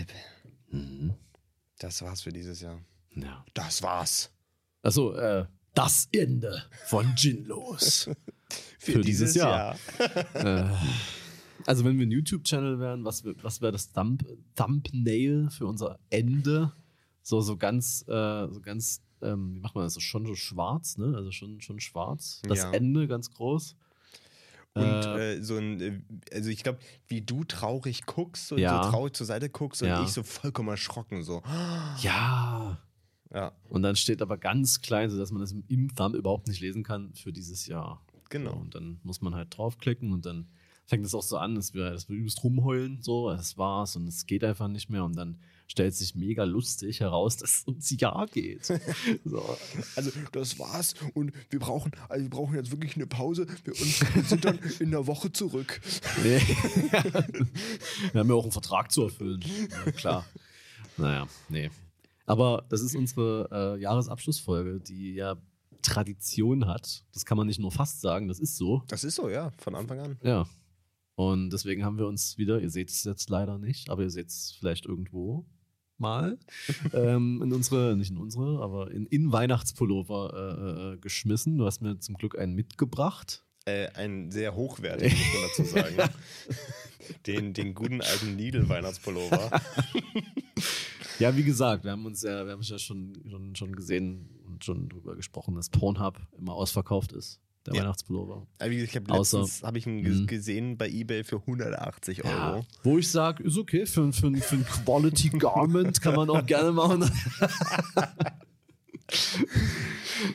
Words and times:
Philipp, 0.00 0.12
Mhm. 0.72 1.14
das 1.78 2.00
war's 2.02 2.22
für 2.22 2.32
dieses 2.32 2.60
Jahr. 2.60 2.80
Ja. 3.14 3.44
Das 3.54 3.82
war's. 3.82 4.30
Also, 4.82 5.14
äh, 5.14 5.46
das 5.74 6.08
Ende 6.12 6.62
von 6.86 7.14
Ginlos. 7.16 8.08
Für 8.80 9.00
dieses 9.00 9.34
Jahr. 9.36 9.76
äh, 10.34 10.64
also, 11.66 11.84
wenn 11.84 11.98
wir 11.98 12.06
ein 12.06 12.10
YouTube-Channel 12.10 12.80
wären, 12.80 13.04
was, 13.04 13.24
was 13.42 13.60
wäre 13.60 13.70
das 13.70 13.92
Thumb 13.92 14.24
Thumbnail 14.56 15.48
für 15.50 15.66
unser 15.66 16.00
Ende? 16.08 16.72
So, 17.22 17.40
so 17.42 17.56
ganz, 17.56 18.02
äh, 18.08 18.48
so 18.48 18.60
ganz, 18.60 19.02
ähm, 19.22 19.54
wie 19.54 19.60
macht 19.60 19.74
man 19.76 19.84
das? 19.84 19.94
So 19.94 20.00
schon 20.00 20.26
so 20.26 20.34
schwarz, 20.34 20.96
ne? 20.98 21.14
Also 21.14 21.30
schon, 21.30 21.60
schon 21.60 21.78
schwarz. 21.78 22.40
Das 22.48 22.58
Ja. 22.58 22.72
Ende 22.72 23.06
ganz 23.06 23.30
groß. 23.30 23.76
Und 24.74 24.84
Äh, 24.84 25.34
äh, 25.36 25.42
so 25.42 25.56
ein, 25.56 25.80
äh, 25.80 26.00
also 26.32 26.48
ich 26.50 26.62
glaube, 26.62 26.78
wie 27.08 27.22
du 27.22 27.44
traurig 27.44 28.06
guckst 28.06 28.52
und 28.52 28.58
Ja. 28.58 28.84
so 28.84 28.90
traurig 28.90 29.14
zur 29.16 29.26
Seite 29.26 29.48
guckst 29.50 29.82
und 29.82 29.88
Ja. 29.88 30.02
ich 30.04 30.12
so 30.12 30.22
vollkommen 30.22 30.68
erschrocken 30.68 31.22
so. 31.22 31.42
ja. 32.02 32.78
Ja, 33.32 33.52
Und 33.68 33.82
dann 33.82 33.94
steht 33.94 34.22
aber 34.22 34.36
ganz 34.38 34.80
klein, 34.82 35.08
sodass 35.08 35.30
man 35.30 35.40
das 35.40 35.52
im, 35.68 35.94
Thumb 35.94 36.16
überhaupt 36.16 36.48
nicht 36.48 36.60
lesen 36.60 36.82
kann 36.82 37.14
für 37.14 37.32
dieses 37.32 37.66
Jahr. 37.66 38.04
Genau. 38.28 38.50
So, 38.52 38.56
und 38.56 38.74
dann 38.74 38.98
muss 39.04 39.20
man 39.20 39.36
halt 39.36 39.56
draufklicken 39.56 40.12
und 40.12 40.26
dann 40.26 40.48
fängt 40.84 41.06
es 41.06 41.14
auch 41.14 41.22
so 41.22 41.36
an, 41.38 41.54
dass 41.54 41.72
wir, 41.72 41.90
dass 41.92 42.08
wir 42.08 42.16
übelst 42.16 42.42
rumheulen, 42.42 43.00
so, 43.02 43.30
das 43.30 43.56
war's 43.56 43.94
und 43.94 44.08
es 44.08 44.26
geht 44.26 44.42
einfach 44.42 44.66
nicht 44.66 44.90
mehr 44.90 45.04
und 45.04 45.14
dann 45.16 45.38
stellt 45.70 45.94
sich 45.94 46.16
mega 46.16 46.42
lustig 46.42 46.98
heraus, 46.98 47.36
dass 47.36 47.60
es 47.60 47.66
ums 47.68 47.90
Jahr 47.90 48.26
geht. 48.26 48.64
so. 49.24 49.56
Also 49.94 50.10
das 50.32 50.58
war's 50.58 50.94
und 51.14 51.32
wir 51.48 51.60
brauchen, 51.60 51.92
also 52.08 52.24
wir 52.24 52.30
brauchen 52.30 52.56
jetzt 52.56 52.72
wirklich 52.72 52.96
eine 52.96 53.06
Pause. 53.06 53.46
Wir, 53.62 53.74
wir 53.74 54.24
sind 54.24 54.44
dann 54.44 54.58
in 54.80 54.90
der 54.90 55.06
Woche 55.06 55.30
zurück. 55.30 55.80
Nee. 56.24 56.40
wir 58.12 58.20
haben 58.20 58.28
ja 58.28 58.34
auch 58.34 58.42
einen 58.42 58.52
Vertrag 58.52 58.90
zu 58.90 59.04
erfüllen. 59.04 59.44
Ja, 59.86 59.92
klar. 59.92 60.26
Naja, 60.96 61.28
nee. 61.48 61.70
Aber 62.26 62.66
das 62.68 62.80
ist 62.80 62.96
unsere 62.96 63.76
äh, 63.76 63.80
Jahresabschlussfolge, 63.80 64.80
die 64.80 65.14
ja 65.14 65.36
Tradition 65.82 66.66
hat. 66.66 67.04
Das 67.12 67.24
kann 67.24 67.38
man 67.38 67.46
nicht 67.46 67.60
nur 67.60 67.70
fast 67.70 68.00
sagen, 68.00 68.26
das 68.26 68.40
ist 68.40 68.56
so. 68.56 68.82
Das 68.88 69.04
ist 69.04 69.14
so, 69.14 69.28
ja, 69.28 69.52
von 69.58 69.76
Anfang 69.76 70.00
an. 70.00 70.18
Ja. 70.22 70.46
Und 71.14 71.50
deswegen 71.50 71.84
haben 71.84 71.98
wir 71.98 72.08
uns 72.08 72.38
wieder, 72.38 72.60
ihr 72.60 72.70
seht 72.70 72.90
es 72.90 73.04
jetzt 73.04 73.30
leider 73.30 73.58
nicht, 73.58 73.88
aber 73.88 74.02
ihr 74.02 74.10
seht 74.10 74.28
es 74.28 74.56
vielleicht 74.58 74.86
irgendwo 74.86 75.46
mal, 76.00 76.38
ähm, 76.92 77.40
in 77.42 77.52
unsere, 77.52 77.96
nicht 77.96 78.10
in 78.10 78.18
unsere, 78.18 78.62
aber 78.62 78.90
in, 78.90 79.06
in 79.06 79.32
Weihnachtspullover 79.32 80.32
äh, 80.34 80.94
äh, 80.94 80.96
geschmissen. 80.98 81.58
Du 81.58 81.66
hast 81.66 81.80
mir 81.80 81.98
zum 81.98 82.16
Glück 82.16 82.38
einen 82.38 82.54
mitgebracht. 82.54 83.44
Äh, 83.66 83.88
ein 83.94 84.30
sehr 84.30 84.54
hochwertig, 84.54 85.12
muss 85.12 85.32
man 85.34 85.42
dazu 85.48 85.64
sagen. 85.64 86.14
den, 87.26 87.52
den 87.52 87.74
guten 87.74 88.00
alten 88.00 88.36
Lidl-Weihnachtspullover. 88.38 89.50
Ja, 91.20 91.36
wie 91.36 91.44
gesagt, 91.44 91.84
wir 91.84 91.90
haben 91.90 92.06
uns 92.06 92.22
ja, 92.22 92.46
wir 92.46 92.52
haben 92.52 92.60
uns 92.60 92.70
ja 92.70 92.78
schon, 92.78 93.12
schon, 93.28 93.54
schon 93.54 93.76
gesehen 93.76 94.30
und 94.46 94.64
schon 94.64 94.88
drüber 94.88 95.14
gesprochen, 95.16 95.54
dass 95.54 95.68
Pornhub 95.68 96.18
immer 96.38 96.54
ausverkauft 96.54 97.12
ist, 97.12 97.40
der 97.66 97.74
Ja. 97.74 97.82
Weihnachtspullover. 97.82 98.46
Also 98.58 98.72
ich 98.76 98.96
habe 98.96 99.06
Außer- 99.12 99.38
letztens 99.40 99.62
hab 99.62 99.76
ich 99.76 99.86
ihn 99.86 100.02
Mhm. 100.02 100.26
gesehen 100.26 100.76
bei 100.78 100.88
Ebay 100.88 101.24
für 101.24 101.44
180 101.46 102.24
Euro. 102.24 102.34
Ja, 102.58 102.60
wo 102.82 102.98
ich 102.98 103.10
sage, 103.10 103.42
ist 103.44 103.58
okay, 103.58 103.84
für, 103.86 104.12
für, 104.12 104.34
für 104.36 104.56
ein 104.56 104.64
Quality 104.64 105.28
Garment 105.38 106.00
kann 106.00 106.14
man 106.16 106.30
auch 106.30 106.44
gerne 106.46 106.72
machen. 106.72 107.04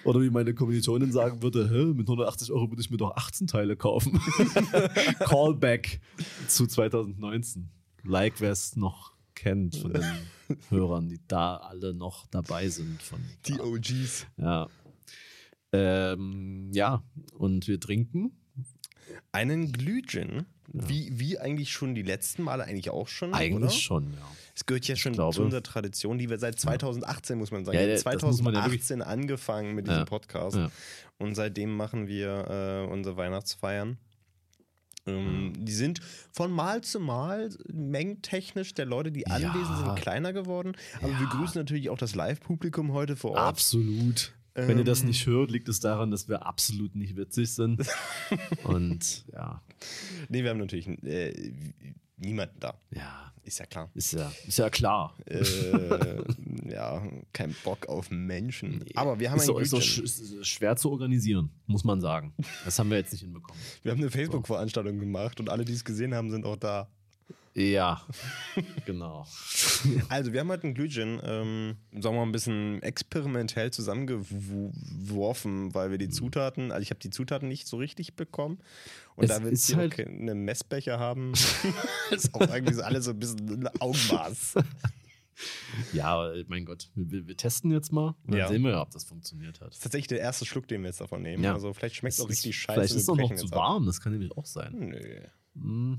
Oder 0.04 0.22
wie 0.22 0.30
meine 0.30 0.54
Kommilitonin 0.54 1.12
sagen 1.12 1.42
würde, 1.42 1.70
Hä, 1.70 1.86
mit 1.94 2.08
180 2.08 2.52
Euro 2.52 2.70
würde 2.70 2.82
ich 2.82 2.90
mir 2.92 2.98
doch 2.98 3.16
18 3.16 3.48
Teile 3.48 3.76
kaufen. 3.76 4.20
Callback 5.20 6.02
zu 6.48 6.68
2019. 6.68 7.70
Like, 8.04 8.40
wer 8.42 8.52
es 8.52 8.76
noch 8.76 9.14
kennt 9.34 9.78
von 9.78 9.94
den 9.94 10.04
Hörern, 10.70 11.08
die 11.10 11.20
da 11.28 11.58
alle 11.58 11.94
noch 11.94 12.28
dabei 12.28 12.68
sind. 12.70 13.02
Von 13.02 13.20
Die. 13.48 13.60
OGs. 13.60 14.28
Ja. 14.38 14.68
Ähm, 15.76 16.70
ja, 16.74 17.04
und 17.38 17.68
wir 17.68 17.80
trinken. 17.80 18.32
Einen 19.32 19.72
Glühgin, 19.72 20.46
wie, 20.72 21.10
wie 21.20 21.38
eigentlich 21.38 21.72
schon 21.72 21.94
die 21.94 22.02
letzten 22.02 22.44
Male 22.44 22.64
eigentlich 22.64 22.90
auch 22.90 23.08
schon. 23.08 23.34
Eigentlich 23.34 23.56
oder? 23.64 23.70
schon, 23.70 24.14
ja. 24.14 24.20
Es 24.56 24.66
gehört 24.66 24.88
ja 24.88 24.96
schon 24.96 25.14
glaube- 25.14 25.36
zu 25.36 25.44
unserer 25.44 25.62
Tradition, 25.64 26.18
die 26.18 26.30
wir 26.30 26.40
seit 26.40 26.60
2018, 26.60 27.38
muss 27.38 27.52
man 27.52 27.66
sagen, 27.66 27.76
Ja, 27.78 27.82
wir 27.86 27.90
ja, 27.98 28.02
das 28.04 28.22
muss 28.24 28.42
man 28.42 28.54
ja 28.54 28.62
2018 28.62 29.02
angefangen 29.02 29.76
mit 29.76 29.88
diesem 29.88 30.00
Ja. 30.00 30.06
Podcast. 30.06 30.56
Ja. 30.56 30.72
Und 31.18 31.36
seitdem 31.36 31.76
machen 31.76 32.08
wir 32.08 32.86
äh, 32.88 32.92
unsere 32.92 33.18
Weihnachtsfeiern. 33.18 33.98
Ähm, 35.08 35.50
Mhm. 35.50 35.66
Die 35.66 35.72
sind 35.72 36.00
von 36.32 36.52
Mal 36.52 36.82
zu 36.82 37.00
Mal 37.00 37.50
mengentechnisch 37.72 38.74
der 38.74 38.86
Leute, 38.86 39.12
die 39.12 39.28
anwesend 39.28 39.78
sind, 39.78 39.96
kleiner 39.98 40.34
geworden. 40.34 40.74
Aber 41.02 41.10
wir 41.12 41.26
Ja. 41.26 41.30
grüßen 41.30 41.60
natürlich 41.60 41.90
auch 41.92 41.98
das 41.98 42.16
Live-Publikum 42.16 42.92
heute 42.94 43.16
vor 43.16 43.32
Ort. 43.32 43.40
Absolut. 43.40 44.34
Wenn 44.56 44.78
ihr 44.78 44.84
das 44.86 45.02
Ähm. 45.02 45.08
nicht 45.08 45.26
hört, 45.26 45.52
liegt 45.52 45.68
es 45.70 45.80
daran, 45.82 46.12
dass 46.12 46.28
wir 46.30 46.46
absolut 46.46 46.96
nicht 46.96 47.16
witzig 47.18 47.54
sind. 47.54 47.86
Und 48.64 49.26
ja, 49.34 49.62
Nee, 50.30 50.44
wir 50.44 50.50
haben 50.52 50.60
natürlich 50.60 50.88
äh, 51.04 51.52
niemanden 52.18 52.60
da. 52.60 52.80
ja, 52.92 53.32
Ist 53.44 53.60
ja 53.60 53.66
klar. 53.66 53.90
ist 53.94 54.14
ja, 54.14 54.32
ist 54.48 54.58
ja 54.58 54.70
klar. 54.70 55.14
äh, 55.26 56.24
ja, 56.72 57.06
kein 57.34 57.54
Bock 57.64 57.88
auf 57.88 58.10
Menschen. 58.10 58.84
Aber 58.96 59.20
wir 59.20 59.30
haben 59.30 59.38
ist, 59.38 59.44
ein 59.44 59.48
so, 59.48 59.60
ist, 59.60 59.70
so 59.72 59.78
Glühchen. 59.78 60.06
sch- 60.06 60.40
ist 60.42 60.48
schwer 60.48 60.76
zu 60.78 60.90
organisieren, 60.92 61.50
muss 61.68 61.84
man 61.84 62.00
sagen. 62.02 62.34
Das 62.64 62.80
haben 62.80 62.90
wir 62.90 62.98
jetzt 62.98 63.12
nicht 63.12 63.22
hinbekommen. 63.22 63.62
Wir 63.84 63.92
haben 63.92 64.00
eine 64.00 64.10
Facebook-Veranstaltung 64.10 65.00
gemacht 65.00 65.40
und 65.40 65.50
alle, 65.50 65.66
die 65.66 65.74
es 65.74 65.84
gesehen 65.84 66.14
haben, 66.16 66.32
sind 66.32 66.46
auch 66.46 66.56
da. 66.58 66.90
Ja, 67.58 68.06
genau. 68.86 69.26
Also, 70.10 70.34
wir 70.34 70.42
haben 70.42 70.50
heute 70.50 70.68
ein 70.68 70.74
Glühgin, 70.74 71.22
ähm, 71.24 71.78
sagen 71.94 72.16
wir 72.16 72.20
mal, 72.20 72.24
ein 72.24 72.34
bisschen 72.34 72.82
experimentell 72.84 73.72
zusammengeworfen, 73.72 75.74
weil 75.74 75.90
wir 75.90 75.98
die 75.98 76.10
Zutaten, 76.10 76.74
also 76.74 76.82
ich 76.82 76.90
habe 76.90 77.00
die 77.00 77.12
Zutaten 77.12 77.48
nicht 77.48 77.66
so 77.68 77.78
richtig 77.78 78.18
bekommen. 78.18 78.60
Und 79.16 79.24
Es 79.24 79.30
da 79.30 79.42
wir 79.42 79.52
jetzt 79.52 79.68
hier 79.68 79.78
halt- 79.78 79.94
auch 79.94 80.00
eine 80.06 80.36
Messbecher 80.36 81.00
haben, 81.00 81.32
ist 82.12 82.34
auch 82.36 82.42
eigentlich 82.50 82.84
alles 82.84 83.06
so 83.06 83.12
ein 83.12 83.20
bisschen 83.20 83.70
Augenmaß. 83.80 84.56
Ja, 85.94 86.32
mein 86.48 86.66
Gott, 86.66 86.90
wir, 86.96 87.26
wir 87.28 87.38
testen 87.38 87.72
jetzt 87.72 87.92
mal 87.94 88.16
und 88.26 88.32
dann 88.32 88.38
Ja. 88.40 88.48
sehen 88.50 88.64
wir 88.64 88.72
ja, 88.72 88.82
ob 88.82 88.92
das 88.92 89.04
funktioniert 89.06 89.60
hat. 89.62 89.70
Das 89.70 89.76
ist 89.78 89.84
tatsächlich 89.84 90.08
der 90.08 90.20
erste 90.20 90.46
Schluck, 90.46 90.68
den 90.68 90.82
wir 90.82 90.88
jetzt 90.90 91.00
davon 91.02 91.22
nehmen. 91.22 91.42
Ja. 91.44 91.54
Also, 91.54 91.74
vielleicht 91.74 91.96
schmeckt 91.96 92.16
es 92.16 92.20
auch 92.22 92.26
ist- 92.26 92.32
richtig 92.38 92.58
scheiße. 92.58 92.74
Vielleicht 92.80 92.96
ist 92.96 93.02
es 93.04 93.10
auch 93.10 93.16
noch 93.18 93.30
zu 93.30 93.34
jetzt 93.44 93.54
ab. 93.54 93.60
warm, 93.60 93.86
das 93.86 94.02
kann 94.02 94.12
nämlich 94.12 94.32
auch 94.38 94.46
sein. 94.46 94.74
Nö. 94.74 95.22
Mm. 95.56 95.96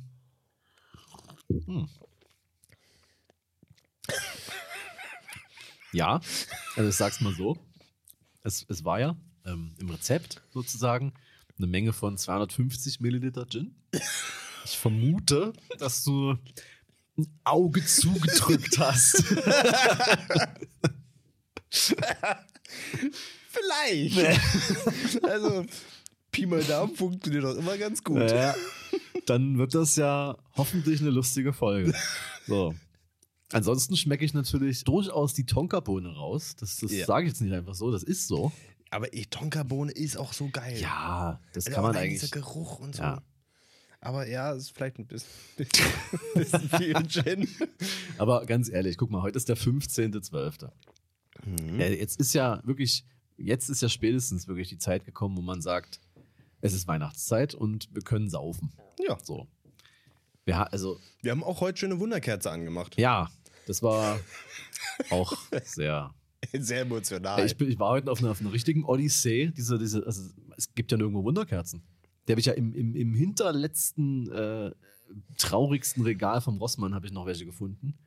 Hm. 1.49 1.89
Ja, 5.93 6.21
also 6.77 6.91
ich 6.91 6.97
sag's 6.97 7.21
mal 7.23 7.34
so. 7.34 7.57
Es, 8.43 8.67
es 8.69 8.84
war 8.84 9.01
ja 9.01 9.17
ähm, 9.47 9.75
im 9.79 9.89
Rezept 9.89 10.43
sozusagen 10.51 11.15
eine 11.57 11.67
Menge 11.67 11.95
von 11.95 12.19
250 12.19 13.01
Milliliter 13.01 13.47
Gin. 13.49 13.75
Ich 14.65 14.77
vermute, 14.77 15.55
dass 15.79 16.05
du 16.05 16.37
ein 17.17 17.41
Auge 17.45 17.83
zugedrückt 17.84 18.78
hast. 18.78 19.25
Vielleicht. 23.49 24.19
also, 25.23 25.65
Pi 26.36 26.47
mal 26.47 26.62
Daumen 26.62 26.94
funktioniert 26.94 27.44
doch 27.44 27.56
immer 27.56 27.76
ganz 27.78 28.04
gut. 28.04 28.30
Ja, 28.30 28.54
dann 29.26 29.58
wird 29.58 29.74
das 29.74 29.97
ja 29.97 30.36
hoffentlich 30.56 31.00
eine 31.00 31.10
lustige 31.10 31.52
Folge. 31.52 31.94
So. 32.47 32.74
Ansonsten 33.52 33.97
schmecke 33.97 34.24
ich 34.24 34.34
natürlich 34.34 34.84
durchaus 34.84 35.32
die 35.34 35.47
Tonkabohne 35.47 36.10
raus. 36.14 36.56
Das, 36.58 36.76
das 36.76 36.92
Ja. 36.92 37.06
sage 37.06 37.26
ich 37.26 37.32
jetzt 37.32 37.41
nicht 37.41 37.52
einfach 37.54 37.74
so, 37.74 37.91
das 37.91 38.02
ist 38.02 38.28
so. 38.28 38.52
Aber 38.91 39.12
eh, 39.14 39.24
Tonkabohne 39.24 39.92
ist 39.92 40.16
auch 40.16 40.33
so 40.33 40.48
geil. 40.48 40.78
Ja, 40.80 41.41
das 41.53 41.66
Also 41.66 41.74
kann 41.74 41.84
man 41.84 41.97
eigentlich. 41.97 42.21
Dieser 42.21 42.33
Geruch 42.33 42.78
und 42.80 42.97
so. 42.97 43.03
Ja. 43.03 43.22
Aber 44.00 44.28
ja, 44.28 44.53
es 44.53 44.65
ist 44.65 44.71
vielleicht 44.77 44.98
ein 44.98 45.06
bisschen, 45.06 45.28
bisschen 46.34 46.68
viel 46.71 46.94
Gin. 47.09 47.48
Aber 48.18 48.44
ganz 48.47 48.68
ehrlich, 48.68 48.97
guck 48.98 49.10
mal, 49.10 49.22
heute 49.22 49.36
ist 49.39 49.48
der 49.48 49.56
15.12. 49.56 50.71
Mhm. 51.44 51.80
Ja, 51.80 51.86
jetzt 51.86 52.21
ist 52.21 52.32
ja 52.34 52.60
wirklich, 52.65 53.04
jetzt 53.36 53.68
ist 53.71 53.82
ja 53.82 53.89
spätestens 53.89 54.47
wirklich 54.48 54.68
die 54.68 54.78
Zeit 54.78 55.04
gekommen, 55.04 55.36
wo 55.36 55.42
man 55.42 55.60
sagt, 55.60 56.00
es 56.60 56.72
ist 56.72 56.86
Weihnachtszeit 56.88 57.54
und 57.54 57.88
wir 57.94 58.03
können 58.03 58.28
saufen. 58.30 58.72
Ja. 59.06 59.18
So. 59.22 59.47
Wir, 60.44 60.58
ha- 60.58 60.64
also, 60.64 60.98
Wir 61.22 61.32
haben 61.32 61.42
auch 61.44 61.60
heute 61.60 61.78
schon 61.78 61.91
eine 61.92 62.00
Wunderkerze 62.00 62.50
angemacht. 62.50 62.98
ja, 62.98 63.30
das 63.66 63.82
war 63.82 64.20
auch 65.10 65.32
sehr 65.64 66.14
Sehr 66.53 66.82
emotional. 66.82 67.44
Ich, 67.44 67.56
bin, 67.56 67.68
ich 67.68 67.78
war 67.78 67.88
heute 67.91 68.10
auf 68.12 68.20
einer, 68.20 68.30
auf 68.30 68.41
einer 68.41 68.53
richtigen 68.53 68.84
Odyssee. 68.84 69.50
Diese, 69.56 69.78
diese, 69.78 70.06
also, 70.06 70.30
es 70.56 70.72
gibt 70.74 70.92
ja 70.92 70.98
nirgendwo 70.98 71.24
Wunderkerzen. 71.24 71.82
Die 72.28 72.32
habe 72.32 72.41
ich 72.41 72.47
ja 72.47 72.53
im, 72.53 72.72
im, 72.74 72.94
im 72.94 73.14
hinterletzten, 73.14 74.30
äh, 74.30 74.70
traurigsten 75.38 76.03
Regal 76.04 76.41
vom 76.41 76.58
Rossmann 76.58 76.94
habe 76.94 77.06
ich 77.06 77.12
noch 77.12 77.26
welche 77.26 77.47
gefunden. 77.47 77.98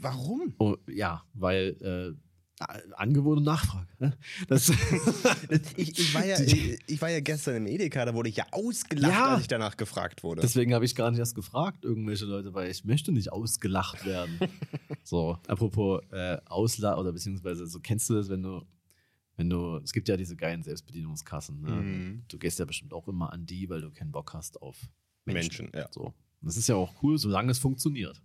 Warum? 0.00 0.54
Oh, 0.58 0.76
ja, 0.88 1.22
weil 1.34 1.76
äh, 2.16 2.18
Angebot 2.58 3.36
und 3.36 3.44
Nachfrage. 3.44 3.88
Ne? 3.98 4.16
Das 4.48 4.70
ich, 5.76 5.98
ich, 5.98 6.14
war 6.14 6.24
ja, 6.24 6.40
ich, 6.40 6.78
ich, 6.86 7.02
war 7.02 7.10
ja 7.10 7.20
gestern 7.20 7.56
im 7.56 7.66
Edeka, 7.66 8.04
da 8.04 8.14
wurde 8.14 8.30
ich 8.30 8.36
ja 8.36 8.46
ausgelacht, 8.50 9.12
ja, 9.12 9.26
als 9.34 9.42
ich 9.42 9.48
danach 9.48 9.76
gefragt 9.76 10.22
wurde. 10.22 10.40
Deswegen 10.40 10.72
habe 10.72 10.84
ich 10.86 10.94
gar 10.94 11.10
nicht 11.10 11.20
erst 11.20 11.34
gefragt, 11.34 11.84
irgendwelche 11.84 12.24
Leute, 12.24 12.54
weil 12.54 12.70
ich 12.70 12.84
möchte 12.84 13.12
nicht 13.12 13.30
ausgelacht 13.30 14.06
werden. 14.06 14.38
so, 15.02 15.38
apropos 15.46 16.02
äh, 16.12 16.38
Ausla 16.46 16.96
oder 16.96 17.12
beziehungsweise 17.12 17.66
so 17.66 17.78
kennst 17.80 18.08
du 18.08 18.14
das, 18.14 18.30
wenn 18.30 18.42
du, 18.42 18.62
wenn 19.36 19.50
du, 19.50 19.76
es 19.76 19.92
gibt 19.92 20.08
ja 20.08 20.16
diese 20.16 20.34
geilen 20.34 20.62
Selbstbedienungskassen. 20.62 21.60
Ne? 21.60 21.70
Mhm. 21.70 22.22
Du 22.28 22.38
gehst 22.38 22.58
ja 22.58 22.64
bestimmt 22.64 22.94
auch 22.94 23.06
immer 23.06 23.32
an 23.34 23.44
die, 23.44 23.68
weil 23.68 23.82
du 23.82 23.90
keinen 23.90 24.12
Bock 24.12 24.32
hast 24.32 24.62
auf 24.62 24.76
Menschen. 25.26 25.66
Menschen 25.66 25.78
ja. 25.78 25.88
So. 25.92 26.14
Das 26.40 26.56
ist 26.56 26.68
ja 26.68 26.76
auch 26.76 27.02
cool, 27.02 27.18
solange 27.18 27.50
es 27.50 27.58
funktioniert. 27.58 28.22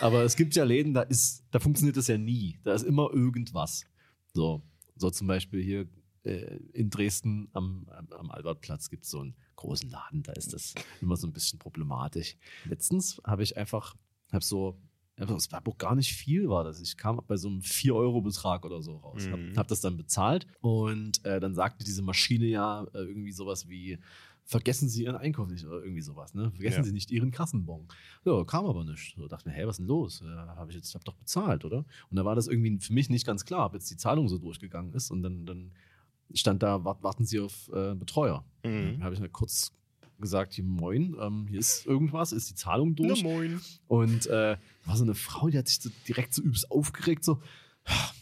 Aber 0.00 0.22
es 0.22 0.36
gibt 0.36 0.54
ja 0.54 0.64
Läden, 0.64 0.94
da 0.94 1.02
ist, 1.02 1.44
da 1.50 1.58
funktioniert 1.58 1.96
das 1.96 2.08
ja 2.08 2.18
nie. 2.18 2.58
Da 2.62 2.74
ist 2.74 2.84
immer 2.84 3.10
irgendwas. 3.12 3.84
So, 4.32 4.62
so 4.96 5.10
zum 5.10 5.26
Beispiel 5.26 5.62
hier 5.62 5.86
äh, 6.24 6.58
in 6.72 6.90
Dresden 6.90 7.48
am, 7.52 7.86
am 8.10 8.30
Albertplatz 8.30 8.88
gibt 8.88 9.04
es 9.04 9.10
so 9.10 9.20
einen 9.20 9.34
großen 9.56 9.90
Laden, 9.90 10.22
da 10.22 10.32
ist 10.32 10.52
das 10.52 10.74
immer 11.00 11.16
so 11.16 11.26
ein 11.26 11.32
bisschen 11.32 11.58
problematisch. 11.58 12.36
Letztens 12.64 13.20
habe 13.24 13.42
ich 13.42 13.56
einfach, 13.56 13.96
habe 14.32 14.44
so, 14.44 14.78
es 15.16 15.52
war 15.52 15.62
auch 15.66 15.78
gar 15.78 15.94
nicht 15.94 16.14
viel, 16.14 16.48
war 16.48 16.64
das. 16.64 16.80
Ich 16.80 16.96
kam 16.96 17.20
bei 17.26 17.36
so 17.36 17.48
einem 17.48 17.60
4-Euro-Betrag 17.60 18.64
oder 18.64 18.82
so 18.82 18.96
raus, 18.96 19.26
mhm. 19.26 19.32
habe 19.32 19.52
hab 19.56 19.68
das 19.68 19.80
dann 19.80 19.96
bezahlt 19.96 20.46
und 20.60 21.24
äh, 21.24 21.38
dann 21.38 21.54
sagte 21.54 21.84
diese 21.84 22.02
Maschine 22.02 22.46
ja 22.46 22.84
äh, 22.94 22.98
irgendwie 22.98 23.32
sowas 23.32 23.68
wie, 23.68 23.98
vergessen 24.44 24.88
Sie 24.88 25.04
Ihren 25.04 25.16
Einkauf 25.16 25.48
nicht 25.48 25.64
oder 25.64 25.82
irgendwie 25.82 26.02
sowas, 26.02 26.34
ne? 26.34 26.50
Vergessen 26.52 26.78
ja. 26.78 26.84
Sie 26.84 26.92
nicht 26.92 27.10
Ihren 27.10 27.30
Kassenbon. 27.30 27.88
Ja, 28.24 28.44
kam 28.44 28.66
aber 28.66 28.84
nicht. 28.84 29.14
So 29.16 29.28
dachte 29.28 29.48
mir, 29.48 29.54
hey, 29.54 29.66
was 29.66 29.74
ist 29.74 29.78
denn 29.78 29.86
los? 29.86 30.22
Ja, 30.24 30.54
habe 30.56 30.70
ich 30.70 30.76
jetzt, 30.76 30.94
hab 30.94 31.04
doch 31.04 31.14
bezahlt, 31.14 31.64
oder? 31.64 31.84
Und 32.10 32.16
da 32.16 32.24
war 32.24 32.34
das 32.34 32.48
irgendwie 32.48 32.78
für 32.78 32.92
mich 32.92 33.08
nicht 33.08 33.26
ganz 33.26 33.44
klar, 33.44 33.66
ob 33.66 33.74
jetzt 33.74 33.90
die 33.90 33.96
Zahlung 33.96 34.28
so 34.28 34.38
durchgegangen 34.38 34.92
ist 34.92 35.10
und 35.10 35.22
dann, 35.22 35.46
dann 35.46 35.72
stand 36.34 36.62
da, 36.62 36.84
warten 36.84 37.24
Sie 37.24 37.40
auf 37.40 37.70
äh, 37.72 37.94
Betreuer. 37.94 38.44
Mhm. 38.64 38.98
Da 38.98 39.04
habe 39.04 39.14
ich 39.14 39.20
mir 39.20 39.28
kurz 39.28 39.72
gesagt, 40.18 40.54
hier, 40.54 40.64
moin, 40.64 41.16
ähm, 41.20 41.46
hier 41.48 41.58
ist 41.58 41.86
irgendwas, 41.86 42.32
ist 42.32 42.48
die 42.50 42.54
Zahlung 42.54 42.94
durch. 42.94 43.22
Na, 43.22 43.28
moin. 43.28 43.60
Und 43.88 44.26
äh, 44.26 44.56
war 44.84 44.96
so 44.96 45.04
eine 45.04 45.14
Frau, 45.14 45.48
die 45.48 45.58
hat 45.58 45.68
sich 45.68 45.80
so 45.80 45.90
direkt 46.08 46.32
so 46.32 46.42
übelst 46.42 46.70
aufgeregt, 46.70 47.24
so, 47.24 47.40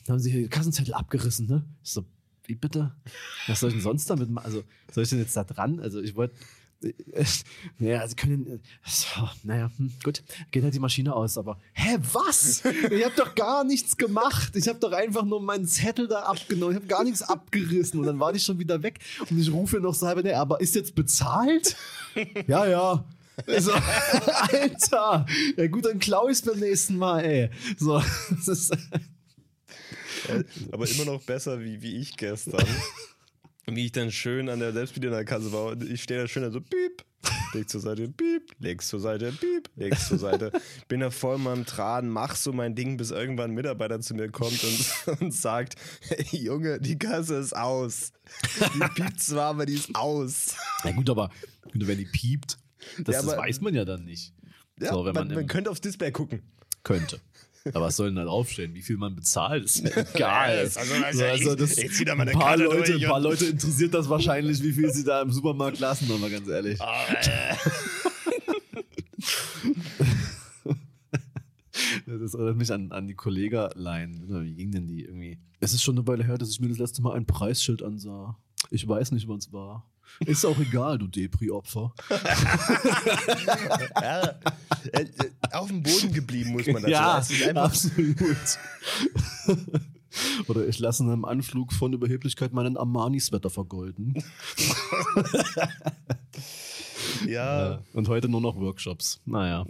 da 0.07 0.13
haben 0.13 0.19
sie 0.19 0.31
hier 0.31 0.41
den 0.41 0.51
Kassenzettel 0.51 0.95
abgerissen, 0.95 1.47
ne? 1.47 1.65
Ich 1.83 1.91
so, 1.91 2.05
wie 2.50 2.56
bitte? 2.56 2.93
Was 3.47 3.61
soll 3.61 3.69
ich 3.69 3.76
denn 3.76 3.82
sonst 3.82 4.11
damit 4.11 4.29
machen? 4.29 4.44
Also, 4.44 4.64
soll 4.93 5.05
ich 5.05 5.11
denn 5.11 5.20
jetzt 5.20 5.37
da 5.37 5.44
dran? 5.44 5.79
Also, 5.81 6.00
ich 6.00 6.17
wollte. 6.17 6.35
Äh, 6.82 6.93
naja, 7.79 8.08
sie 8.08 8.17
können. 8.17 8.61
So, 8.85 9.29
naja, 9.44 9.70
gut, 10.02 10.23
geht 10.50 10.64
halt 10.64 10.75
die 10.75 10.81
Maschine 10.81 11.14
aus, 11.14 11.38
aber. 11.38 11.58
Hä, 11.75 11.99
was? 12.12 12.64
Ich 12.64 13.05
habe 13.05 13.14
doch 13.17 13.37
gar 13.37 13.62
nichts 13.62 13.97
gemacht. 13.97 14.56
Ich 14.56 14.67
habe 14.67 14.81
doch 14.81 14.93
einfach 14.93 15.25
nur 15.25 15.41
meinen 15.41 15.67
Zettel 15.67 16.08
da 16.08 16.23
abgenommen. 16.23 16.75
Ich 16.75 16.82
habe 16.82 16.88
gar 16.88 17.05
nichts 17.05 17.23
abgerissen 17.23 18.00
und 18.00 18.06
dann 18.06 18.19
war 18.19 18.35
ich 18.35 18.43
schon 18.43 18.58
wieder 18.58 18.82
weg. 18.82 18.99
Und 19.29 19.38
ich 19.38 19.52
rufe 19.52 19.79
noch 19.79 19.94
so 19.94 20.08
halb, 20.08 20.26
aber 20.26 20.61
ist 20.61 20.75
jetzt 20.75 20.97
bezahlt? 20.97 21.76
ja, 22.49 22.67
ja. 22.67 23.05
So, 23.47 23.73
Alter! 24.52 25.25
Ja, 25.56 25.67
gut, 25.69 25.85
dann 25.85 25.99
klaue 25.99 26.32
ich 26.32 26.38
es 26.38 26.43
beim 26.43 26.58
nächsten 26.58 26.97
Mal, 26.97 27.20
ey. 27.20 27.50
So, 27.79 28.02
das 28.31 28.49
ist. 28.49 28.76
Aber 30.73 30.89
immer 30.89 31.05
noch 31.05 31.23
besser 31.23 31.61
wie, 31.61 31.83
wie 31.83 31.97
ich 31.97 32.17
gestern. 32.17 32.65
wie 33.67 33.87
ich 33.87 33.93
dann 33.93 34.11
schön 34.11 34.49
an 34.49 34.61
der 34.61 34.73
Selbstbedienungskasse 34.73 35.53
war 35.53 35.67
und 35.67 35.89
ich 35.89 36.03
stehe 36.03 36.21
da 36.21 36.29
schön 36.29 36.51
so, 36.51 36.61
piep, 36.61 37.05
leg 37.53 37.69
zur 37.69 37.81
Seite, 37.81 38.09
piep, 38.09 38.51
legst 38.59 38.89
zur 38.89 39.01
Seite, 39.01 39.33
piep, 39.33 39.69
legst 39.77 40.09
zur 40.09 40.19
Seite. 40.19 40.53
Bin 40.89 41.01
da 41.01 41.11
voll 41.11 41.37
in 41.37 41.43
meinem 41.43 41.67
Traden, 41.67 42.09
mach 42.11 42.37
so 42.37 42.53
mein 42.53 42.75
Ding, 42.75 42.97
bis 42.97 43.11
irgendwann 43.11 43.51
ein 43.51 43.55
Mitarbeiter 43.55 44.01
zu 44.01 44.15
mir 44.15 44.31
kommt 44.31 44.63
und, 44.65 45.21
und 45.21 45.35
sagt, 45.35 45.77
hey 46.09 46.41
Junge, 46.41 46.81
die 46.81 46.99
Kasse 46.99 47.37
ist 47.37 47.57
aus. 47.57 48.13
Die 48.75 48.81
piept 48.95 49.21
zwar, 49.21 49.51
aber 49.51 49.67
die 49.67 49.75
ist 49.75 49.95
aus. 49.95 50.57
Na 50.85 50.93
gut, 50.93 51.11
aber 51.11 51.31
wenn 51.75 51.99
die 51.99 52.07
piept, 52.07 52.59
das, 52.99 53.15
ja, 53.15 53.21
aber, 53.21 53.33
das 53.33 53.41
weiß 53.41 53.61
man 53.61 53.75
ja 53.75 53.85
dann 53.85 54.05
nicht. 54.05 54.33
Ja, 54.81 54.93
so, 54.93 55.03
man, 55.05 55.15
man, 55.15 55.29
man 55.29 55.47
könnte 55.47 55.71
aufs 55.71 55.81
Display 55.81 56.11
gucken. 56.11 56.43
Könnte. 56.83 57.21
Aber 57.67 57.87
was 57.87 57.97
soll 57.97 58.09
denn 58.09 58.17
da 58.17 58.25
draufstehen? 58.25 58.75
Wie 58.75 58.83
viel 58.83 58.97
man 58.97 59.15
bezahlt, 59.15 59.65
ist 59.65 59.83
mir 59.83 59.97
egal. 60.15 60.59
also, 60.59 60.81
also, 60.81 61.25
also 61.25 61.55
das, 61.55 61.77
ich, 61.77 62.01
ich 62.01 62.11
ein, 62.11 62.29
paar 62.33 62.57
Leute, 62.57 62.95
ein 62.95 63.03
paar 63.03 63.21
Leute 63.21 63.47
interessiert 63.47 63.95
das 63.95 64.09
wahrscheinlich, 64.09 64.62
wie 64.62 64.73
viel 64.73 64.93
sie 64.93 65.05
da 65.05 65.23
im 65.23 65.31
Supermarkt 65.31 65.79
lassen, 65.79 66.09
mal 66.21 66.31
ganz 66.31 66.49
ehrlich. 66.49 66.79
Oh, 72.07 72.19
das 72.19 72.35
erinnert 72.35 72.57
mich 72.57 72.73
an, 72.73 72.93
an 72.93 73.07
die 73.07 73.15
Kollega-Line. 73.15 74.43
Wie 74.45 74.55
ging 74.55 74.73
denn 74.73 74.87
die 74.87 75.05
irgendwie? 75.05 75.39
Es 75.61 75.73
ist 75.73 75.83
schon 75.83 75.97
eine 75.97 76.07
Weile 76.07 76.25
her, 76.25 76.39
dass 76.39 76.51
ich 76.51 76.61
mir 76.61 76.69
das 76.69 76.79
letzte 76.79 77.03
Mal 77.03 77.17
ein 77.17 77.27
Preisschild 77.27 77.83
ansah. 77.83 78.37
Ich 78.71 78.87
weiß 78.87 79.12
nicht, 79.12 79.29
wann 79.29 79.39
es 79.39 79.53
war. 79.53 79.89
Ist 80.21 80.45
auch 80.45 80.59
egal, 80.59 80.99
du 80.99 81.07
Depri-Opfer. 81.07 81.95
ja, 84.03 84.35
äh, 84.93 85.03
äh, 85.03 85.07
auf 85.53 85.69
dem 85.69 85.83
Boden 85.83 86.12
geblieben, 86.12 86.53
muss 86.53 86.67
man 86.67 86.83
dazu 86.83 87.35
Ja, 87.35 87.55
absolut. 87.55 88.17
Oder 90.49 90.67
ich 90.67 90.79
lasse 90.79 91.05
in 91.05 91.11
einem 91.11 91.25
Anflug 91.25 91.73
von 91.73 91.93
Überheblichkeit 91.93 92.53
meinen 92.53 92.77
Armani-Sweater 92.77 93.51
vergolden. 93.51 94.23
ja. 97.27 97.81
Und 97.93 98.09
heute 98.09 98.29
nur 98.29 98.41
noch 98.41 98.57
Workshops. 98.57 99.21
Naja. 99.25 99.67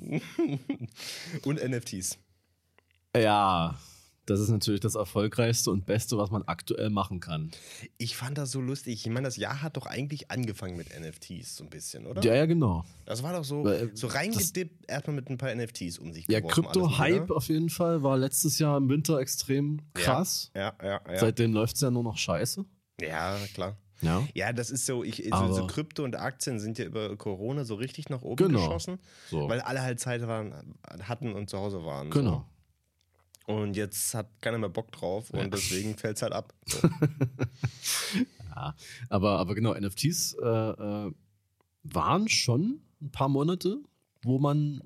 Und 1.45 1.63
NFTs. 1.63 2.19
Ja, 3.15 3.79
das 4.31 4.39
ist 4.39 4.49
natürlich 4.49 4.81
das 4.81 4.95
Erfolgreichste 4.95 5.73
und 5.73 5.87
Beste, 5.87 6.17
was 6.17 6.31
man 6.31 6.45
aktuell 6.45 6.89
machen 6.89 7.19
kann. 7.19 7.51
Ich 7.99 8.17
fand 8.17 8.39
das 8.39 8.53
so 8.53 8.61
lustig. 8.61 9.05
Ich 9.05 9.13
meine, 9.13 9.27
das 9.27 9.37
Jahr 9.37 9.61
hat 9.61 9.77
doch 9.77 9.87
eigentlich 9.87 10.31
angefangen 10.31 10.77
mit 10.77 10.89
NFTs 10.99 11.57
so 11.57 11.65
ein 11.65 11.71
bisschen, 11.71 12.07
oder? 12.07 12.23
Ja, 12.23 12.35
ja, 12.35 12.47
genau. 12.47 12.85
Das 13.07 13.25
war 13.25 13.33
doch 13.33 13.43
so, 13.43 13.65
Weil, 13.65 13.89
äh, 13.89 13.91
so 13.95 14.07
reingedippt, 14.07 14.89
erstmal 14.89 15.17
mit 15.17 15.29
ein 15.31 15.37
paar 15.37 15.53
NFTs 15.53 15.99
um 15.99 16.13
sich 16.13 16.29
Ja, 16.29 16.41
Krypto-Hype 16.41 17.31
auf 17.33 17.49
jeden 17.49 17.71
Fall 17.71 18.05
war 18.05 18.17
letztes 18.17 18.61
Jahr 18.61 18.77
im 18.77 18.89
Winter 18.89 19.19
extrem 19.19 19.81
krass. 19.95 20.53
Ja, 20.55 20.75
ja, 20.81 20.89
ja. 20.89 21.01
ja. 21.13 21.19
Seitdem 21.19 21.53
läuft 21.53 21.75
es 21.75 21.81
ja 21.81 21.91
nur 21.91 22.05
noch 22.05 22.17
scheiße. 22.17 22.65
Ja, 23.01 23.37
klar. 23.53 23.77
Ja. 24.03 24.27
ja, 24.33 24.53
das 24.53 24.71
ist 24.71 24.87
so, 24.87 25.05
ich, 25.05 25.29
so, 25.31 25.53
so, 25.53 25.67
Krypto 25.67 26.05
und 26.05 26.17
Aktien 26.17 26.59
sind 26.59 26.79
ja 26.79 26.87
über 26.87 27.17
Corona 27.17 27.65
so 27.65 27.75
richtig 27.75 28.09
nach 28.09 28.23
oben 28.23 28.37
genau. 28.37 28.61
geschossen, 28.61 28.99
so. 29.29 29.47
weil 29.49 29.61
alle 29.61 29.83
halt 29.83 30.01
Zeit 30.01 30.27
waren, 30.27 30.55
hatten 31.03 31.35
und 31.35 31.51
zu 31.51 31.59
Hause 31.59 31.85
waren. 31.85 32.09
Genau. 32.09 32.31
So. 32.31 32.60
Und 33.51 33.77
jetzt 33.77 34.15
hat 34.15 34.29
keiner 34.41 34.59
mehr 34.59 34.69
Bock 34.69 34.93
drauf 34.93 35.31
und 35.31 35.41
ja. 35.41 35.49
deswegen 35.49 35.95
fällt 35.99 36.17
es 36.17 36.23
halt 36.23 36.33
ab. 36.33 36.55
Ja, 38.57 38.75
aber, 39.09 39.39
aber 39.39 39.55
genau, 39.55 39.75
NFTs 39.75 40.35
äh, 40.35 40.47
äh, 40.47 41.13
waren 41.85 42.29
schon 42.29 42.81
ein 43.01 43.11
paar 43.11 43.29
Monate, 43.29 43.79
wo 44.23 44.39
man 44.39 44.83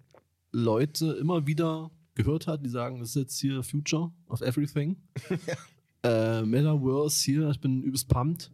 Leute 0.53 1.13
immer 1.13 1.47
wieder 1.47 1.91
gehört 2.15 2.47
hat, 2.47 2.65
die 2.65 2.69
sagen, 2.69 3.01
das 3.01 3.11
ist 3.11 3.17
jetzt 3.17 3.41
hier 3.41 3.63
Future 3.65 4.13
of 4.29 4.43
Everything. 4.43 4.97
ja. 6.05 6.39
äh, 6.39 6.43
Metaverse 6.43 7.25
hier, 7.25 7.51
ich 7.51 7.61
bin 7.61 7.83
übelst 7.83 8.07
pumped. 8.09 8.53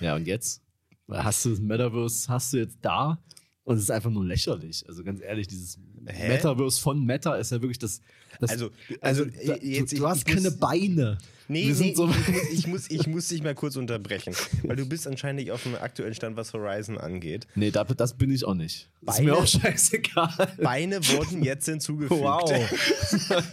ja, 0.00 0.16
und 0.16 0.26
jetzt? 0.26 0.62
Hast 1.10 1.44
du 1.44 1.50
das 1.50 1.60
Metaverse, 1.60 2.28
hast 2.32 2.52
du 2.54 2.58
jetzt 2.58 2.78
da? 2.80 3.18
Und 3.64 3.76
es 3.76 3.84
ist 3.84 3.90
einfach 3.90 4.10
nur 4.10 4.24
lächerlich. 4.24 4.84
Also 4.86 5.02
ganz 5.02 5.22
ehrlich, 5.22 5.48
dieses 5.48 5.78
Hä? 6.06 6.28
Metaverse 6.28 6.80
von 6.80 7.04
Meta 7.04 7.34
ist 7.36 7.50
ja 7.50 7.62
wirklich 7.62 7.78
das. 7.78 8.02
das 8.38 8.50
also, 8.50 8.70
also, 9.00 9.24
also 9.24 9.36
da, 9.46 9.56
jetzt, 9.56 9.92
du, 9.92 9.96
du 9.96 10.08
hast 10.08 10.26
keine 10.26 10.42
muss, 10.42 10.58
Beine. 10.58 11.18
Nee, 11.48 11.66
nee 11.66 11.72
so 11.72 11.84
ich, 11.84 11.96
muss, 11.96 12.16
ich, 12.52 12.66
muss, 12.66 12.90
ich 12.90 13.06
muss 13.06 13.28
dich 13.28 13.42
mal 13.42 13.54
kurz 13.54 13.76
unterbrechen. 13.76 14.34
Weil 14.64 14.76
du 14.76 14.86
bist 14.86 15.06
anscheinend 15.06 15.40
nicht 15.40 15.50
auf 15.50 15.62
dem 15.62 15.76
aktuellen 15.76 16.14
Stand, 16.14 16.36
was 16.36 16.52
Horizon 16.52 16.98
angeht. 16.98 17.46
Nee, 17.54 17.70
da, 17.70 17.84
das 17.84 18.14
bin 18.14 18.30
ich 18.30 18.44
auch 18.44 18.54
nicht. 18.54 18.90
Beine, 19.00 19.18
ist 19.18 19.24
mir 19.24 19.34
auch 19.34 19.46
scheißegal. 19.46 20.56
Beine 20.58 20.96
wurden 21.08 21.42
jetzt 21.42 21.64
hinzugefügt. 21.64 22.20
Wow. 22.20 22.50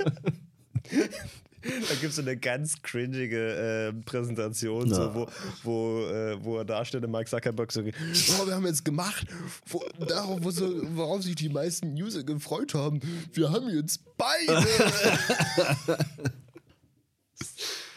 da 1.89 1.95
gibt 1.95 2.09
es 2.09 2.15
so 2.15 2.21
eine 2.21 2.37
ganz 2.37 2.81
cringige 2.81 3.91
äh, 3.91 3.93
Präsentation, 4.03 4.87
ja. 4.87 4.95
so, 4.95 5.15
wo, 5.15 5.27
wo, 5.63 6.07
äh, 6.07 6.43
wo 6.43 6.57
er 6.57 6.65
darstellt, 6.65 7.07
Mark 7.07 7.27
Zuckerberg 7.27 7.71
so, 7.71 7.81
oh, 7.81 8.47
wir 8.47 8.55
haben 8.55 8.65
jetzt 8.65 8.83
gemacht, 8.83 9.27
wo, 9.67 9.83
darauf, 9.99 10.39
wo 10.41 10.51
so, 10.51 10.69
worauf 10.95 11.23
sich 11.23 11.35
die 11.35 11.49
meisten 11.49 11.93
User 11.93 12.23
gefreut 12.23 12.73
haben, 12.73 12.99
wir 13.33 13.51
haben 13.51 13.69
jetzt 13.69 14.01
beide. 14.17 14.65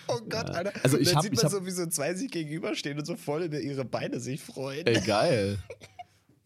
Oh 0.07 0.21
Gott, 0.29 0.51
Alter. 0.51 0.73
Also 0.83 0.99
ich 0.99 1.09
dann 1.09 1.17
hab, 1.17 1.23
sieht 1.23 1.35
man 1.35 1.45
hab, 1.45 1.51
so, 1.51 1.65
wie 1.65 1.71
so 1.71 1.87
zwei 1.87 2.15
sich 2.15 2.31
gegenüberstehen 2.31 2.99
und 2.99 3.07
so 3.07 3.17
voll 3.17 3.43
in 3.43 3.53
ihre 3.53 3.87
Beine 3.87 4.21
sich 4.21 4.41
freuen. 4.41 4.87
Ey, 4.87 5.01
geil. 5.01 5.59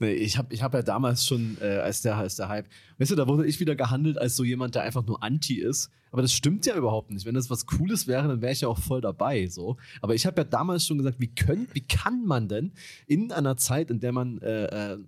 Nee, 0.00 0.12
ich 0.12 0.38
habe 0.38 0.54
ich 0.54 0.62
hab 0.62 0.74
ja 0.74 0.82
damals 0.82 1.26
schon, 1.26 1.58
äh, 1.60 1.78
als, 1.78 2.02
der, 2.02 2.16
als 2.16 2.36
der 2.36 2.48
Hype, 2.48 2.68
weißt 2.98 3.10
du, 3.10 3.16
da 3.16 3.26
wurde 3.26 3.46
ich 3.46 3.58
wieder 3.58 3.74
gehandelt 3.74 4.16
als 4.18 4.36
so 4.36 4.44
jemand, 4.44 4.76
der 4.76 4.82
einfach 4.82 5.04
nur 5.04 5.22
anti 5.22 5.60
ist. 5.60 5.90
Aber 6.10 6.22
das 6.22 6.32
stimmt 6.32 6.66
ja 6.66 6.76
überhaupt 6.76 7.10
nicht. 7.10 7.26
Wenn 7.26 7.34
das 7.34 7.50
was 7.50 7.66
Cooles 7.66 8.06
wäre, 8.06 8.28
dann 8.28 8.40
wäre 8.40 8.52
ich 8.52 8.62
ja 8.62 8.68
auch 8.68 8.78
voll 8.78 9.00
dabei. 9.00 9.46
So. 9.48 9.76
Aber 10.00 10.14
ich 10.14 10.24
habe 10.24 10.40
ja 10.40 10.44
damals 10.44 10.86
schon 10.86 10.98
gesagt, 10.98 11.20
wie, 11.20 11.34
können, 11.34 11.68
wie 11.72 11.86
kann 11.86 12.24
man 12.24 12.48
denn 12.48 12.72
in 13.06 13.32
einer 13.32 13.56
Zeit, 13.56 13.90
in 13.90 14.00
der 14.00 14.12
man 14.12 14.38
äh, 14.38 14.92
äh, 14.94 14.98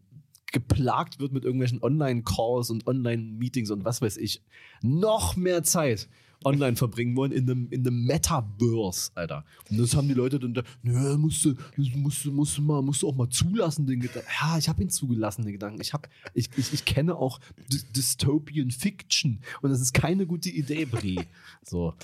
geplagt 0.52 1.20
wird 1.20 1.32
mit 1.32 1.44
irgendwelchen 1.44 1.82
Online-Calls 1.82 2.70
und 2.70 2.86
Online-Meetings 2.86 3.70
und 3.70 3.84
was 3.84 4.02
weiß 4.02 4.16
ich, 4.16 4.42
noch 4.82 5.36
mehr 5.36 5.62
Zeit 5.62 6.08
online 6.44 6.76
verbringen 6.76 7.16
wollen 7.16 7.32
in 7.32 7.50
einem, 7.50 7.68
in 7.70 7.86
einem 7.86 8.04
Metaverse, 8.04 9.10
Alter. 9.14 9.44
Und 9.70 9.78
das 9.78 9.94
haben 9.94 10.08
die 10.08 10.14
Leute 10.14 10.38
dann 10.38 10.54
da, 10.54 10.62
nö, 10.82 11.16
musst 11.18 11.44
du, 11.44 11.54
musst 11.76 12.26
musst 12.26 12.58
du 12.58 12.62
mal, 12.62 12.82
musst 12.82 13.02
du 13.02 13.08
auch 13.08 13.14
mal 13.14 13.28
zulassen, 13.28 13.86
den 13.86 14.00
Gedanken. 14.00 14.28
Ja, 14.40 14.58
ich 14.58 14.68
habe 14.68 14.82
ihn 14.82 14.90
zugelassen, 14.90 15.42
den 15.42 15.52
Gedanken. 15.52 15.80
Ich, 15.80 15.92
hab, 15.92 16.08
ich, 16.34 16.48
ich, 16.56 16.72
ich 16.72 16.84
kenne 16.84 17.16
auch 17.16 17.40
D 17.70 17.78
Dystopian 17.94 18.70
Fiction 18.70 19.40
und 19.62 19.70
das 19.70 19.80
ist 19.80 19.92
keine 19.92 20.26
gute 20.26 20.48
Idee, 20.48 20.84
Brie. 20.84 21.20
So. 21.62 21.94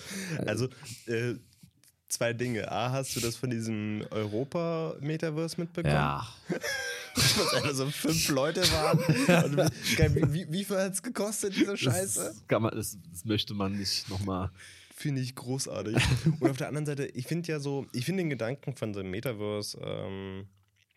Also, 0.47 0.69
äh, 1.07 1.35
zwei 2.09 2.33
Dinge. 2.33 2.71
A, 2.71 2.93
hast 2.93 3.17
du 3.17 3.21
das 3.21 3.37
von 3.37 3.51
diesem 3.51 4.05
Europa-Metaverse 4.11 5.61
mitbekommen? 5.61 5.95
Ja. 5.95 6.27
Was 7.15 7.77
so 7.77 7.91
fünf 7.91 8.29
Leute 8.29 8.61
waren. 8.73 8.99
Und 8.99 10.35
wie, 10.35 10.51
wie 10.51 10.65
viel 10.65 10.77
hat 10.77 10.93
es 10.93 11.03
gekostet, 11.03 11.57
diese 11.57 11.77
Scheiße? 11.77 12.25
Das, 12.25 12.47
kann 12.47 12.63
man, 12.63 12.75
das, 12.75 12.99
das 13.11 13.25
möchte 13.25 13.55
man 13.55 13.77
nicht 13.77 14.09
nochmal. 14.11 14.51
Finde 14.95 15.23
ich 15.23 15.35
großartig. 15.35 15.97
Und 16.41 16.51
auf 16.51 16.57
der 16.57 16.69
anderen 16.69 16.87
Seite, 16.87 17.07
ich 17.07 17.27
finde 17.27 17.49
ja 17.51 17.59
so, 17.59 17.87
ich 17.93 18.05
finde 18.05 18.23
den 18.23 18.31
Gedanken 18.31 18.75
von 18.77 18.93
dem 18.93 19.11
Metaverse 19.11 19.79
ähm, 19.83 20.47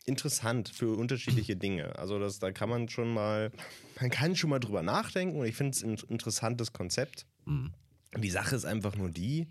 interessant 0.06 0.70
für 0.70 0.98
unterschiedliche 0.98 1.56
Dinge. 1.56 1.98
Also 1.98 2.20
das, 2.20 2.39
da 2.39 2.51
kann 2.51 2.70
man 2.70 2.89
schon 2.89 3.13
mal, 3.13 3.51
man 4.00 4.10
kann 4.10 4.36
schon 4.36 4.50
mal 4.50 4.60
drüber 4.60 4.84
nachdenken 4.84 5.39
und 5.39 5.46
ich 5.46 5.56
finde 5.56 5.72
es 5.72 5.84
ein 5.84 5.98
interessantes 6.10 6.74
Konzept. 6.74 7.25
Mhm. 7.46 7.72
Die 8.18 8.30
Sache 8.30 8.56
ist 8.56 8.66
einfach 8.66 8.96
nur 8.96 9.10
die, 9.10 9.48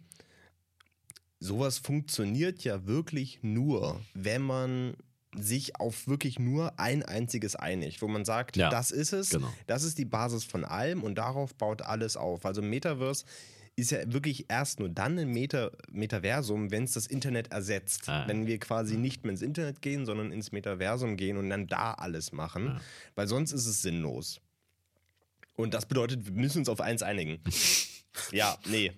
sowas 1.41 1.79
funktioniert 1.79 2.65
ja 2.65 2.87
wirklich 2.87 3.39
nur, 3.43 4.01
wenn 4.15 4.43
man 4.43 4.95
sich 5.37 5.77
auf 5.79 6.09
wirklich 6.09 6.39
nur 6.39 6.79
ein 6.81 7.03
einziges 7.05 7.55
einigt, 7.55 8.01
wo 8.03 8.09
man 8.09 8.25
sagt, 8.25 8.57
Ja, 8.57 8.71
das 8.71 8.91
ist 8.91 9.13
es, 9.13 9.31
genau. 9.31 9.53
das 9.67 9.83
ist 9.85 9.99
die 9.99 10.07
Basis 10.07 10.45
von 10.45 10.65
allem 10.65 11.03
und 11.03 11.17
darauf 11.17 11.55
baut 11.55 11.83
alles 11.83 12.17
auf. 12.17 12.45
Also 12.47 12.63
Metaverse 12.63 13.25
ist 13.77 13.93
ja 13.93 14.01
wirklich 14.13 14.47
erst 14.49 14.81
nur 14.81 14.89
dann 14.89 15.17
ein 15.19 15.29
Meta 15.31 15.71
Metaversum, 15.93 16.73
wenn 16.73 16.83
es 16.85 16.93
das 16.93 17.07
Internet 17.07 17.53
ersetzt. 17.53 18.09
Ah, 18.09 18.23
ja. 18.23 18.29
Wenn 18.29 18.47
wir 18.47 18.59
quasi 18.59 18.97
nicht 18.97 19.23
mehr 19.23 19.31
ins 19.33 19.43
Internet 19.43 19.83
gehen, 19.83 20.07
sondern 20.07 20.33
ins 20.33 20.51
Metaversum 20.51 21.17
gehen 21.17 21.37
und 21.37 21.49
dann 21.51 21.69
da 21.69 21.93
alles 21.93 22.33
machen, 22.33 22.67
Ja. 22.67 22.81
weil 23.15 23.29
sonst 23.29 23.53
ist 23.53 23.67
es 23.67 23.83
sinnlos. 23.83 24.41
Und 25.55 25.75
das 25.75 25.87
bedeutet, 25.87 26.25
wir 26.25 26.33
müssen 26.33 26.59
uns 26.61 26.69
auf 26.69 26.81
eins 26.81 27.03
einigen. 27.03 27.39
ja, 28.33 28.59
nee. 28.67 28.93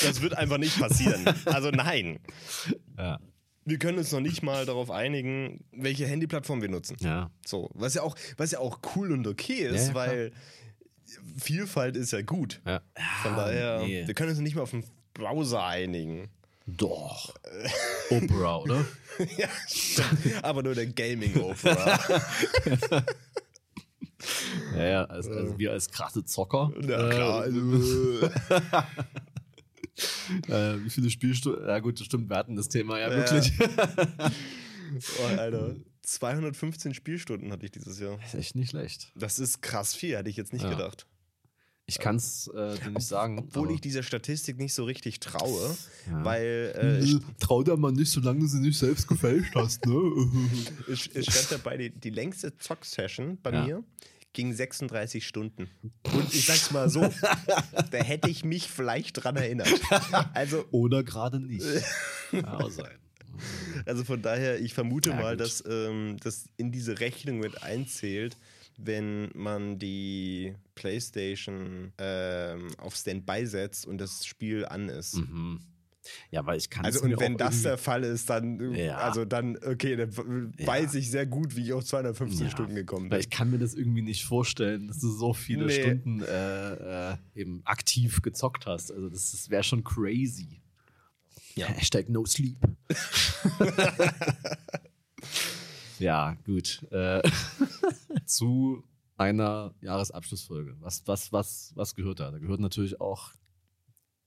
Das 0.00 0.22
wird 0.22 0.36
einfach 0.36 0.58
nicht 0.58 0.78
passieren. 0.78 1.24
Also 1.44 1.70
nein. 1.70 2.18
Ja. 2.96 3.20
Wir 3.64 3.78
können 3.78 3.98
uns 3.98 4.10
noch 4.10 4.20
nicht 4.20 4.42
mal 4.42 4.66
darauf 4.66 4.90
einigen, 4.90 5.64
welche 5.72 6.06
Handyplattform 6.06 6.62
wir 6.62 6.68
nutzen. 6.68 6.96
Ja. 7.00 7.30
So, 7.46 7.70
was 7.74 7.94
ja 7.94 8.02
auch, 8.02 8.16
was 8.36 8.50
ja 8.50 8.58
auch 8.58 8.80
cool 8.96 9.12
und 9.12 9.26
okay 9.26 9.66
ist, 9.68 9.88
Ja, 9.88 9.94
weil 9.94 10.32
Vielfalt 11.38 11.96
ist 11.96 12.12
ja 12.12 12.22
gut. 12.22 12.60
ja. 12.66 12.80
Von 13.22 13.36
daher, 13.36 13.80
nee. 13.80 14.06
wir 14.06 14.14
können 14.14 14.30
uns 14.30 14.38
nicht 14.40 14.56
mal 14.56 14.62
auf 14.62 14.72
einen 14.72 14.84
Browser 15.14 15.64
einigen. 15.64 16.30
Doch. 16.66 17.34
Opera, 18.10 18.56
oder? 18.58 18.84
ja, 19.36 19.48
stimmt. 19.68 20.42
Aber 20.42 20.62
nur 20.62 20.74
der 20.74 20.86
Gaming-Opera. 20.86 21.98
Ja, 24.76 24.84
ja, 24.84 25.04
also, 25.06 25.32
also 25.32 25.58
wir 25.58 25.72
als 25.72 25.90
krasse 25.90 26.24
Zocker. 26.24 26.72
ja, 26.80 27.08
klar. 27.08 27.40
Also, 27.42 27.58
äh, 30.48 30.82
wie 30.84 30.90
viele 30.90 31.10
Spielstunden? 31.10 31.66
Ja, 31.66 31.78
gut, 31.80 31.98
das 32.00 32.06
stimmt, 32.06 32.28
wir 32.30 32.36
hatten 32.36 32.56
das 32.56 32.68
Thema 32.68 32.98
ja, 32.98 33.10
Ja. 33.10 33.16
wirklich. 33.16 33.52
oh, 35.20 35.24
Alter. 35.36 35.76
215 36.02 36.94
Spielstunden 36.94 37.52
hatte 37.52 37.64
ich 37.66 37.72
dieses 37.72 37.98
Jahr. 38.00 38.18
ist 38.24 38.34
echt 38.34 38.54
nicht 38.56 38.70
schlecht. 38.70 39.12
Das 39.14 39.38
ist 39.38 39.62
krass 39.62 39.94
viel, 39.94 40.16
hätte 40.16 40.28
ich 40.30 40.36
jetzt 40.36 40.52
nicht 40.52 40.62
Ja. 40.64 40.70
gedacht. 40.70 41.06
Ich 41.86 41.98
kann 41.98 42.16
es 42.16 42.48
äh, 42.48 42.78
dir 42.78 42.90
nicht 42.90 43.06
sagen. 43.06 43.38
Obwohl 43.38 43.70
ich 43.72 43.80
dieser 43.80 44.02
Statistik 44.02 44.56
nicht 44.58 44.72
so 44.72 44.84
richtig 44.84 45.20
traue, 45.20 45.76
Ja. 46.08 46.24
weil 46.24 47.00
äh, 47.04 47.20
Trau 47.40 47.62
dir 47.62 47.76
mal 47.76 47.92
nicht, 47.92 48.10
solange 48.10 48.40
du 48.40 48.46
sie 48.46 48.60
nicht 48.60 48.78
selbst 48.78 49.06
gefälscht 49.08 49.54
hast, 49.56 49.84
ne? 49.86 50.00
es, 50.88 51.08
es 51.12 51.26
stand 51.26 51.50
dabei, 51.50 51.76
die, 51.76 51.90
die 51.90 52.10
längste 52.10 52.56
Zock-Session 52.56 53.38
bei 53.42 53.52
Ja. 53.52 53.64
mir 53.64 53.84
ging 54.32 54.52
36 54.52 55.26
Stunden. 55.26 55.68
Und 56.14 56.32
ich 56.34 56.46
sag's 56.46 56.70
mal 56.70 56.88
so, 56.88 57.00
da 57.90 57.98
hätte 57.98 58.30
ich 58.30 58.44
mich 58.44 58.68
vielleicht 58.68 59.22
dran 59.24 59.36
erinnert. 59.36 59.68
Also, 60.34 60.64
Oder 60.70 61.02
gerade 61.02 61.38
nicht. 61.40 61.64
Kann 62.30 62.44
auch 62.46 62.70
sein. 62.70 62.96
also 63.86 64.04
von 64.04 64.22
daher, 64.22 64.60
ich 64.60 64.74
vermute 64.74 65.10
Ja, 65.10 65.16
mal, 65.16 65.36
gut. 65.36 65.40
dass 65.46 65.62
ähm, 65.66 66.16
das 66.22 66.44
in 66.56 66.72
diese 66.72 67.00
Rechnung 67.00 67.38
mit 67.40 67.62
einzählt, 67.62 68.36
wenn 68.78 69.30
man 69.34 69.78
die 69.78 70.54
PlayStation 70.74 71.92
ähm, 71.98 72.68
auf 72.78 72.96
Standby 72.96 73.46
setzt 73.46 73.86
und 73.86 73.98
das 73.98 74.24
Spiel 74.26 74.64
an 74.64 74.88
ist. 74.88 75.16
Mhm. 75.16 75.60
Ja, 76.30 76.44
weil 76.46 76.58
ich 76.58 76.68
kann 76.68 76.84
Also 76.84 77.02
und 77.02 77.18
wenn 77.20 77.36
das 77.36 77.62
der 77.62 77.78
Fall 77.78 78.02
ist, 78.04 78.28
dann 78.28 78.74
Ja. 78.74 78.98
also 78.98 79.24
dann 79.24 79.56
okay, 79.58 79.94
dann 79.96 80.16
w- 80.16 80.66
weiß 80.66 80.94
ich 80.94 81.10
sehr 81.10 81.26
gut, 81.26 81.54
wie 81.54 81.64
ich 81.66 81.72
auf 81.72 81.84
215 81.84 82.46
Ja. 82.46 82.50
Stunden 82.50 82.74
gekommen 82.74 83.04
Weil 83.10 83.18
bin. 83.18 83.20
ich 83.20 83.30
kann 83.30 83.50
mir 83.50 83.58
das 83.58 83.74
irgendwie 83.74 84.02
nicht 84.02 84.24
vorstellen, 84.24 84.88
dass 84.88 84.98
du 84.98 85.10
so 85.10 85.32
viele 85.32 85.66
Nee. 85.66 85.80
Stunden 85.82 86.22
äh, 86.22 87.12
äh, 87.12 87.16
eben 87.34 87.62
aktiv 87.64 88.20
gezockt 88.22 88.66
hast. 88.66 88.90
Also 88.90 89.08
das, 89.08 89.30
das 89.30 89.50
wäre 89.50 89.62
schon 89.62 89.84
crazy. 89.84 90.60
Ja. 91.54 91.66
Hashtag 91.66 92.08
no 92.08 92.24
sleep. 92.24 92.58
ja, 95.98 96.34
gut. 96.44 96.84
Äh, 96.90 97.22
zu 98.26 98.82
einer 99.16 99.74
Jahresabschlussfolge. 99.82 100.76
Was, 100.80 101.02
was, 101.06 101.32
was, 101.32 101.72
was 101.74 101.94
gehört 101.94 102.20
da? 102.20 102.30
Da 102.30 102.38
gehört 102.38 102.60
natürlich 102.60 103.00
auch 103.00 103.32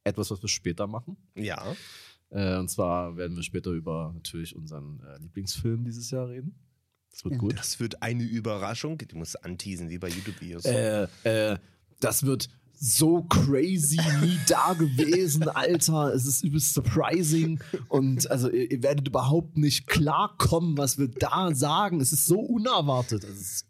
etwas, 0.06 0.32
was 0.32 0.42
wir 0.42 0.50
später 0.50 0.88
machen. 0.88 1.18
Ja, 1.36 1.76
Äh, 2.32 2.58
und 2.58 2.70
zwar 2.70 3.18
werden 3.18 3.36
wir 3.36 3.44
später 3.44 3.70
über 3.72 4.12
natürlich 4.14 4.56
unseren 4.56 5.00
äh, 5.02 5.20
Lieblingsfilm 5.22 5.84
dieses 5.84 6.10
Jahr 6.10 6.30
reden. 6.30 6.56
Das 7.12 7.24
wird 7.24 7.38
gut. 7.38 7.58
das 7.58 7.80
wird 7.80 8.02
eine 8.02 8.24
Überraschung. 8.24 8.98
Du 8.98 9.18
musst 9.18 9.46
anteasen 9.46 9.90
wie 9.90 10.00
bei 10.00 10.10
YouTube-Videos. 10.10 10.66
Äh, 10.66 11.08
äh, 11.24 11.58
das 12.00 12.24
wird 12.24 12.50
so 12.74 13.24
crazy 13.24 14.02
nie 14.22 14.38
da 14.48 14.74
gewesen, 14.74 15.48
Alter. 15.48 16.14
Es 16.14 16.26
ist 16.26 16.44
übelst 16.44 16.74
surprising. 16.74 17.60
Und 17.88 18.30
also 18.30 18.50
ihr, 18.50 18.70
ihr 18.72 18.84
werdet 18.84 19.08
überhaupt 19.08 19.56
nicht 19.56 19.88
klarkommen, 19.88 20.78
was 20.78 20.98
wir 20.98 21.08
da 21.08 21.54
sagen. 21.54 22.02
Es 22.02 22.12
ist 22.12 22.26
so 22.26 22.40
unerwartet. 22.40 23.24
Es 23.24 23.40
ist 23.40 23.68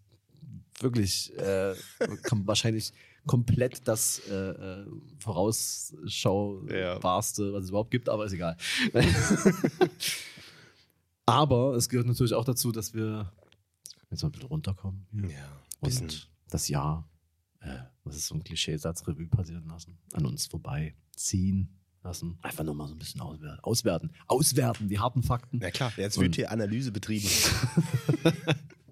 wirklich 0.79 1.37
äh, 1.37 1.75
kom 2.23 2.47
wahrscheinlich 2.47 2.93
komplett 3.25 3.87
das 3.87 4.19
äh, 4.29 4.33
äh, 4.33 4.85
vorausschaubarste, 5.19 7.53
was 7.53 7.63
es 7.63 7.69
überhaupt 7.69 7.91
gibt, 7.91 8.09
aber 8.09 8.25
ist 8.25 8.33
egal. 8.33 8.57
aber 11.25 11.75
es 11.75 11.89
gehört 11.89 12.07
natürlich 12.07 12.33
auch 12.33 12.45
dazu, 12.45 12.71
dass 12.71 12.93
wir 12.93 13.31
jetzt 14.11 14.23
mal 14.23 14.29
ein 14.29 14.31
bisschen 14.31 14.47
runterkommen. 14.47 15.07
hier 15.11 15.31
ja, 15.31 15.61
bisschen. 15.81 16.03
und 16.03 16.29
das 16.49 16.67
Jahr, 16.67 17.09
äh, 17.59 17.79
was 18.03 18.15
ist 18.15 18.27
so 18.27 18.35
ein 18.35 18.43
Klischeesatz, 18.43 19.07
Revue 19.07 19.27
passieren 19.27 19.65
lassen, 19.67 19.97
an 20.13 20.25
uns 20.25 20.47
vorbei 20.47 20.95
ziehen 21.15 21.79
lassen. 22.03 22.37
Einfach 22.41 22.63
nochmal 22.63 22.87
so 22.87 22.93
ein 22.93 22.99
bisschen 22.99 23.21
auswerten. 23.21 23.59
Auswerten, 23.63 24.11
auswerten 24.27 24.89
die 24.89 24.99
harten 24.99 25.23
Fakten. 25.23 25.57
Na 25.59 25.71
klar, 25.71 25.91
jetzt 25.97 26.19
wird 26.19 26.35
hier 26.35 26.51
Analyse 26.51 26.91
betrieben. 26.91 27.27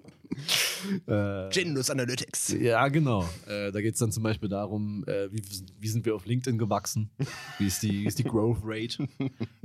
Äh, 1.08 1.50
Genus 1.50 1.90
Analytics. 1.90 2.56
ja, 2.60 2.88
genau. 2.88 3.28
Äh, 3.48 3.72
da 3.72 3.82
geht 3.82 3.94
es 3.94 4.00
dann 4.00 4.12
zum 4.12 4.24
Beispiel 4.24 4.50
darum, 4.50 5.04
äh, 5.08 5.32
wie, 5.32 5.42
wie 5.80 5.88
sind 5.88 6.06
wir 6.06 6.16
auf 6.16 6.26
LinkedIn 6.26 6.58
gewachsen? 6.58 7.10
Wie 7.58 7.68
ist 7.68 7.84
die, 7.84 8.04
wie 8.04 8.08
ist 8.08 8.20
die 8.20 8.24
Growth 8.24 8.62
Rate? 8.64 9.08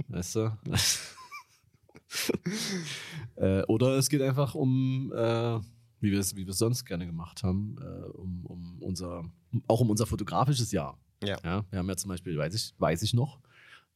Weißt 0.08 0.36
du? 0.36 0.58
äh, 3.36 3.62
oder 3.62 3.96
es 3.96 4.08
geht 4.08 4.22
einfach 4.22 4.54
um, 4.54 5.12
äh, 5.12 5.60
wie 6.00 6.12
wir 6.12 6.20
es 6.20 6.36
wie 6.36 6.46
sonst 6.50 6.84
gerne 6.84 7.06
gemacht 7.06 7.42
haben, 7.42 7.76
äh, 7.80 8.08
um, 8.16 8.46
um 8.46 8.82
unser, 8.82 9.24
auch 9.66 9.80
um 9.80 9.90
unser 9.90 10.06
fotografisches 10.06 10.72
Jahr. 10.72 10.98
Ja. 11.22 11.38
ja. 11.44 11.64
Wir 11.70 11.78
haben 11.78 11.88
ja 11.88 11.96
zum 11.96 12.10
Beispiel, 12.10 12.36
weiß 12.36 12.54
ich, 12.54 12.74
weiß 12.78 13.02
ich 13.02 13.14
noch, 13.14 13.40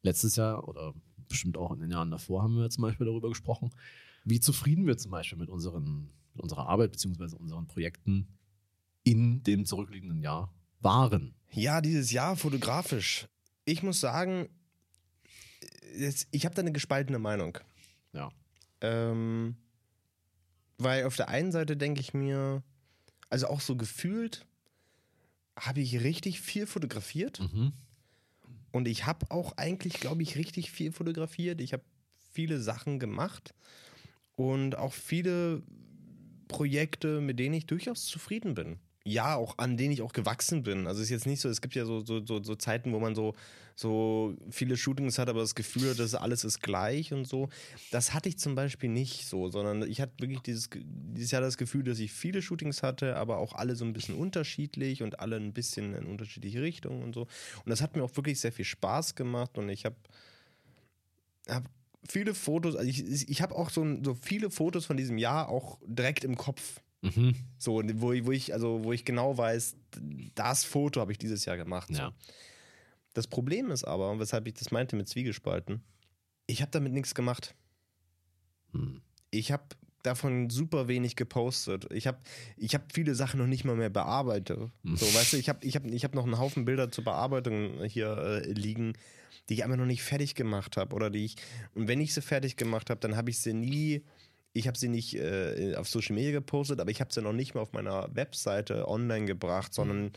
letztes 0.02 0.36
Jahr 0.36 0.66
oder 0.68 0.94
bestimmt 1.28 1.56
auch 1.56 1.72
in 1.72 1.80
den 1.80 1.90
Jahren 1.90 2.10
davor 2.10 2.42
haben 2.42 2.56
wir 2.56 2.68
zum 2.70 2.82
Beispiel 2.82 3.06
darüber 3.06 3.28
gesprochen, 3.28 3.70
wie 4.24 4.40
zufrieden 4.40 4.86
wir 4.86 4.96
zum 4.98 5.10
Beispiel 5.10 5.38
mit, 5.38 5.48
unseren, 5.48 6.10
mit 6.34 6.42
unserer 6.42 6.68
Arbeit 6.68 6.92
beziehungsweise 6.92 7.36
unseren 7.36 7.66
Projekten 7.66 8.28
in 9.04 9.42
dem 9.42 9.66
zurückliegenden 9.66 10.20
Jahr 10.20 10.54
waren. 10.80 11.34
Ja, 11.50 11.80
dieses 11.80 12.10
Jahr 12.12 12.36
fotografisch. 12.36 13.26
Ich 13.64 13.82
muss 13.82 14.00
sagen, 14.00 14.48
ich 16.30 16.44
habe 16.44 16.54
da 16.54 16.62
eine 16.62 16.72
gespaltene 16.72 17.18
Meinung. 17.18 17.58
Ja. 18.12 18.30
Ähm, 18.80 19.56
weil 20.78 21.04
auf 21.04 21.16
der 21.16 21.28
einen 21.28 21.52
Seite 21.52 21.76
denke 21.76 22.00
ich 22.00 22.14
mir, 22.14 22.62
also 23.30 23.46
auch 23.46 23.60
so 23.60 23.76
gefühlt, 23.76 24.46
habe 25.58 25.80
ich 25.80 26.02
richtig 26.02 26.40
viel 26.40 26.66
fotografiert. 26.66 27.40
Mhm. 27.40 27.72
Und 28.72 28.88
ich 28.88 29.06
habe 29.06 29.30
auch 29.30 29.56
eigentlich, 29.58 29.94
glaube 29.94 30.22
ich, 30.22 30.36
richtig 30.36 30.70
viel 30.70 30.92
fotografiert. 30.92 31.60
Ich 31.60 31.72
habe 31.72 31.84
viele 32.32 32.60
Sachen 32.60 32.98
gemacht 32.98 33.54
und 34.34 34.76
auch 34.76 34.94
viele 34.94 35.62
Projekte, 36.52 37.20
mit 37.20 37.38
denen 37.38 37.54
ich 37.54 37.66
durchaus 37.66 38.06
zufrieden 38.06 38.54
bin. 38.54 38.78
ja, 39.04 39.34
auch 39.34 39.58
an 39.58 39.76
denen 39.76 39.92
ich 39.92 40.02
auch 40.02 40.12
gewachsen 40.12 40.62
bin. 40.62 40.86
Also 40.86 41.00
es 41.00 41.06
ist 41.06 41.10
jetzt 41.10 41.26
nicht 41.26 41.40
so, 41.40 41.48
es 41.48 41.60
gibt 41.60 41.74
ja 41.74 41.84
so, 41.84 42.04
so, 42.04 42.24
so, 42.24 42.42
so 42.42 42.54
Zeiten, 42.54 42.92
wo 42.92 43.00
man 43.00 43.14
so, 43.16 43.34
so 43.74 44.36
viele 44.50 44.76
Shootings 44.76 45.18
hat, 45.18 45.28
aber 45.28 45.40
das 45.40 45.54
Gefühl 45.56 45.90
hat, 45.90 45.98
dass 45.98 46.14
alles 46.14 46.44
ist 46.44 46.62
gleich 46.62 47.12
und 47.12 47.26
so. 47.26 47.48
Das 47.90 48.14
hatte 48.14 48.28
ich 48.28 48.38
zum 48.38 48.54
Beispiel 48.54 48.90
nicht 48.90 49.26
so, 49.26 49.48
sondern 49.48 49.82
ich 49.90 50.00
hatte 50.00 50.12
wirklich 50.20 50.40
dieses, 50.40 50.70
dieses 50.84 51.32
Jahr 51.32 51.40
das 51.40 51.56
Gefühl, 51.56 51.82
dass 51.82 51.98
ich 51.98 52.12
viele 52.12 52.42
Shootings 52.42 52.82
hatte, 52.82 53.16
aber 53.16 53.38
auch 53.38 53.54
alle 53.54 53.74
so 53.74 53.84
ein 53.84 53.92
bisschen 53.92 54.14
unterschiedlich 54.14 55.02
und 55.02 55.18
alle 55.18 55.36
ein 55.36 55.52
bisschen 55.52 55.94
in 55.94 56.06
unterschiedliche 56.06 56.62
Richtungen 56.62 57.02
und 57.02 57.14
so. 57.14 57.22
Und 57.22 57.70
das 57.70 57.80
hat 57.82 57.96
mir 57.96 58.04
auch 58.04 58.16
wirklich 58.16 58.38
sehr 58.38 58.52
viel 58.52 58.64
Spaß 58.64 59.16
gemacht 59.16 59.58
und 59.58 59.68
ich 59.68 59.84
habe 59.84 59.96
hab 61.48 61.64
viele 62.08 62.34
Fotos, 62.34 62.76
also 62.76 62.88
ich, 62.88 63.28
ich 63.28 63.42
habe 63.42 63.54
auch 63.54 63.70
so, 63.70 63.84
so 64.02 64.14
viele 64.14 64.50
Fotos 64.50 64.86
von 64.86 64.96
diesem 64.96 65.18
Jahr 65.18 65.48
auch 65.48 65.78
direkt 65.86 66.24
im 66.24 66.36
Kopf. 66.36 66.80
Mhm. 67.02 67.34
So, 67.58 67.82
wo, 67.94 68.08
wo 68.08 68.32
ich, 68.32 68.52
also 68.52 68.84
wo 68.84 68.92
ich 68.92 69.04
genau 69.04 69.36
weiß, 69.36 69.76
das 70.34 70.64
Foto 70.64 71.00
habe 71.00 71.12
ich 71.12 71.18
dieses 71.18 71.44
Jahr 71.44 71.56
gemacht. 71.56 71.88
So. 71.88 71.94
Ja. 71.94 72.12
Das 73.14 73.26
Problem 73.26 73.70
ist 73.70 73.84
aber, 73.84 74.18
weshalb 74.18 74.46
ich 74.46 74.54
das 74.54 74.70
meinte 74.70 74.96
mit 74.96 75.08
Zwiegespalten, 75.08 75.82
ich 76.46 76.62
habe 76.62 76.70
damit 76.70 76.92
nichts 76.92 77.14
gemacht. 77.14 77.54
Hm. 78.72 79.02
Ich 79.30 79.52
habe 79.52 79.64
davon 80.02 80.50
super 80.50 80.88
wenig 80.88 81.16
gepostet. 81.16 81.86
Ich 81.92 82.06
habe 82.06 82.18
ich 82.56 82.74
hab 82.74 82.92
viele 82.92 83.14
Sachen 83.14 83.38
noch 83.38 83.46
nicht 83.46 83.64
mal 83.64 83.76
mehr 83.76 83.90
bearbeitet. 83.90 84.58
Hm. 84.84 84.96
So, 84.96 85.06
weißt 85.06 85.32
du, 85.32 85.36
ich 85.36 85.48
habe 85.48 85.64
ich 85.64 85.76
hab, 85.76 85.86
ich 85.86 86.04
hab 86.04 86.14
noch 86.14 86.24
einen 86.24 86.38
Haufen 86.38 86.64
Bilder 86.64 86.90
zur 86.90 87.04
Bearbeitung 87.04 87.82
hier 87.84 88.16
äh, 88.18 88.52
liegen, 88.52 88.94
die 89.48 89.54
ich 89.54 89.64
einfach 89.64 89.76
noch 89.76 89.86
nicht 89.86 90.02
fertig 90.02 90.34
gemacht 90.34 90.76
habe 90.76 90.94
oder 90.94 91.10
die 91.10 91.24
ich 91.24 91.36
und 91.74 91.88
wenn 91.88 92.00
ich 92.00 92.14
sie 92.14 92.22
fertig 92.22 92.56
gemacht 92.56 92.90
habe, 92.90 93.00
dann 93.00 93.16
habe 93.16 93.30
ich 93.30 93.38
sie 93.38 93.54
nie 93.54 94.02
ich 94.54 94.66
habe 94.68 94.76
sie 94.76 94.88
nicht 94.88 95.14
äh, 95.14 95.74
auf 95.76 95.88
Social 95.88 96.14
Media 96.14 96.32
gepostet, 96.32 96.80
aber 96.80 96.90
ich 96.90 97.00
habe 97.00 97.12
sie 97.12 97.22
noch 97.22 97.32
nicht 97.32 97.54
mal 97.54 97.62
auf 97.62 97.72
meiner 97.72 98.14
Webseite 98.14 98.86
online 98.86 99.24
gebracht, 99.24 99.72
sondern 99.72 100.04
mhm. 100.04 100.12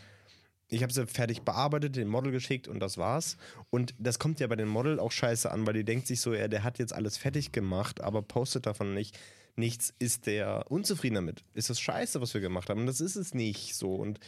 ich 0.68 0.84
habe 0.84 0.92
sie 0.92 1.08
fertig 1.08 1.44
bearbeitet, 1.44 1.96
den 1.96 2.10
Model 2.10 2.32
geschickt 2.32 2.68
und 2.68 2.82
das 2.82 2.98
war's. 2.98 3.38
Und 3.70 3.96
das 3.98 4.20
kommt 4.20 4.42
ja 4.42 4.48
bei 4.48 4.58
den 4.58 4.68
Model 4.68 5.00
auch 5.00 5.14
scheiße 5.14 5.50
an, 5.50 5.66
weil 5.66 5.74
die 5.74 5.86
denkt 5.86 6.08
sich 6.08 6.20
so, 6.20 6.34
ja, 6.34 6.50
der 6.50 6.64
hat 6.64 6.80
jetzt 6.80 6.94
alles 6.94 7.18
fertig 7.18 7.54
gemacht, 7.54 8.02
aber 8.02 8.22
postet 8.22 8.66
davon 8.66 8.94
nicht 8.94 9.18
nichts. 9.56 9.94
Ist 10.00 10.26
der 10.26 10.66
unzufrieden 10.70 11.16
damit? 11.16 11.44
Ist 11.54 11.70
das 11.70 11.80
scheiße, 11.80 12.22
was 12.22 12.34
wir 12.34 12.42
gemacht 12.42 12.70
haben? 12.70 12.82
Und 12.82 12.88
das 12.88 13.02
ist 13.02 13.16
es 13.16 13.34
nicht 13.34 13.76
so. 13.76 13.96
Und 13.96 14.20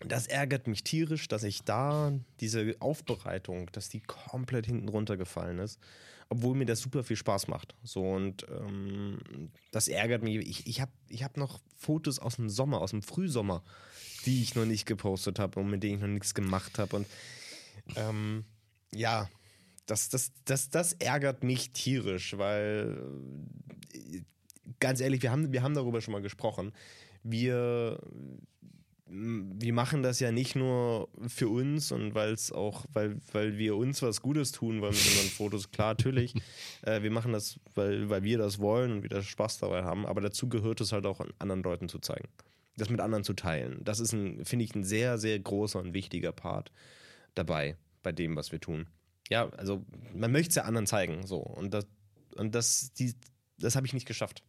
das 0.00 0.26
ärgert 0.26 0.66
mich 0.66 0.84
tierisch, 0.84 1.28
dass 1.28 1.42
ich 1.42 1.62
da 1.62 2.12
diese 2.40 2.76
Aufbereitung, 2.80 3.70
dass 3.72 3.88
die 3.88 4.00
komplett 4.00 4.66
hinten 4.66 4.88
runtergefallen 4.88 5.58
ist 5.58 5.78
obwohl 6.28 6.56
mir 6.56 6.66
das 6.66 6.80
super 6.80 7.04
viel 7.04 7.16
Spaß 7.16 7.48
macht. 7.48 7.74
So 7.82 8.02
und 8.02 8.46
ähm, 8.48 9.18
das 9.70 9.88
ärgert 9.88 10.22
mich. 10.22 10.36
Ich, 10.36 10.66
ich 10.66 10.80
habe 10.80 10.92
ich 11.08 11.22
hab 11.22 11.36
noch 11.36 11.60
Fotos 11.76 12.18
aus 12.18 12.36
dem 12.36 12.48
Sommer, 12.48 12.80
aus 12.80 12.90
dem 12.90 13.02
Frühsommer, 13.02 13.62
die 14.26 14.42
ich 14.42 14.54
noch 14.54 14.64
nicht 14.64 14.86
gepostet 14.86 15.38
habe 15.38 15.60
und 15.60 15.70
mit 15.70 15.82
denen 15.82 15.96
ich 15.96 16.00
noch 16.00 16.08
nichts 16.08 16.34
gemacht 16.34 16.78
habe. 16.78 16.96
Und 16.96 17.06
ähm, 17.96 18.44
ja, 18.92 19.28
das, 19.86 20.08
das, 20.08 20.32
das, 20.44 20.70
das 20.70 20.92
ärgert 20.94 21.44
mich 21.44 21.72
tierisch, 21.72 22.36
weil 22.38 22.98
ganz 24.80 25.00
ehrlich, 25.00 25.22
wir 25.22 25.30
haben, 25.30 25.52
wir 25.52 25.62
haben 25.62 25.74
darüber 25.74 26.00
schon 26.00 26.12
mal 26.12 26.22
gesprochen. 26.22 26.72
Wir, 27.22 28.00
wir 29.06 29.72
machen 29.72 30.02
das 30.02 30.20
ja 30.20 30.32
nicht 30.32 30.56
nur 30.56 31.08
für 31.28 31.48
uns 31.48 31.92
und 31.92 32.14
weil 32.14 32.36
auch, 32.52 32.84
weil, 32.92 33.16
weil 33.32 33.58
wir 33.58 33.76
uns 33.76 34.02
was 34.02 34.20
Gutes 34.20 34.52
tun 34.52 34.80
wollen 34.80 34.94
mit 34.94 35.06
unseren 35.06 35.28
Fotos, 35.28 35.70
klar, 35.70 35.90
natürlich. 35.90 36.34
Äh, 36.82 37.02
wir 37.02 37.10
machen 37.10 37.32
das, 37.32 37.58
weil, 37.74 38.10
weil 38.10 38.24
wir 38.24 38.38
das 38.38 38.58
wollen 38.58 38.92
und 38.92 39.02
wir 39.02 39.10
da 39.10 39.22
Spaß 39.22 39.58
dabei 39.58 39.84
haben, 39.84 40.04
aber 40.04 40.20
dazu 40.20 40.48
gehört 40.48 40.80
es 40.80 40.92
halt 40.92 41.06
auch 41.06 41.24
anderen 41.38 41.62
Leuten 41.62 41.88
zu 41.88 41.98
zeigen. 41.98 42.28
Das 42.76 42.90
mit 42.90 43.00
anderen 43.00 43.24
zu 43.24 43.34
teilen. 43.34 43.80
Das 43.84 44.00
ist 44.00 44.10
finde 44.10 44.64
ich, 44.64 44.74
ein 44.74 44.84
sehr, 44.84 45.16
sehr 45.16 45.38
großer 45.38 45.78
und 45.78 45.94
wichtiger 45.94 46.32
Part 46.32 46.72
dabei, 47.34 47.76
bei 48.02 48.12
dem, 48.12 48.36
was 48.36 48.52
wir 48.52 48.60
tun. 48.60 48.86
Ja, 49.34 49.48
also 49.56 49.84
man 50.14 50.30
möchte 50.30 50.50
es 50.50 50.54
ja 50.54 50.62
anderen 50.62 50.86
zeigen, 50.86 51.26
so. 51.26 51.38
Und 51.38 51.74
das, 51.74 51.88
und 52.36 52.54
das, 52.54 52.92
die, 52.92 53.14
das 53.58 53.74
habe 53.74 53.84
ich 53.84 53.92
nicht 53.92 54.06
geschafft. 54.06 54.44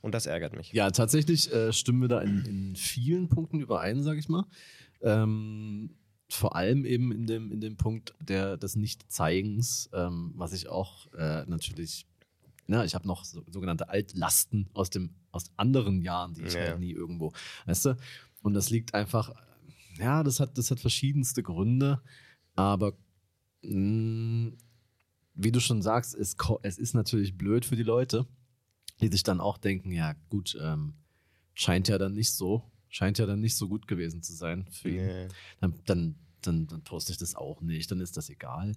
Und 0.00 0.14
das 0.14 0.24
ärgert 0.24 0.56
mich. 0.56 0.72
Ja, 0.72 0.90
tatsächlich 0.90 1.52
äh, 1.52 1.70
stimmen 1.70 2.00
wir 2.00 2.08
da 2.08 2.22
in, 2.22 2.42
in 2.46 2.74
vielen 2.74 3.28
Punkten 3.28 3.60
überein, 3.60 4.02
sage 4.02 4.18
ich 4.18 4.30
mal. 4.30 4.46
Ähm, 5.02 5.98
vor 6.30 6.56
allem 6.56 6.86
eben 6.86 7.12
in 7.12 7.26
dem, 7.26 7.52
in 7.52 7.60
dem 7.60 7.76
Punkt 7.76 8.14
der, 8.20 8.56
des 8.56 8.74
Nicht-Zeigens, 8.74 9.90
ähm, 9.92 10.32
was 10.34 10.54
ich 10.54 10.66
auch 10.70 11.12
äh, 11.12 11.44
natürlich, 11.44 12.06
na, 12.66 12.86
ich 12.86 12.94
habe 12.94 13.06
noch 13.06 13.26
so, 13.26 13.44
sogenannte 13.48 13.90
Altlasten 13.90 14.70
aus, 14.72 14.88
dem, 14.88 15.10
aus 15.30 15.44
anderen 15.58 16.00
Jahren, 16.00 16.32
die 16.32 16.44
ich 16.44 16.54
ja. 16.54 16.60
halt 16.60 16.80
nie 16.80 16.92
irgendwo, 16.92 17.34
weißt 17.66 17.84
du? 17.84 17.96
Und 18.40 18.54
das 18.54 18.70
liegt 18.70 18.94
einfach, 18.94 19.34
ja, 19.98 20.22
das 20.22 20.40
hat, 20.40 20.56
das 20.56 20.70
hat 20.70 20.80
verschiedenste 20.80 21.42
Gründe, 21.42 22.00
aber 22.56 22.96
wie 23.62 25.52
du 25.52 25.60
schon 25.60 25.82
sagst, 25.82 26.14
es, 26.14 26.36
es 26.62 26.78
ist 26.78 26.94
natürlich 26.94 27.38
blöd 27.38 27.64
für 27.64 27.76
die 27.76 27.82
Leute 27.82 28.26
die 29.02 29.08
sich 29.08 29.22
dann 29.22 29.40
auch 29.40 29.58
denken, 29.58 29.90
ja 29.90 30.14
gut, 30.30 30.56
ähm, 30.60 30.94
scheint 31.54 31.88
ja 31.88 31.98
dann 31.98 32.14
nicht 32.14 32.32
so, 32.32 32.62
scheint 32.88 33.18
ja 33.18 33.26
dann 33.26 33.40
nicht 33.40 33.56
so 33.56 33.68
gut 33.68 33.88
gewesen 33.88 34.22
zu 34.22 34.32
sein 34.32 34.66
für 34.70 34.90
ihn. 34.90 35.06
Nee. 35.06 35.28
Dann, 35.60 35.74
dann, 35.86 36.14
dann, 36.40 36.66
dann 36.68 36.82
poste 36.82 37.12
ich 37.12 37.18
das 37.18 37.34
auch 37.34 37.60
nicht, 37.60 37.90
dann 37.90 38.00
ist 38.00 38.16
das 38.16 38.30
egal. 38.30 38.72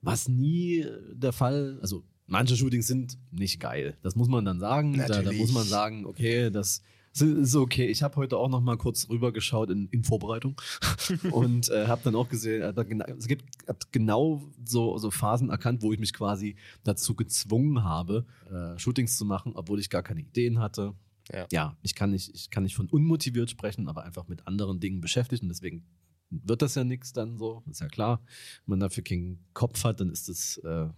Was 0.00 0.28
nie 0.28 0.84
der 1.12 1.32
Fall, 1.32 1.78
also 1.80 2.04
manche 2.26 2.56
Shootings 2.56 2.88
sind 2.88 3.18
nicht 3.30 3.60
geil. 3.60 3.96
Das 4.02 4.16
muss 4.16 4.28
man 4.28 4.44
dann 4.44 4.58
sagen. 4.58 4.96
Da, 4.98 5.22
da, 5.22 5.32
muss 5.32 5.52
man 5.52 5.64
sagen, 5.64 6.06
okay, 6.06 6.50
das 6.50 6.82
ist 7.20 7.54
okay. 7.54 7.86
Ich 7.86 8.02
habe 8.02 8.16
heute 8.16 8.38
auch 8.38 8.48
noch 8.48 8.60
mal 8.60 8.78
kurz 8.78 9.08
rübergeschaut 9.08 9.70
in, 9.70 9.88
in 9.88 10.04
Vorbereitung 10.04 10.60
und 11.30 11.68
äh, 11.70 11.86
habe 11.86 12.00
dann 12.04 12.14
auch 12.14 12.28
gesehen, 12.28 12.62
äh, 12.62 13.12
es 13.18 13.28
gibt 13.28 13.44
genau 13.92 14.42
so, 14.64 14.96
so 14.98 15.10
Phasen 15.10 15.50
erkannt, 15.50 15.82
wo 15.82 15.92
ich 15.92 15.98
mich 15.98 16.12
quasi 16.12 16.56
dazu 16.84 17.14
gezwungen 17.14 17.84
habe, 17.84 18.24
äh, 18.50 18.78
Shootings 18.78 19.16
zu 19.18 19.24
machen, 19.24 19.52
obwohl 19.54 19.78
ich 19.78 19.90
gar 19.90 20.02
keine 20.02 20.20
Ideen 20.20 20.58
hatte. 20.58 20.94
Ja. 21.32 21.46
ja, 21.52 21.76
ich 21.82 21.94
kann 21.94 22.10
nicht, 22.10 22.34
ich 22.34 22.50
kann 22.50 22.64
nicht 22.64 22.74
von 22.74 22.88
unmotiviert 22.88 23.48
sprechen, 23.48 23.88
aber 23.88 24.04
einfach 24.04 24.26
mit 24.26 24.46
anderen 24.46 24.80
Dingen 24.80 25.00
beschäftigt 25.00 25.42
und 25.42 25.48
deswegen 25.48 25.84
wird 26.30 26.62
das 26.62 26.74
ja 26.74 26.84
nichts 26.84 27.12
dann 27.12 27.38
so, 27.38 27.62
ist 27.70 27.80
ja 27.80 27.88
klar. 27.88 28.22
Wenn 28.66 28.78
man 28.78 28.80
dafür 28.80 29.04
keinen 29.04 29.44
Kopf 29.52 29.84
hat, 29.84 30.00
dann 30.00 30.10
ist 30.10 30.28
es 30.28 30.56
äh, 30.58 30.88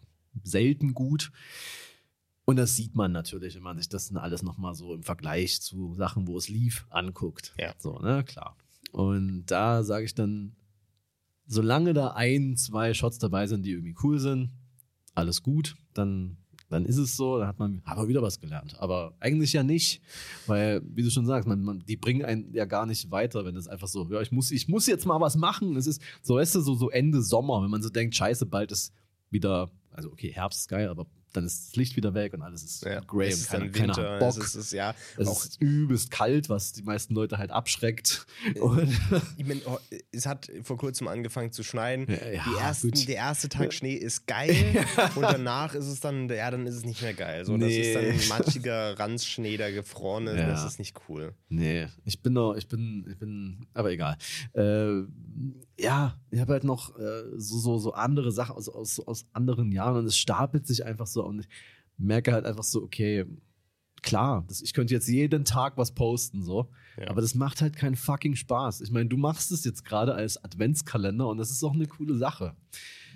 selten 0.42 0.94
gut. 0.94 1.30
Und 2.46 2.56
das 2.56 2.76
sieht 2.76 2.94
man 2.94 3.12
natürlich, 3.12 3.54
wenn 3.54 3.62
man 3.62 3.78
sich 3.78 3.88
das 3.88 4.08
dann 4.08 4.18
alles 4.18 4.42
nochmal 4.42 4.74
so 4.74 4.94
im 4.94 5.02
Vergleich 5.02 5.62
zu 5.62 5.94
Sachen, 5.94 6.26
wo 6.26 6.36
es 6.36 6.48
lief, 6.48 6.86
anguckt. 6.90 7.54
Ja. 7.58 7.74
So, 7.78 7.98
ne, 7.98 8.22
klar. 8.24 8.56
Und 8.92 9.46
da 9.46 9.82
sage 9.82 10.04
ich 10.04 10.14
dann, 10.14 10.54
solange 11.46 11.94
da 11.94 12.12
ein, 12.12 12.56
zwei 12.56 12.92
Shots 12.94 13.18
dabei 13.18 13.46
sind, 13.46 13.64
die 13.64 13.72
irgendwie 13.72 13.96
cool 14.02 14.18
sind, 14.18 14.50
alles 15.14 15.42
gut, 15.42 15.76
dann, 15.94 16.36
dann 16.68 16.84
ist 16.84 16.98
es 16.98 17.16
so, 17.16 17.38
dann 17.38 17.48
hat 17.48 17.58
man, 17.58 17.82
hat 17.84 17.96
man 17.96 18.08
wieder 18.08 18.22
was 18.22 18.40
gelernt. 18.40 18.78
Aber 18.78 19.16
eigentlich 19.20 19.54
ja 19.54 19.62
nicht, 19.62 20.02
weil, 20.46 20.82
wie 20.84 21.02
du 21.02 21.10
schon 21.10 21.26
sagst, 21.26 21.48
man, 21.48 21.62
man, 21.62 21.84
die 21.86 21.96
bringen 21.96 22.24
einen 22.24 22.52
ja 22.52 22.66
gar 22.66 22.84
nicht 22.84 23.10
weiter, 23.10 23.44
wenn 23.46 23.56
es 23.56 23.68
einfach 23.68 23.88
so, 23.88 24.06
ja, 24.10 24.20
ich 24.20 24.32
muss, 24.32 24.50
ich 24.50 24.68
muss 24.68 24.86
jetzt 24.86 25.06
mal 25.06 25.20
was 25.20 25.36
machen. 25.36 25.76
Es 25.76 25.86
ist, 25.86 26.02
so 26.20 26.36
weißt 26.36 26.56
du, 26.56 26.60
so, 26.60 26.74
so 26.74 26.90
Ende 26.90 27.22
Sommer, 27.22 27.62
wenn 27.62 27.70
man 27.70 27.82
so 27.82 27.88
denkt, 27.88 28.14
scheiße, 28.14 28.46
bald 28.46 28.70
ist 28.70 28.92
wieder, 29.30 29.70
also 29.90 30.12
okay, 30.12 30.30
Herbst 30.30 30.60
ist 30.60 30.68
geil, 30.68 30.88
aber 30.88 31.06
dann 31.36 31.44
ist 31.46 31.68
das 31.68 31.76
Licht 31.76 31.96
wieder 31.96 32.14
weg 32.14 32.32
und 32.32 32.42
alles 32.42 32.62
ist 32.62 32.84
ja, 32.84 33.00
grey 33.00 33.34
und 33.34 33.46
keiner, 33.46 33.68
keiner 33.68 33.96
hat 33.96 34.20
Bock. 34.20 34.38
Es 34.38 34.54
ist, 34.54 34.72
ja, 34.72 34.94
es 35.18 35.28
auch 35.28 35.44
ist 35.44 35.60
übelst 35.60 36.10
kalt, 36.10 36.48
was 36.48 36.72
die 36.72 36.82
meisten 36.82 37.14
Leute 37.14 37.38
halt 37.38 37.50
abschreckt. 37.50 38.26
Äh, 38.54 38.86
ich 39.36 39.46
mein, 39.46 39.60
oh, 39.66 39.78
es 40.12 40.26
hat 40.26 40.50
vor 40.62 40.78
kurzem 40.78 41.08
angefangen 41.08 41.52
zu 41.52 41.62
schneien. 41.62 42.06
Ja, 42.08 42.44
die 42.44 42.58
ersten, 42.58 42.90
der 43.06 43.16
erste 43.16 43.48
Tag 43.48 43.72
Schnee 43.72 43.94
ist 43.94 44.26
geil 44.26 44.84
und 45.16 45.22
danach 45.22 45.74
ist 45.74 45.86
es 45.86 46.00
dann, 46.00 46.28
ja, 46.28 46.50
dann 46.50 46.66
ist 46.66 46.76
es 46.76 46.84
nicht 46.84 47.02
mehr 47.02 47.14
geil. 47.14 47.44
So, 47.44 47.56
nee. 47.56 47.92
Das 47.94 48.18
ist 48.18 48.30
dann 48.30 48.38
matschiger 48.38 48.98
Ranzschnee, 48.98 49.56
der 49.56 49.72
gefroren 49.72 50.26
ist. 50.26 50.36
Das 50.36 50.64
ist 50.64 50.78
nicht 50.78 50.96
cool. 51.08 51.34
Nee, 51.48 51.88
ich 52.04 52.22
bin 52.22 52.34
noch, 52.34 52.54
ich 52.54 52.68
bin, 52.68 53.06
ich 53.08 53.18
bin, 53.18 53.66
aber 53.74 53.90
egal. 53.90 54.16
Äh, 54.52 55.02
ja, 55.78 56.18
ich 56.30 56.40
habe 56.40 56.52
halt 56.52 56.64
noch 56.64 56.96
äh, 56.98 57.22
so, 57.36 57.58
so, 57.58 57.78
so 57.78 57.92
andere 57.92 58.32
Sachen 58.32 58.56
aus, 58.56 58.68
aus, 58.68 59.00
aus 59.00 59.26
anderen 59.32 59.72
Jahren 59.72 59.96
und 59.96 60.06
es 60.06 60.16
stapelt 60.16 60.66
sich 60.66 60.84
einfach 60.84 61.06
so 61.06 61.24
und 61.24 61.40
ich 61.40 61.48
merke 61.96 62.32
halt 62.32 62.46
einfach 62.46 62.64
so, 62.64 62.82
okay, 62.82 63.24
klar, 64.02 64.44
das, 64.48 64.62
ich 64.62 64.72
könnte 64.74 64.94
jetzt 64.94 65.08
jeden 65.08 65.44
Tag 65.44 65.76
was 65.76 65.92
posten, 65.92 66.42
so, 66.42 66.70
ja. 66.96 67.08
aber 67.08 67.20
das 67.20 67.34
macht 67.34 67.60
halt 67.60 67.76
keinen 67.76 67.96
fucking 67.96 68.36
Spaß. 68.36 68.82
Ich 68.82 68.90
meine, 68.90 69.08
du 69.08 69.16
machst 69.16 69.50
es 69.50 69.64
jetzt 69.64 69.84
gerade 69.84 70.14
als 70.14 70.42
Adventskalender 70.42 71.26
und 71.26 71.38
das 71.38 71.50
ist 71.50 71.64
auch 71.64 71.74
eine 71.74 71.86
coole 71.86 72.16
Sache. 72.16 72.54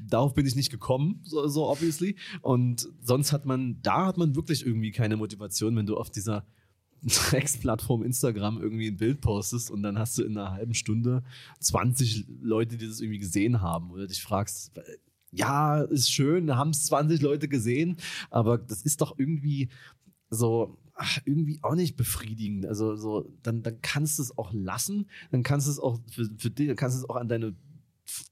Darauf 0.06 0.34
bin 0.34 0.46
ich 0.46 0.56
nicht 0.56 0.70
gekommen, 0.70 1.20
so, 1.24 1.46
so 1.48 1.68
obviously. 1.68 2.16
Und 2.40 2.88
sonst 3.00 3.32
hat 3.32 3.46
man, 3.46 3.80
da 3.82 4.06
hat 4.06 4.16
man 4.16 4.34
wirklich 4.34 4.64
irgendwie 4.64 4.92
keine 4.92 5.16
Motivation, 5.16 5.76
wenn 5.76 5.86
du 5.86 5.96
auf 5.96 6.10
dieser 6.10 6.46
Drecksplattform 7.30 8.02
Instagram 8.02 8.60
irgendwie 8.60 8.88
ein 8.88 8.96
Bild 8.96 9.20
postest 9.20 9.70
und 9.70 9.82
dann 9.82 9.98
hast 9.98 10.18
du 10.18 10.24
in 10.24 10.36
einer 10.36 10.52
halben 10.52 10.74
Stunde 10.74 11.22
20 11.60 12.26
Leute, 12.40 12.76
die 12.76 12.86
das 12.88 13.00
irgendwie 13.00 13.20
gesehen 13.20 13.60
haben 13.60 13.90
oder 13.90 14.06
dich 14.06 14.22
fragst, 14.22 14.72
ja, 15.30 15.82
ist 15.82 16.10
schön, 16.10 16.46
da 16.46 16.56
haben 16.56 16.70
es 16.70 16.86
20 16.86 17.20
Leute 17.20 17.48
gesehen, 17.48 17.96
aber 18.30 18.58
das 18.58 18.82
ist 18.82 19.00
doch 19.00 19.18
irgendwie, 19.18 19.68
so 20.30 20.78
ach, 20.98 21.18
irgendwie 21.24 21.60
auch 21.62 21.74
nicht 21.74 21.96
befriedigend. 21.96 22.66
Also 22.66 22.96
so, 22.96 23.32
dann, 23.42 23.62
dann 23.62 23.80
kannst 23.80 24.18
du 24.18 24.22
es 24.22 24.36
auch 24.36 24.52
lassen, 24.52 25.08
dann 25.30 25.42
kannst 25.42 25.68
du 25.68 25.70
es 25.70 25.78
auch 25.78 25.98
für, 26.10 26.28
für 26.36 26.50
dich, 26.50 26.66
dann 26.66 26.76
kannst 26.76 26.96
du 26.96 27.02
es 27.02 27.08
auch 27.08 27.16
an 27.16 27.28
deine 27.28 27.54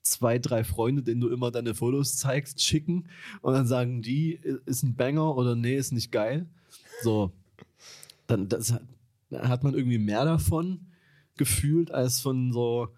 zwei, 0.02 0.38
drei 0.38 0.64
Freunde, 0.64 1.02
denen 1.02 1.20
du 1.20 1.28
immer 1.28 1.50
deine 1.50 1.74
Fotos 1.74 2.16
zeigst, 2.16 2.62
schicken 2.62 3.08
und 3.42 3.52
dann 3.54 3.66
sagen 3.66 4.02
die, 4.02 4.40
ist 4.66 4.82
ein 4.82 4.96
Banger 4.96 5.36
oder 5.36 5.54
nee, 5.54 5.76
ist 5.76 5.92
nicht 5.92 6.10
geil. 6.12 6.48
So, 7.02 7.32
dann 8.26 8.48
das, 8.48 8.74
hat 9.32 9.64
man 9.64 9.74
irgendwie 9.74 9.98
mehr 9.98 10.24
davon 10.24 10.86
gefühlt 11.36 11.90
als 11.90 12.20
von 12.20 12.52
so 12.52 12.88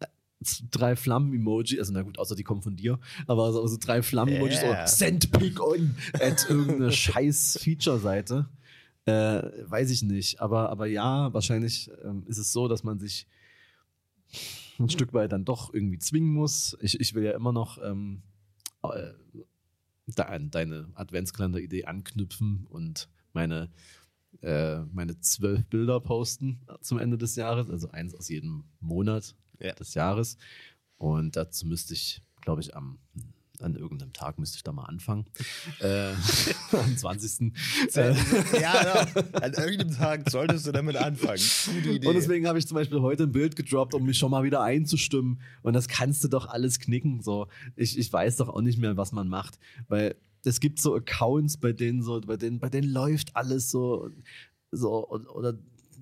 äh, 0.00 0.06
drei 0.70 0.96
Flammen-Emoji, 0.96 1.78
also 1.78 1.92
na 1.92 2.02
gut, 2.02 2.18
außer 2.18 2.34
die 2.34 2.44
kommen 2.44 2.62
von 2.62 2.76
dir, 2.76 2.98
aber 3.26 3.52
so, 3.52 3.66
so 3.66 3.76
drei 3.78 4.02
Flammen-Emojis, 4.02 4.62
yeah. 4.62 4.86
so 4.86 4.96
send 4.96 5.30
pick 5.32 5.60
on 5.60 5.94
at 6.14 6.48
irgendeine 6.48 6.92
scheiß 6.92 7.58
Feature-Seite. 7.62 8.48
Äh, 9.04 9.70
weiß 9.70 9.90
ich 9.90 10.02
nicht, 10.02 10.40
aber, 10.40 10.68
aber 10.68 10.86
ja, 10.86 11.32
wahrscheinlich 11.32 11.90
ähm, 12.04 12.24
ist 12.26 12.36
es 12.36 12.52
so, 12.52 12.68
dass 12.68 12.84
man 12.84 12.98
sich 12.98 13.26
ein 14.78 14.90
Stück 14.90 15.14
weit 15.14 15.32
dann 15.32 15.46
doch 15.46 15.72
irgendwie 15.72 15.98
zwingen 15.98 16.34
muss. 16.34 16.76
Ich, 16.80 17.00
ich 17.00 17.14
will 17.14 17.24
ja 17.24 17.32
immer 17.32 17.52
noch 17.52 17.78
ähm, 17.82 18.22
äh, 18.82 19.12
da 20.14 20.24
an 20.24 20.50
deine 20.50 20.88
Adventskalender-Idee 20.94 21.84
anknüpfen 21.84 22.66
und 22.68 23.08
meine 23.32 23.70
äh, 24.42 24.80
meine 24.92 25.18
zwölf 25.20 25.64
Bilder 25.66 26.00
posten 26.00 26.60
zum 26.80 26.98
Ende 26.98 27.18
des 27.18 27.36
Jahres, 27.36 27.70
also 27.70 27.90
eins 27.90 28.14
aus 28.14 28.28
jedem 28.28 28.64
Monat 28.80 29.34
ja. 29.60 29.72
des 29.74 29.94
Jahres. 29.94 30.36
Und 30.96 31.36
dazu 31.36 31.66
müsste 31.66 31.94
ich, 31.94 32.22
glaube 32.40 32.60
ich, 32.60 32.76
am 32.76 32.98
an 33.60 33.74
irgendeinem 33.74 34.12
Tag 34.12 34.38
müsste 34.38 34.56
ich 34.56 34.62
da 34.62 34.72
mal 34.72 34.84
anfangen. 34.84 35.26
äh, 35.80 36.12
am 36.72 36.96
20. 36.96 37.52
Äh, 37.94 38.14
ja, 38.60 39.04
genau. 39.12 39.28
An 39.32 39.52
irgendeinem 39.52 39.96
Tag 39.96 40.30
solltest 40.30 40.66
du 40.66 40.72
damit 40.72 40.96
anfangen. 40.96 41.42
Gute 41.66 41.90
Idee. 41.90 42.06
Und 42.06 42.14
deswegen 42.14 42.46
habe 42.46 42.58
ich 42.58 42.66
zum 42.66 42.76
Beispiel 42.76 43.00
heute 43.00 43.24
ein 43.24 43.32
Bild 43.32 43.56
gedroppt, 43.56 43.94
um 43.94 44.04
mich 44.04 44.18
schon 44.18 44.30
mal 44.30 44.44
wieder 44.44 44.62
einzustimmen. 44.62 45.40
Und 45.62 45.72
das 45.72 45.88
kannst 45.88 46.22
du 46.24 46.28
doch 46.28 46.46
alles 46.46 46.78
knicken. 46.78 47.22
So. 47.22 47.48
Ich, 47.76 47.98
ich 47.98 48.12
weiß 48.12 48.36
doch 48.36 48.48
auch 48.48 48.60
nicht 48.60 48.78
mehr, 48.78 48.96
was 48.96 49.12
man 49.12 49.28
macht. 49.28 49.58
Weil 49.88 50.16
es 50.44 50.60
gibt 50.60 50.80
so 50.80 50.94
Accounts, 50.94 51.56
bei 51.56 51.72
denen 51.72 52.02
so, 52.02 52.20
bei 52.20 52.36
denen, 52.36 52.58
bei 52.58 52.68
denen 52.68 52.90
läuft 52.90 53.34
alles 53.36 53.70
so, 53.70 54.10
so 54.70 55.08
oder 55.08 55.58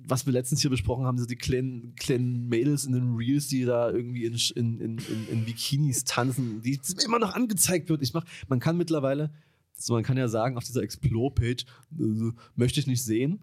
was 0.09 0.25
wir 0.25 0.33
letztens 0.33 0.61
hier 0.61 0.69
besprochen 0.69 1.05
haben, 1.05 1.17
so 1.17 1.25
die 1.25 1.35
kleinen, 1.35 1.95
kleinen 1.95 2.47
Mädels 2.47 2.85
in 2.85 2.93
den 2.93 3.15
Reels, 3.15 3.47
die 3.47 3.65
da 3.65 3.91
irgendwie 3.91 4.25
in, 4.25 4.35
in, 4.55 4.79
in, 4.79 5.27
in 5.29 5.45
Bikinis 5.45 6.03
tanzen, 6.05 6.61
die 6.61 6.79
immer 7.03 7.19
noch 7.19 7.35
angezeigt 7.35 7.89
wird. 7.89 8.01
Ich 8.01 8.13
mach, 8.13 8.25
man 8.47 8.59
kann 8.59 8.77
mittlerweile, 8.77 9.31
so 9.73 9.93
man 9.93 10.03
kann 10.03 10.17
ja 10.17 10.27
sagen, 10.27 10.57
auf 10.57 10.63
dieser 10.63 10.83
Explore-Page 10.83 11.65
äh, 11.99 12.31
möchte 12.55 12.79
ich 12.79 12.87
nicht 12.87 13.03
sehen. 13.03 13.41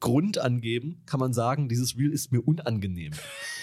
Grund 0.00 0.38
angeben, 0.38 1.02
kann 1.04 1.20
man 1.20 1.34
sagen, 1.34 1.68
dieses 1.68 1.98
Reel 1.98 2.10
ist 2.10 2.32
mir 2.32 2.40
unangenehm. 2.40 3.12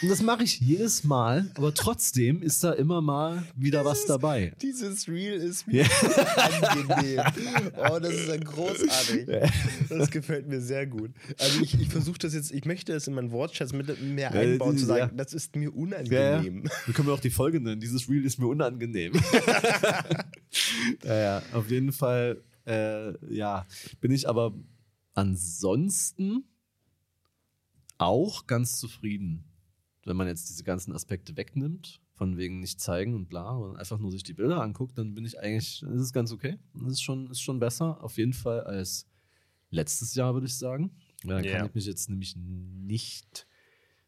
Und 0.04 0.10
das 0.10 0.22
mache 0.22 0.44
ich 0.44 0.60
jedes 0.60 1.04
Mal, 1.04 1.50
aber 1.56 1.74
trotzdem 1.74 2.44
ist 2.44 2.63
da 2.63 2.74
immer 2.74 3.02
mal 3.02 3.44
wieder 3.56 3.80
dieses, 3.80 3.91
was 3.91 4.06
dabei. 4.06 4.54
Dieses 4.62 5.08
Reel 5.08 5.34
ist 5.34 5.65
mir 5.68 5.84
ja. 5.84 5.88
unangenehm. 6.62 7.22
Oh, 7.78 7.98
das 8.00 8.13
ist 8.13 8.30
ein 8.30 8.44
großartig. 8.44 9.28
Das 9.89 10.12
gefällt 10.12 10.48
mir 10.48 10.62
sehr 10.62 10.86
gut. 10.86 11.12
Also 11.39 11.62
ich, 11.62 11.80
ich 11.80 11.89
versuche 11.89 12.20
das 12.20 12.36
jetzt, 12.36 12.52
ich 12.52 12.65
möchte 12.65 12.94
das 12.94 13.08
in 13.08 13.15
meinen 13.15 13.32
Wortschatz 13.32 13.74
mit 13.74 14.00
mehr 14.04 14.32
einbauen, 14.32 14.74
ja, 14.74 14.80
zu 14.80 14.86
sagen, 14.86 15.12
ja. 15.18 15.24
das 15.24 15.34
ist 15.34 15.56
mir 15.56 15.76
unangenehm. 15.76 16.65
Ja, 16.65 16.72
Wir 16.86 16.94
können 16.94 17.10
auch 17.10 17.20
die 17.20 17.32
Folge 17.32 17.60
nennen, 17.60 17.80
dieses 17.80 18.08
Reel 18.08 18.26
ist 18.26 18.38
mir 18.38 18.48
unangenehm. 18.48 19.13
ja, 21.04 21.15
ja, 21.15 21.41
auf 21.52 21.72
jeden 21.72 21.91
Fall, 21.91 22.44
äh, 22.68 23.34
ja, 23.34 23.65
bin 24.02 24.12
ich 24.12 24.30
aber 24.30 24.54
ansonsten 25.15 26.45
auch 27.97 28.45
ganz 28.45 28.80
zufrieden, 28.80 29.45
wenn 30.04 30.17
man 30.17 30.28
jetzt 30.28 30.49
diese 30.49 30.63
ganzen 30.63 30.93
Aspekte 30.93 31.36
wegnimmt, 31.36 32.01
von 32.13 32.38
wegen 32.38 32.60
nicht 32.60 32.80
zeigen 32.80 33.15
und 33.15 33.28
bla, 33.28 33.51
und 33.51 33.78
einfach 33.78 33.97
nur 33.97 34.12
sich 34.12 34.23
die 34.23 34.34
Bilder 34.34 34.62
anguckt, 34.62 34.97
dann 34.97 35.15
bin 35.15 35.25
ich 35.25 35.39
eigentlich, 35.39 35.84
das 35.86 36.01
ist 36.01 36.13
ganz 36.13 36.32
okay. 36.32 36.60
Das 36.73 36.93
ist 36.93 37.01
schon, 37.01 37.30
ist 37.32 37.41
schon 37.41 37.60
besser, 37.60 38.01
auf 38.04 38.17
jeden 38.17 38.34
Fall 38.34 38.62
als 38.62 39.08
letztes 39.69 40.15
Jahr, 40.15 40.34
würde 40.34 40.47
ich 40.47 40.58
sagen. 40.58 40.91
Ja, 41.23 41.36
dann 41.36 41.43
yeah. 41.43 41.58
kann 41.58 41.67
ich 41.67 41.75
mich 41.75 41.86
jetzt 41.86 42.10
nämlich 42.10 42.36
nicht, 42.36 43.47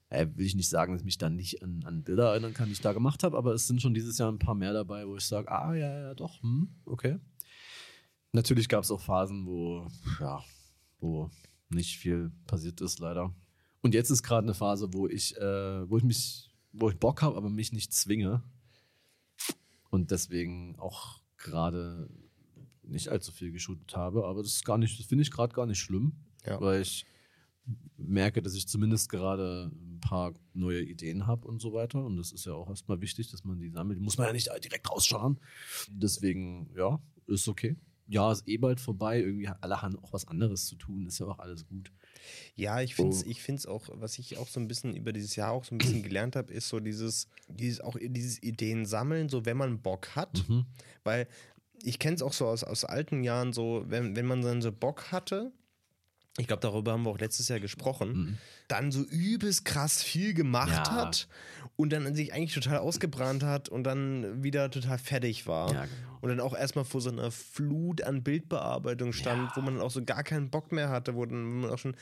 äh, 0.10 0.28
will 0.36 0.46
ich 0.46 0.56
nicht 0.56 0.70
sagen, 0.70 0.94
dass 0.94 1.02
ich 1.02 1.06
mich 1.06 1.18
dann 1.18 1.36
nicht 1.36 1.64
an, 1.64 1.84
an 1.86 2.04
Bilder 2.04 2.32
erinnern 2.32 2.54
kann, 2.54 2.68
die 2.68 2.74
ich 2.74 2.82
da 2.82 2.94
gemacht 2.94 3.24
habe, 3.24 3.38
aber 3.38 3.54
es 3.54 3.68
sind 3.68 3.82
schon 3.82 3.94
dieses 3.94 4.18
Jahr 4.18 4.32
ein 4.32 4.40
paar 4.40 4.56
mehr 4.56 4.74
dabei, 4.74 5.08
wo 5.08 5.16
ich 5.16 5.26
sage, 5.26 5.52
ah, 5.52 5.74
ja, 5.74 6.00
ja, 6.00 6.14
doch, 6.14 6.42
hm, 6.44 6.70
okay. 6.86 7.18
Natürlich 8.34 8.70
gab 8.70 8.84
es 8.84 8.92
auch 8.92 9.02
Phasen, 9.02 9.46
wo, 9.46 9.88
ja, 10.20 10.44
wo 11.00 11.30
nicht 11.70 11.98
viel 11.98 12.32
passiert 12.46 12.82
ist, 12.82 13.00
leider. 13.00 13.34
Und 13.82 13.94
jetzt 13.94 14.10
ist 14.10 14.24
gerade 14.24 14.46
eine 14.46 14.54
Phase, 14.54 14.94
wo 14.94 15.08
ich, 15.08 15.38
äh, 15.38 15.90
wo 15.90 15.98
ich 15.98 16.04
mich, 16.04 16.50
wo 16.72 16.90
ich 16.90 16.98
Bock 16.98 17.22
habe, 17.22 17.38
aber 17.38 17.50
mich 17.50 17.72
nicht 17.72 17.94
zwinge. 17.94 18.44
Und 19.90 20.12
deswegen 20.12 20.78
auch 20.80 21.22
gerade 21.38 22.10
nicht 22.84 23.10
allzu 23.10 23.32
viel 23.32 23.52
geshootet 23.52 23.96
habe. 23.96 24.26
Aber 24.26 24.42
das 24.42 24.54
ist 24.54 24.66
gar 24.66 24.78
nicht, 24.78 25.00
das 25.00 25.06
finde 25.06 25.22
ich 25.22 25.32
gerade 25.32 25.54
gar 25.54 25.66
nicht 25.66 25.80
schlimm, 25.80 26.14
ja. 26.46 26.60
weil 26.60 26.82
ich 26.82 27.06
merke, 27.98 28.42
dass 28.42 28.56
ich 28.56 28.68
zumindest 28.68 29.10
gerade 29.10 29.72
ein 29.74 30.00
paar 30.00 30.34
neue 30.54 30.82
Ideen 30.82 31.28
habe 31.28 31.48
und 31.48 31.62
so 31.62 31.74
weiter. 31.74 32.04
Und 32.04 32.18
das 32.18 32.32
ist 32.32 32.46
ja 32.46 32.54
auch 32.54 32.70
erstmal 32.70 33.02
wichtig, 33.02 33.30
dass 33.30 33.44
man 33.44 33.60
die 33.60 33.70
sammelt. 33.70 34.00
Die 34.00 34.04
muss 34.04 34.18
man 34.18 34.28
ja 34.28 34.34
nicht 34.34 34.50
direkt 34.64 34.90
rausschauen. 34.90 35.40
Deswegen, 35.90 36.70
ja, 36.76 37.00
ist 37.28 37.48
okay 37.48 37.78
ja, 38.08 38.32
ist 38.32 38.48
eh 38.48 38.58
bald 38.58 38.80
vorbei. 38.80 39.20
Irgendwie 39.20 39.50
alle 39.62 39.82
haben 39.82 40.00
auch 40.00 40.14
was 40.14 40.28
anderes 40.28 40.66
zu 40.66 40.76
tun. 40.76 41.06
Ist 41.06 41.20
ja 41.20 41.28
auch 41.28 41.40
alles 41.40 41.68
gut. 41.68 41.92
Ja, 42.56 42.82
ich 42.82 42.96
finde 42.96 43.16
es 43.16 43.24
oh. 43.24 43.30
ich 43.30 43.42
find's 43.42 43.66
auch, 43.66 43.90
was 43.94 44.18
ich 44.20 44.38
auch 44.38 44.48
so 44.48 44.60
ein 44.60 44.68
bisschen 44.68 44.96
über 44.96 45.14
dieses 45.14 45.36
Jahr 45.36 45.52
auch 45.52 45.64
so 45.64 45.76
ein 45.76 45.78
bisschen 45.78 46.04
gelernt 46.04 46.36
habe, 46.36 46.52
ist 46.54 46.70
so 46.70 46.80
dieses, 46.80 47.28
dieses, 47.48 47.82
auch 47.82 47.98
dieses 48.00 48.42
Ideen 48.42 48.86
sammeln, 48.86 49.30
so 49.30 49.46
wenn 49.46 49.58
man 49.58 49.82
Bock 49.82 50.16
hat. 50.16 50.48
Mhm. 50.48 50.66
Weil 51.04 51.28
ich 51.84 52.00
kenne 52.00 52.16
es 52.16 52.22
auch 52.22 52.34
so 52.34 52.48
aus, 52.48 52.64
aus 52.64 52.86
alten 52.86 53.24
Jahren, 53.24 53.54
so, 53.54 53.84
wenn, 53.88 54.16
wenn 54.16 54.26
man 54.26 54.42
dann 54.42 54.62
so 54.62 54.72
Bock 54.72 55.12
hatte, 55.12 55.52
ich 56.38 56.48
glaube, 56.48 56.62
darüber 56.62 56.92
haben 56.92 57.04
wir 57.04 57.10
auch 57.10 57.20
letztes 57.20 57.48
Jahr 57.48 57.60
gesprochen, 57.60 58.10
mhm. 58.14 58.38
dann 58.68 58.92
so 58.92 59.02
übelst 59.02 59.66
krass 59.66 60.04
viel 60.04 60.36
gemacht 60.36 60.88
ja. 60.88 60.92
hat 60.92 61.28
und 61.76 61.92
dann 61.92 62.14
sich 62.14 62.32
eigentlich 62.32 62.54
total 62.54 62.78
ausgebrannt 62.78 63.44
hat 63.44 63.70
und 63.70 63.84
dann 63.84 64.44
wieder 64.44 64.70
total 64.70 65.00
fertig 65.00 65.48
war. 65.48 65.74
Ja, 65.74 65.86
genau. 65.86 66.18
Und 66.22 66.30
dann 66.30 66.40
auch 66.40 66.56
erstmal 66.56 66.86
vor 66.86 67.02
so 67.02 67.10
einer 67.10 67.32
Flut 67.32 68.04
an 68.04 68.24
Bildbearbeitung 68.24 69.14
stand, 69.14 69.50
ja. 69.50 69.56
wo 69.56 69.62
man 69.62 69.76
dann 69.76 69.84
auch 69.84 69.92
so 69.92 70.04
gar 70.04 70.24
keinen 70.24 70.50
Bock 70.52 70.72
mehr 70.72 70.90
hatte, 70.90 71.16
wo 71.16 71.26
man 71.26 71.70
auch 71.72 71.80
schon 71.80 71.96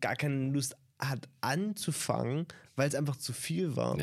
gar 0.00 0.16
keine 0.16 0.50
Lust 0.50 0.74
hat 0.98 1.28
anzufangen, 1.42 2.46
weil 2.74 2.88
es 2.88 2.94
einfach 2.94 3.16
zu 3.16 3.32
viel 3.32 3.76
war. 3.76 3.98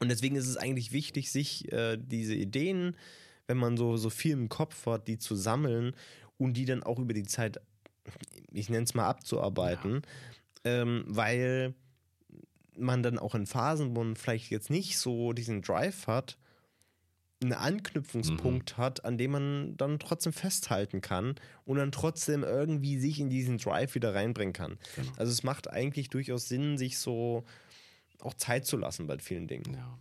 Und 0.00 0.08
deswegen 0.08 0.34
ist 0.34 0.48
es 0.48 0.56
eigentlich 0.56 0.92
wichtig, 0.92 1.30
sich 1.30 1.70
äh, 1.70 1.96
diese 1.96 2.34
Ideen, 2.34 2.96
wenn 3.46 3.58
man 3.58 3.76
so, 3.76 3.96
so 3.96 4.10
viel 4.10 4.32
im 4.32 4.48
Kopf 4.48 4.86
hat, 4.86 5.08
die 5.08 5.18
zu 5.18 5.36
sammeln 5.36 5.94
und 6.38 6.54
die 6.54 6.64
dann 6.64 6.82
auch 6.82 6.98
über 6.98 7.14
die 7.14 7.22
Zeit 7.22 7.60
ich 8.52 8.68
nenne 8.68 8.84
es 8.84 8.94
mal 8.94 9.08
abzuarbeiten, 9.08 10.02
ja. 10.64 10.82
ähm, 10.82 11.04
weil 11.06 11.74
man 12.76 13.02
dann 13.02 13.18
auch 13.18 13.34
in 13.34 13.46
Phasen, 13.46 13.94
wo 13.94 14.02
man 14.02 14.16
vielleicht 14.16 14.50
jetzt 14.50 14.70
nicht 14.70 14.98
so 14.98 15.32
diesen 15.32 15.62
Drive 15.62 16.06
hat, 16.06 16.38
einen 17.42 17.52
Anknüpfungspunkt 17.52 18.76
mhm. 18.78 18.82
hat, 18.82 19.04
an 19.04 19.18
dem 19.18 19.32
man 19.32 19.76
dann 19.76 19.98
trotzdem 19.98 20.32
festhalten 20.32 21.00
kann 21.00 21.34
und 21.64 21.76
dann 21.76 21.92
trotzdem 21.92 22.44
irgendwie 22.44 22.98
sich 22.98 23.20
in 23.20 23.30
diesen 23.30 23.58
Drive 23.58 23.94
wieder 23.94 24.14
reinbringen 24.14 24.52
kann. 24.52 24.78
Genau. 24.96 25.12
Also 25.16 25.32
es 25.32 25.42
macht 25.42 25.68
eigentlich 25.68 26.08
durchaus 26.08 26.48
Sinn, 26.48 26.78
sich 26.78 26.98
so 26.98 27.44
auch 28.20 28.34
Zeit 28.34 28.64
zu 28.66 28.76
lassen 28.76 29.06
bei 29.06 29.18
vielen 29.18 29.48
Dingen. 29.48 29.74
Ja. 29.74 29.98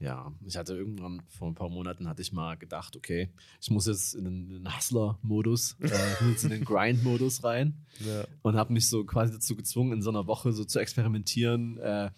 Ja, 0.00 0.32
ich 0.46 0.56
hatte 0.56 0.74
irgendwann 0.74 1.22
vor 1.28 1.48
ein 1.48 1.54
paar 1.54 1.68
Monaten 1.68 2.06
hatte 2.06 2.22
ich 2.22 2.32
mal 2.32 2.56
gedacht, 2.56 2.96
okay, 2.96 3.30
ich 3.60 3.68
muss 3.70 3.86
jetzt 3.86 4.14
in 4.14 4.24
den, 4.24 4.68
Hustler-Modus, 4.72 5.76
äh, 5.80 6.42
in 6.42 6.50
den 6.50 6.64
Grind-Modus 6.64 7.42
rein 7.42 7.84
ja. 7.98 8.24
und 8.42 8.54
habe 8.54 8.72
mich 8.72 8.88
so 8.88 9.04
quasi 9.04 9.32
dazu 9.32 9.56
gezwungen, 9.56 9.92
in 9.92 10.02
so 10.02 10.10
einer 10.10 10.28
Woche 10.28 10.52
so 10.52 10.64
zu 10.64 10.78
experimentieren. 10.78 11.78
Äh, 11.78 12.10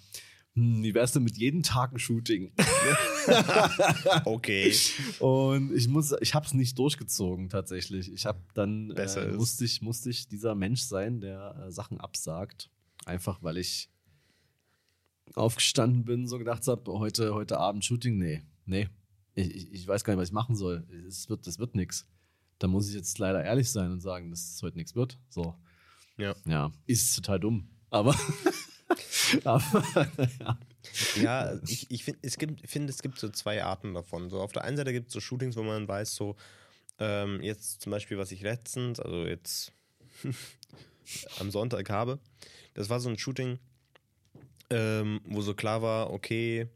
hm, 0.54 0.82
wie 0.82 0.92
wär's 0.92 1.12
denn 1.12 1.22
mit 1.22 1.38
jedem 1.38 1.62
Tag 1.62 1.92
ein 1.92 1.98
Shooting? 1.98 2.52
okay. 4.26 4.74
Und 5.18 5.74
ich 5.74 5.88
muss, 5.88 6.14
ich 6.20 6.34
habe 6.34 6.44
es 6.44 6.52
nicht 6.52 6.78
durchgezogen 6.78 7.48
tatsächlich. 7.48 8.12
Ich 8.12 8.26
habe 8.26 8.40
dann 8.52 8.90
äh, 8.90 9.32
musste 9.32 9.64
ich 9.64 9.80
musste 9.80 10.10
ich 10.10 10.28
dieser 10.28 10.54
Mensch 10.54 10.82
sein, 10.82 11.20
der 11.20 11.64
äh, 11.66 11.70
Sachen 11.70 11.98
absagt, 11.98 12.68
einfach 13.06 13.42
weil 13.42 13.56
ich 13.56 13.88
aufgestanden 15.34 16.04
bin, 16.04 16.26
so 16.26 16.38
gedacht 16.38 16.66
habe, 16.66 16.92
heute, 16.92 17.34
heute 17.34 17.58
Abend 17.58 17.84
Shooting, 17.84 18.18
nee, 18.18 18.42
nee. 18.66 18.88
Ich, 19.34 19.72
ich 19.72 19.88
weiß 19.88 20.04
gar 20.04 20.12
nicht, 20.12 20.20
was 20.20 20.28
ich 20.28 20.34
machen 20.34 20.56
soll. 20.56 20.84
Es 21.08 21.28
wird, 21.28 21.46
das 21.46 21.58
wird 21.58 21.74
nichts. 21.74 22.06
Da 22.58 22.66
muss 22.66 22.88
ich 22.88 22.94
jetzt 22.94 23.18
leider 23.18 23.42
ehrlich 23.42 23.70
sein 23.70 23.90
und 23.90 24.00
sagen, 24.00 24.30
dass 24.30 24.54
es 24.54 24.62
heute 24.62 24.76
nichts 24.76 24.94
wird. 24.94 25.18
So. 25.28 25.54
Ja. 26.18 26.34
Ja. 26.44 26.72
Ist 26.86 27.14
total 27.16 27.40
dumm. 27.40 27.70
Aber. 27.90 28.14
aber 29.44 30.06
ja. 30.40 30.58
ja, 31.22 31.60
ich, 31.66 31.90
ich 31.90 32.04
finde, 32.04 32.20
es, 32.22 32.36
gibt, 32.36 32.68
find, 32.68 32.90
es 32.90 33.02
gibt 33.02 33.18
so 33.18 33.28
zwei 33.30 33.64
Arten 33.64 33.94
davon. 33.94 34.28
So 34.28 34.40
auf 34.40 34.52
der 34.52 34.64
einen 34.64 34.76
Seite 34.76 34.92
gibt 34.92 35.08
es 35.08 35.14
so 35.14 35.20
Shootings, 35.20 35.56
wo 35.56 35.62
man 35.62 35.88
weiß, 35.88 36.14
so, 36.14 36.36
Ähm, 36.98 37.40
jetzt 37.42 37.80
zum 37.80 37.90
Beispiel, 37.92 38.18
was 38.18 38.30
ich 38.30 38.42
letztens, 38.42 39.00
also 39.00 39.24
jetzt 39.24 39.72
am 41.40 41.50
Sonntag 41.50 41.88
habe, 41.88 42.18
das 42.74 42.90
war 42.90 43.00
so 43.00 43.08
ein 43.08 43.16
Shooting, 43.16 43.58
ähm, 44.70 45.20
wo 45.24 45.42
so 45.42 45.54
klar 45.54 45.82
war, 45.82 46.12
okay, 46.12 46.68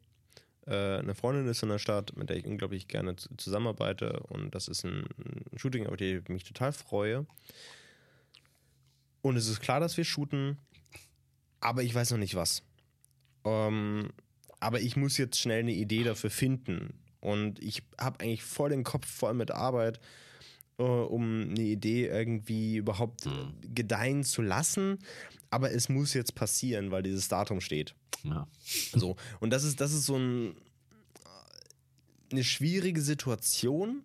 äh, 0.67 0.99
eine 0.99 1.15
Freundin 1.15 1.47
ist 1.47 1.63
in 1.63 1.69
der 1.69 1.79
Stadt, 1.79 2.17
mit 2.17 2.31
der 2.31 2.37
ich 2.37 2.47
unglaublich 2.47 2.89
gerne 2.89 3.17
zusammenarbeite 3.37 4.21
und 4.29 4.55
das 4.55 4.69
ist 4.69 4.85
ein, 4.85 5.05
ein 5.53 5.59
Shooting, 5.59 5.87
auf 5.87 5.97
dem 5.97 6.23
ich 6.23 6.29
mich 6.29 6.45
total 6.45 6.73
freue. 6.73 7.27
Und 9.23 9.37
es 9.37 9.49
ist 9.49 9.61
klar, 9.61 9.81
dass 9.81 9.97
wir 9.97 10.05
shooten, 10.05 10.59
aber 11.61 11.83
ich 11.83 11.95
weiß 11.95 12.11
noch 12.11 12.19
nicht 12.19 12.35
was. 12.35 12.63
Ähm, 13.45 14.11
aber 14.61 14.81
ich 14.81 14.97
muss 14.97 15.17
jetzt 15.17 15.39
schnell 15.39 15.61
eine 15.61 15.73
Idee 15.73 16.05
dafür 16.05 16.31
finden. 16.31 16.95
Und 17.21 17.59
ich 17.63 17.83
habe 17.99 18.21
eigentlich 18.21 18.43
voll 18.43 18.71
den 18.71 18.85
Kopf 18.85 19.07
voll 19.07 19.33
mit 19.33 19.51
Arbeit, 19.51 19.99
um 20.83 21.51
eine 21.51 21.63
Idee 21.63 22.07
irgendwie 22.07 22.77
überhaupt 22.77 23.27
mhm. 23.27 23.55
gedeihen 23.75 24.25
zu 24.25 24.43
lassen. 24.43 24.99
Aber 25.51 25.73
es 25.73 25.89
muss 25.89 26.15
jetzt 26.15 26.35
passieren, 26.35 26.91
weil 26.91 27.03
dieses 27.03 27.29
Datum 27.29 27.61
steht. 27.61 27.95
Ja. 28.25 28.49
So. 28.93 29.17
Und 29.41 29.51
das 29.51 29.65
ist, 29.65 29.81
das 29.81 29.93
ist 29.93 30.07
so 30.07 30.17
ein, 30.17 30.55
eine 32.33 32.43
schwierige 32.43 33.01
Situation 33.01 34.03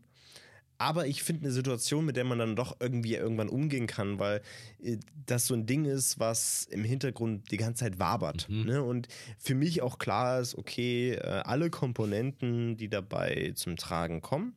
aber 0.79 1.07
ich 1.07 1.23
finde 1.23 1.43
eine 1.43 1.51
Situation, 1.51 2.05
mit 2.05 2.15
der 2.15 2.23
man 2.23 2.39
dann 2.39 2.55
doch 2.55 2.77
irgendwie 2.79 3.15
irgendwann 3.15 3.49
umgehen 3.49 3.85
kann, 3.85 4.17
weil 4.17 4.41
äh, 4.81 4.97
das 5.25 5.45
so 5.45 5.53
ein 5.53 5.65
Ding 5.65 5.83
ist, 5.83 6.19
was 6.19 6.63
im 6.71 6.85
Hintergrund 6.85 7.51
die 7.51 7.57
ganze 7.57 7.83
Zeit 7.83 7.99
wabert. 7.99 8.47
Mhm. 8.49 8.65
Ne? 8.65 8.81
Und 8.81 9.09
für 9.37 9.55
mich 9.55 9.81
auch 9.81 9.99
klar 9.99 10.39
ist, 10.39 10.55
okay, 10.55 11.11
äh, 11.11 11.41
alle 11.43 11.69
Komponenten, 11.69 12.77
die 12.77 12.87
dabei 12.87 13.51
zum 13.55 13.75
Tragen 13.75 14.21
kommen, 14.21 14.55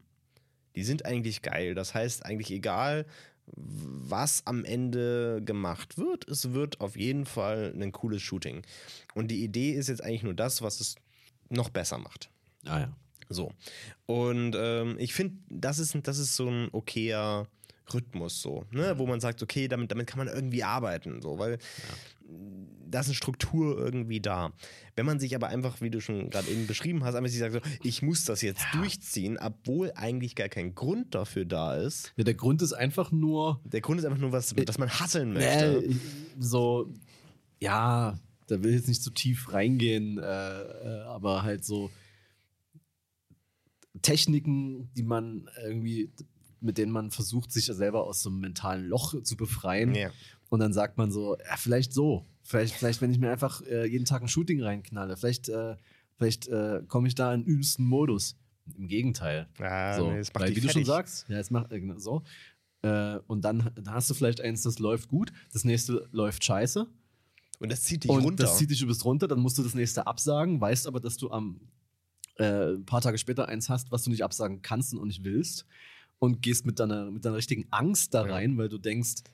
die 0.76 0.84
sind 0.84 1.04
eigentlich 1.04 1.42
geil. 1.42 1.74
Das 1.74 1.94
heißt 1.94 2.24
eigentlich 2.24 2.50
egal, 2.50 3.06
was 3.46 4.46
am 4.46 4.64
Ende 4.64 5.42
gemacht 5.44 5.98
wird, 5.98 6.28
es 6.28 6.52
wird 6.52 6.80
auf 6.80 6.96
jeden 6.96 7.26
Fall 7.26 7.74
ein 7.78 7.92
cooles 7.92 8.22
Shooting. 8.22 8.62
Und 9.14 9.30
die 9.30 9.42
Idee 9.42 9.72
ist 9.72 9.88
jetzt 9.88 10.02
eigentlich 10.02 10.22
nur 10.22 10.34
das, 10.34 10.62
was 10.62 10.80
es 10.80 10.96
noch 11.48 11.68
besser 11.68 11.98
macht. 11.98 12.30
Ah 12.64 12.80
ja. 12.80 12.96
So. 13.28 13.52
Und 14.06 14.54
ähm, 14.56 14.96
ich 14.98 15.14
finde, 15.14 15.36
das 15.48 15.78
ist, 15.78 15.96
das 16.02 16.18
ist 16.18 16.36
so 16.36 16.48
ein 16.48 16.68
okayer 16.72 17.46
Rhythmus, 17.92 18.40
so, 18.40 18.64
ne? 18.70 18.98
wo 18.98 19.06
man 19.06 19.20
sagt, 19.20 19.42
okay, 19.42 19.68
damit, 19.68 19.90
damit 19.90 20.06
kann 20.06 20.18
man 20.18 20.28
irgendwie 20.28 20.62
arbeiten, 20.62 21.20
so, 21.20 21.38
weil 21.38 21.52
ja. 21.52 21.58
da 22.88 23.00
ist 23.00 23.06
eine 23.06 23.14
Struktur 23.14 23.78
irgendwie 23.78 24.20
da. 24.20 24.52
Wenn 24.94 25.06
man 25.06 25.18
sich 25.18 25.34
aber 25.34 25.48
einfach, 25.48 25.80
wie 25.80 25.90
du 25.90 26.00
schon 26.00 26.30
gerade 26.30 26.48
eben 26.48 26.66
beschrieben 26.66 27.04
hast, 27.04 27.14
einfach 27.14 27.30
sich 27.30 27.38
sagt, 27.38 27.54
so, 27.54 27.60
ich 27.82 28.02
muss 28.02 28.24
das 28.24 28.42
jetzt 28.42 28.62
ja. 28.72 28.80
durchziehen, 28.80 29.38
obwohl 29.38 29.92
eigentlich 29.94 30.34
gar 30.34 30.48
kein 30.48 30.74
Grund 30.74 31.14
dafür 31.14 31.44
da 31.44 31.76
ist. 31.76 32.12
Ja, 32.16 32.24
der 32.24 32.34
Grund 32.34 32.62
ist 32.62 32.72
einfach 32.72 33.10
nur. 33.10 33.60
Der 33.64 33.80
Grund 33.80 33.98
ist 33.98 34.04
einfach 34.04 34.20
nur, 34.20 34.32
was, 34.32 34.54
dass 34.54 34.78
man 34.78 34.90
hasseln 34.90 35.32
möchte. 35.32 35.84
Äh, 35.84 35.94
so, 36.38 36.92
ja, 37.60 38.18
da 38.46 38.62
will 38.62 38.70
ich 38.70 38.76
jetzt 38.76 38.88
nicht 38.88 39.02
zu 39.02 39.10
so 39.10 39.14
tief 39.14 39.52
reingehen, 39.52 40.18
äh, 40.18 40.22
äh, 40.22 41.02
aber 41.06 41.42
halt 41.42 41.64
so 41.64 41.90
Techniken, 44.00 44.90
die 44.94 45.02
man 45.02 45.48
irgendwie, 45.62 46.10
mit 46.62 46.78
denen 46.78 46.92
man 46.92 47.10
versucht, 47.10 47.52
sich 47.52 47.66
selber 47.66 48.04
aus 48.04 48.22
so 48.22 48.30
einem 48.30 48.40
mentalen 48.40 48.86
Loch 48.86 49.20
zu 49.22 49.36
befreien. 49.36 49.94
Ja. 49.94 50.10
Und 50.48 50.60
dann 50.60 50.72
sagt 50.72 50.98
man 50.98 51.10
so, 51.10 51.36
ja, 51.38 51.56
vielleicht 51.56 51.92
so. 51.92 52.26
Vielleicht, 52.42 52.74
vielleicht 52.74 53.00
wenn 53.00 53.10
ich 53.10 53.18
mir 53.18 53.30
einfach 53.30 53.62
äh, 53.62 53.86
jeden 53.86 54.04
Tag 54.04 54.22
ein 54.22 54.28
Shooting 54.28 54.62
reinknalle, 54.62 55.16
vielleicht, 55.16 55.48
äh, 55.48 55.76
vielleicht 56.16 56.48
äh, 56.48 56.82
komme 56.88 57.08
ich 57.08 57.14
da 57.14 57.32
in 57.32 57.44
übelsten 57.44 57.86
Modus. 57.86 58.36
Im 58.76 58.86
Gegenteil. 58.86 59.48
Ja, 59.58 59.96
so. 59.96 60.10
nee, 60.10 60.18
das 60.18 60.32
macht 60.32 60.44
Weil, 60.44 60.50
wie 60.50 60.60
fertig. 60.60 60.68
du 60.68 60.72
schon 60.72 60.84
sagst, 60.84 61.28
ja, 61.28 61.38
es 61.38 61.50
macht 61.50 61.72
äh, 61.72 61.94
so. 61.96 62.22
Äh, 62.82 63.18
und 63.26 63.44
dann, 63.44 63.70
dann 63.74 63.90
hast 63.90 64.10
du 64.10 64.14
vielleicht 64.14 64.40
eins, 64.40 64.62
das 64.62 64.78
läuft 64.78 65.08
gut, 65.08 65.32
das 65.52 65.64
nächste 65.64 66.08
läuft 66.12 66.44
scheiße. 66.44 66.86
Und 67.58 67.72
das 67.72 67.82
zieht 67.82 68.04
dich 68.04 68.10
und 68.10 68.24
runter. 68.24 68.44
Das 68.44 68.58
zieht 68.58 68.70
dich 68.70 68.82
übelst 68.82 69.04
runter, 69.04 69.28
dann 69.28 69.40
musst 69.40 69.56
du 69.58 69.62
das 69.62 69.74
nächste 69.74 70.06
absagen, 70.06 70.60
weißt 70.60 70.86
aber, 70.86 71.00
dass 71.00 71.16
du 71.16 71.30
am 71.30 71.60
äh, 72.36 72.72
ein 72.74 72.84
paar 72.84 73.00
Tage 73.00 73.18
später 73.18 73.48
eins 73.48 73.68
hast, 73.68 73.92
was 73.92 74.02
du 74.02 74.10
nicht 74.10 74.24
absagen 74.24 74.62
kannst 74.62 74.94
und 74.94 75.06
nicht 75.06 75.24
willst 75.24 75.66
und 76.22 76.40
gehst 76.40 76.64
mit 76.64 76.78
deiner, 76.78 77.10
mit 77.10 77.24
deiner 77.24 77.34
richtigen 77.34 77.66
Angst 77.72 78.14
da 78.14 78.22
rein, 78.22 78.52
ja. 78.52 78.58
weil 78.58 78.68
du 78.68 78.78
denkst, 78.78 79.24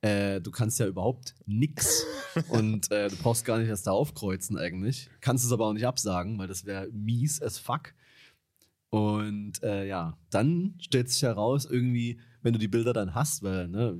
äh, 0.00 0.40
du 0.40 0.50
kannst 0.50 0.80
ja 0.80 0.88
überhaupt 0.88 1.36
nix 1.46 2.04
und 2.48 2.90
äh, 2.90 3.08
du 3.08 3.14
brauchst 3.14 3.44
gar 3.44 3.58
nicht 3.58 3.68
erst 3.68 3.86
da 3.86 3.92
aufkreuzen 3.92 4.58
eigentlich. 4.58 5.08
Kannst 5.20 5.44
es 5.44 5.52
aber 5.52 5.66
auch 5.66 5.72
nicht 5.72 5.86
absagen, 5.86 6.36
weil 6.38 6.48
das 6.48 6.64
wäre 6.64 6.88
mies 6.90 7.40
as 7.40 7.60
fuck. 7.60 7.94
Und 8.90 9.62
äh, 9.62 9.86
ja, 9.86 10.18
dann 10.30 10.74
stellt 10.80 11.10
sich 11.10 11.22
heraus, 11.22 11.64
irgendwie, 11.64 12.18
wenn 12.42 12.52
du 12.52 12.58
die 12.58 12.66
Bilder 12.66 12.92
dann 12.92 13.14
hast, 13.14 13.44
weil, 13.44 13.68
ne, 13.68 13.96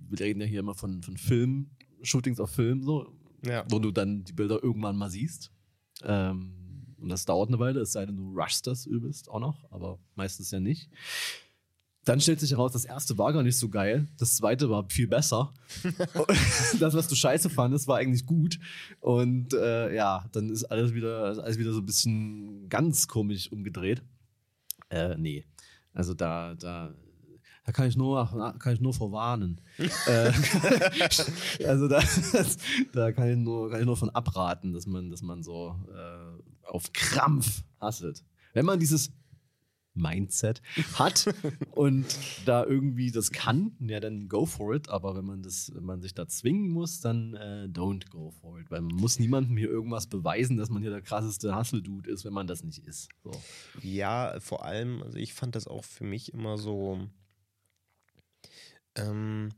wir 0.00 0.18
reden 0.18 0.40
ja 0.40 0.48
hier 0.48 0.60
immer 0.60 0.74
von, 0.74 1.00
von 1.00 1.16
Film, 1.16 1.70
Shootings 2.02 2.40
auf 2.40 2.50
Film, 2.50 2.82
so, 2.82 3.06
ja. 3.46 3.64
wo 3.70 3.78
du 3.78 3.92
dann 3.92 4.24
die 4.24 4.32
Bilder 4.32 4.60
irgendwann 4.60 4.96
mal 4.96 5.10
siehst. 5.10 5.52
Ähm, 6.02 6.96
und 6.98 7.08
das 7.08 7.24
dauert 7.24 7.50
eine 7.50 7.60
Weile, 7.60 7.82
es 7.82 7.92
sei 7.92 8.04
denn, 8.04 8.16
du 8.16 8.32
rushst 8.36 8.66
das 8.66 8.84
übelst 8.84 9.30
auch 9.30 9.38
noch, 9.38 9.70
aber 9.70 10.00
meistens 10.16 10.50
ja 10.50 10.58
nicht. 10.58 10.90
Dann 12.04 12.20
stellt 12.20 12.40
sich 12.40 12.50
heraus, 12.50 12.72
das 12.72 12.84
erste 12.84 13.16
war 13.16 13.32
gar 13.32 13.42
nicht 13.42 13.58
so 13.58 13.68
geil, 13.70 14.08
das 14.18 14.36
zweite 14.36 14.68
war 14.68 14.84
viel 14.90 15.06
besser. 15.08 15.54
das, 16.78 16.94
was 16.94 17.08
du 17.08 17.14
scheiße 17.14 17.48
fandest, 17.48 17.88
war 17.88 17.96
eigentlich 17.96 18.26
gut. 18.26 18.58
Und 19.00 19.54
äh, 19.54 19.94
ja, 19.94 20.26
dann 20.32 20.50
ist 20.50 20.64
alles 20.64 20.92
wieder, 20.92 21.42
alles 21.42 21.58
wieder 21.58 21.72
so 21.72 21.80
ein 21.80 21.86
bisschen 21.86 22.68
ganz 22.68 23.08
komisch 23.08 23.50
umgedreht. 23.50 24.02
Äh, 24.90 25.16
nee. 25.16 25.46
Also 25.94 26.12
da, 26.12 26.54
da, 26.54 26.92
da 27.64 27.72
kann 27.72 27.88
ich 27.88 27.96
nur, 27.96 28.26
kann 28.58 28.74
ich 28.74 28.80
nur 28.80 28.92
vorwarnen. 28.92 29.60
äh, 30.06 30.32
also 31.66 31.88
da, 31.88 32.02
da 32.92 33.12
kann, 33.12 33.30
ich 33.30 33.36
nur, 33.36 33.70
kann 33.70 33.80
ich 33.80 33.86
nur 33.86 33.96
von 33.96 34.10
abraten, 34.10 34.74
dass 34.74 34.86
man, 34.86 35.10
dass 35.10 35.22
man 35.22 35.42
so 35.42 35.74
äh, 35.88 36.68
auf 36.68 36.92
Krampf 36.92 37.62
hasselt. 37.80 38.24
Wenn 38.52 38.66
man 38.66 38.78
dieses 38.78 39.10
Mindset 39.94 40.60
hat 40.94 41.32
und 41.70 42.18
da 42.44 42.64
irgendwie 42.64 43.10
das 43.10 43.30
kann, 43.30 43.76
ja, 43.80 44.00
dann 44.00 44.28
go 44.28 44.44
for 44.44 44.74
it. 44.74 44.88
Aber 44.88 45.16
wenn 45.16 45.24
man 45.24 45.42
das, 45.42 45.72
wenn 45.74 45.84
man 45.84 46.02
sich 46.02 46.14
da 46.14 46.26
zwingen 46.26 46.70
muss, 46.70 47.00
dann 47.00 47.34
äh, 47.34 47.68
don't 47.70 48.10
go 48.10 48.30
for 48.30 48.60
it. 48.60 48.70
Weil 48.70 48.82
man 48.82 48.96
muss 48.96 49.18
niemandem 49.18 49.56
hier 49.56 49.70
irgendwas 49.70 50.06
beweisen, 50.06 50.56
dass 50.56 50.68
man 50.68 50.82
hier 50.82 50.90
der 50.90 51.02
krasseste 51.02 51.56
Hustle-Dude 51.56 52.10
ist, 52.10 52.24
wenn 52.24 52.32
man 52.32 52.46
das 52.46 52.64
nicht 52.64 52.86
ist. 52.86 53.08
So. 53.22 53.30
Ja, 53.82 54.38
vor 54.40 54.64
allem, 54.64 55.02
also 55.02 55.16
ich 55.18 55.34
fand 55.34 55.54
das 55.54 55.66
auch 55.66 55.84
für 55.84 56.04
mich 56.04 56.32
immer 56.32 56.58
so. 56.58 57.08
Ähm, 58.96 59.50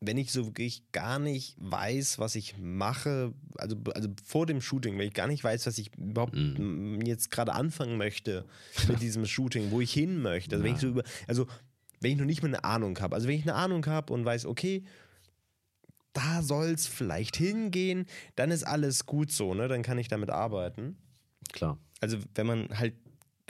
wenn 0.00 0.16
ich 0.16 0.30
so 0.30 0.46
wirklich 0.46 0.92
gar 0.92 1.18
nicht 1.18 1.56
weiß, 1.58 2.18
was 2.18 2.36
ich 2.36 2.56
mache, 2.58 3.34
also, 3.56 3.76
also 3.94 4.08
vor 4.24 4.46
dem 4.46 4.60
Shooting, 4.60 4.96
wenn 4.98 5.08
ich 5.08 5.14
gar 5.14 5.26
nicht 5.26 5.42
weiß, 5.42 5.66
was 5.66 5.78
ich 5.78 5.90
überhaupt 5.96 6.36
mm. 6.36 7.00
jetzt 7.04 7.30
gerade 7.30 7.52
anfangen 7.52 7.96
möchte 7.96 8.46
mit 8.86 9.00
diesem 9.02 9.26
Shooting, 9.26 9.70
wo 9.70 9.80
ich 9.80 9.92
hin 9.92 10.22
möchte, 10.22 10.56
also 10.56 10.64
ja. 10.64 10.68
wenn 10.68 10.74
ich 10.76 10.80
so 10.80 10.88
über, 10.88 11.02
also 11.26 11.46
wenn 12.00 12.12
ich 12.12 12.18
noch 12.18 12.26
nicht 12.26 12.42
mal 12.42 12.48
eine 12.48 12.62
Ahnung 12.62 12.98
habe, 13.00 13.16
also 13.16 13.26
wenn 13.26 13.36
ich 13.36 13.42
eine 13.42 13.54
Ahnung 13.54 13.84
habe 13.86 14.12
und 14.12 14.24
weiß, 14.24 14.46
okay, 14.46 14.84
da 16.12 16.42
soll 16.42 16.68
es 16.68 16.86
vielleicht 16.86 17.36
hingehen, 17.36 18.06
dann 18.36 18.50
ist 18.50 18.64
alles 18.64 19.06
gut 19.06 19.30
so, 19.30 19.54
ne? 19.54 19.68
Dann 19.68 19.82
kann 19.82 19.98
ich 19.98 20.08
damit 20.08 20.30
arbeiten. 20.30 20.96
Klar. 21.52 21.78
Also 22.00 22.18
wenn 22.34 22.46
man 22.46 22.68
halt 22.76 22.94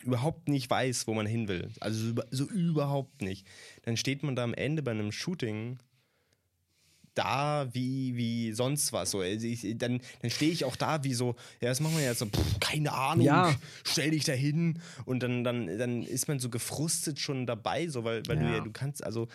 überhaupt 0.03 0.49
nicht 0.49 0.69
weiß, 0.71 1.07
wo 1.07 1.15
man 1.15 1.27
hin 1.27 1.49
will, 1.49 1.71
also 1.81 2.09
so, 2.09 2.15
so 2.31 2.45
überhaupt 2.45 3.23
nicht, 3.23 3.47
dann 3.83 3.97
steht 3.97 4.23
man 4.23 4.37
da 4.37 4.45
am 4.45 4.55
Ende 4.55 4.83
bei 4.83 4.93
einem 4.93 5.13
Shooting 5.13 5.79
da 7.19 7.69
wie, 7.73 8.17
wie 8.17 8.53
sonst 8.53 8.93
was. 8.93 9.11
So, 9.11 9.21
also 9.21 9.47
ich, 9.47 9.77
dann 9.77 10.01
dann 10.23 10.31
stehe 10.31 10.53
ich 10.53 10.65
auch 10.65 10.77
da 10.77 11.03
wie 11.05 11.15
so, 11.15 11.35
ja, 11.61 11.71
was 11.71 11.81
machen 11.81 11.97
wir 11.97 12.05
jetzt 12.05 12.21
so, 12.21 12.27
pff, 12.27 12.61
keine 12.61 12.93
Ahnung, 12.93 13.27
ja. 13.27 13.55
stell 13.85 14.13
dich 14.13 14.25
da 14.25 14.33
hin 14.33 14.81
und 15.05 15.23
dann, 15.23 15.45
dann, 15.45 15.79
dann 15.79 16.03
ist 16.03 16.29
man 16.29 16.39
so 16.39 16.49
gefrustet 16.49 17.19
schon 17.19 17.47
dabei, 17.47 17.89
so, 17.89 18.05
weil, 18.05 18.23
weil 18.27 18.37
ja. 18.37 18.43
du 18.43 18.57
ja, 18.57 18.61
du 18.61 18.71
kannst, 18.71 19.03
also 19.03 19.29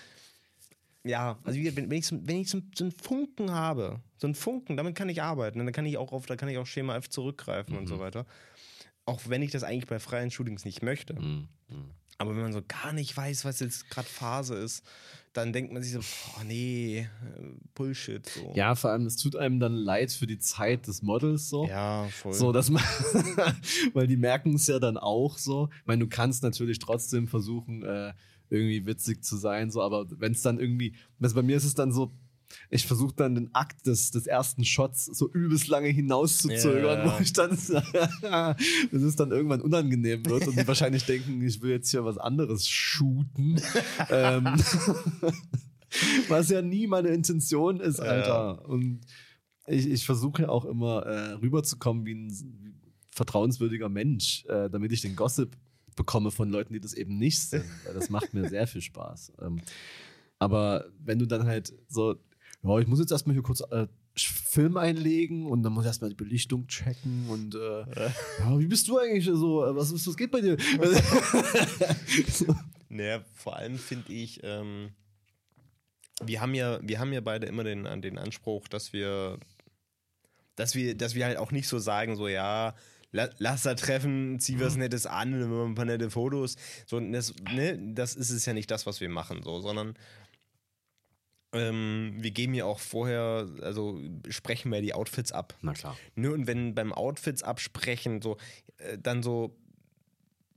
ja, 1.05 1.37
also 1.43 1.59
wenn, 1.59 1.89
wenn 1.89 1.97
ich, 1.97 2.07
so, 2.07 2.17
wenn 2.23 2.37
ich 2.37 2.49
so, 2.49 2.61
so, 2.75 2.85
einen 2.85 2.93
Funken 2.93 3.51
habe, 3.51 3.99
so 4.17 4.27
einen 4.27 4.35
Funken, 4.35 4.77
damit 4.77 4.95
kann 4.95 5.09
ich 5.09 5.21
arbeiten. 5.21 5.59
dann 5.59 5.71
kann 5.73 5.85
ich 5.85 5.97
auch 5.97 6.13
auf, 6.13 6.25
da 6.25 6.37
kann 6.37 6.47
ich 6.47 6.57
auch 6.57 6.65
Schema 6.65 6.95
F 6.95 7.09
zurückgreifen 7.09 7.73
mhm. 7.73 7.81
und 7.81 7.87
so 7.87 7.95
mhm. 7.95 7.99
weiter. 7.99 8.25
Auch 9.05 9.21
wenn 9.27 9.41
ich 9.41 9.51
das 9.51 9.63
eigentlich 9.63 9.87
bei 9.87 9.99
freien 9.99 10.31
Shootings 10.31 10.63
nicht 10.63 10.81
möchte. 10.81 11.15
Mhm. 11.15 11.49
Aber 12.17 12.35
wenn 12.35 12.43
man 12.43 12.53
so 12.53 12.61
gar 12.67 12.93
nicht 12.93 13.15
weiß, 13.15 13.45
was 13.45 13.59
jetzt 13.59 13.89
gerade 13.89 14.07
Phase 14.07 14.55
ist, 14.55 14.83
dann 15.33 15.51
denkt 15.51 15.73
man 15.73 15.81
sich 15.81 15.93
so, 15.93 15.99
oh 15.99 16.43
nee, 16.45 17.07
Bullshit. 17.73 18.27
So. 18.29 18.53
Ja, 18.55 18.75
vor 18.75 18.91
allem, 18.91 19.07
es 19.07 19.17
tut 19.17 19.35
einem 19.35 19.59
dann 19.59 19.73
leid 19.73 20.11
für 20.11 20.27
die 20.27 20.37
Zeit 20.37 20.87
des 20.87 21.01
Models 21.01 21.49
so. 21.49 21.67
Ja, 21.67 22.07
voll. 22.09 22.33
So, 22.33 22.51
dass 22.51 22.69
man, 22.69 22.83
weil 23.93 24.05
die 24.05 24.17
merken 24.17 24.55
es 24.55 24.67
ja 24.67 24.77
dann 24.79 24.97
auch 24.97 25.39
so. 25.39 25.69
Ich 25.81 25.87
meine, 25.87 26.03
du 26.03 26.09
kannst 26.09 26.43
natürlich 26.43 26.77
trotzdem 26.77 27.27
versuchen, 27.27 27.83
äh, 27.83 28.13
irgendwie 28.49 28.85
witzig 28.85 29.23
zu 29.23 29.35
sein, 29.35 29.71
so, 29.71 29.81
aber 29.81 30.05
wenn 30.19 30.33
es 30.33 30.43
dann 30.43 30.59
irgendwie, 30.59 30.95
also 31.19 31.33
bei 31.35 31.41
mir 31.41 31.57
ist 31.57 31.63
es 31.63 31.73
dann 31.73 31.91
so, 31.91 32.11
ich 32.69 32.85
versuche 32.87 33.13
dann 33.15 33.35
den 33.35 33.53
Akt 33.53 33.85
des, 33.87 34.11
des 34.11 34.27
ersten 34.27 34.63
Shots 34.65 35.05
so 35.05 35.29
übelst 35.31 35.67
lange 35.67 35.87
hinauszuzögern, 35.89 37.05
Ja. 37.07 37.17
wo 37.17 37.21
ich 37.21 37.33
dann, 37.33 37.49
dass 37.51 38.57
es 38.91 39.15
dann 39.15 39.31
irgendwann 39.31 39.61
unangenehm 39.61 40.25
wird 40.25 40.47
und 40.47 40.59
die 40.59 40.67
wahrscheinlich 40.67 41.05
denken, 41.05 41.41
ich 41.41 41.61
will 41.61 41.71
jetzt 41.71 41.91
hier 41.91 42.05
was 42.05 42.17
anderes 42.17 42.67
shooten. 42.67 43.59
ähm, 44.09 44.45
was 46.27 46.49
ja 46.49 46.61
nie 46.61 46.87
meine 46.87 47.09
Intention 47.09 47.79
ist, 47.79 47.99
Ja. 47.99 48.05
Alter. 48.05 48.67
Und 48.67 49.01
ich, 49.67 49.87
ich 49.87 50.05
versuche 50.05 50.49
auch 50.49 50.65
immer 50.65 51.05
äh, 51.05 51.31
rüberzukommen 51.33 52.05
wie 52.05 52.15
ein 52.15 52.79
vertrauenswürdiger 53.11 53.89
Mensch, 53.89 54.45
äh, 54.45 54.69
damit 54.69 54.91
ich 54.91 55.01
den 55.01 55.15
Gossip 55.15 55.55
bekomme 55.95 56.31
von 56.31 56.49
Leuten, 56.49 56.73
die 56.73 56.79
das 56.79 56.93
eben 56.93 57.17
nicht 57.17 57.39
sind. 57.39 57.65
Das 57.93 58.09
macht 58.09 58.33
mir 58.33 58.49
sehr 58.49 58.65
viel 58.65 58.81
Spaß. 58.81 59.33
Ähm, 59.41 59.61
aber 60.39 60.85
wenn 60.99 61.19
du 61.19 61.27
dann 61.27 61.45
halt 61.45 61.71
so, 61.87 62.15
ja, 62.63 62.79
ich 62.79 62.87
muss 62.87 62.99
jetzt 62.99 63.11
erstmal 63.11 63.33
hier 63.33 63.43
kurz 63.43 63.61
äh, 63.71 63.87
Film 64.15 64.77
einlegen 64.77 65.47
und 65.47 65.63
dann 65.63 65.73
muss 65.73 65.83
ich 65.83 65.87
erstmal 65.87 66.09
die 66.09 66.15
Belichtung 66.15 66.67
checken 66.67 67.27
und 67.29 67.55
äh, 67.55 67.81
ja, 68.39 68.59
wie 68.59 68.67
bist 68.67 68.87
du 68.87 68.97
eigentlich 68.97 69.25
so? 69.25 69.63
Was, 69.75 69.93
was 69.93 70.17
geht 70.17 70.31
bei 70.31 70.41
dir? 70.41 70.57
Naja, 72.93 73.23
vor 73.33 73.55
allem 73.55 73.79
finde 73.79 74.13
ich, 74.13 74.39
ähm, 74.43 74.91
wir 76.23 76.41
haben 76.41 76.53
ja, 76.53 76.79
wir 76.83 76.99
haben 76.99 77.11
ja 77.11 77.21
beide 77.21 77.47
immer 77.47 77.63
den, 77.63 77.85
den 78.01 78.19
Anspruch, 78.19 78.67
dass 78.67 78.93
wir, 78.93 79.39
dass 80.55 80.75
wir, 80.75 80.95
dass 80.95 81.15
wir 81.15 81.25
halt 81.25 81.37
auch 81.37 81.51
nicht 81.51 81.67
so 81.67 81.79
sagen, 81.79 82.15
so 82.15 82.27
ja, 82.27 82.75
la, 83.11 83.29
lass 83.39 83.63
da 83.63 83.73
treffen, 83.73 84.39
zieh 84.39 84.59
was 84.59 84.75
Nettes 84.75 85.07
an, 85.07 85.33
ein 85.33 85.75
paar 85.75 85.85
nette 85.85 86.11
Fotos. 86.11 86.55
So, 86.85 86.99
das, 86.99 87.33
ne, 87.51 87.79
das 87.93 88.15
ist 88.15 88.29
es 88.29 88.45
ja 88.45 88.53
nicht 88.53 88.69
das, 88.69 88.85
was 88.85 89.01
wir 89.01 89.09
machen, 89.09 89.41
so, 89.41 89.59
sondern 89.59 89.95
ähm, 91.53 92.15
wir 92.17 92.31
geben 92.31 92.53
ja 92.53 92.65
auch 92.65 92.79
vorher, 92.79 93.47
also 93.61 94.01
sprechen 94.29 94.71
wir 94.71 94.81
die 94.81 94.93
Outfits 94.93 95.31
ab. 95.31 95.55
Na 95.61 95.73
klar. 95.73 95.95
Nur 96.15 96.33
und 96.33 96.47
wenn 96.47 96.75
beim 96.75 96.91
Outfits 96.91 97.43
absprechen, 97.43 98.21
so, 98.21 98.37
äh, 98.77 98.97
dann 98.97 99.23
so, 99.23 99.55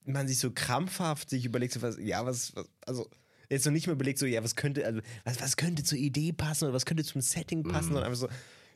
man 0.05 0.27
sich 0.27 0.39
so 0.39 0.51
krampfhaft 0.51 1.31
sich 1.31 1.45
überlegt, 1.45 1.75
so 1.75 1.83
was, 1.83 1.99
ja, 1.99 2.25
was, 2.25 2.55
was, 2.57 2.67
also 2.87 3.09
jetzt 3.51 3.65
so 3.65 3.71
nicht 3.71 3.87
mehr 3.87 3.95
überlegt, 3.95 4.19
so, 4.19 4.27
ja, 4.27 4.43
was 4.43 4.57
könnte, 4.57 4.85
also, 4.87 5.01
was, 5.25 5.41
was 5.41 5.57
könnte 5.57 5.85
zur 5.85 5.99
Idee 5.99 6.33
passen 6.33 6.65
oder 6.65 6.75
was 6.75 6.87
könnte 6.87 7.05
zum 7.05 7.21
Setting 7.21 7.63
passen, 7.63 7.89
sondern 7.89 8.05
einfach 8.05 8.19
so, 8.19 8.29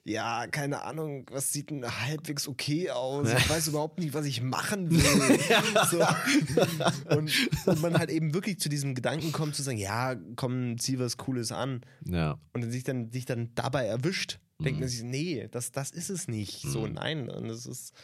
ja, 0.04 0.46
keine 0.46 0.82
Ahnung, 0.82 1.26
was 1.30 1.52
sieht 1.52 1.70
denn 1.70 1.84
halbwegs 1.84 2.48
okay 2.48 2.90
aus? 2.90 3.28
Ich 3.32 3.50
weiß 3.50 3.68
überhaupt 3.68 3.98
nicht, 3.98 4.14
was 4.14 4.24
ich 4.26 4.40
machen 4.42 4.90
will. 4.90 5.00
so. 5.90 7.16
und, 7.16 7.30
und 7.66 7.80
man 7.82 7.98
halt 7.98 8.10
eben 8.10 8.32
wirklich 8.32 8.58
zu 8.58 8.68
diesem 8.68 8.94
Gedanken 8.94 9.30
kommt, 9.32 9.54
zu 9.54 9.62
sagen, 9.62 9.76
ja, 9.78 10.16
komm, 10.36 10.78
zieh 10.78 10.98
was 10.98 11.16
Cooles 11.18 11.52
an 11.52 11.82
Ja. 12.04 12.38
und 12.54 12.70
sich 12.70 12.82
dann, 12.84 13.10
sich 13.12 13.26
dann 13.26 13.50
dabei 13.54 13.84
erwischt, 13.86 14.38
denkt 14.58 14.80
man 14.80 14.88
sich, 14.88 15.02
nee, 15.02 15.48
das, 15.50 15.70
das 15.70 15.90
ist 15.90 16.08
es 16.10 16.28
nicht. 16.28 16.62
So, 16.62 16.86
nein. 16.86 17.28
Und 17.30 17.48
das 17.48 17.66
ist. 17.66 17.94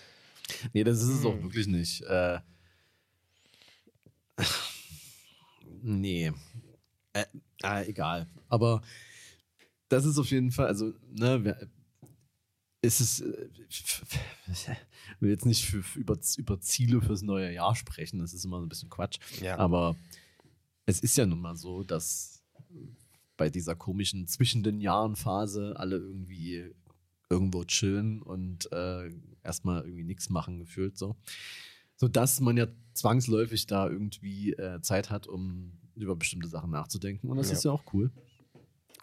Nee, 0.72 0.84
das 0.84 1.02
ist 1.02 1.08
es 1.08 1.24
Hm. 1.24 1.26
auch 1.26 1.42
wirklich 1.42 1.66
nicht. 1.66 2.02
Äh, 2.02 2.38
nee. 5.82 6.32
Äh, 7.12 7.24
ah, 7.62 7.82
egal. 7.82 8.26
Aber 8.48 8.82
das 9.88 10.04
ist 10.04 10.18
auf 10.18 10.30
jeden 10.30 10.50
Fall, 10.50 10.66
also, 10.66 10.92
ne, 11.10 11.68
wer- 12.82 12.88
ist 12.88 13.00
es, 13.00 13.20
äh, 13.20 13.48
ich 14.48 14.66
will 15.20 15.30
jetzt 15.30 15.46
nicht 15.46 15.64
für, 15.64 15.82
für 15.82 15.98
über, 15.98 16.18
über 16.36 16.60
Ziele 16.60 17.00
fürs 17.00 17.22
neue 17.22 17.52
Jahr 17.52 17.74
sprechen, 17.74 18.18
das 18.20 18.32
ist 18.34 18.44
immer 18.44 18.58
so 18.60 18.66
ein 18.66 18.68
bisschen 18.68 18.90
Quatsch. 18.90 19.18
Ja. 19.40 19.58
Aber 19.58 19.96
es 20.86 21.00
ist 21.00 21.16
ja 21.16 21.26
nun 21.26 21.40
mal 21.40 21.56
so, 21.56 21.82
dass 21.82 22.42
bei 23.36 23.50
dieser 23.50 23.74
komischen 23.74 24.26
zwischen 24.28 24.62
den 24.62 24.80
Jahren 24.80 25.16
Phase 25.16 25.74
alle 25.76 25.96
irgendwie 25.96 26.72
irgendwo 27.28 27.64
chillen 27.64 28.22
und 28.22 28.70
äh, 28.72 29.10
erstmal 29.42 29.82
irgendwie 29.84 30.04
nichts 30.04 30.30
machen 30.30 30.58
gefühlt 30.58 30.96
so. 30.96 31.16
So 31.96 32.08
dass 32.08 32.40
man 32.40 32.56
ja 32.56 32.66
zwangsläufig 32.92 33.66
da 33.66 33.88
irgendwie 33.88 34.52
äh, 34.52 34.80
Zeit 34.80 35.10
hat, 35.10 35.26
um 35.26 35.72
über 35.96 36.14
bestimmte 36.14 36.46
Sachen 36.48 36.70
nachzudenken. 36.70 37.28
Und 37.30 37.38
das 37.38 37.48
Ja. 37.48 37.54
ist 37.54 37.64
ja 37.64 37.70
auch 37.72 37.82
cool. 37.94 38.10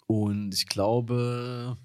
Und 0.08 0.54
ich 0.54 0.68
glaube, 0.68 1.78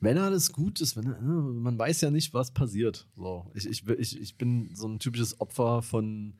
wenn 0.00 0.18
alles 0.18 0.52
gut 0.52 0.80
ist, 0.80 0.96
wenn, 0.96 1.12
äh, 1.12 1.20
man 1.20 1.78
weiß 1.78 2.00
ja 2.00 2.10
nicht, 2.10 2.34
was 2.34 2.52
passiert. 2.52 3.06
So, 3.16 3.50
ich, 3.54 3.66
ich, 3.66 3.86
ich, 3.88 4.20
ich 4.20 4.36
bin 4.36 4.74
so 4.74 4.88
ein 4.88 4.98
typisches 4.98 5.40
Opfer 5.40 5.82
von 5.82 6.34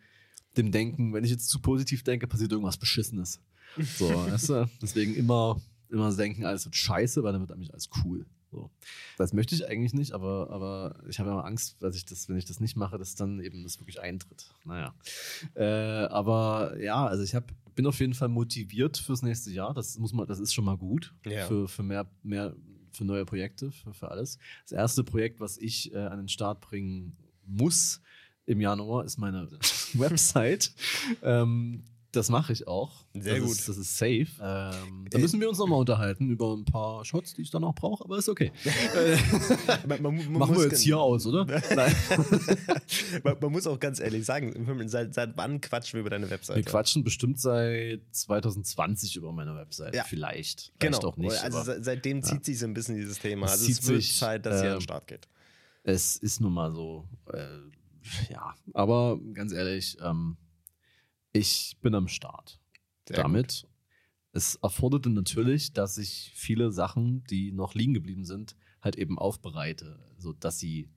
dem 0.57 0.73
Denken, 0.73 1.13
wenn 1.13 1.25
ich 1.25 1.31
jetzt 1.31 1.49
zu 1.49 1.61
positiv 1.61 2.03
denke, 2.03 2.27
passiert 2.27 2.53
irgendwas 2.53 2.79
Beschissenes. 2.79 3.41
So, 3.77 4.09
weißt 4.31 4.49
du? 4.51 4.71
Deswegen 4.81 5.15
immer, 5.15 5.61
immer 5.91 6.15
denken, 6.15 6.45
alles 6.45 6.65
wird 6.65 6.77
scheiße, 6.77 7.23
weil 7.23 7.33
dann 7.33 7.43
wird 7.43 7.53
eigentlich 7.53 7.73
alles 7.73 7.91
cool. 8.05 8.27
So. 8.51 8.71
Das 9.19 9.35
möchte 9.35 9.55
ich 9.55 9.69
eigentlich 9.69 9.93
nicht, 9.93 10.13
aber, 10.13 10.49
aber 10.51 10.97
ich 11.09 11.19
habe 11.19 11.31
immer 11.31 11.45
Angst, 11.45 11.77
dass 11.81 11.95
ich 11.95 12.07
das, 12.07 12.29
wenn 12.29 12.39
ich 12.39 12.47
das 12.47 12.61
nicht 12.61 12.77
mache, 12.77 12.97
dass 12.99 13.15
dann 13.15 13.41
eben 13.41 13.63
das 13.63 13.79
wirklich 13.79 14.01
eintritt. 14.01 14.51
Naja. 14.65 14.95
Äh, 15.55 16.07
aber 16.07 16.81
ja, 16.81 17.07
also 17.07 17.23
ich 17.23 17.35
hab, 17.35 17.53
bin 17.79 17.87
auf 17.87 18.01
jeden 18.01 18.13
Fall 18.15 18.27
motiviert 18.27 18.97
fürs 18.99 19.23
nächste 19.23 19.53
Jahr. 19.53 19.73
Das 19.73 19.97
muss 20.01 20.13
man, 20.13 20.27
das 20.27 20.41
ist 20.41 20.53
schon 20.53 20.65
mal 20.65 20.77
gut 20.77 21.15
Ja. 21.25 21.47
für, 21.47 21.69
für 21.69 21.85
mehr, 21.85 22.11
mehr, 22.25 22.57
für 22.91 23.05
neue 23.05 23.25
Projekte, 23.25 23.71
für, 23.71 23.95
für 23.95 24.11
alles. 24.11 24.37
Das 24.65 24.73
erste 24.73 25.05
Projekt, 25.05 25.39
was 25.39 25.59
ich 25.59 25.95
äh, 25.95 25.99
an 25.99 26.19
den 26.19 26.29
Start 26.29 26.61
bringen 26.61 27.17
muss 27.47 28.01
im 28.47 28.61
Januar, 28.61 29.05
ist 29.05 29.17
meine 29.17 29.49
Website. 29.95 30.73
ähm, 31.23 31.85
das 32.13 32.31
mache 32.31 32.53
ich 32.55 32.67
auch. 32.67 33.05
Sehr 33.15 33.35
das 33.37 33.43
gut. 33.45 33.53
Ist, 33.59 33.69
das 33.69 33.77
ist 33.77 33.99
safe. 33.99 34.27
Ähm, 34.41 35.07
da 35.11 35.19
Äh, 35.19 35.21
müssen 35.21 35.41
wir 35.41 35.49
uns 35.49 35.59
nochmal 35.59 35.79
unterhalten 35.81 36.31
über 36.31 36.55
ein 36.55 36.65
paar 36.65 37.05
Shots, 37.05 37.35
die 37.35 37.43
ich 37.43 37.51
dann 37.51 37.63
auch 37.65 37.75
brauche, 37.75 38.03
aber 38.05 38.17
ist 38.19 38.29
okay. 38.29 38.51
Äh, 38.65 39.17
Man, 39.87 40.03
man, 40.03 40.17
man 40.17 40.33
Machen 40.33 40.57
wir 40.57 40.65
jetzt 40.65 40.81
hier 40.81 40.99
aus, 40.99 41.27
oder? 41.27 41.45
Nein. 41.75 41.95
man, 43.41 43.53
muss 43.53 43.67
auch 43.67 43.79
ganz 43.79 44.01
ehrlich 44.01 44.25
sagen, 44.25 44.89
seit, 44.89 45.13
seit 45.15 45.37
wann 45.37 45.61
quatschen 45.61 45.95
wir 45.99 46.01
über 46.01 46.11
deine 46.11 46.31
Webseite? 46.31 46.59
Wir 46.59 46.65
quatschen 46.65 47.05
bestimmt 47.05 47.41
seit 47.41 48.01
2020 48.13 49.17
über 49.17 49.33
meine 49.33 49.55
Website. 49.55 49.95
Ja. 49.95 50.05
Vielleicht. 50.05 50.73
Genau. 50.79 50.99
Vielleicht 50.99 51.05
auch 51.05 51.17
nicht. 51.17 51.43
also 51.45 51.59
aber 51.59 51.65
se- 51.67 51.83
seitdem 51.85 52.23
zieht 52.23 52.45
sich 52.45 52.59
so 52.59 52.67
ein 52.67 52.75
bisschen 52.75 52.97
dieses 52.97 53.19
Thema. 53.19 53.47
Es 53.47 53.53
Also 53.53 53.67
zieht 53.67 53.79
es 53.81 53.89
wird 53.89 54.03
sich, 54.03 54.19
Zeit, 54.19 54.47
dass 54.47 54.57
ihr 54.63 54.69
an 54.69 54.73
ähm, 54.73 54.79
den 54.79 54.83
Start 54.83 55.07
geht. 55.07 55.29
es 55.85 56.17
ist 56.17 56.41
nun 56.41 56.53
mal 56.55 56.73
so. 56.75 57.07
Äh, 57.33 57.45
ja, 58.33 58.55
aber 58.73 59.19
ganz 59.35 59.53
ehrlich, 59.53 59.99
ähm, 60.03 60.37
ich 61.39 61.77
bin 61.81 61.95
am 61.95 62.09
Start. 62.09 62.61
Sehr 63.09 63.17
damit. 63.23 63.67
Es 64.33 64.57
erforderte 64.57 65.09
natürlich, 65.11 65.73
dass 65.73 65.97
ich 65.99 66.33
viele 66.35 66.71
Sachen, 66.71 67.25
die 67.25 67.53
noch 67.53 67.75
liegen 67.75 67.95
geblieben 67.95 68.25
sind, 68.25 68.57
halt 68.83 68.97
eben 68.97 69.19
aufbereite, 69.19 69.99
sodass 70.19 70.59
sie 70.59 70.91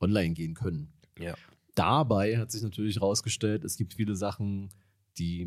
online 0.00 0.34
gehen 0.34 0.54
können. 0.54 0.92
Ja. 1.18 1.34
Dabei 1.74 2.38
hat 2.38 2.50
sich 2.50 2.62
natürlich 2.62 2.96
herausgestellt, 2.96 3.64
es 3.64 3.76
gibt 3.76 3.94
viele 3.94 4.16
Sachen, 4.16 4.70
die 5.18 5.46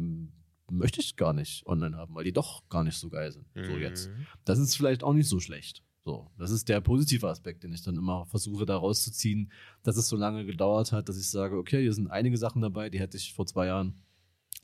möchte 0.71 1.01
ich 1.01 1.15
gar 1.15 1.33
nicht 1.33 1.65
online 1.65 1.97
haben, 1.97 2.15
weil 2.15 2.23
die 2.23 2.31
doch 2.33 2.67
gar 2.69 2.83
nicht 2.83 2.97
so 2.97 3.09
geil 3.09 3.31
sind. 3.31 3.45
So 3.65 3.73
Mhm. 3.73 3.81
jetzt. 3.81 4.09
Das 4.45 4.59
ist 4.59 4.75
vielleicht 4.75 5.03
auch 5.03 5.13
nicht 5.13 5.27
so 5.27 5.39
schlecht. 5.39 5.83
So, 6.05 6.31
das 6.37 6.51
ist 6.51 6.69
der 6.69 6.81
positive 6.81 7.27
Aspekt, 7.27 7.63
den 7.63 7.73
ich 7.73 7.81
dann 7.83 7.97
immer 7.97 8.25
versuche, 8.25 8.65
da 8.65 8.77
rauszuziehen, 8.77 9.51
dass 9.83 9.97
es 9.97 10.07
so 10.07 10.15
lange 10.15 10.45
gedauert 10.45 10.91
hat, 10.91 11.09
dass 11.09 11.19
ich 11.19 11.29
sage, 11.29 11.57
okay, 11.57 11.81
hier 11.81 11.93
sind 11.93 12.07
einige 12.07 12.37
Sachen 12.37 12.61
dabei, 12.61 12.89
die 12.89 12.99
hätte 12.99 13.17
ich 13.17 13.33
vor 13.33 13.45
zwei 13.45 13.67
Jahren 13.67 14.01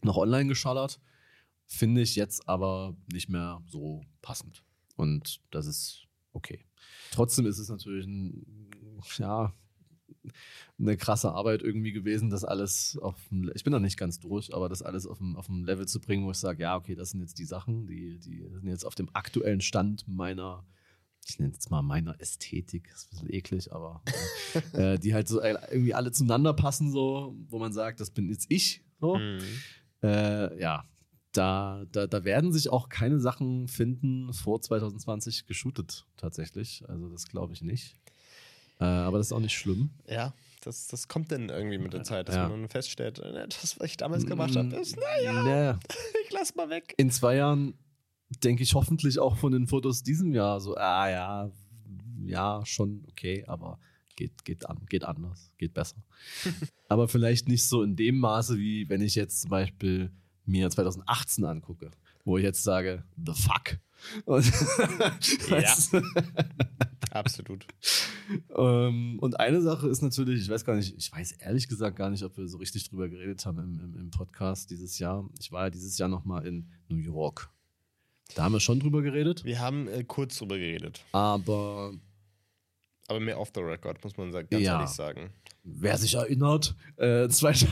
noch 0.06 0.18
online 0.18 0.48
geschallert, 0.48 1.00
finde 1.66 2.02
ich 2.02 2.16
jetzt 2.16 2.48
aber 2.48 2.96
nicht 3.12 3.30
mehr 3.30 3.62
so 3.68 4.04
passend. 4.22 4.64
Und 4.96 5.42
das 5.52 5.66
ist 5.66 6.08
okay. 6.32 6.66
Trotzdem 7.12 7.46
ist 7.46 7.60
es 7.60 7.70
natürlich 7.70 8.06
ein, 8.06 8.70
ja, 9.18 9.54
eine 10.78 10.98
krasse 10.98 11.32
Arbeit 11.32 11.62
irgendwie 11.62 11.92
gewesen, 11.92 12.30
das 12.30 12.44
alles 12.44 12.98
auf 13.02 13.16
ich 13.54 13.64
bin 13.64 13.72
noch 13.72 13.80
nicht 13.80 13.98
ganz 13.98 14.20
durch, 14.20 14.54
aber 14.54 14.70
das 14.70 14.82
alles 14.82 15.08
auf 15.08 15.20
dem, 15.20 15.36
auf 15.36 15.48
dem 15.48 15.64
Level 15.64 15.88
zu 15.88 16.00
bringen, 16.00 16.26
wo 16.26 16.32
ich 16.32 16.38
sage, 16.38 16.64
ja, 16.64 16.76
okay, 16.76 16.96
das 16.96 17.12
sind 17.12 17.22
jetzt 17.22 17.40
die 17.40 17.46
Sachen, 17.46 17.88
die, 17.88 18.20
die 18.20 18.44
sind 18.44 18.68
jetzt 18.68 18.86
auf 18.86 18.96
dem 18.96 19.10
aktuellen 19.14 19.62
Stand 19.62 20.08
meiner, 20.08 20.66
ich 21.26 21.40
nenne 21.40 21.54
es 21.58 21.70
mal 21.70 21.82
meiner 21.82 22.20
Ästhetik, 22.20 22.92
ist 22.94 23.08
ein 23.08 23.10
bisschen 23.12 23.34
eklig, 23.34 23.72
aber 23.72 24.04
äh, 24.74 25.00
die 25.00 25.14
halt 25.14 25.28
so 25.28 25.42
irgendwie 25.42 25.94
alle 25.94 26.12
zueinander 26.12 26.54
passen, 26.54 26.92
so, 26.92 27.36
wo 27.48 27.60
man 27.60 27.74
sagt, 27.74 28.00
das 28.00 28.12
bin 28.12 28.30
jetzt 28.30 28.48
ich, 28.50 28.84
so. 29.00 29.18
Mhm. 29.18 29.40
Äh, 30.04 30.60
ja, 30.60 30.86
da, 31.32 31.84
da, 31.92 32.08
da 32.08 32.24
werden 32.24 32.54
sich 32.54 32.70
auch 32.70 32.90
keine 32.90 33.20
Sachen 33.20 33.68
finden 33.68 34.32
vor 34.34 34.62
2020 34.62 35.46
geshootet, 35.48 36.06
tatsächlich. 36.18 36.84
Also 36.88 37.10
das 37.10 37.28
glaube 37.28 37.54
ich 37.54 37.62
nicht. 37.62 37.98
Äh, 38.80 38.86
aber 38.86 39.18
das 39.18 39.28
ist 39.28 39.34
auch 39.34 39.40
nicht 39.40 39.58
schlimm. 39.58 39.90
Ja, 40.08 40.34
das, 40.62 40.88
das 40.88 41.08
kommt 41.08 41.32
dann 41.32 41.50
irgendwie 41.50 41.78
mit 41.78 41.94
der 41.94 42.04
Zeit, 42.04 42.28
dass 42.30 42.36
Ja. 42.36 42.50
man 42.50 42.68
feststellt, 42.70 43.20
äh, 43.20 43.48
das, 43.48 43.80
was 43.80 43.88
ich 43.88 43.98
damals 43.98 44.26
gemacht 44.26 44.56
habe, 44.56 44.76
ist, 44.76 44.98
naja, 44.98 45.44
Naja, 45.44 45.80
ich 46.26 46.32
lass 46.32 46.56
mal 46.56 46.70
weg. 46.70 46.94
in 46.98 47.10
zwei 47.12 47.36
Jahren 47.38 47.78
denke 48.44 48.64
ich 48.64 48.74
hoffentlich 48.74 49.20
auch 49.20 49.38
von 49.38 49.52
den 49.52 49.68
Fotos 49.68 50.04
diesem 50.04 50.34
Jahr 50.34 50.60
so, 50.60 50.76
ah 50.76 51.10
ja, 51.10 51.52
ja, 52.26 52.66
schon 52.66 53.06
okay, 53.10 53.44
aber 53.48 53.80
geht, 54.16 54.46
geht, 54.46 54.70
an, 54.70 54.86
geht 54.90 55.04
anders, 55.04 55.52
geht 55.58 55.74
besser. 55.74 55.98
aber 56.90 57.08
vielleicht 57.08 57.48
nicht 57.48 57.64
so 57.68 57.84
in 57.84 57.96
dem 57.96 58.18
Maße, 58.20 58.58
wie 58.58 58.88
wenn 58.90 59.02
ich 59.02 59.16
jetzt 59.16 59.42
zum 59.42 59.50
Beispiel 59.50 60.12
mir 60.46 60.70
2018 60.70 61.44
angucke, 61.46 61.92
wo 62.24 62.38
ich 62.38 62.44
jetzt 62.44 62.64
sage, 62.64 63.04
the 63.18 63.34
fuck. 63.34 63.78
Und, 64.26 64.46
Ja. 65.50 65.74
Absolut. 67.12 67.66
ähm, 68.58 69.18
und 69.20 69.40
eine 69.40 69.62
Sache 69.62 69.88
ist 69.88 70.02
natürlich, 70.02 70.42
ich 70.42 70.50
weiß 70.50 70.66
gar 70.66 70.76
nicht, 70.76 70.96
ich 70.98 71.12
weiß 71.12 71.32
ehrlich 71.34 71.68
gesagt 71.70 71.96
gar 71.96 72.10
nicht, 72.10 72.24
ob 72.24 72.38
wir 72.38 72.48
so 72.50 72.58
richtig 72.58 72.90
drüber 72.90 73.08
geredet 73.08 73.46
haben 73.46 73.58
im, 73.60 73.80
im, 73.80 73.96
im 73.98 74.12
Podcast 74.12 74.70
dieses 74.70 75.00
Jahr. 75.00 75.28
Ich 75.40 75.52
war 75.52 75.66
ja 75.66 75.70
dieses 75.70 75.98
Jahr 75.98 76.10
nochmal 76.10 76.46
in 76.46 76.68
New 76.90 76.98
York. 76.98 77.50
Da 78.36 78.44
haben 78.44 78.52
wir 78.54 78.60
schon 78.60 78.80
drüber 78.82 79.02
geredet, 79.02 79.46
Wir 79.46 79.60
haben 79.62 79.88
äh, 79.88 80.04
kurz 80.04 80.38
drüber 80.38 80.58
geredet. 80.58 81.06
aber 81.14 81.94
Aber 83.08 83.20
mehr 83.20 83.40
off 83.40 83.52
the 83.54 83.62
record, 83.62 84.04
muss 84.04 84.18
man 84.18 84.32
ganz 84.32 84.48
Ja. 84.52 84.76
ehrlich 84.78 84.90
sagen. 84.90 85.30
wer 85.64 85.98
sich 85.98 86.16
erinnert, 86.16 86.76
äh, 86.98 87.28
2000 87.28 87.70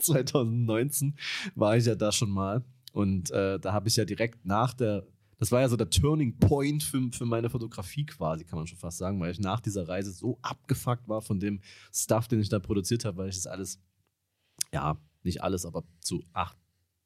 2019 0.00 1.16
war 1.54 1.76
ich 1.76 1.84
ja 1.86 1.94
da 1.94 2.10
schon 2.12 2.30
mal 2.30 2.64
und 2.92 3.30
äh, 3.30 3.58
da 3.60 3.72
habe 3.72 3.88
ich 3.88 3.96
ja 3.96 4.04
direkt 4.04 4.44
nach 4.46 4.72
der, 4.74 5.06
das 5.38 5.52
war 5.52 5.60
ja 5.60 5.68
so 5.68 5.76
der 5.76 5.90
Turning 5.90 6.38
Point 6.38 6.82
für, 6.82 7.10
für 7.12 7.26
meine 7.26 7.50
Fotografie 7.50 8.06
quasi, 8.06 8.44
kann 8.44 8.58
man 8.58 8.66
schon 8.66 8.78
fast 8.78 8.98
sagen, 8.98 9.20
weil 9.20 9.30
ich 9.32 9.40
nach 9.40 9.60
dieser 9.60 9.86
Reise 9.88 10.10
so 10.12 10.38
abgefuckt 10.42 11.08
war 11.08 11.20
von 11.22 11.38
dem 11.38 11.60
Stuff, 11.94 12.28
den 12.28 12.40
ich 12.40 12.48
da 12.48 12.58
produziert 12.58 13.04
habe, 13.04 13.18
weil 13.18 13.28
ich 13.28 13.36
das 13.36 13.46
alles, 13.46 13.78
ja, 14.72 14.96
nicht 15.22 15.42
alles, 15.42 15.66
aber 15.66 15.84
zu 16.00 16.24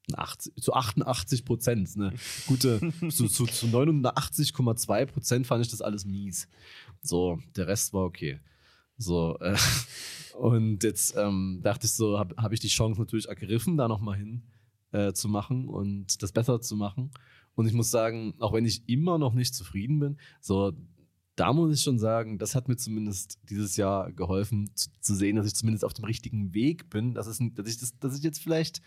88, 0.07 0.53
zu 0.61 0.73
88 0.73 1.43
Prozent, 1.45 1.95
ne, 1.97 2.13
gute, 2.47 2.79
zu, 3.09 3.27
zu, 3.27 3.45
zu 3.45 3.65
89,2 3.67 5.05
Prozent 5.05 5.47
fand 5.47 5.65
ich 5.65 5.71
das 5.71 5.81
alles 5.81 6.05
mies. 6.05 6.47
So, 7.05 7.39
der 7.55 7.67
Rest 7.67 7.93
war 7.93 8.03
okay. 8.03 8.39
So, 8.97 9.37
äh, 9.39 9.55
und 10.37 10.83
jetzt 10.83 11.15
ähm, 11.17 11.59
dachte 11.63 11.85
ich 11.85 11.93
so, 11.93 12.17
habe 12.17 12.35
hab 12.37 12.51
ich 12.51 12.59
die 12.59 12.67
Chance 12.67 12.99
natürlich 12.99 13.27
ergriffen, 13.27 13.77
da 13.77 13.87
nochmal 13.87 14.17
hin 14.17 14.43
äh, 14.91 15.13
zu 15.13 15.27
machen 15.27 15.67
und 15.67 16.21
das 16.23 16.31
besser 16.31 16.61
zu 16.61 16.75
machen. 16.75 17.11
Und 17.55 17.67
ich 17.67 17.73
muss 17.73 17.91
sagen, 17.91 18.33
auch 18.39 18.53
wenn 18.53 18.65
ich 18.65 18.87
immer 18.89 19.17
noch 19.17 19.33
nicht 19.33 19.53
zufrieden 19.53 19.99
bin, 19.99 20.17
so, 20.41 20.73
da 21.35 21.53
muss 21.53 21.75
ich 21.75 21.83
schon 21.83 21.99
sagen, 21.99 22.37
das 22.37 22.55
hat 22.55 22.67
mir 22.67 22.77
zumindest 22.77 23.39
dieses 23.49 23.77
Jahr 23.77 24.11
geholfen, 24.11 24.71
zu, 24.75 24.89
zu 25.01 25.15
sehen, 25.15 25.35
dass 25.35 25.47
ich 25.47 25.55
zumindest 25.55 25.83
auf 25.83 25.93
dem 25.93 26.05
richtigen 26.05 26.53
Weg 26.53 26.89
bin, 26.89 27.13
dass, 27.13 27.27
es, 27.27 27.39
dass, 27.53 27.67
ich, 27.67 27.77
das, 27.77 27.97
dass 27.99 28.17
ich 28.17 28.23
jetzt 28.23 28.41
vielleicht 28.41 28.81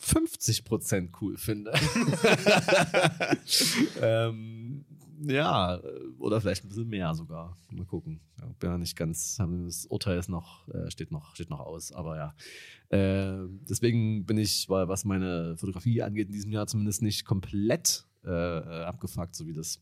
50% 0.00 1.10
cool 1.20 1.36
finde. 1.36 1.72
ähm, 4.02 4.84
ja, 5.22 5.80
oder 6.26 6.40
vielleicht 6.40 6.64
ein 6.64 6.68
bisschen 6.68 6.88
mehr 6.88 7.14
sogar. 7.14 7.56
Mal 7.70 7.86
gucken. 7.86 8.20
Ja, 8.38 8.46
bin 8.58 8.70
ja 8.70 8.78
nicht 8.78 8.96
ganz, 8.96 9.36
das 9.36 9.86
Urteil 9.86 10.18
ist 10.18 10.28
noch, 10.28 10.68
äh, 10.68 10.90
steht 10.90 11.10
noch, 11.10 11.34
steht 11.34 11.50
noch 11.50 11.60
aus, 11.60 11.92
aber 11.92 12.16
ja. 12.16 12.34
Äh, 12.88 13.46
deswegen 13.68 14.26
bin 14.26 14.38
ich, 14.38 14.68
weil 14.68 14.88
was 14.88 15.04
meine 15.04 15.56
Fotografie 15.56 16.02
angeht, 16.02 16.28
in 16.28 16.32
diesem 16.32 16.52
Jahr 16.52 16.66
zumindest 16.66 17.02
nicht 17.02 17.24
komplett 17.24 18.06
äh, 18.24 18.30
äh, 18.30 18.84
abgefuckt, 18.84 19.34
so 19.34 19.46
wie 19.46 19.52
das 19.52 19.80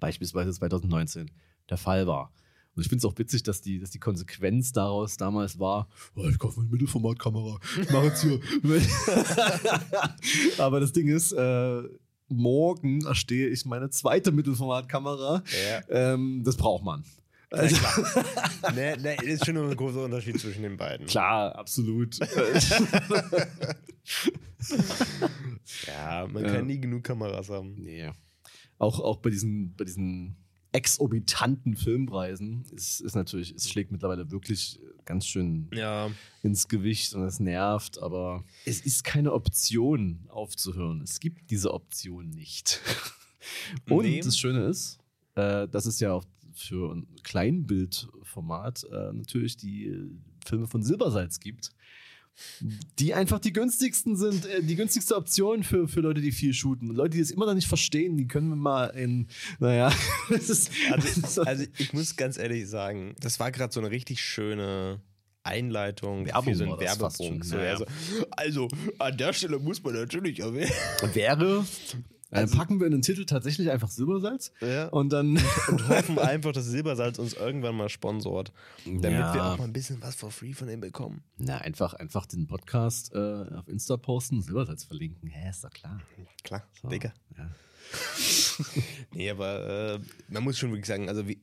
beispielsweise 0.00 0.52
2019 0.52 1.30
der 1.68 1.76
Fall 1.76 2.06
war. 2.06 2.32
Und 2.74 2.82
ich 2.82 2.88
finde 2.88 2.98
es 2.98 3.04
auch 3.06 3.18
witzig, 3.18 3.42
dass 3.42 3.62
die, 3.62 3.78
dass 3.78 3.90
die 3.90 3.98
Konsequenz 3.98 4.72
daraus 4.72 5.16
damals 5.16 5.58
war, 5.58 5.88
oh, 6.14 6.28
ich 6.28 6.38
kaufe 6.38 6.60
mir 6.60 6.66
eine 6.66 6.72
Mittelformatkamera, 6.72 7.58
ich 7.80 7.90
mache 7.90 8.06
jetzt 8.06 8.22
hier. 8.22 8.38
Aber 10.58 10.80
das 10.80 10.92
Ding 10.92 11.08
ist, 11.08 11.32
äh, 11.32 11.82
morgen 12.28 13.04
erstehe 13.06 13.48
ich 13.48 13.64
meine 13.64 13.90
zweite 13.90 14.32
Mittelformatkamera. 14.32 15.42
Ja. 15.88 16.12
Ähm, 16.14 16.42
das 16.44 16.56
braucht 16.56 16.84
man. 16.84 17.04
Ja, 17.52 17.58
Also, 17.58 17.76
klar. 17.76 18.72
ne, 18.74 18.96
ne, 19.00 19.14
ist 19.22 19.46
schon 19.46 19.56
ein 19.56 19.76
großer 19.76 20.04
Unterschied 20.04 20.40
zwischen 20.40 20.62
den 20.62 20.76
beiden. 20.76 21.06
klar, 21.06 21.54
absolut. 21.56 22.18
Ja, 25.86 26.26
man 26.32 26.44
Ja. 26.44 26.52
kann 26.54 26.66
nie 26.66 26.80
genug 26.80 27.04
Kameras 27.04 27.48
haben. 27.50 27.74
nee. 27.78 28.10
Auch, 28.78 29.00
auch 29.00 29.18
bei 29.18 29.30
diesen, 29.30 29.74
bei 29.74 29.84
diesen 29.84 30.36
exorbitanten 30.76 31.74
Filmpreisen 31.74 32.64
ist, 32.72 33.00
ist 33.00 33.14
natürlich, 33.16 33.52
es 33.54 33.68
schlägt 33.70 33.90
mittlerweile 33.90 34.30
wirklich 34.30 34.78
ganz 35.06 35.26
schön 35.26 35.68
Ja, 35.74 36.10
ins 36.42 36.68
Gewicht 36.68 37.14
und 37.14 37.22
es 37.24 37.40
nervt, 37.40 38.00
aber 38.02 38.44
es 38.66 38.80
ist 38.80 39.02
keine 39.04 39.32
Option 39.32 40.26
aufzuhören. 40.28 41.00
Es 41.00 41.18
gibt 41.18 41.50
diese 41.50 41.72
Option 41.72 42.28
nicht. 42.30 42.80
Und 43.88 44.02
Nee. 44.04 44.20
das 44.20 44.36
Schöne 44.38 44.66
ist, 44.66 44.98
äh, 45.36 45.66
dass 45.68 45.86
es 45.86 46.00
ja 46.00 46.12
auch 46.12 46.24
für 46.52 46.92
ein 46.94 47.06
Kleinbildformat 47.22 48.84
äh, 48.90 49.12
natürlich 49.12 49.56
die 49.56 49.86
äh, 49.86 50.10
Filme 50.44 50.66
von 50.66 50.82
Silbersalz 50.82 51.40
gibt, 51.40 51.70
die 52.98 53.14
einfach 53.14 53.38
die 53.38 53.52
günstigsten 53.52 54.16
sind, 54.16 54.46
äh, 54.46 54.62
die 54.62 54.76
günstigste 54.76 55.16
Option 55.16 55.62
für, 55.64 55.88
für 55.88 56.00
Leute, 56.00 56.20
die 56.20 56.32
viel 56.32 56.54
shooten. 56.54 56.88
Leute, 56.88 57.10
die 57.10 57.20
das 57.20 57.30
immer 57.30 57.46
noch 57.46 57.54
nicht 57.54 57.68
verstehen, 57.68 58.16
die 58.16 58.26
können 58.26 58.48
wir 58.48 58.56
mal 58.56 58.86
in, 58.86 59.28
naja, 59.58 59.92
das 60.28 60.50
ist, 60.50 60.70
also, 60.90 61.42
also 61.42 61.64
ich 61.78 61.92
muss 61.92 62.16
ganz 62.16 62.38
ehrlich 62.38 62.68
sagen, 62.68 63.14
das 63.20 63.40
war 63.40 63.50
gerade 63.50 63.72
so 63.72 63.80
eine 63.80 63.90
richtig 63.90 64.20
schöne 64.20 65.00
Einleitung 65.42 66.26
Werbung 66.26 66.44
für 66.44 66.54
so 66.56 66.64
einen 66.64 66.78
das 66.78 66.96
fast 66.96 67.20
Werbebogen. 67.20 67.42
schon, 67.44 67.50
So, 67.50 67.56
ja, 67.58 67.70
also, 67.70 67.86
also, 68.32 68.68
an 68.98 69.16
der 69.16 69.32
Stelle 69.32 69.58
muss 69.58 69.82
man 69.82 69.94
natürlich 69.94 70.40
erwähnen. 70.40 70.72
wäre, 71.14 71.64
dann 72.36 72.44
Also- 72.44 72.56
packen 72.58 72.78
wir 72.80 72.86
in 72.86 72.92
den 72.92 73.02
Titel 73.02 73.24
tatsächlich 73.24 73.70
einfach 73.70 73.90
Silbersalz 73.90 74.52
Ja. 74.60 74.88
und 74.88 75.10
dann 75.12 75.36
Und 75.68 75.88
hoffen 75.88 76.18
einfach, 76.18 76.52
dass 76.52 76.66
Silbersalz 76.66 77.18
uns 77.18 77.34
irgendwann 77.34 77.76
mal 77.76 77.88
sponsort, 77.88 78.52
damit 78.84 79.04
Ja. 79.04 79.34
wir 79.34 79.44
auch 79.44 79.58
mal 79.58 79.64
ein 79.64 79.72
bisschen 79.72 80.00
was 80.02 80.14
for 80.14 80.30
free 80.30 80.52
von 80.52 80.68
ihm 80.68 80.80
bekommen. 80.80 81.22
Na, 81.38 81.58
einfach, 81.58 81.94
einfach 81.94 82.26
den 82.26 82.46
Podcast 82.46 83.12
äh, 83.14 83.18
auf 83.54 83.68
Insta 83.68 83.96
posten, 83.96 84.42
Silbersalz 84.42 84.84
verlinken. 84.84 85.28
Hä, 85.28 85.50
ist 85.50 85.64
doch 85.64 85.70
klar. 85.70 86.00
Klar, 86.44 86.62
So, 86.80 86.88
Digga. 86.88 87.12
Ja. 87.36 87.50
Nee, 89.12 89.30
aber 89.30 89.94
äh, 89.94 90.00
man 90.28 90.42
muss 90.42 90.58
schon 90.58 90.70
wirklich 90.70 90.86
sagen, 90.86 91.08
also 91.08 91.26
wir, 91.28 91.36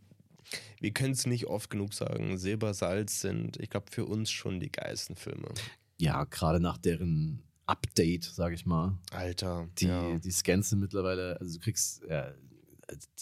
wir 0.80 0.92
können 0.92 1.14
es 1.14 1.26
nicht 1.26 1.48
oft 1.48 1.70
genug 1.70 1.94
sagen. 1.94 2.38
Silbersalz 2.38 3.22
sind, 3.22 3.58
ich 3.58 3.70
glaube, 3.70 3.88
für 3.92 4.06
uns 4.06 4.30
schon 4.32 4.60
die 4.60 4.72
geilsten 4.72 5.16
Filme. 5.16 5.48
ja, 5.98 6.24
gerade 6.26 6.60
nach 6.60 6.78
deren 6.78 7.42
Update, 7.66 8.24
sage 8.26 8.56
ich 8.56 8.66
mal. 8.66 8.98
Alter. 9.12 9.68
Die, 9.80 9.86
ja. 9.88 10.18
die 10.18 10.32
Scans 10.32 10.70
sind 10.70 10.80
mittlerweile, 10.80 11.40
also 11.40 11.58
du 11.58 11.64
kriegst, 11.64 12.02
ja, 12.10 12.32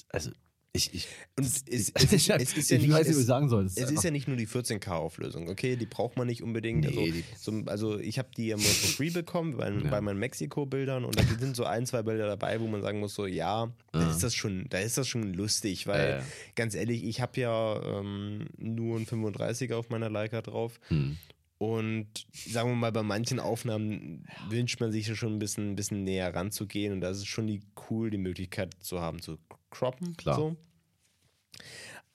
also 0.09 0.31
ich, 0.73 0.93
ich, 0.93 1.07
Und 1.35 1.45
es, 1.45 1.63
ich- 1.67 1.91
es, 1.93 2.03
ist, 2.13 2.29
es 2.29 2.53
ist 2.57 2.69
ja 2.69 2.77
ich 2.77 2.83
nicht, 2.83 2.91
weiß 2.93 3.07
es, 3.09 3.25
sagen 3.25 3.49
soll. 3.49 3.65
Es 3.65 3.75
ist 3.75 3.89
einfach- 3.89 4.03
ja 4.05 4.11
nicht 4.11 4.29
nur 4.29 4.37
die 4.37 4.47
14K-Auflösung, 4.47 5.49
okay? 5.49 5.75
Die 5.75 5.85
braucht 5.85 6.15
man 6.15 6.27
nicht 6.27 6.41
unbedingt. 6.41 6.85
Nee, 6.85 7.23
also, 7.33 7.51
so, 7.51 7.65
also 7.65 7.99
ich 7.99 8.17
habe 8.17 8.29
die 8.37 8.47
ja 8.47 8.55
mal 8.55 8.63
for 8.63 8.89
free 8.89 9.09
bekommen 9.09 9.57
bei, 9.57 9.69
Ja. 9.69 9.89
bei 9.89 9.99
meinen 9.99 10.17
Mexiko-Bildern 10.19 11.03
und 11.03 11.19
da 11.19 11.23
sind 11.23 11.57
so 11.57 11.65
ein, 11.65 11.85
zwei 11.85 12.03
Bilder 12.03 12.25
dabei, 12.27 12.61
wo 12.61 12.67
man 12.67 12.81
sagen 12.81 13.01
muss, 13.01 13.13
so 13.15 13.25
ja, 13.27 13.69
da 13.91 13.99
Ja. 14.01 14.09
ist 14.11 14.23
das 14.23 14.33
schon, 14.33 14.65
da 14.69 14.79
ist 14.79 14.97
das 14.97 15.09
schon 15.09 15.33
lustig, 15.33 15.87
weil 15.87 16.09
Ja, 16.09 16.17
ja. 16.19 16.23
ganz 16.55 16.73
ehrlich, 16.73 17.03
ich 17.03 17.19
habe 17.19 17.39
ja 17.41 17.99
ähm, 17.99 18.47
nur 18.57 18.97
ein 18.97 19.05
35er 19.05 19.75
auf 19.75 19.89
meiner 19.89 20.09
Leica 20.09 20.41
drauf 20.41 20.79
Hm. 20.87 21.17
Und 21.61 22.25
sagen 22.33 22.71
wir 22.71 22.75
mal, 22.75 22.91
bei 22.91 23.03
manchen 23.03 23.39
Aufnahmen 23.39 24.25
wünscht 24.49 24.79
man 24.79 24.91
sich 24.91 25.05
ja 25.05 25.13
schon 25.13 25.33
ein 25.33 25.37
bisschen, 25.37 25.73
ein 25.73 25.75
bisschen 25.75 26.03
näher 26.03 26.33
ranzugehen 26.33 26.91
und 26.91 27.01
da 27.01 27.11
ist 27.11 27.27
schon 27.27 27.45
die 27.45 27.61
cool, 27.87 28.09
die 28.09 28.17
Möglichkeit 28.17 28.73
zu 28.79 28.99
haben, 28.99 29.21
zu 29.21 29.37
croppen. 29.69 30.17
Klar. 30.17 30.37
So. 30.37 30.55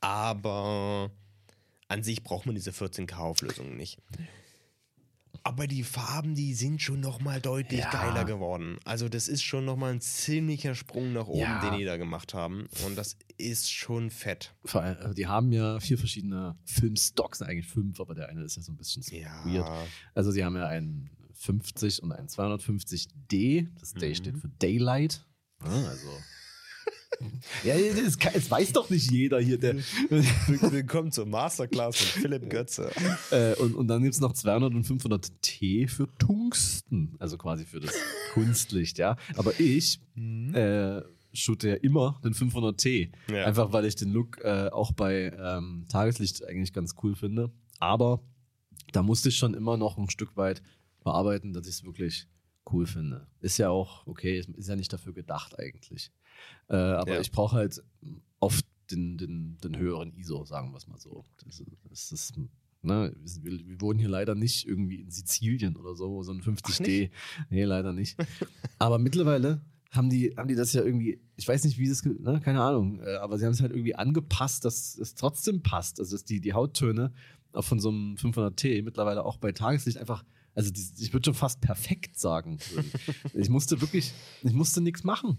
Aber 0.01 1.13
an 1.87 2.03
sich 2.03 2.25
braucht 2.25 2.47
man 2.47 2.57
diese 2.57 2.73
14K-Auflösung 2.73 3.77
nicht. 3.77 4.01
Aber 5.47 5.69
die 5.69 5.85
Farben, 5.85 6.35
die 6.35 6.55
sind 6.55 6.83
schon 6.83 6.99
nochmal 6.99 7.41
deutlich 7.41 7.79
Ja. 7.81 7.91
geiler 7.93 8.25
geworden. 8.25 8.79
Also 8.85 9.09
das 9.09 9.29
ist 9.29 9.45
schon 9.45 9.65
nochmal 9.65 9.93
ein 9.93 10.01
ziemlicher 10.01 10.75
Sprung 10.75 11.13
nach 11.13 11.29
oben, 11.29 11.39
Ja. 11.41 11.61
den 11.61 11.79
die 11.79 11.85
da 11.85 11.97
gemacht 11.97 12.35
haben. 12.35 12.67
Und 12.85 12.97
das 12.97 13.17
ist 13.39 13.71
schon 13.71 14.11
fett. 14.11 14.55
Vor 14.65 14.83
allem, 14.83 15.13
äh, 15.13 15.15
die 15.15 15.29
haben 15.29 15.53
ja 15.53 15.79
vier 15.79 15.99
verschiedene 15.99 16.59
Filmstocks, 16.65 17.43
eigentlich 17.43 17.69
fünf, 17.69 18.01
aber 18.01 18.17
der 18.17 18.29
eine 18.29 18.43
ist 18.43 18.57
ja 18.57 18.63
so 18.63 18.73
ein 18.73 18.77
bisschen 18.77 19.03
so 19.05 19.15
Ja. 19.15 19.45
weird. 19.45 19.69
Also 20.15 20.33
sie 20.33 20.45
haben 20.45 20.57
ja 20.57 20.67
einen 20.67 21.11
50 21.35 22.03
und 22.03 22.11
einen 22.11 22.29
250D. 22.29 23.69
Das 23.79 23.95
D 23.95 24.09
Mhm. 24.09 24.15
steht 24.17 24.39
für 24.39 24.49
Daylight. 24.49 25.25
Also. 25.61 26.09
Ja, 27.65 27.75
das, 28.05 28.19
kann, 28.19 28.33
das 28.35 28.51
weiß 28.51 28.73
doch 28.73 28.91
nicht 28.91 29.11
jeder 29.11 29.41
hier. 29.41 29.59
Der, 29.59 29.77
Willkommen 30.11 31.13
zur 31.13 31.27
Masterclass 31.27 31.99
mit 32.01 32.23
Philipp 32.23 32.51
Götze. 32.51 32.91
äh, 33.31 33.55
und, 33.55 33.75
und 33.75 33.89
dann 33.89 34.03
gibt 34.03 34.15
es 34.15 34.21
noch 34.21 34.33
200 34.33 34.75
und 34.75 34.85
500 34.85 35.31
T 35.43 35.87
für 35.87 36.09
Tungsten. 36.19 37.17
Also 37.19 37.39
quasi 37.39 37.65
für 37.65 37.81
das 37.81 37.95
Kunstlicht, 38.33 38.99
ja. 38.99 39.17
Aber 39.37 39.59
ich 39.59 40.01
äh, 40.53 41.01
shoote 41.33 41.69
ja 41.69 41.75
immer 41.77 42.21
den 42.25 42.35
500T. 42.35 43.11
Ja. 43.31 43.45
Einfach 43.45 43.73
weil 43.73 43.85
ich 43.85 43.97
den 43.97 44.13
Look 44.13 44.39
äh, 44.43 44.69
auch 44.71 44.93
bei 44.93 45.33
ähm, 45.39 45.87
Tageslicht 45.89 46.45
eigentlich 46.47 46.73
ganz 46.73 46.95
cool 47.03 47.15
finde. 47.15 47.51
Aber 47.79 48.21
da 48.93 49.03
musste 49.03 49.29
ich 49.29 49.37
schon 49.37 49.55
immer 49.55 49.77
noch 49.77 49.99
ein 49.99 50.11
Stück 50.11 50.37
weit 50.37 50.63
bearbeiten, 51.05 51.53
dass 51.53 51.67
ich 51.67 51.75
es 51.75 51.85
wirklich 51.85 52.27
cool 52.73 52.87
finde. 52.87 53.27
Ist 53.41 53.59
ja 53.59 53.71
auch 53.71 54.07
okay, 54.07 54.39
ist, 54.39 54.49
ist 54.51 54.69
ja 54.69 54.77
nicht 54.77 54.93
dafür 54.93 55.13
gedacht 55.13 55.59
eigentlich. 55.59 56.11
Äh, 56.69 56.77
aber 56.77 57.15
Ja. 57.15 57.21
ich 57.21 57.31
brauche 57.31 57.57
halt 57.57 57.83
oft 58.41 58.65
den, 58.91 59.19
den, 59.19 59.59
den 59.59 59.77
höheren 59.77 60.13
ISO, 60.17 60.45
sagen 60.45 60.71
wir 60.71 60.77
es 60.77 60.87
mal 60.87 60.99
so. 60.99 61.25
Das, 61.45 61.63
das 61.89 62.13
ist, 62.13 62.35
ne, 62.83 63.15
wir, 63.43 63.67
wir 63.67 63.81
wohnen 63.81 63.99
hier 63.99 64.09
leider 64.09 64.35
nicht 64.35 64.67
irgendwie 64.67 65.01
in 65.01 65.11
Sizilien 65.11 65.77
oder 65.77 65.95
so, 65.95 66.23
so 66.23 66.33
ein 66.33 66.43
50D. 66.43 67.11
Nee, 67.51 67.65
leider 67.65 67.93
nicht. 67.93 68.17
aber 68.79 68.99
mittlerweile 68.99 69.61
haben 69.91 70.11
die, 70.11 70.35
haben 70.37 70.49
die 70.49 70.55
das 70.55 70.73
ja 70.73 70.83
irgendwie, 70.83 71.21
ich 71.37 71.47
weiß 71.49 71.65
nicht, 71.65 71.79
wie 71.79 71.89
das, 71.89 72.05
ne, 72.05 72.41
keine 72.45 72.63
Ahnung, 72.63 73.01
äh, 73.01 73.17
aber 73.17 73.39
sie 73.39 73.45
haben 73.45 73.53
es 73.53 73.61
halt 73.61 73.73
irgendwie 73.73 73.95
angepasst, 73.95 74.65
dass 74.65 74.97
es 74.99 75.15
trotzdem 75.15 75.63
passt. 75.63 76.01
Also, 76.01 76.17
dass 76.17 76.25
die, 76.25 76.41
die 76.41 76.53
Hauttöne 76.53 77.13
auch 77.53 77.65
von 77.65 77.81
so 77.81 77.89
einem 77.89 78.15
500T 78.17 78.83
mittlerweile 78.83 79.25
auch 79.25 79.39
bei 79.39 79.53
Tageslicht 79.53 79.99
einfach, 79.99 80.25
also 80.55 80.71
die, 80.71 80.83
ich 80.99 81.13
würde 81.13 81.27
schon 81.27 81.35
fast 81.35 81.61
perfekt 81.61 82.19
sagen. 82.19 82.59
ich 83.35 83.49
musste 83.49 83.81
wirklich, 83.81 84.13
ich 84.43 84.53
musste 84.53 84.81
nichts 84.81 85.05
machen. 85.05 85.39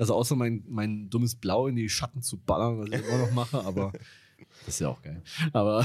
Also 0.00 0.14
außer 0.14 0.34
mein, 0.34 0.64
mein 0.66 1.10
dummes 1.10 1.34
Blau 1.34 1.66
in 1.66 1.76
die 1.76 1.90
Schatten 1.90 2.22
zu 2.22 2.38
ballern, 2.38 2.78
was 2.78 2.88
ich 2.88 3.06
immer 3.06 3.18
noch 3.18 3.32
mache, 3.32 3.62
aber 3.62 3.92
das 4.64 4.76
ist 4.76 4.80
ja 4.80 4.88
auch 4.88 5.02
geil. 5.02 5.22
Aber, 5.52 5.84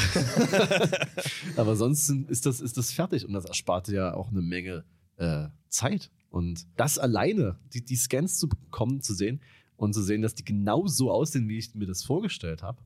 aber 1.57 1.75
sonst 1.75 2.07
ist 2.09 2.45
das, 2.45 2.61
ist 2.61 2.77
das 2.77 2.93
fertig 2.93 3.25
und 3.25 3.33
das 3.33 3.43
ersparte 3.43 3.93
ja 3.93 4.13
auch 4.13 4.31
eine 4.31 4.41
Menge 4.41 4.85
äh, 5.17 5.49
Zeit. 5.67 6.11
Und 6.29 6.65
das 6.77 6.97
alleine, 6.97 7.59
die, 7.73 7.83
die 7.83 7.97
Scans 7.97 8.37
zu 8.37 8.47
bekommen, 8.47 9.01
zu 9.01 9.13
sehen 9.13 9.41
und 9.75 9.93
zu 9.93 10.01
sehen, 10.01 10.21
dass 10.21 10.33
die 10.33 10.45
genau 10.45 10.87
so 10.87 11.11
aussehen, 11.11 11.49
wie 11.49 11.57
ich 11.57 11.75
mir 11.75 11.85
das 11.85 12.03
vorgestellt 12.05 12.63
habe, 12.63 12.81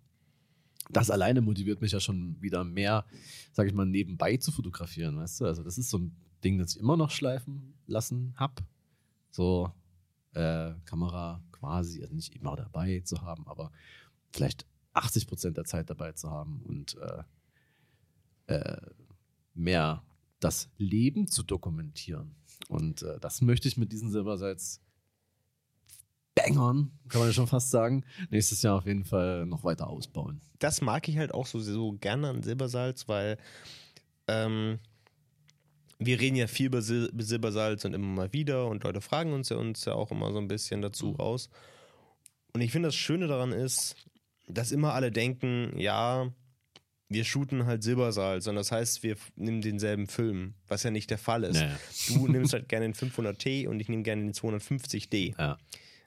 das 0.90 1.12
alleine 1.12 1.42
motiviert 1.42 1.80
mich 1.80 1.92
ja 1.92 2.00
schon 2.00 2.42
wieder 2.42 2.64
mehr, 2.64 3.06
sage 3.52 3.70
ich 3.70 3.76
mal, 3.76 3.86
nebenbei 3.86 4.38
zu 4.38 4.52
fotografieren, 4.52 5.18
weißt 5.18 5.42
du? 5.42 5.46
Also 5.46 5.62
das 5.62 5.78
ist 5.78 5.92
so 5.92 6.00
ein 6.00 6.16
Ding, 6.44 6.58
das 6.58 6.74
ich 6.74 6.82
immer 6.82 6.98
noch 6.98 7.12
schleifen 7.12 7.76
lassen 7.86 8.34
habe. 8.36 8.64
So 9.30 9.72
äh, 10.34 10.74
Kamera 10.86 11.44
quasi, 11.52 12.02
also 12.02 12.14
nicht 12.14 12.36
immer 12.36 12.56
dabei 12.56 13.02
zu 13.02 13.22
haben, 13.22 13.48
aber 13.48 13.72
vielleicht 14.32 14.66
80 14.94 15.28
Prozent 15.28 15.58
der 15.58 15.66
Zeit 15.66 15.90
dabei 15.90 16.14
zu 16.14 16.30
haben 16.30 16.62
und 16.64 16.98
äh, 16.98 18.56
äh, 18.56 18.82
mehr 19.54 20.04
das 20.40 20.70
Leben 20.78 21.28
zu 21.28 21.44
dokumentieren. 21.44 22.36
Und 22.68 23.04
äh, 23.04 23.20
das 23.20 23.42
möchte 23.42 23.68
ich 23.68 23.78
mit 23.78 23.92
diesen 23.92 24.12
Silbersalz 24.12 24.82
Bangern, 26.36 26.92
kann 27.10 27.20
man 27.20 27.30
ja 27.30 27.34
schon 27.34 27.48
fast 27.48 27.70
sagen, 27.70 28.06
nächstes 28.30 28.62
Jahr 28.62 28.78
auf 28.78 28.86
jeden 28.86 29.04
Fall 29.04 29.46
noch 29.46 29.64
weiter 29.64 29.90
ausbauen. 29.90 30.42
Das 30.60 30.82
mag 30.82 31.08
ich 31.10 31.18
halt 31.18 31.34
auch 31.34 31.46
so, 31.46 31.60
so 31.60 31.94
gerne 31.94 32.30
an 32.30 32.44
Silbersalz, 32.44 33.08
weil 33.08 33.38
ähm, 34.28 34.80
wir 36.00 36.20
reden 36.20 36.38
ja 36.38 36.48
viel 36.48 36.68
über 36.68 36.82
Sil 36.82 37.12
Silbersalz 37.18 37.84
und 37.86 37.94
immer 37.94 38.08
mal 38.08 38.34
wieder 38.34 38.68
und 38.68 38.84
Leute 38.84 39.02
fragen 39.02 39.34
uns 39.34 39.50
ja, 39.50 39.58
uns 39.58 39.84
ja 39.86 39.94
auch 39.94 40.12
immer 40.12 40.32
so 40.32 40.40
ein 40.40 40.48
bisschen 40.48 40.82
dazu 40.82 41.08
mhm. 41.08 41.16
raus. 41.16 41.50
Und 42.54 42.62
ich 42.62 42.72
finde, 42.72 42.88
das 42.88 42.96
Schöne 42.96 43.28
daran 43.28 43.52
ist, 43.52 43.96
dass 44.48 44.72
immer 44.72 44.94
alle 44.94 45.12
denken, 45.12 45.78
ja, 45.78 46.32
wir 47.10 47.24
shooten 47.24 47.66
halt 47.66 47.84
Silbersalz 47.84 48.48
und 48.48 48.56
das 48.56 48.72
heißt, 48.72 49.04
wir 49.04 49.18
nehmen 49.36 49.62
denselben 49.62 50.08
Film, 50.08 50.54
was 50.68 50.84
ja 50.84 50.92
nicht 50.92 51.10
der 51.10 51.18
Fall 51.18 51.44
ist. 51.44 51.60
Naja. 51.60 51.78
Du 52.08 52.28
nimmst 52.32 52.54
halt 52.54 52.70
gerne 52.70 52.86
den 52.88 52.96
500T 52.96 53.68
und 53.68 53.80
ich 53.80 53.90
nehme 53.90 54.04
gerne 54.04 54.24
den 54.24 54.34
250D. 54.34 55.36
Ja. 55.38 55.58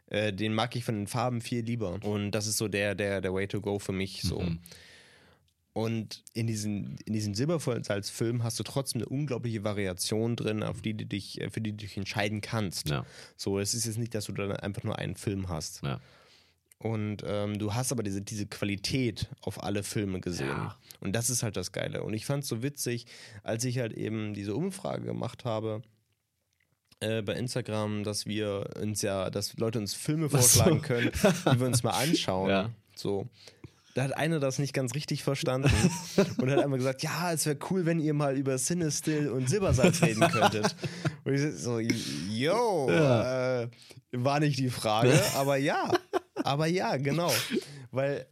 Äh, 0.07 0.33
den 0.33 0.55
mag 0.55 0.75
ich 0.75 0.85
von 0.85 0.95
den 0.95 1.07
Farben 1.07 1.41
viel 1.41 1.65
lieber 1.65 2.03
und 2.03 2.31
das 2.31 2.47
ist 2.47 2.57
so 2.57 2.69
der, 2.69 2.95
der, 2.95 3.21
der 3.21 3.35
Way 3.35 3.49
to 3.49 3.61
go 3.61 3.79
für 3.79 3.93
mich 3.93 4.23
so. 4.23 4.41
Mhm. 4.41 4.61
Und 5.75 6.23
in, 6.35 6.47
diesen, 6.47 6.99
in 7.07 7.15
diesem 7.15 7.35
Silbersalz-Film 7.35 8.43
hast 8.43 8.59
du 8.59 8.63
trotzdem 8.63 9.01
eine 9.01 9.09
unglaubliche 9.09 9.65
Variation 9.65 10.37
drin, 10.37 10.63
auf 10.63 10.83
die 10.83 10.95
du 10.95 11.07
dich, 11.07 11.41
äh, 11.41 11.49
für 11.49 11.63
die 11.63 11.71
du 11.71 11.79
dich 11.79 11.97
entscheiden 11.97 12.43
kannst. 12.43 12.91
Ja. 12.91 13.07
So, 13.37 13.59
es 13.59 13.73
ist 13.73 13.87
jetzt 13.87 13.99
nicht, 13.99 14.15
dass 14.15 14.27
du 14.27 14.33
dann 14.33 14.53
einfach 14.53 14.83
nur 14.83 14.99
einen 14.99 15.17
Film 15.17 15.49
hast. 15.49 15.83
Ja. 15.83 16.01
Und 16.79 17.23
ähm, 17.25 17.59
du 17.59 17.75
hast 17.75 17.93
aber 17.93 18.03
diese, 18.03 18.21
diese 18.21 18.47
Qualität 18.47 19.31
auf 19.41 19.63
alle 19.63 19.83
Filme 19.83 20.21
gesehen. 20.21 20.49
Ja. 20.49 20.77
Und 21.01 21.15
das 21.15 21.31
ist 21.31 21.43
halt 21.43 21.57
das 21.57 21.73
Geile. 21.73 22.03
Und 22.03 22.13
ich 22.13 22.27
fand 22.27 22.43
es 22.43 22.49
so 22.49 22.63
witzig, 22.63 23.07
als 23.43 23.65
ich 23.65 23.79
halt 23.79 23.93
eben 23.93 24.35
diese 24.35 24.55
Umfrage 24.55 25.05
gemacht 25.05 25.45
habe 25.45 25.83
äh, 27.01 27.23
bei 27.23 27.35
Instagram, 27.35 28.03
dass 28.03 28.27
wir 28.27 28.71
uns 28.81 29.01
ja, 29.01 29.31
dass 29.31 29.57
Leute 29.57 29.79
uns 29.79 29.95
Filme 29.95 30.29
vorschlagen 30.29 30.81
so. 30.81 30.87
können, 30.87 31.11
die 31.13 31.61
wir 31.61 31.67
uns 31.67 31.83
mal 31.83 31.91
anschauen. 32.03 32.51
Ja. 32.51 32.71
So. 32.97 33.29
Da 33.95 34.05
hat 34.05 34.17
einer 34.17 34.41
das 34.41 34.59
nicht 34.59 34.73
ganz 34.73 34.95
richtig 34.95 35.23
verstanden 35.23 35.71
und 36.39 36.51
hat 36.51 36.59
einmal 36.59 36.79
gesagt, 36.79 37.03
ja, 37.03 37.33
es 37.33 37.45
wäre 37.45 37.59
cool, 37.71 37.85
wenn 37.85 38.01
ihr 38.01 38.15
mal 38.15 38.37
über 38.37 38.57
Cinestill 38.57 39.29
und 39.29 39.51
Silbersalz 39.51 40.01
reden 40.03 40.21
könntet. 40.33 40.75
Und 41.25 41.35
ich 41.35 41.59
so, 41.59 41.79
yo, 41.79 42.89
ja. 42.91 43.63
äh, 43.63 43.69
war 44.13 44.41
nicht 44.41 44.59
die 44.59 44.71
Frage, 44.71 45.13
aber 45.37 45.57
ja, 45.57 45.93
aber 46.37 46.67
ja, 46.67 46.97
genau. 46.97 47.31
Weil 47.91 48.27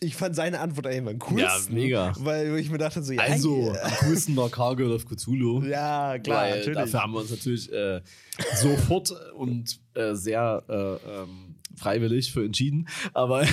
ich 0.00 0.16
fand 0.16 0.34
seine 0.34 0.60
Antwort 0.60 0.86
am 0.86 1.18
coolsten. 1.18 1.38
Ja, 1.38 1.60
mega. 1.68 2.12
Weil 2.18 2.56
ich 2.58 2.70
mir 2.70 2.78
dachte 2.78 3.02
so, 3.02 3.12
ja. 3.12 3.22
Also, 3.22 3.70
am 3.70 3.92
coolsten 4.00 4.36
war 4.36 4.48
Cargill 4.48 4.92
of 4.92 5.04
Cthulhu. 5.06 5.62
Ja, 5.62 6.18
klar, 6.18 6.42
weil 6.42 6.58
natürlich. 6.58 6.78
Dafür 6.78 7.02
haben 7.02 7.12
wir 7.12 7.20
uns 7.20 7.30
natürlich 7.30 7.72
äh, 7.72 8.00
sofort 8.56 9.10
und 9.34 9.78
äh, 9.94 10.14
sehr 10.14 10.62
äh, 10.68 11.22
ähm, 11.22 11.53
freiwillig 11.76 12.32
für 12.32 12.44
entschieden. 12.44 12.88
Aber. 13.12 13.46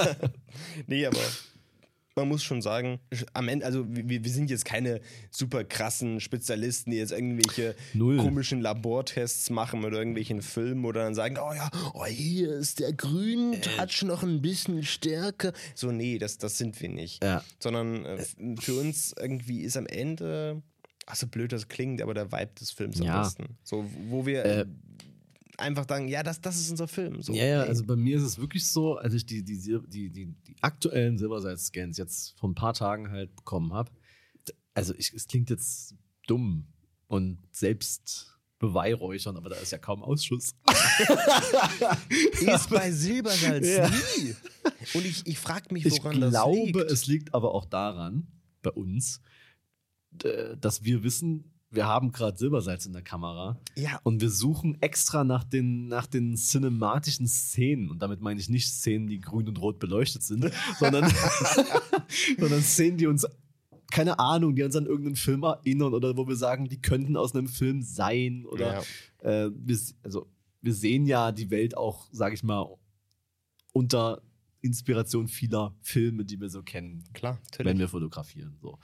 nee, 0.86 1.06
aber 1.06 1.18
man 2.18 2.28
muss 2.28 2.42
schon 2.42 2.60
sagen, 2.60 3.00
am 3.32 3.48
Ende, 3.48 3.64
also 3.64 3.86
wir, 3.88 4.24
wir 4.24 4.30
sind 4.30 4.50
jetzt 4.50 4.64
keine 4.64 5.00
super 5.30 5.64
krassen 5.64 6.20
Spezialisten, 6.20 6.90
die 6.90 6.98
jetzt 6.98 7.12
irgendwelche 7.12 7.74
Null. 7.94 8.18
komischen 8.18 8.60
Labortests 8.60 9.50
machen 9.50 9.80
mit 9.80 9.92
irgendwelchen 9.92 10.42
Filmen 10.42 10.84
oder 10.84 11.04
dann 11.04 11.14
sagen, 11.14 11.38
oh 11.38 11.54
ja, 11.54 11.70
oh, 11.94 12.04
hier 12.04 12.54
ist 12.54 12.80
der 12.80 12.92
Grün-Touch 12.92 14.02
äh. 14.02 14.06
noch 14.06 14.22
ein 14.22 14.42
bisschen 14.42 14.82
stärker. 14.82 15.52
So, 15.74 15.92
nee, 15.92 16.18
das, 16.18 16.38
das 16.38 16.58
sind 16.58 16.80
wir 16.80 16.88
nicht. 16.88 17.22
Ja. 17.22 17.44
Sondern 17.58 18.04
äh, 18.04 18.24
für 18.60 18.74
uns 18.74 19.14
irgendwie 19.18 19.60
ist 19.60 19.76
am 19.76 19.86
Ende, 19.86 20.62
ach 21.06 21.16
so 21.16 21.26
blöd 21.26 21.52
das 21.52 21.68
klingt, 21.68 22.02
aber 22.02 22.14
der 22.14 22.32
Vibe 22.32 22.52
des 22.60 22.72
Films 22.72 22.98
ja. 22.98 23.14
am 23.14 23.22
besten. 23.22 23.56
So, 23.62 23.88
wo 24.08 24.26
wir 24.26 24.44
äh, 24.44 24.66
einfach 25.58 25.86
sagen, 25.88 26.08
ja, 26.08 26.22
das, 26.22 26.40
das 26.40 26.58
ist 26.58 26.70
unser 26.70 26.88
Film. 26.88 27.20
So, 27.22 27.32
ja, 27.32 27.44
ja, 27.44 27.60
also 27.62 27.84
bei 27.84 27.96
mir 27.96 28.16
ist 28.16 28.22
es 28.22 28.38
wirklich 28.38 28.66
so, 28.66 28.96
als 28.96 29.14
ich 29.14 29.26
die, 29.26 29.42
die, 29.42 29.58
die, 29.58 30.10
die, 30.10 30.26
die 30.26 30.56
aktuellen 30.60 31.18
Silbersalz-Scans 31.18 31.98
jetzt 31.98 32.38
vor 32.38 32.48
ein 32.48 32.54
paar 32.54 32.74
Tagen 32.74 33.10
halt 33.10 33.34
bekommen 33.36 33.72
habe, 33.72 33.90
also 34.74 34.94
ich, 34.94 35.12
es 35.12 35.26
klingt 35.26 35.50
jetzt 35.50 35.94
dumm 36.26 36.68
und 37.08 37.38
selbst 37.50 38.38
beweihräuchern, 38.58 39.36
aber 39.36 39.50
da 39.50 39.56
ist 39.56 39.72
ja 39.72 39.78
kaum 39.78 40.02
Ausschuss. 40.02 40.54
ist 42.40 42.70
bei 42.70 42.90
Silbersalz 42.90 43.66
ja. 43.76 43.88
nie. 43.88 44.34
Und 44.94 45.04
ich, 45.04 45.26
ich 45.26 45.38
frage 45.38 45.72
mich, 45.72 45.84
woran 45.84 46.20
das 46.20 46.32
liegt. 46.32 46.66
Ich 46.66 46.72
glaube, 46.72 46.86
es 46.92 47.06
liegt 47.06 47.34
aber 47.34 47.54
auch 47.54 47.64
daran, 47.64 48.26
bei 48.62 48.70
uns, 48.70 49.20
dass 50.10 50.82
wir 50.82 51.02
wissen, 51.02 51.57
wir 51.70 51.86
haben 51.86 52.12
gerade 52.12 52.38
Silbersalz 52.38 52.86
in 52.86 52.92
der 52.92 53.02
Kamera. 53.02 53.58
Ja. 53.76 54.00
Und 54.02 54.20
wir 54.20 54.30
suchen 54.30 54.80
extra 54.80 55.24
nach 55.24 55.44
den, 55.44 55.88
nach 55.88 56.06
den 56.06 56.36
cinematischen 56.36 57.26
Szenen. 57.26 57.90
Und 57.90 58.00
damit 58.00 58.20
meine 58.20 58.40
ich 58.40 58.48
nicht 58.48 58.68
Szenen, 58.68 59.06
die 59.06 59.20
grün 59.20 59.48
und 59.48 59.60
rot 59.60 59.78
beleuchtet 59.78 60.22
sind, 60.22 60.50
sondern, 60.78 61.10
sondern 62.38 62.62
Szenen, 62.62 62.96
die 62.96 63.06
uns, 63.06 63.26
keine 63.90 64.18
Ahnung, 64.18 64.54
die 64.54 64.62
uns 64.62 64.76
an 64.76 64.86
irgendeinen 64.86 65.16
Film 65.16 65.42
erinnern 65.42 65.92
oder 65.92 66.16
wo 66.16 66.26
wir 66.26 66.36
sagen, 66.36 66.68
die 66.68 66.80
könnten 66.80 67.16
aus 67.16 67.34
einem 67.34 67.48
Film 67.48 67.82
sein. 67.82 68.46
Oder 68.46 68.82
ja. 69.22 69.44
äh, 69.44 69.50
wir, 69.54 69.78
also, 70.02 70.26
wir 70.62 70.74
sehen 70.74 71.06
ja 71.06 71.32
die 71.32 71.50
Welt 71.50 71.76
auch, 71.76 72.08
sage 72.12 72.34
ich 72.34 72.42
mal, 72.42 72.78
unter 73.74 74.22
Inspiration 74.62 75.28
vieler 75.28 75.74
Filme, 75.82 76.24
die 76.24 76.40
wir 76.40 76.48
so 76.48 76.62
kennen. 76.62 77.04
Klar, 77.12 77.38
natürlich. 77.44 77.70
Wenn 77.70 77.78
wir 77.78 77.88
fotografieren. 77.88 78.56
So. 78.60 78.78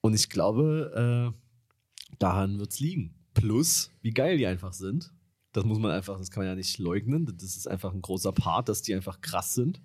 Und 0.00 0.14
ich 0.14 0.28
glaube, 0.28 1.32
äh, 1.32 1.49
daran 2.18 2.58
wird 2.58 2.72
es 2.72 2.80
liegen. 2.80 3.14
Plus, 3.34 3.90
wie 4.02 4.10
geil 4.10 4.38
die 4.38 4.46
einfach 4.46 4.72
sind. 4.72 5.12
Das 5.52 5.64
muss 5.64 5.78
man 5.78 5.90
einfach, 5.90 6.18
das 6.18 6.30
kann 6.30 6.42
man 6.42 6.48
ja 6.48 6.54
nicht 6.54 6.78
leugnen. 6.78 7.26
Das 7.26 7.56
ist 7.56 7.66
einfach 7.66 7.92
ein 7.92 8.02
großer 8.02 8.32
Part, 8.32 8.68
dass 8.68 8.82
die 8.82 8.94
einfach 8.94 9.20
krass 9.20 9.54
sind. 9.54 9.80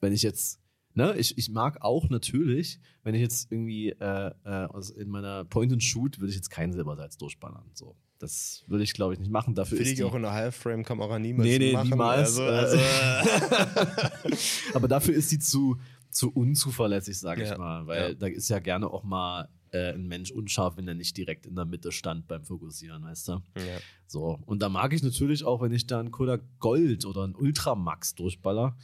Wenn 0.00 0.12
ich 0.12 0.22
jetzt, 0.22 0.60
ne, 0.94 1.16
ich, 1.16 1.36
ich 1.38 1.50
mag 1.50 1.82
auch 1.82 2.08
natürlich, 2.08 2.80
wenn 3.02 3.14
ich 3.14 3.20
jetzt 3.20 3.50
irgendwie 3.50 3.90
äh, 3.90 4.30
äh, 4.44 4.68
in 4.96 5.08
meiner 5.08 5.44
Point-and-Shoot 5.44 6.20
würde 6.20 6.30
ich 6.30 6.36
jetzt 6.36 6.50
keinen 6.50 6.72
Silbersalz 6.72 7.16
durchballern. 7.16 7.64
So. 7.74 7.96
Das 8.22 8.62
würde 8.68 8.84
ich, 8.84 8.94
glaube 8.94 9.14
ich, 9.14 9.18
nicht 9.18 9.32
machen. 9.32 9.56
Dafür 9.56 9.80
ist 9.80 9.88
ich 9.88 10.04
auch 10.04 10.14
in 10.14 10.22
der 10.22 10.32
Half-Frame-Kamera 10.32 11.18
niemals 11.18 11.48
nee, 11.48 11.58
nee, 11.58 11.72
machen. 11.72 11.90
niemals. 11.90 12.38
Also, 12.38 12.44
also 12.44 12.78
Aber 14.74 14.86
dafür 14.86 15.14
ist 15.14 15.30
sie 15.30 15.40
zu, 15.40 15.76
zu 16.08 16.30
unzuverlässig, 16.30 17.18
sage 17.18 17.42
ja, 17.42 17.52
ich 17.52 17.58
mal. 17.58 17.84
Weil 17.88 18.10
ja. 18.10 18.14
da 18.14 18.26
ist 18.28 18.48
ja 18.48 18.60
gerne 18.60 18.88
auch 18.88 19.02
mal 19.02 19.48
äh, 19.72 19.94
ein 19.94 20.06
Mensch 20.06 20.30
unscharf, 20.30 20.76
wenn 20.76 20.86
er 20.86 20.94
nicht 20.94 21.16
direkt 21.16 21.46
in 21.46 21.56
der 21.56 21.64
Mitte 21.64 21.92
stand 21.92 22.28
beim 22.28 22.44
Fokussieren, 22.44 23.02
weißt 23.02 23.28
du? 23.28 23.32
Ja. 23.56 23.78
So. 24.06 24.38
Und 24.46 24.62
da 24.62 24.68
mag 24.68 24.92
ich 24.92 25.02
natürlich 25.02 25.44
auch, 25.44 25.62
wenn 25.62 25.72
ich 25.72 25.86
da 25.86 25.98
einen 25.98 26.10
Kodak 26.10 26.42
Gold 26.58 27.04
oder 27.04 27.24
einen 27.24 27.34
Ultramax 27.34 28.14
durchballer. 28.14 28.76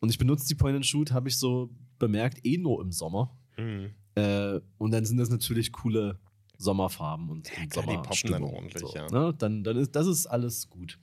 Und 0.00 0.10
ich 0.10 0.18
benutze 0.18 0.46
die 0.46 0.54
Point 0.54 0.76
and 0.76 0.86
Shoot, 0.86 1.10
habe 1.10 1.28
ich 1.28 1.38
so 1.38 1.70
bemerkt, 1.98 2.44
eh 2.46 2.58
nur 2.58 2.82
im 2.82 2.92
Sommer. 2.92 3.36
Mhm. 3.56 3.90
Äh, 4.14 4.60
und 4.78 4.90
dann 4.92 5.04
sind 5.04 5.16
das 5.16 5.30
natürlich 5.30 5.72
coole 5.72 6.18
Sommerfarben 6.58 7.28
und, 7.28 7.50
ja, 7.50 7.62
und 7.62 7.68
klar, 7.70 7.86
die 7.86 7.96
poppen 7.96 8.30
dann 8.30 8.42
ordentlich, 8.42 8.82
so, 8.82 8.94
ja. 8.94 9.10
Ne? 9.10 9.34
Dann, 9.36 9.62
dann 9.62 9.76
ist 9.76 9.94
das 9.94 10.06
ist 10.06 10.26
alles 10.26 10.70
gut. 10.70 10.98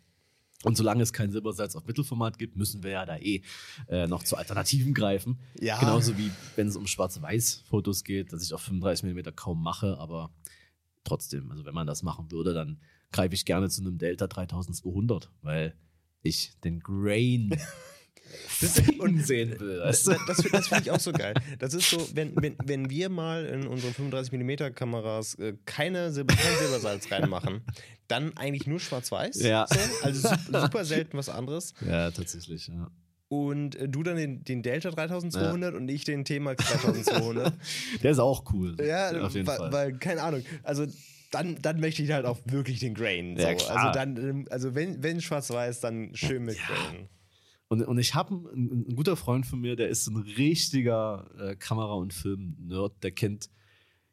Und 0.64 0.78
solange 0.78 1.04
es 1.04 1.14
kein 1.14 1.32
Silbersalz 1.32 1.76
auf 1.76 1.86
Mittelformat 1.86 2.38
gibt, 2.38 2.56
müssen 2.56 2.84
wir 2.84 2.92
ja 2.92 3.06
da 3.06 3.18
eh 3.18 3.42
äh, 3.90 4.08
noch 4.08 4.24
zu 4.24 4.38
Alternativen 4.38 4.94
greifen. 4.94 5.40
Ja. 5.60 5.80
Genauso 5.80 6.18
wie 6.18 6.32
wenn 6.56 6.68
es 6.68 6.76
um 6.76 6.88
Schwarz-Weiß-Fotos 6.88 8.04
geht, 8.04 8.32
dass 8.34 8.44
ich 8.44 8.54
auf 8.54 8.62
35 8.62 9.14
mm 9.14 9.36
kaum 9.36 9.62
mache, 9.62 9.98
aber 9.98 10.34
trotzdem, 11.04 11.52
also 11.52 11.66
wenn 11.66 11.74
man 11.74 11.88
das 11.88 12.02
machen 12.02 12.32
würde, 12.32 12.54
dann 12.54 12.80
greife 13.12 13.36
ich 13.36 13.46
gerne 13.46 13.70
zu 13.70 13.82
einem 13.82 13.98
Delta 13.98 14.28
3200, 14.28 15.30
weil 15.42 15.76
ich 16.22 16.58
den 16.64 16.80
Grain 16.80 17.58
und 19.00 19.26
sehen 19.26 19.60
will. 19.60 19.80
Das, 19.80 20.04
das, 20.04 20.18
das 20.52 20.68
finde 20.68 20.84
ich 20.84 20.92
auch 20.92 21.00
so 21.00 21.12
geil. 21.12 21.34
Das 21.60 21.74
ist 21.74 21.90
so, 21.90 22.08
wenn, 22.14 22.34
wenn, 22.42 22.56
wenn 22.64 22.90
wir 22.90 23.10
mal 23.10 23.46
in 23.46 23.68
unsere 23.68 23.92
35mm 23.94 24.72
Kameras 24.72 25.36
äh, 25.36 25.54
keine 25.66 26.12
Silber, 26.12 26.36
kein 26.36 26.58
Silbersalz 26.58 27.12
reinmachen, 27.12 27.62
dann 28.08 28.36
eigentlich 28.38 28.68
nur 28.68 28.80
schwarz-weiß. 28.80 29.42
Ja. 29.42 29.66
So, 29.70 29.80
also 30.04 30.30
super, 30.30 30.62
super, 30.62 30.86
selten 30.86 31.18
was 31.18 31.30
anderes. 31.30 31.74
Ja, 31.86 32.12
tatsächlich, 32.12 32.68
ja. 32.68 32.90
Und 33.28 33.76
äh, 33.76 33.90
du 33.90 34.04
dann 34.04 34.16
den, 34.16 34.44
den 34.44 34.62
Delta 34.62 34.92
3200 34.92 35.72
ja. 35.72 35.78
und 35.78 35.90
ich 35.90 36.04
den 36.04 36.24
T-Max 36.24 36.64
3200. 36.66 37.54
Der 38.04 38.12
ist 38.12 38.20
auch 38.20 38.44
cool. 38.54 38.76
Ja, 38.80 39.10
auf 39.22 39.34
jeden 39.34 39.48
weil, 39.48 39.58
Fall. 39.58 39.72
Weil, 39.72 39.98
keine 39.98 40.22
Ahnung, 40.22 40.44
also 40.62 40.86
dann, 41.32 41.60
dann 41.62 41.80
möchte 41.80 42.04
ich 42.04 42.12
halt 42.12 42.28
auch 42.28 42.40
wirklich 42.46 42.80
den 42.80 42.94
Grain. 42.94 43.36
So. 43.36 43.44
Ja, 43.44 43.50
also 43.50 43.92
dann, 43.92 44.46
also 44.52 44.76
wenn, 44.76 45.02
wenn 45.02 45.20
schwarz-weiß, 45.20 45.80
dann 45.80 46.14
schön 46.14 46.44
mit 46.44 46.58
ja. 46.58 46.64
Grain. 46.68 47.10
Und, 47.74 47.82
und 47.82 47.98
ich 47.98 48.14
habe 48.14 48.50
einen, 48.54 48.86
ein 48.88 48.96
guter 48.96 49.16
Freund 49.16 49.46
von 49.46 49.60
mir, 49.60 49.76
der 49.76 49.90
ist 49.90 50.08
ein 50.08 50.18
richtiger 50.18 51.30
äh, 51.40 51.56
Kamera- 51.56 51.96
und 51.96 52.14
Film-Nerd, 52.14 53.04
der 53.04 53.12
kennt 53.12 53.50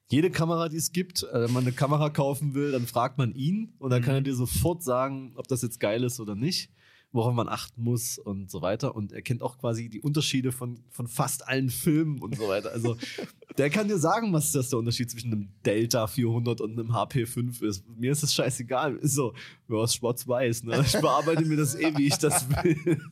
jede 0.08 0.30
Kamera, 0.30 0.68
die 0.68 0.78
es 0.78 0.92
gibt. 0.92 1.22
Äh, 1.24 1.42
wenn 1.42 1.52
man 1.52 1.64
eine 1.64 1.72
Kamera 1.72 2.08
kaufen 2.08 2.54
will, 2.54 2.72
dann 2.72 2.86
fragt 2.86 3.18
man 3.18 3.34
ihn 3.34 3.74
und 3.78 3.90
dann 3.90 4.00
mhm. 4.00 4.06
kann 4.06 4.14
er 4.14 4.20
dir 4.22 4.34
sofort 4.34 4.82
sagen, 4.82 5.32
ob 5.36 5.46
das 5.46 5.62
jetzt 5.62 5.78
geil 5.78 6.02
ist 6.02 6.20
oder 6.20 6.34
nicht 6.34 6.70
worauf 7.12 7.34
man 7.34 7.48
achten 7.48 7.82
muss 7.82 8.18
und 8.18 8.50
so 8.50 8.62
weiter. 8.62 8.94
Und 8.94 9.12
er 9.12 9.22
kennt 9.22 9.42
auch 9.42 9.58
quasi 9.58 9.88
die 9.88 10.00
Unterschiede 10.00 10.52
von, 10.52 10.80
von 10.90 11.08
fast 11.08 11.46
allen 11.48 11.68
Filmen 11.68 12.20
und 12.20 12.36
so 12.36 12.48
weiter. 12.48 12.70
Also 12.72 12.96
der 13.58 13.70
kann 13.70 13.88
dir 13.88 13.98
sagen, 13.98 14.32
was 14.32 14.52
das 14.52 14.70
der 14.70 14.78
Unterschied 14.78 15.10
zwischen 15.10 15.32
einem 15.32 15.48
Delta 15.64 16.06
400 16.06 16.60
und 16.60 16.78
einem 16.78 16.92
HP 16.92 17.26
5 17.26 17.62
ist. 17.62 17.84
Mir 17.88 18.12
ist 18.12 18.22
das 18.22 18.34
scheißegal. 18.34 18.96
Ist 18.96 19.14
so, 19.14 19.34
ja, 19.68 19.82
ist 19.84 19.96
schwarz-weiß. 19.96 20.64
Ne? 20.64 20.84
Ich 20.86 20.92
bearbeite 21.00 21.44
mir 21.44 21.56
das 21.56 21.74
eh, 21.74 21.96
wie 21.96 22.06
ich 22.06 22.18
das 22.18 22.48
will. 22.48 23.02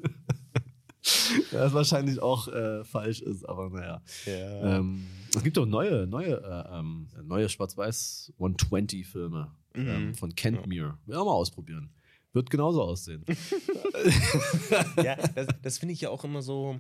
Was 1.53 1.73
wahrscheinlich 1.73 2.21
auch 2.21 2.49
äh, 2.49 2.85
falsch 2.85 3.21
ist, 3.21 3.49
aber 3.49 3.71
naja. 3.71 4.03
Ja. 4.27 4.79
Ähm, 4.79 5.07
es 5.35 5.43
gibt 5.43 5.59
auch 5.59 5.67
neue, 5.67 6.07
neue, 6.07 6.37
äh, 6.37 6.79
ähm, 6.79 7.09
neue 7.23 7.49
Schwarz-Weiß 7.49 8.33
120-Filme 8.39 9.53
mhm. 9.75 9.89
ähm, 9.89 10.15
von 10.15 10.35
Kent 10.35 10.67
Mir. 10.67 10.99
Will 11.07 11.17
auch 11.17 11.25
mal 11.25 11.33
ausprobieren. 11.33 11.91
Wird 12.33 12.51
genauso 12.51 12.83
aussehen. 12.83 13.25
ja, 15.03 15.17
das, 15.17 15.49
das 15.63 15.79
finde 15.79 15.95
ich 15.95 16.01
ja 16.03 16.11
auch 16.11 16.25
immer 16.25 16.43
so. 16.43 16.79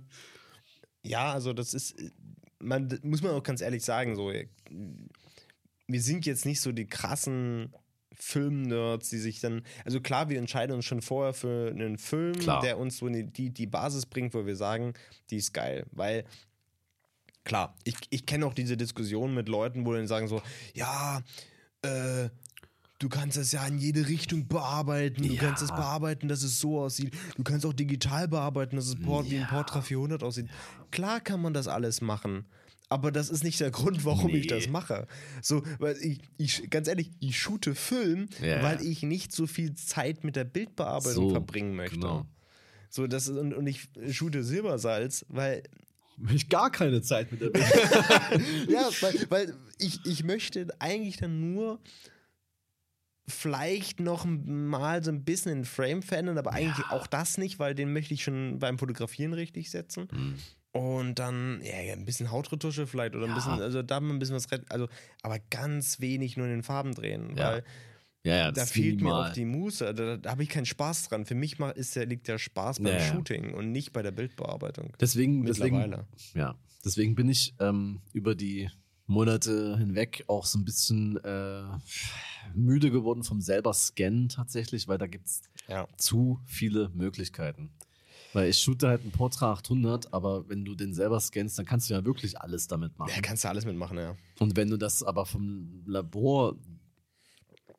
Ja, 1.02 1.32
also 1.32 1.52
das 1.52 1.74
ist, 1.74 1.96
man, 2.58 2.98
muss 3.02 3.22
man 3.22 3.32
auch 3.32 3.42
ganz 3.42 3.60
ehrlich 3.60 3.84
sagen, 3.84 4.14
so, 4.14 4.30
wir 4.30 6.02
sind 6.02 6.26
jetzt 6.26 6.44
nicht 6.44 6.60
so 6.60 6.72
die 6.72 6.86
krassen 6.86 7.72
Film-Nerds, 8.18 9.10
die 9.10 9.18
sich 9.18 9.40
dann, 9.40 9.62
also 9.84 10.00
klar, 10.00 10.28
wir 10.28 10.38
entscheiden 10.38 10.74
uns 10.74 10.84
schon 10.84 11.02
vorher 11.02 11.34
für 11.34 11.70
einen 11.70 11.98
Film, 11.98 12.38
klar. 12.38 12.60
der 12.60 12.78
uns 12.78 12.98
so 12.98 13.08
die, 13.08 13.50
die 13.50 13.66
Basis 13.66 14.06
bringt, 14.06 14.34
wo 14.34 14.46
wir 14.46 14.56
sagen, 14.56 14.94
die 15.30 15.36
ist 15.36 15.52
geil, 15.52 15.86
weil 15.92 16.24
klar, 17.44 17.76
ich, 17.84 17.94
ich 18.10 18.26
kenne 18.26 18.46
auch 18.46 18.54
diese 18.54 18.76
Diskussion 18.76 19.34
mit 19.34 19.48
Leuten, 19.48 19.86
wo 19.86 19.92
dann 19.92 20.06
sagen 20.06 20.28
so, 20.28 20.42
ja, 20.74 21.22
äh, 21.82 22.28
Du 23.00 23.08
kannst 23.08 23.36
das 23.36 23.52
ja 23.52 23.64
in 23.64 23.78
jede 23.78 24.08
Richtung 24.08 24.48
bearbeiten. 24.48 25.22
Du 25.22 25.32
ja. 25.32 25.40
kannst 25.40 25.62
es 25.62 25.68
bearbeiten, 25.68 26.26
dass 26.26 26.42
es 26.42 26.58
so 26.58 26.80
aussieht. 26.80 27.14
Du 27.36 27.44
kannst 27.44 27.64
auch 27.64 27.72
digital 27.72 28.26
bearbeiten, 28.26 28.74
dass 28.74 28.86
es 28.86 29.00
Port, 29.00 29.26
ja. 29.26 29.30
wie 29.30 29.38
ein 29.38 29.46
Portra 29.46 29.82
400 29.82 30.24
aussieht. 30.24 30.48
Klar 30.90 31.20
kann 31.20 31.40
man 31.40 31.54
das 31.54 31.68
alles 31.68 32.00
machen. 32.00 32.44
Aber 32.90 33.12
das 33.12 33.28
ist 33.28 33.44
nicht 33.44 33.60
der 33.60 33.70
Grund, 33.70 34.04
warum 34.04 34.32
nee. 34.32 34.38
ich 34.38 34.46
das 34.46 34.68
mache. 34.68 35.06
So, 35.42 35.62
weil 35.78 35.96
ich, 35.98 36.20
ich 36.38 36.70
ganz 36.70 36.88
ehrlich, 36.88 37.10
ich 37.20 37.38
shoote 37.38 37.74
Film, 37.74 38.28
ja. 38.40 38.62
weil 38.62 38.80
ich 38.82 39.02
nicht 39.02 39.32
so 39.32 39.46
viel 39.46 39.74
Zeit 39.74 40.24
mit 40.24 40.36
der 40.36 40.44
Bildbearbeitung 40.44 41.28
so, 41.28 41.30
verbringen 41.30 41.76
möchte. 41.76 41.96
Genau. 41.96 42.26
So, 42.88 43.06
das 43.06 43.28
ist, 43.28 43.36
und, 43.36 43.52
und 43.52 43.66
ich 43.66 43.88
shoote 44.10 44.42
Silbersalz, 44.42 45.26
weil 45.28 45.62
ich 46.32 46.48
gar 46.48 46.70
keine 46.70 47.02
Zeit 47.02 47.30
mit 47.30 47.42
der 47.42 47.50
Bild. 47.50 47.66
ja, 48.70 48.88
weil, 49.00 49.26
weil 49.28 49.54
ich, 49.78 50.00
ich 50.06 50.24
möchte 50.24 50.68
eigentlich 50.78 51.18
dann 51.18 51.52
nur 51.52 51.80
vielleicht 53.26 54.00
noch 54.00 54.24
mal 54.24 55.04
so 55.04 55.10
ein 55.10 55.24
bisschen 55.24 55.54
den 55.54 55.64
Frame 55.66 56.02
verändern, 56.02 56.38
aber 56.38 56.52
eigentlich 56.52 56.86
ja. 56.86 56.92
auch 56.92 57.06
das 57.06 57.36
nicht, 57.36 57.58
weil 57.58 57.74
den 57.74 57.92
möchte 57.92 58.14
ich 58.14 58.24
schon 58.24 58.58
beim 58.58 58.78
Fotografieren 58.78 59.34
richtig 59.34 59.70
setzen. 59.70 60.08
Mhm. 60.10 60.34
Und 60.72 61.18
dann, 61.18 61.60
ja, 61.62 61.92
ein 61.92 62.04
bisschen 62.04 62.30
Hautretusche 62.30 62.86
vielleicht 62.86 63.16
oder 63.16 63.26
ein 63.26 63.34
bisschen, 63.34 63.52
also 63.52 63.82
da 63.82 64.00
mal 64.00 64.12
ein 64.12 64.18
bisschen 64.18 64.36
was 64.36 64.50
retten, 64.52 64.66
also, 64.68 64.88
aber 65.22 65.38
ganz 65.50 66.00
wenig 66.00 66.36
nur 66.36 66.46
in 66.46 66.52
den 66.52 66.62
Farben 66.62 66.94
drehen, 66.94 67.36
ja. 67.36 67.52
weil 67.52 67.64
ja, 68.24 68.36
ja, 68.36 68.52
da 68.52 68.66
fehlt 68.66 69.00
mir 69.00 69.14
auch 69.14 69.32
die 69.32 69.46
Muße, 69.46 69.94
da, 69.94 70.16
da 70.18 70.30
habe 70.30 70.42
ich 70.42 70.50
keinen 70.50 70.66
Spaß 70.66 71.08
dran. 71.08 71.24
Für 71.24 71.34
mich 71.34 71.58
ist 71.58 71.96
der, 71.96 72.04
liegt 72.04 72.28
der 72.28 72.38
Spaß 72.38 72.80
beim 72.80 73.00
Shooting 73.00 73.54
und 73.54 73.72
nicht 73.72 73.92
bei 73.92 74.02
der 74.02 74.10
Bildbearbeitung. 74.10 74.92
Deswegen, 75.00 75.46
deswegen, 75.46 75.94
ja, 76.34 76.54
deswegen 76.84 77.14
bin 77.14 77.30
ich 77.30 77.54
ähm, 77.60 78.00
über 78.12 78.34
die 78.34 78.68
Monate 79.06 79.78
hinweg 79.78 80.24
auch 80.26 80.44
so 80.44 80.58
ein 80.58 80.64
bisschen 80.66 81.16
äh, 81.24 81.62
müde 82.54 82.90
geworden 82.90 83.22
vom 83.22 83.40
selber 83.40 83.72
Scannen 83.72 84.28
tatsächlich, 84.28 84.88
weil 84.88 84.98
da 84.98 85.06
gibt 85.06 85.26
es 85.26 85.42
ja. 85.66 85.88
zu 85.96 86.40
viele 86.44 86.90
Möglichkeiten. 86.90 87.70
Weil 88.32 88.50
ich 88.50 88.58
shoote 88.58 88.88
halt 88.88 89.04
ein 89.04 89.10
Portra 89.10 89.52
800, 89.52 90.12
aber 90.12 90.48
wenn 90.48 90.64
du 90.64 90.74
den 90.74 90.92
selber 90.92 91.18
scannst, 91.20 91.58
dann 91.58 91.64
kannst 91.64 91.88
du 91.88 91.94
ja 91.94 92.04
wirklich 92.04 92.40
alles 92.40 92.66
damit 92.66 92.98
machen. 92.98 93.10
Ja, 93.14 93.20
kannst 93.22 93.44
du 93.44 93.48
alles 93.48 93.64
mitmachen, 93.64 93.96
ja. 93.96 94.16
Und 94.38 94.56
wenn 94.56 94.68
du 94.68 94.76
das 94.76 95.02
aber 95.02 95.24
vom 95.24 95.82
Labor 95.86 96.56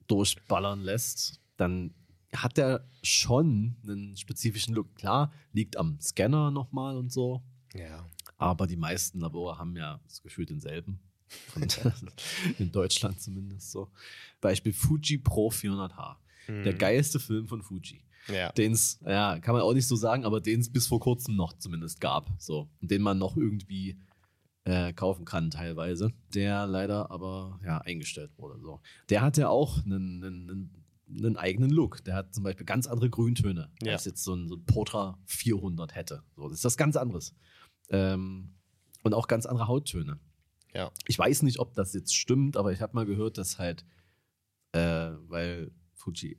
durchballern 0.08 0.82
lässt, 0.82 1.40
dann 1.58 1.94
hat 2.34 2.58
der 2.58 2.88
schon 3.04 3.76
einen 3.84 4.18
spezifischen 4.18 4.74
Look. 4.74 4.96
Klar, 4.96 5.32
liegt 5.54 5.78
am 5.78 6.00
Scanner 6.00 6.52
nochmal 6.52 6.98
und 6.98 7.12
so. 7.12 7.44
Ja. 7.74 8.08
Aber 8.38 8.68
die 8.68 8.78
meisten 8.78 9.20
Labore 9.20 9.58
haben 9.58 9.76
ja 9.76 10.00
das 10.08 10.22
Gefühl 10.22 10.46
denselben. 10.46 11.00
in 12.58 12.72
Deutschland 12.72 13.22
zumindest 13.22 13.72
so. 13.72 13.90
Beispiel 14.42 14.74
Fuji 14.74 15.20
Pro 15.20 15.50
400H. 15.50 16.16
Mhm. 16.48 16.64
Der 16.64 16.74
geilste 16.74 17.20
Film 17.20 17.48
von 17.48 17.62
Fuji. 17.62 18.02
Ja. 18.28 18.52
Den 18.52 18.74
es, 18.74 19.00
ja, 19.06 19.40
kann 19.40 19.54
man 19.54 19.64
auch 19.64 19.74
nicht 19.74 19.88
so 19.88 19.96
sagen, 19.96 20.26
aber 20.26 20.42
den 20.42 20.60
es 20.60 20.72
bis 20.72 20.88
vor 20.88 21.00
kurzem 21.00 21.36
noch 21.36 21.54
zumindest 21.54 22.02
gab. 22.02 22.30
So. 22.38 22.70
Und 22.82 22.92
den 22.92 23.02
man 23.02 23.18
noch 23.18 23.38
irgendwie 23.38 23.98
äh, 24.66 24.94
kaufen 24.94 25.26
kann, 25.26 25.50
teilweise. 25.50 26.12
Der 26.34 26.68
leider 26.68 27.12
aber 27.12 27.60
ja, 27.64 27.80
eingestellt 27.80 28.32
wurde. 28.38 28.60
So. 28.60 28.82
Der 29.10 29.22
hat 29.22 29.38
ja 29.38 29.50
auch 29.50 29.84
einen, 29.86 30.24
einen, 30.24 30.86
einen 31.10 31.38
eigenen 31.38 31.72
Look. 31.72 32.04
Der 32.04 32.16
hat 32.16 32.34
zum 32.34 32.44
Beispiel 32.44 32.66
ganz 32.66 32.88
andere 32.88 33.10
Grüntöne, 33.10 33.72
ja. 33.82 33.94
als 33.94 34.06
jetzt 34.06 34.24
so 34.24 34.36
ein, 34.36 34.48
so 34.48 34.56
ein 34.56 34.66
Portra 34.66 35.18
400 35.26 35.96
hätte. 35.96 36.24
So, 36.36 36.44
das 36.44 36.58
ist 36.58 36.66
das 36.66 36.78
ganz 36.78 36.96
anderes. 36.96 37.36
Ähm, 37.90 38.54
und 39.04 39.14
auch 39.14 39.28
ganz 39.28 39.46
andere 39.46 39.68
Hauttöne. 39.68 40.20
Ja. 40.74 40.92
Ich 41.08 41.18
weiß 41.18 41.42
nicht, 41.44 41.60
ob 41.60 41.74
das 41.74 41.94
jetzt 41.94 42.16
stimmt, 42.16 42.58
aber 42.58 42.72
ich 42.72 42.82
habe 42.82 42.94
mal 42.94 43.06
gehört, 43.06 43.38
dass 43.38 43.58
halt, 43.58 43.86
äh, 44.74 45.12
weil 45.28 45.72
Fuji 45.94 46.38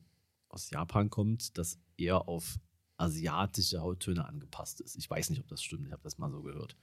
aus 0.51 0.71
Japan 0.71 1.11
kommt, 1.11 1.57
dass 1.59 1.79
eher 1.97 2.29
auf 2.29 2.59
asiatische 2.97 3.81
Hauttöne 3.81 4.27
angepasst 4.27 4.81
ist. 4.81 4.97
Ich 4.97 5.09
weiß 5.09 5.31
nicht, 5.31 5.41
ob 5.41 5.49
das 5.49 5.63
stimmt. 5.63 5.87
Ich 5.87 5.93
habe 5.93 6.03
das 6.03 6.19
mal 6.19 6.31
so 6.31 6.43
gehört. 6.43 6.77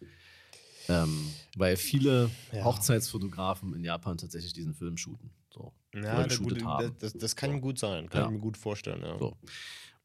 Ähm, 0.90 1.32
weil 1.56 1.76
viele 1.76 2.30
ja. 2.52 2.64
Hochzeitsfotografen 2.64 3.74
in 3.74 3.84
Japan 3.84 4.18
tatsächlich 4.18 4.54
diesen 4.54 4.74
Film 4.74 4.98
shooten. 4.98 5.32
So, 5.54 5.74
ja, 5.94 6.26
gut, 6.38 6.64
das, 7.00 7.14
das, 7.14 7.36
kann 7.36 7.54
so. 7.54 7.60
gut 7.60 7.80
sein. 7.80 8.10
Kann 8.10 8.22
ja. 8.22 8.28
ich 8.28 8.34
mir 8.34 8.40
gut 8.40 8.58
vorstellen. 8.58 9.02
Ja. 9.02 9.18
So. 9.20 9.38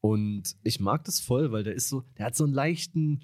Und 0.01 0.57
ich 0.63 0.81
mag 0.81 1.05
das 1.05 1.21
voll, 1.21 1.51
weil 1.51 1.63
der 1.63 1.73
ist 1.73 1.87
so, 1.87 2.03
der 2.17 2.25
hat 2.25 2.35
so 2.35 2.43
einen 2.43 2.53
leichten, 2.53 3.21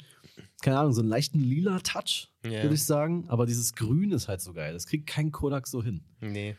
keine 0.62 0.80
Ahnung, 0.80 0.94
so 0.94 1.02
einen 1.02 1.10
leichten 1.10 1.40
lila 1.40 1.80
Touch, 1.80 2.32
yeah. 2.46 2.64
würde 2.64 2.76
ich 2.76 2.86
sagen. 2.86 3.26
Aber 3.28 3.46
dieses 3.46 3.74
Grün 3.74 4.12
ist 4.12 4.30
halt 4.30 4.40
so 4.40 4.54
geil. 4.54 4.72
Das 4.72 4.86
kriegt 4.86 5.06
kein 5.06 5.32
Kodak 5.32 5.68
so 5.68 5.84
hin. 5.84 6.06
Nee. 6.22 6.56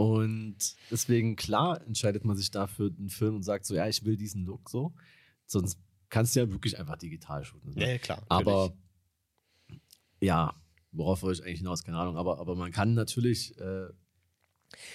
Und 0.00 0.56
deswegen, 0.90 1.36
klar, 1.36 1.86
entscheidet 1.86 2.24
man 2.24 2.34
sich 2.34 2.50
dafür 2.50 2.90
einen 2.98 3.10
Film 3.10 3.34
und 3.34 3.42
sagt 3.42 3.66
so, 3.66 3.74
ja, 3.74 3.86
ich 3.86 4.02
will 4.06 4.16
diesen 4.16 4.46
Look 4.46 4.70
so. 4.70 4.94
Sonst 5.44 5.78
kannst 6.08 6.34
du 6.34 6.40
ja 6.40 6.50
wirklich 6.50 6.78
einfach 6.78 6.96
digital 6.96 7.44
shooten. 7.44 7.74
Ne? 7.74 7.92
Ja, 7.92 7.98
klar. 7.98 8.22
Aber 8.30 8.74
ja, 10.18 10.54
worauf 10.90 11.20
wollte 11.20 11.42
ich 11.42 11.46
eigentlich 11.46 11.58
hinaus? 11.58 11.84
Keine 11.84 11.98
Ahnung. 11.98 12.16
Aber, 12.16 12.40
aber 12.40 12.56
man 12.56 12.72
kann 12.72 12.94
natürlich 12.94 13.58
äh, 13.58 13.88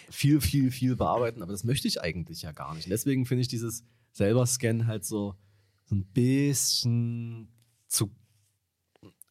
viel, 0.09 0.41
viel, 0.41 0.71
viel 0.71 0.95
bearbeiten, 0.95 1.43
aber 1.43 1.51
das 1.51 1.65
möchte 1.65 1.87
ich 1.87 2.01
eigentlich 2.01 2.41
ja 2.41 2.51
gar 2.51 2.73
nicht. 2.73 2.85
Und 2.85 2.91
deswegen 2.91 3.27
finde 3.27 3.41
ich 3.41 3.47
dieses 3.47 3.83
selber 4.11 4.47
scannen 4.47 4.87
halt 4.87 5.05
so, 5.05 5.35
so 5.83 5.93
ein 5.93 6.05
bisschen 6.05 7.53
zu 7.85 8.09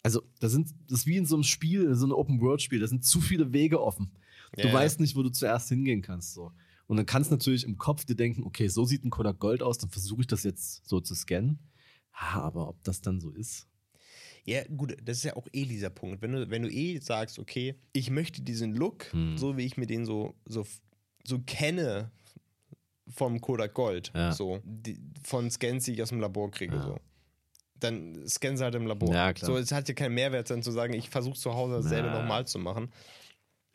also, 0.05 0.23
da 0.39 0.51
sind, 0.51 0.69
das 0.87 1.01
ist 1.01 1.07
wie 1.07 1.17
in 1.17 1.25
so 1.25 1.35
einem 1.35 1.45
Spiel, 1.45 1.95
so 1.95 2.05
einem 2.05 2.13
Open-World-Spiel, 2.13 2.79
da 2.79 2.87
sind 2.87 3.07
zu 3.07 3.23
viele 3.23 3.55
Wege 3.55 3.83
offen. 3.83 4.13
Du 4.57 4.65
yeah. 4.65 4.73
weißt 4.73 5.01
nicht, 5.01 5.17
wo 5.17 5.23
du 5.23 5.31
zuerst 5.31 5.69
hingehen 5.69 6.03
kannst. 6.03 6.35
So. 6.35 6.53
Und 6.87 6.97
dann 6.97 7.07
kannst 7.07 7.31
du 7.31 7.35
natürlich 7.35 7.65
im 7.65 7.77
Kopf 7.79 8.05
dir 8.05 8.15
denken, 8.15 8.43
okay, 8.45 8.69
so 8.69 8.85
sieht 8.85 9.05
ein 9.05 9.11
Kodak 9.11 9.39
Gold 9.39 9.63
aus, 9.63 9.79
dann 9.79 9.91
versuche 9.91 10.21
ich 10.23 10.27
das 10.27 10.43
jetzt 10.43 10.87
so 10.89 11.01
zu 11.01 11.15
scannen. 11.15 11.59
aber 12.13 12.69
ob 12.69 12.83
das 12.85 13.01
dann 13.01 13.21
so 13.21 13.31
ist. 13.31 13.67
Ja, 14.45 14.63
gut, 14.65 14.97
das 15.03 15.19
ist 15.19 15.25
ja 15.25 15.37
auch 15.37 15.49
eh 15.53 15.65
dieser 15.65 15.91
Punkt. 15.91 16.21
Wenn 16.21 16.33
du, 16.33 16.51
wenn 16.51 16.63
du 16.63 16.71
eh 16.71 16.99
sagst, 16.99 17.39
okay, 17.39 17.77
ich 17.93 18.11
möchte 18.11 18.43
diesen 18.43 18.75
Look, 18.75 19.11
hm. 19.13 19.39
so 19.39 19.57
wie 19.57 19.65
ich 19.65 19.77
mir 19.77 19.87
den 19.87 20.05
so, 20.05 20.35
so, 20.45 20.67
so 21.25 21.39
kenne, 21.41 22.11
vom 23.09 23.41
Kodak 23.41 23.75
Gold, 23.75 24.13
Ja. 24.15 24.33
so, 24.33 24.61
die, 24.65 24.99
von 25.23 25.51
Scans, 25.51 25.85
die 25.85 25.93
ich 25.93 26.03
aus 26.03 26.11
dem 26.11 26.21
Labor 26.21 26.51
kriege, 26.51 26.77
Ja. 26.77 26.83
so. 26.83 26.99
Dann 27.81 28.27
scannen 28.29 28.57
sie 28.57 28.65
halt 28.65 28.75
im 28.77 28.87
Labor. 28.87 29.13
Ja, 29.13 29.33
klar. 29.33 29.51
So, 29.51 29.59
es 29.59 29.73
hat 29.73 29.89
ja 29.89 29.95
keinen 29.95 30.15
Mehrwert, 30.15 30.49
dann 30.49 30.63
zu 30.63 30.71
sagen, 30.71 30.95
ich 30.95 31.11
versuche 31.11 31.39
zu 31.39 31.53
Hause 31.55 31.83
dasselbe 31.83 32.09
Ja. 32.09 32.21
nochmal 32.21 32.47
zu 32.47 32.59
machen. 32.59 32.91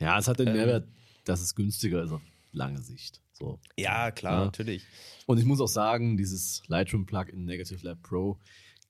Ja, 0.01 0.17
es 0.17 0.27
hat 0.27 0.39
den 0.39 0.47
Ähm. 0.47 0.53
Mehrwert, 0.53 0.87
dass 1.25 1.41
es 1.41 1.55
günstiger 1.55 2.03
ist 2.03 2.11
auf 2.11 2.21
lange 2.51 2.81
Sicht. 2.81 3.21
So. 3.33 3.59
Ja, 3.77 4.11
klar, 4.11 4.39
Ja. 4.39 4.45
natürlich. 4.45 4.83
Und 5.25 5.37
ich 5.37 5.45
muss 5.45 5.61
auch 5.61 5.67
sagen, 5.67 6.17
dieses 6.17 6.61
Lightroom 6.67 7.05
Plugin 7.05 7.45
Negative 7.45 7.85
Lab 7.85 8.01
Pro 8.01 8.39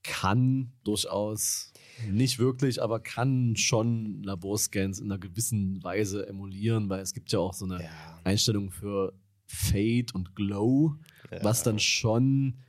kann 0.01 0.71
durchaus 0.85 1.73
nicht 2.09 2.39
wirklich, 2.39 2.81
aber 2.81 2.99
kann 3.01 3.55
schon 3.57 4.23
Laborscans 4.23 4.99
in 4.99 5.11
einer 5.11 5.19
gewissen 5.19 5.83
Weise 5.83 6.25
emulieren, 6.27 6.87
weil 6.89 7.01
es 7.01 7.13
gibt 7.13 7.31
ja 7.31 7.39
auch 7.39 7.53
so 7.53 7.65
eine 7.65 7.83
Ja. 7.83 8.19
Einstellung 8.23 8.71
für 8.71 9.13
Fade 9.45 10.05
und 10.13 10.35
Glow, 10.35 10.95
Ja. 11.31 11.43
was 11.43 11.63
dann 11.63 11.79
schon 11.79 12.59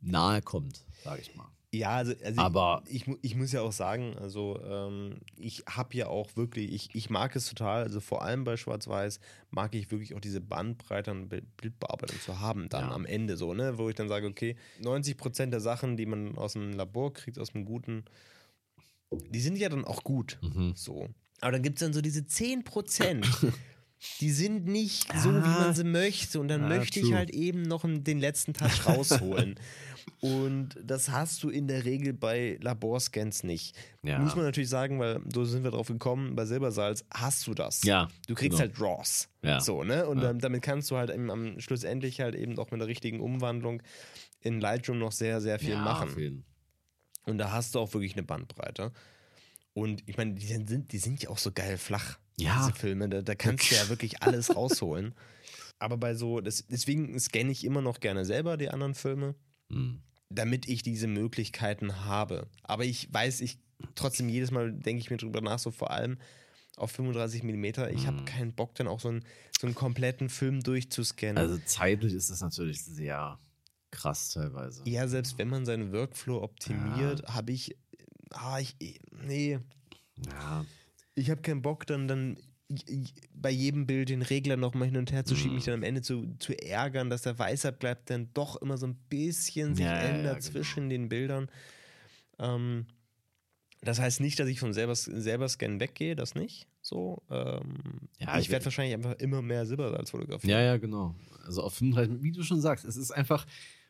nahe 0.00 0.40
kommt, 0.40 0.84
sage 1.02 1.20
ich 1.20 1.34
mal. 1.34 1.48
Ja, 1.78 1.96
also, 1.96 2.12
also 2.24 2.40
Aber- 2.40 2.82
ich, 2.88 3.06
ich, 3.08 3.14
ich 3.22 3.34
muss 3.36 3.52
ja 3.52 3.60
auch 3.62 3.72
sagen, 3.72 4.16
also 4.18 4.60
ähm, 4.64 5.16
ich 5.38 5.64
habe 5.68 5.96
ja 5.96 6.06
auch 6.08 6.36
wirklich, 6.36 6.72
ich, 6.72 6.94
ich 6.94 7.10
mag 7.10 7.34
es 7.36 7.48
total, 7.48 7.82
also 7.82 8.00
vor 8.00 8.22
allem 8.22 8.44
bei 8.44 8.56
Schwarz-Weiß 8.56 9.20
mag 9.50 9.74
ich 9.74 9.90
wirklich 9.90 10.14
auch 10.14 10.20
diese 10.20 10.40
Bandbreite 10.40 11.10
an 11.10 11.28
Bild- 11.28 11.56
Bildbearbeitung 11.56 12.20
zu 12.20 12.40
haben, 12.40 12.68
dann 12.68 12.88
Ja. 12.88 12.94
am 12.94 13.06
Ende 13.06 13.36
so, 13.36 13.54
ne, 13.54 13.78
wo 13.78 13.88
ich 13.88 13.94
dann 13.94 14.08
sage, 14.08 14.26
okay, 14.26 14.56
90% 14.82 15.46
der 15.50 15.60
Sachen, 15.60 15.96
die 15.96 16.06
man 16.06 16.36
aus 16.38 16.52
dem 16.54 16.72
Labor 16.72 17.12
kriegt, 17.12 17.38
aus 17.38 17.52
dem 17.52 17.64
Guten, 17.64 18.04
die 19.30 19.40
sind 19.40 19.56
ja 19.56 19.68
dann 19.68 19.84
auch 19.84 20.02
gut, 20.04 20.38
Mhm. 20.42 20.72
so. 20.74 21.08
Aber 21.40 21.52
dann 21.52 21.62
gibt 21.62 21.78
es 21.78 21.84
dann 21.84 21.92
so 21.92 22.00
diese 22.00 22.20
10%, 22.20 23.26
die 24.20 24.30
sind 24.30 24.66
nicht 24.66 25.06
so, 25.18 25.30
wie 25.30 25.34
Ja. 25.36 25.58
man 25.60 25.74
sie 25.74 25.84
möchte 25.84 26.40
und 26.40 26.48
dann 26.48 26.62
Ja, 26.62 26.68
möchte 26.68 27.00
ich 27.00 27.06
true. 27.06 27.16
halt 27.16 27.30
eben 27.30 27.62
noch 27.62 27.84
den 27.86 28.18
letzten 28.18 28.52
Touch 28.54 28.86
rausholen. 28.86 29.54
Und 30.20 30.76
das 30.82 31.10
hast 31.10 31.42
du 31.42 31.50
in 31.50 31.68
der 31.68 31.84
Regel 31.84 32.12
bei 32.12 32.58
Laborscans 32.62 33.42
nicht. 33.44 33.76
Ja. 34.02 34.18
Muss 34.18 34.34
man 34.36 34.44
natürlich 34.44 34.68
sagen, 34.70 34.98
weil 34.98 35.20
so 35.32 35.44
sind 35.44 35.64
wir 35.64 35.70
drauf 35.70 35.88
gekommen, 35.88 36.34
bei 36.34 36.44
Silbersalz 36.46 37.04
hast 37.12 37.46
du 37.46 37.54
das. 37.54 37.82
Ja, 37.84 38.08
Du 38.26 38.34
kriegst 38.34 38.58
genau. 38.58 38.70
halt 38.70 38.80
Raws. 38.80 39.28
Ja. 39.42 39.60
So, 39.60 39.84
ne? 39.84 40.06
Und 40.06 40.22
Ja. 40.22 40.30
ähm, 40.30 40.38
damit 40.40 40.62
kannst 40.62 40.90
du 40.90 40.96
halt 40.96 41.10
im, 41.10 41.30
am 41.30 41.60
schlussendlich 41.60 42.20
halt 42.20 42.34
eben 42.34 42.58
auch 42.58 42.70
mit 42.70 42.80
der 42.80 42.88
richtigen 42.88 43.20
Umwandlung 43.20 43.82
in 44.40 44.60
Lightroom 44.60 44.98
noch 44.98 45.12
sehr, 45.12 45.40
sehr 45.40 45.58
viel 45.58 45.70
ja, 45.70 45.80
machen. 45.82 46.10
jeden- 46.18 46.44
Und 47.26 47.38
da 47.38 47.50
hast 47.52 47.74
du 47.74 47.78
auch 47.80 47.92
wirklich 47.94 48.12
eine 48.14 48.22
Bandbreite. 48.22 48.92
Und 49.72 50.02
ich 50.06 50.16
meine, 50.16 50.34
die 50.34 50.46
sind, 50.46 50.92
die 50.92 50.98
sind 50.98 51.22
ja 51.22 51.30
auch 51.30 51.38
so 51.38 51.50
geil 51.52 51.78
flach, 51.78 52.18
Ja. 52.36 52.58
diese 52.66 52.78
Filme. 52.78 53.08
Da, 53.08 53.22
da 53.22 53.34
kannst 53.34 53.70
du 53.70 53.74
ja 53.74 53.88
wirklich 53.88 54.22
alles 54.22 54.54
rausholen. 54.54 55.14
Aber 55.80 55.96
bei 55.96 56.14
so, 56.14 56.40
das, 56.40 56.64
deswegen 56.68 57.18
scanne 57.18 57.50
ich 57.50 57.64
immer 57.64 57.82
noch 57.82 58.00
gerne 58.00 58.24
selber 58.24 58.56
die 58.56 58.68
anderen 58.70 58.94
Filme, 58.94 59.34
Mhm. 59.68 60.00
damit 60.30 60.66
ich 60.68 60.82
diese 60.82 61.06
Möglichkeiten 61.06 62.04
habe. 62.06 62.48
Aber 62.62 62.84
ich 62.84 63.12
weiß, 63.12 63.40
ich 63.40 63.58
trotzdem 63.94 64.28
jedes 64.28 64.50
Mal 64.50 64.72
denke 64.72 65.00
ich 65.00 65.10
mir 65.10 65.16
drüber 65.16 65.40
nach, 65.40 65.58
so 65.58 65.70
vor 65.70 65.90
allem 65.90 66.18
auf 66.76 66.90
35 66.90 67.42
mm. 67.44 67.64
Ich 67.64 68.06
habe 68.06 68.20
Mhm. 68.20 68.24
keinen 68.24 68.52
Bock, 68.52 68.74
dann 68.74 68.88
auch 68.88 68.98
so 69.00 69.08
einen, 69.08 69.24
so 69.60 69.66
einen 69.66 69.76
kompletten 69.76 70.28
Film 70.28 70.60
durchzuscannen. 70.62 71.38
Also 71.38 71.58
zeitlich 71.64 72.12
ist 72.14 72.30
das 72.30 72.40
natürlich 72.40 72.82
sehr 72.84 73.38
krass 73.92 74.30
teilweise. 74.30 74.82
ja, 74.88 75.06
selbst 75.06 75.38
wenn 75.38 75.48
man 75.48 75.64
seinen 75.66 75.92
Workflow 75.92 76.42
optimiert, 76.42 77.22
habe 77.28 77.52
ich, 77.52 77.76
ah, 78.30 78.58
ich, 78.58 78.76
nee, 79.12 79.60
Ja, 80.26 80.64
ich 81.14 81.30
habe 81.30 81.42
keinen 81.42 81.62
Bock, 81.62 81.86
dann, 81.86 82.08
dann 82.08 82.36
bei 83.34 83.50
jedem 83.50 83.86
Bild 83.86 84.08
den 84.08 84.22
Regler 84.22 84.56
nochmal 84.56 84.88
hin 84.88 84.96
und 84.96 85.12
her 85.12 85.24
zu 85.24 85.36
schieben, 85.36 85.50
Mhm. 85.50 85.54
mich 85.56 85.64
dann 85.64 85.74
am 85.74 85.82
Ende 85.82 86.02
zu, 86.02 86.34
zu 86.38 86.54
ärgern, 86.60 87.10
dass 87.10 87.22
der 87.22 87.38
Weißer 87.38 87.72
bleibt, 87.72 88.08
dann 88.10 88.30
doch 88.34 88.56
immer 88.62 88.78
so 88.78 88.86
ein 88.86 88.96
bisschen 89.08 89.74
sich 89.74 89.84
Ja, 89.84 89.92
ja, 89.96 90.02
ja, 90.02 90.08
ändert 90.16 90.38
genau. 90.40 90.50
zwischen 90.52 90.88
den 90.88 91.08
Bildern. 91.08 91.50
Ähm, 92.38 92.86
das 93.82 94.00
heißt 94.00 94.20
nicht, 94.20 94.38
dass 94.40 94.48
ich 94.48 94.60
von 94.60 94.72
selber, 94.72 94.94
selber 94.96 95.48
Scannen 95.48 95.78
weggehe, 95.78 96.16
das 96.16 96.34
nicht. 96.34 96.66
So, 96.80 97.22
ähm, 97.30 97.74
Ja, 98.18 98.38
ich 98.38 98.46
ich- 98.46 98.50
werde 98.50 98.64
wahrscheinlich 98.64 98.94
einfach 98.94 99.14
immer 99.18 99.42
mehr 99.42 99.66
Silbersalz 99.66 100.10
fotografieren. 100.10 100.50
ja, 100.50 100.62
ja, 100.62 100.76
genau. 100.78 101.14
Also 101.44 101.62
auf 101.62 101.74
35, 101.74 102.22
wie 102.22 102.32
du 102.32 102.42
schon 102.42 102.60
sagst, 102.62 102.86
es 102.86 102.96
ist 102.96 103.10
einfach, 103.10 103.46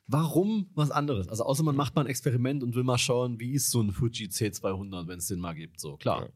warum 0.09 0.69
was 0.75 0.91
anderes? 0.91 1.29
Also 1.29 1.45
außer 1.45 1.63
man 1.63 1.77
macht 1.77 1.95
mal 1.95 2.03
ein 2.03 2.09
Experiment 2.09 2.65
und 2.65 2.75
will 2.75 2.83
mal 2.83 2.99
schauen, 2.99 3.39
wie 3.39 3.53
ist 3.53 3.71
so 3.71 3.81
ein 3.81 3.93
Fuji 3.93 4.27
C200, 4.29 5.07
wenn 5.07 5.19
es 5.19 5.29
den 5.29 5.39
mal 5.39 5.55
gibt. 5.55 5.79
So, 5.81 5.97
klar. 5.97 6.23
Ja. 6.25 6.29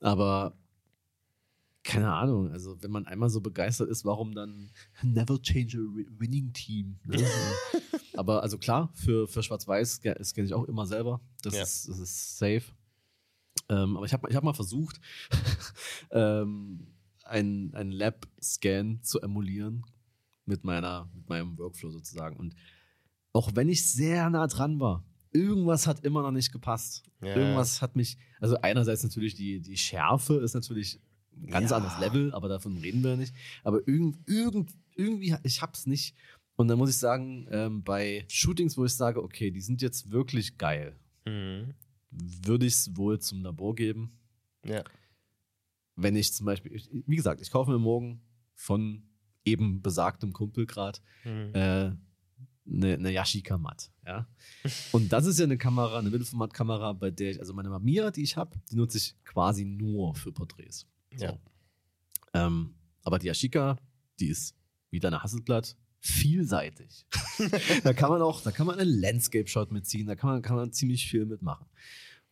Aber 0.00 0.56
keine 1.84 2.12
Ahnung, 2.12 2.50
also 2.50 2.82
wenn 2.82 2.90
man 2.90 3.06
einmal 3.06 3.28
so 3.30 3.40
begeistert 3.40 3.88
ist, 3.90 4.04
warum 4.04 4.34
dann 4.34 4.70
never 5.02 5.40
change 5.40 5.76
a 5.76 5.80
wi- 5.96 6.08
winning 6.18 6.52
team? 6.52 6.98
Ne? 7.04 7.22
Aber 8.16 8.42
also 8.42 8.58
klar, 8.58 8.90
für, 8.94 9.28
für 9.28 9.42
Schwarz-Weiß 9.42 10.00
das 10.00 10.34
kenne 10.34 10.46
ich 10.46 10.54
auch 10.54 10.64
immer 10.64 10.86
selber. 10.86 11.20
Das, 11.42 11.54
Ja. 11.54 11.62
ist, 11.62 11.88
das 11.88 11.98
ist 11.98 12.38
safe. 12.38 12.62
Ähm, 13.68 13.96
aber 13.96 14.04
ich 14.06 14.12
habe 14.12 14.28
ich 14.28 14.36
hab 14.36 14.44
mal 14.44 14.52
versucht, 14.52 15.00
ähm, 16.10 16.86
einen, 17.24 17.74
einen 17.74 17.92
Lab-Scan 17.92 19.00
zu 19.02 19.20
emulieren 19.20 19.84
mit, 20.46 20.64
meiner, 20.64 21.08
mit 21.14 21.28
meinem 21.28 21.56
Workflow 21.58 21.90
sozusagen. 21.90 22.36
Und 22.36 22.54
auch 23.32 23.50
wenn 23.54 23.68
ich 23.68 23.90
sehr 23.90 24.28
nah 24.30 24.46
dran 24.46 24.80
war, 24.80 25.04
irgendwas 25.32 25.86
hat 25.86 26.04
immer 26.04 26.22
noch 26.22 26.30
nicht 26.30 26.52
gepasst. 26.52 27.04
Ja. 27.22 27.34
Irgendwas 27.36 27.80
hat 27.82 27.96
mich, 27.96 28.18
also 28.40 28.56
einerseits 28.60 29.02
natürlich 29.02 29.34
die, 29.34 29.60
die 29.60 29.76
Schärfe 29.76 30.36
ist 30.36 30.54
natürlich 30.54 31.00
ganz 31.46 31.70
Ja. 31.70 31.76
anderes 31.76 31.98
Level, 32.00 32.32
aber 32.34 32.48
davon 32.48 32.76
reden 32.78 33.02
wir 33.02 33.16
nicht. 33.16 33.34
Aber 33.62 33.86
irgend, 33.86 34.18
irgend, 34.28 34.70
irgendwie, 34.94 35.34
ich 35.42 35.62
hab's 35.62 35.86
nicht. 35.86 36.14
Und 36.56 36.68
dann 36.68 36.78
muss 36.78 36.90
ich 36.90 36.96
sagen, 36.96 37.46
ähm, 37.50 37.82
bei 37.82 38.24
Shootings, 38.28 38.76
wo 38.78 38.84
ich 38.84 38.92
sage, 38.94 39.22
okay, 39.22 39.50
die 39.50 39.60
sind 39.60 39.82
jetzt 39.82 40.10
wirklich 40.10 40.56
geil, 40.58 40.96
Mhm. 41.26 41.74
würde 42.10 42.66
ich 42.66 42.74
es 42.74 42.96
wohl 42.96 43.18
zum 43.18 43.42
Labor 43.42 43.74
geben. 43.74 44.12
Ja. 44.64 44.84
Wenn 45.96 46.16
ich 46.16 46.32
zum 46.32 46.46
Beispiel, 46.46 46.80
wie 47.06 47.16
gesagt, 47.16 47.40
ich 47.40 47.50
kaufe 47.50 47.70
mir 47.70 47.78
morgen 47.78 48.20
von 48.54 49.02
eben 49.44 49.82
besagtem 49.82 50.32
Kumpel 50.32 50.66
gerade 50.66 50.98
Mhm. 51.24 51.54
äh, 51.54 51.92
eine, 52.66 52.94
eine 52.94 53.10
Yashica 53.12 53.58
Matt. 53.58 53.90
Ja? 54.06 54.26
Und 54.92 55.12
das 55.12 55.26
ist 55.26 55.38
ja 55.38 55.44
eine 55.44 55.58
Kamera, 55.58 55.98
eine 55.98 56.08
Mittelformatkamera, 56.10 56.94
bei 56.94 57.10
der 57.10 57.32
ich, 57.32 57.40
also 57.40 57.52
meine 57.52 57.68
Mamiya, 57.68 58.10
die 58.10 58.22
ich 58.22 58.36
habe, 58.36 58.56
die 58.70 58.76
nutze 58.76 58.96
ich 58.98 59.14
quasi 59.24 59.64
nur 59.64 60.14
für 60.14 60.32
Porträts. 60.32 60.86
Ja. 61.20 61.38
Ähm, 62.32 62.74
aber 63.02 63.18
die 63.18 63.26
Yashica, 63.26 63.78
die 64.18 64.28
ist 64.28 64.56
wie 64.90 65.00
deine 65.00 65.22
Hasselblatt 65.22 65.76
vielseitig. 66.00 67.06
da 67.82 67.92
kann 67.92 68.10
man 68.10 68.22
auch, 68.22 68.42
da 68.42 68.50
kann 68.50 68.66
man 68.66 68.78
einen 68.78 69.00
Landscape-Shot 69.00 69.72
mitziehen, 69.72 70.06
da 70.06 70.14
kann 70.14 70.30
man, 70.30 70.42
kann 70.42 70.56
man 70.56 70.72
ziemlich 70.72 71.08
viel 71.08 71.24
mitmachen. 71.24 71.66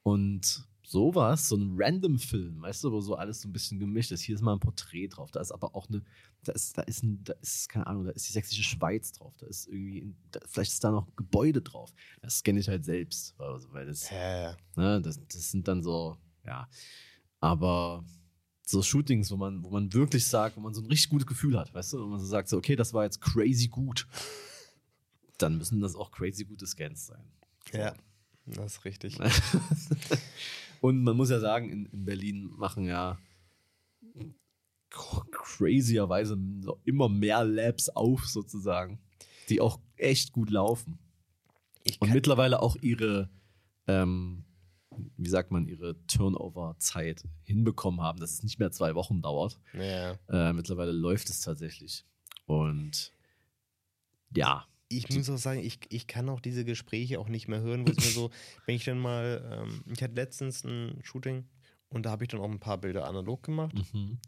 Und 0.03 0.67
sowas, 0.93 1.49
so 1.49 1.57
ein 1.57 1.75
Random-Film, 1.77 2.61
weißt 2.61 2.85
du, 2.85 2.93
wo 2.93 3.01
so 3.01 3.15
alles 3.15 3.41
so 3.41 3.49
ein 3.49 3.53
bisschen 3.53 3.79
gemischt 3.79 4.13
ist. 4.13 4.21
Hier 4.21 4.35
ist 4.35 4.43
mal 4.43 4.53
ein 4.53 4.61
Porträt 4.61 5.09
drauf, 5.09 5.31
da 5.31 5.41
ist 5.41 5.51
aber 5.51 5.75
auch 5.75 5.89
eine, 5.89 6.03
da 6.45 6.53
ist, 6.53 6.77
da 6.77 6.83
ist, 6.83 7.03
ein, 7.03 7.25
da 7.25 7.33
ist 7.41 7.69
keine 7.69 7.87
Ahnung, 7.87 8.05
da 8.05 8.11
ist 8.11 8.29
die 8.29 8.33
sächsische 8.33 8.63
Schweiz 8.63 9.13
drauf, 9.13 9.35
da 9.39 9.47
ist 9.47 9.69
irgendwie, 9.69 10.03
ein, 10.03 10.17
da, 10.31 10.41
vielleicht 10.47 10.73
ist 10.73 10.85
da 10.85 10.91
noch 10.91 11.09
Gebäude 11.17 11.63
drauf. 11.63 11.95
Das 12.21 12.39
scanne 12.39 12.61
ich 12.61 12.69
halt 12.69 12.85
selbst, 12.85 13.35
also, 13.41 13.73
weil 13.73 13.87
das, 13.87 14.11
Ja. 14.11 14.57
Ne, 14.77 15.01
das, 15.01 15.19
das 15.27 15.51
sind 15.51 15.67
dann 15.67 15.83
so, 15.83 16.19
ja. 16.45 16.69
Aber 17.41 18.05
so 18.73 18.83
Shootings, 18.83 19.31
wo 19.31 19.37
man, 19.37 19.63
wo 19.63 19.71
man 19.71 19.93
wirklich 19.93 20.27
sagt, 20.27 20.57
wo 20.57 20.61
man 20.61 20.75
so 20.75 20.81
ein 20.81 20.87
richtig 20.87 21.11
gutes 21.11 21.27
Gefühl 21.27 21.59
hat, 21.59 21.73
weißt 21.73 21.93
du, 21.93 22.03
wo 22.03 22.07
man 22.07 22.19
so 22.19 22.27
sagt, 22.27 22.49
so, 22.49 22.57
okay, 22.57 22.75
das 22.75 22.93
war 22.93 23.05
jetzt 23.05 23.21
crazy 23.21 23.69
gut, 23.69 24.07
dann 25.39 25.59
müssen 25.59 25.81
das 25.81 25.95
auch 25.95 26.11
crazy 26.11 26.45
gute 26.45 26.67
Scans 26.67 27.07
sein. 27.07 27.25
ja, 27.73 27.95
das 28.47 28.77
ist 28.79 28.85
richtig. 28.85 29.19
Und 30.81 31.05
man 31.05 31.17
muss 31.17 31.31
ja 31.31 31.39
sagen, 31.39 31.71
in, 31.71 31.87
in 31.87 32.05
Berlin 32.05 32.51
machen 32.57 32.85
ja 32.85 33.19
crazierweise 34.91 36.37
immer 36.85 37.09
mehr 37.09 37.45
Labs 37.45 37.89
auf, 37.89 38.27
sozusagen, 38.27 38.99
die 39.49 39.61
auch 39.61 39.81
echt 39.97 40.33
gut 40.33 40.51
laufen. 40.51 40.99
Und 41.99 42.13
mittlerweile 42.13 42.61
auch 42.61 42.77
ihre, 42.77 43.31
ähm, 43.87 44.45
wie 45.17 45.29
sagt 45.29 45.51
man, 45.51 45.67
ihre 45.67 45.97
Turnover-Zeit 46.07 47.25
hinbekommen 47.43 48.01
haben, 48.01 48.21
dass 48.21 48.33
es 48.33 48.43
nicht 48.43 48.59
mehr 48.59 48.71
zwei 48.71 48.95
Wochen 48.95 49.23
dauert. 49.23 49.59
ja. 49.75 50.19
Äh, 50.29 50.53
mittlerweile 50.53 50.93
läuft 50.93 51.31
es 51.31 51.41
tatsächlich. 51.41 52.05
Und 52.47 53.13
ja, 54.35 54.67
Ich 54.89 55.09
muss 55.11 55.31
auch 55.31 55.39
sagen, 55.39 55.61
ich, 55.61 55.79
ich 55.89 56.07
kann 56.07 56.29
auch 56.29 56.41
diese 56.41 56.65
Gespräche 56.65 57.19
auch 57.19 57.29
nicht 57.29 57.49
mehr 57.49 57.61
hören, 57.61 57.87
wo 57.87 57.93
es 57.93 57.97
mir 57.97 58.11
so, 58.13 58.31
wenn 58.67 58.75
ich 58.75 58.85
dann 58.85 58.99
mal, 58.99 59.65
ähm, 59.65 59.83
ich 59.93 60.03
hatte 60.03 60.15
letztens 60.15 60.65
ein 60.65 60.99
Shooting 61.03 61.45
und 61.89 62.07
da 62.07 62.11
habe 62.11 62.25
ich 62.25 62.29
dann 62.29 62.41
auch 62.41 62.51
ein 62.51 62.61
paar 62.61 62.79
Bilder 62.79 63.07
analog 63.07 63.43
gemacht 63.43 63.75
mhm. 63.93 64.19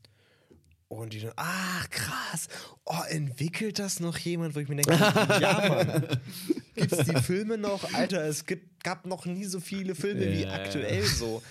und 0.89 1.12
die 1.12 1.21
dann, 1.21 1.33
ach 1.37 1.91
krass, 1.91 2.49
oh, 2.85 3.03
entwickelt 3.11 3.79
das 3.79 4.01
noch 4.01 4.17
jemand, 4.19 4.55
wo 4.55 4.61
ich 4.61 4.69
mir 4.69 4.77
denke, 4.77 4.93
ja 4.93 5.85
Mann, 5.85 6.21
gibt 6.75 6.93
es 6.93 7.07
die 7.07 7.16
Filme 7.22 7.59
noch? 7.59 7.93
Alter, 7.95 8.25
es 8.25 8.45
gibt, 8.47 8.83
gab 8.85 9.07
noch 9.07 9.27
nie 9.27 9.45
so 9.45 9.61
viele 9.61 9.95
Filme 9.95 10.31
wie 10.33 10.47
aktuell 10.47 11.05
so. 11.05 11.43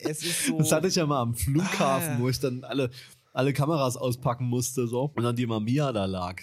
Es 0.00 0.22
ist 0.24 0.46
so. 0.46 0.58
das 0.58 0.72
hatte 0.72 0.88
ich 0.88 0.96
ja 0.96 1.06
mal 1.06 1.20
am 1.22 1.34
Flughafen, 1.34 2.14
Ah. 2.16 2.18
wo 2.18 2.28
ich 2.28 2.38
dann 2.40 2.64
alle, 2.64 2.90
alle 3.32 3.52
Kameras 3.52 3.96
auspacken 3.96 4.46
musste 4.46 4.86
so 4.88 5.12
und 5.14 5.22
dann 5.22 5.36
die 5.36 5.46
Mamiya 5.46 5.92
da 5.92 6.04
lag. 6.06 6.40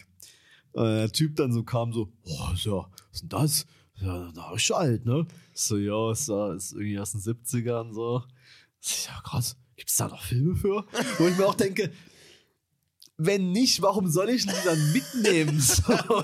Und 0.71 0.85
der 0.85 1.11
Typ 1.11 1.35
dann 1.35 1.51
so 1.51 1.63
kam 1.63 1.91
so, 1.93 2.09
boah, 2.23 2.53
ist 2.53 2.65
ja, 2.65 2.73
was 2.73 2.89
ist 3.13 3.21
denn 3.23 3.29
das? 3.29 3.65
Ja, 4.01 4.31
da 4.33 4.53
ist 4.53 4.71
alt, 4.71 5.05
ne? 5.05 5.25
So, 5.53 5.77
ja, 5.77 6.11
ist, 6.11 6.29
ist 6.29 6.71
irgendwie 6.73 6.99
aus 6.99 7.11
den 7.11 7.21
70ern 7.21 7.91
so. 7.93 8.23
Ja, 8.81 9.19
krass. 9.23 9.57
Gibt 9.75 9.89
es 9.89 9.97
da 9.97 10.07
noch 10.07 10.21
Filme 10.23 10.55
für? 10.55 10.85
Wo 11.17 11.27
ich 11.27 11.37
mir 11.37 11.45
auch 11.47 11.55
denke, 11.55 11.91
wenn 13.21 13.51
nicht, 13.51 13.81
warum 13.81 14.07
soll 14.07 14.29
ich 14.29 14.45
die 14.45 14.53
dann 14.65 14.93
mitnehmen? 14.93 15.59
So, 15.69 16.23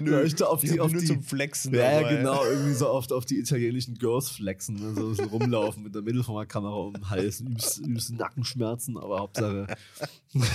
Nö, 0.00 0.22
ich 0.24 0.34
da 0.34 0.46
auf 0.46 0.60
die, 0.60 0.78
auf 0.78 0.92
nur 0.92 1.00
die, 1.00 1.06
zum 1.06 1.22
Flexen. 1.22 1.74
ja, 1.74 2.00
dabei. 2.00 2.16
genau, 2.16 2.44
irgendwie 2.44 2.74
so 2.74 2.88
oft 2.90 3.12
auf 3.12 3.24
die 3.24 3.38
italienischen 3.38 3.94
Girls 3.94 4.28
flexen, 4.28 4.76
ne? 4.76 4.94
so, 4.94 5.14
so 5.14 5.24
rumlaufen 5.24 5.82
mit 5.82 5.94
der 5.94 6.02
Mittelformatkamera 6.02 6.74
um 6.74 6.92
den 6.92 7.08
Hals, 7.08 7.40
übelst, 7.40 7.78
übelst 7.78 8.12
Nackenschmerzen, 8.12 8.98
aber 8.98 9.20
Hauptsache. 9.20 9.66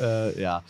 äh, 0.00 0.40
ja. 0.40 0.62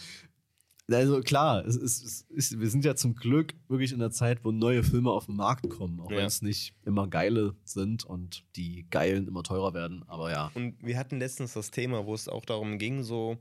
Also 0.91 1.21
klar, 1.21 1.65
es 1.65 1.77
ist, 1.77 2.03
es 2.05 2.27
ist, 2.31 2.61
wir 2.61 2.69
sind 2.69 2.85
ja 2.85 2.95
zum 2.97 3.15
Glück 3.15 3.55
wirklich 3.69 3.93
in 3.93 3.99
der 4.01 4.11
Zeit, 4.11 4.45
wo 4.45 4.51
neue 4.51 4.83
Filme 4.83 5.11
auf 5.11 5.27
den 5.27 5.37
Markt 5.37 5.69
kommen, 5.71 6.01
auch 6.01 6.11
Ja. 6.11 6.19
wenn 6.19 6.27
es 6.27 6.43
nicht 6.43 6.75
immer 6.85 7.09
geile 7.09 7.55
sind 7.65 8.05
und 8.05 8.45
die 8.57 8.87
geilen 8.91 9.27
immer 9.29 9.43
teurer 9.43 9.75
werden, 9.75 10.03
aber 10.09 10.31
ja. 10.33 10.51
Und 10.55 10.75
wir 10.85 10.99
hatten 10.99 11.19
letztens 11.19 11.53
das 11.55 11.71
Thema, 11.71 12.05
wo 12.05 12.15
es 12.15 12.29
auch 12.29 12.45
darum 12.45 12.79
ging, 12.79 13.03
so, 13.05 13.39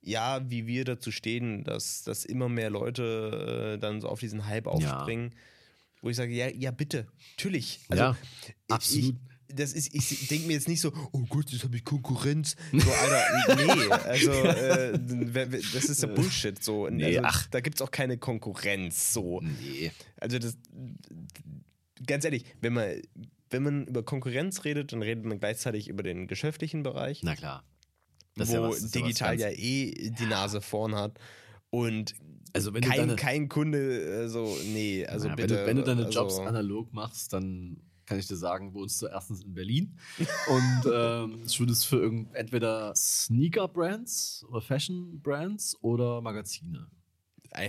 ja, 0.00 0.40
wie 0.48 0.66
wir 0.66 0.84
dazu 0.84 1.10
stehen, 1.10 1.64
dass, 1.64 2.04
dass 2.04 2.24
immer 2.24 2.48
mehr 2.48 2.70
Leute 2.70 3.74
äh, 3.74 3.78
dann 3.78 4.00
so 4.00 4.08
auf 4.08 4.20
diesen 4.20 4.46
Hype 4.46 4.66
aufspringen. 4.68 5.34
Wo 6.00 6.08
ich 6.10 6.16
sage, 6.16 6.32
ja, 6.32 6.46
ja, 6.48 6.70
bitte, 6.70 7.08
natürlich. 7.36 7.80
Also, 7.88 8.02
ja, 8.04 8.16
absolut. 8.68 9.04
Ich, 9.16 9.27
das 9.54 9.72
ist, 9.72 9.94
ich 9.94 10.28
denke 10.28 10.46
mir 10.46 10.52
jetzt 10.54 10.68
nicht 10.68 10.80
so, 10.80 10.92
oh 11.12 11.24
Gott, 11.28 11.50
jetzt 11.50 11.64
habe 11.64 11.76
ich 11.76 11.84
Konkurrenz. 11.84 12.54
So, 12.72 12.90
Alter, 12.92 13.56
nee, 13.76 13.90
also 13.90 14.30
äh, 14.32 14.98
das 15.72 15.84
ist 15.86 16.02
ja 16.02 16.08
Bullshit. 16.08 16.62
So. 16.62 16.88
Nee, 16.88 17.16
also, 17.18 17.20
ach. 17.24 17.46
Da 17.48 17.60
gibt 17.60 17.76
es 17.76 17.82
auch 17.82 17.90
keine 17.90 18.18
Konkurrenz. 18.18 19.12
So. 19.12 19.40
nee. 19.40 19.90
Also 20.20 20.38
das, 20.38 20.56
ganz 22.06 22.24
ehrlich, 22.24 22.44
wenn 22.60 22.72
man, 22.74 22.88
wenn 23.50 23.62
man 23.62 23.86
über 23.86 24.02
Konkurrenz 24.02 24.64
redet, 24.64 24.92
dann 24.92 25.02
redet 25.02 25.24
man 25.24 25.38
gleichzeitig 25.40 25.88
über 25.88 26.02
den 26.02 26.26
geschäftlichen 26.26 26.82
Bereich, 26.82 27.22
Na 27.22 27.34
klar. 27.34 27.64
Das 28.36 28.50
wo 28.50 28.54
ja 28.54 28.62
was- 28.62 28.82
ja 28.82 29.00
digital 29.00 29.36
ganz- 29.36 29.56
ja 29.56 29.58
eh 29.64 30.10
die 30.10 30.26
Nase 30.26 30.60
vorn 30.60 30.94
hat. 30.94 31.18
Und 31.70 32.14
Also 32.52 32.72
wenn 32.72 32.82
du 32.82 32.88
kein, 32.88 32.98
deine- 33.00 33.16
kein 33.16 33.48
Kunde, 33.48 34.24
äh, 34.24 34.28
so, 34.28 34.56
nee, 34.72 35.04
also 35.06 35.28
Ja, 35.28 35.34
bitte. 35.34 35.54
wenn, 35.54 35.58
du, 35.58 35.66
wenn 35.66 35.76
du 35.78 35.82
deine 35.82 36.06
also, 36.06 36.20
Jobs 36.20 36.38
analog 36.38 36.92
machst, 36.92 37.32
dann 37.32 37.78
kann 38.08 38.18
ich 38.18 38.26
dir 38.26 38.36
sagen, 38.36 38.72
wohnst 38.72 39.02
du 39.02 39.06
erstens 39.06 39.44
in 39.44 39.54
Berlin 39.54 39.98
und 40.48 40.92
ähm, 40.92 41.42
würdest 41.58 41.86
für 41.86 41.96
irgend, 41.96 42.34
entweder 42.34 42.94
Sneaker-Brands 42.96 44.46
oder 44.48 44.60
Fashion-Brands 44.62 45.76
oder 45.82 46.20
Magazine. 46.22 46.88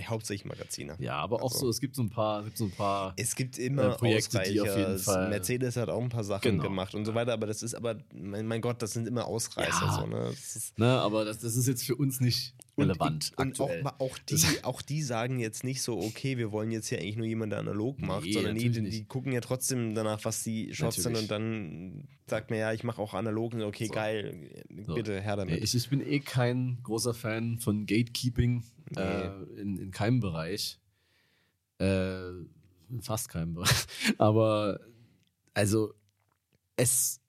Hauptsächlich 0.06 0.44
Magazine. 0.44 0.96
Ja, 0.98 1.16
aber 1.16 1.36
auch 1.42 1.52
Also- 1.52 1.66
so, 1.66 1.68
es 1.70 1.80
gibt 1.80 1.96
so 1.96 2.02
ein 2.02 2.10
paar, 2.10 2.40
es 2.40 2.44
gibt 2.46 2.58
so 2.58 2.64
ein 2.66 2.70
paar. 2.70 3.12
Es 3.16 3.34
gibt 3.34 3.58
immer 3.58 3.94
Äh, 3.94 3.96
Projekte, 3.96 4.40
die 4.48 4.60
Ausreicher. 4.60 5.28
Mercedes 5.28 5.76
hat 5.76 5.88
auch 5.88 6.02
ein 6.02 6.08
paar 6.08 6.24
Sachen 6.24 6.42
Genau. 6.50 6.62
gemacht 6.62 6.94
und 6.94 7.04
so 7.04 7.14
weiter, 7.14 7.32
aber 7.32 7.46
das 7.46 7.62
ist 7.62 7.74
aber, 7.74 7.96
mein, 8.14 8.46
mein 8.46 8.60
Gott, 8.60 8.80
das 8.82 8.92
sind 8.92 9.06
immer 9.08 9.26
Ausreißer. 9.26 9.70
Ja. 9.86 9.98
So, 10.00 10.06
ne? 10.06 10.30
ist, 10.30 10.78
Ne, 10.78 10.86
aber 10.86 11.24
das, 11.24 11.38
das 11.38 11.56
ist 11.56 11.66
jetzt 11.66 11.84
für 11.84 11.96
uns 11.96 12.20
nicht 12.20 12.54
relevant 12.78 13.32
Und, 13.36 13.60
und 13.60 13.86
auch, 13.86 14.00
auch, 14.00 14.18
die, 14.18 14.64
auch 14.64 14.80
die 14.80 15.02
sagen 15.02 15.38
jetzt 15.38 15.64
nicht 15.64 15.82
so, 15.82 15.98
okay, 15.98 16.38
wir 16.38 16.50
wollen 16.50 16.70
jetzt 16.70 16.88
hier 16.88 16.98
eigentlich 16.98 17.16
nur 17.16 17.26
jemanden, 17.26 17.50
der 17.50 17.58
analog 17.58 18.00
macht, 18.00 18.24
Nee, 18.24 18.32
sondern 18.32 18.56
die, 18.56 18.68
natürlich 18.68 18.90
die 18.94 18.98
nicht. 19.00 19.08
gucken 19.08 19.32
ja 19.32 19.40
trotzdem 19.40 19.94
danach, 19.94 20.24
was 20.24 20.42
die 20.44 20.72
Shots 20.72 20.96
sind 20.96 21.12
Natürlich. 21.12 21.22
und 21.22 21.30
dann 21.30 22.08
sagt 22.26 22.48
man, 22.50 22.58
ja, 22.58 22.72
ich 22.72 22.84
mache 22.84 23.02
auch 23.02 23.12
analog 23.12 23.52
und 23.54 23.62
okay, 23.62 23.86
So. 23.86 23.92
geil, 23.92 24.50
So. 24.86 24.94
bitte, 24.94 25.20
her 25.20 25.36
Nee, 25.36 25.42
damit. 25.52 25.64
ich, 25.64 25.74
ich 25.74 25.90
bin 25.90 26.00
eh 26.00 26.20
kein 26.20 26.78
großer 26.82 27.12
Fan 27.12 27.58
von 27.58 27.84
Gatekeeping 27.86 28.62
äh, 28.96 29.26
in, 29.60 29.76
in 29.78 29.90
keinem 29.90 30.20
Bereich. 30.20 30.80
Äh, 31.80 32.30
in 32.90 33.00
fast 33.02 33.28
keinem 33.28 33.54
Bereich. 33.54 33.86
Aber 34.18 34.80
also 35.54 35.94
es 36.76 37.20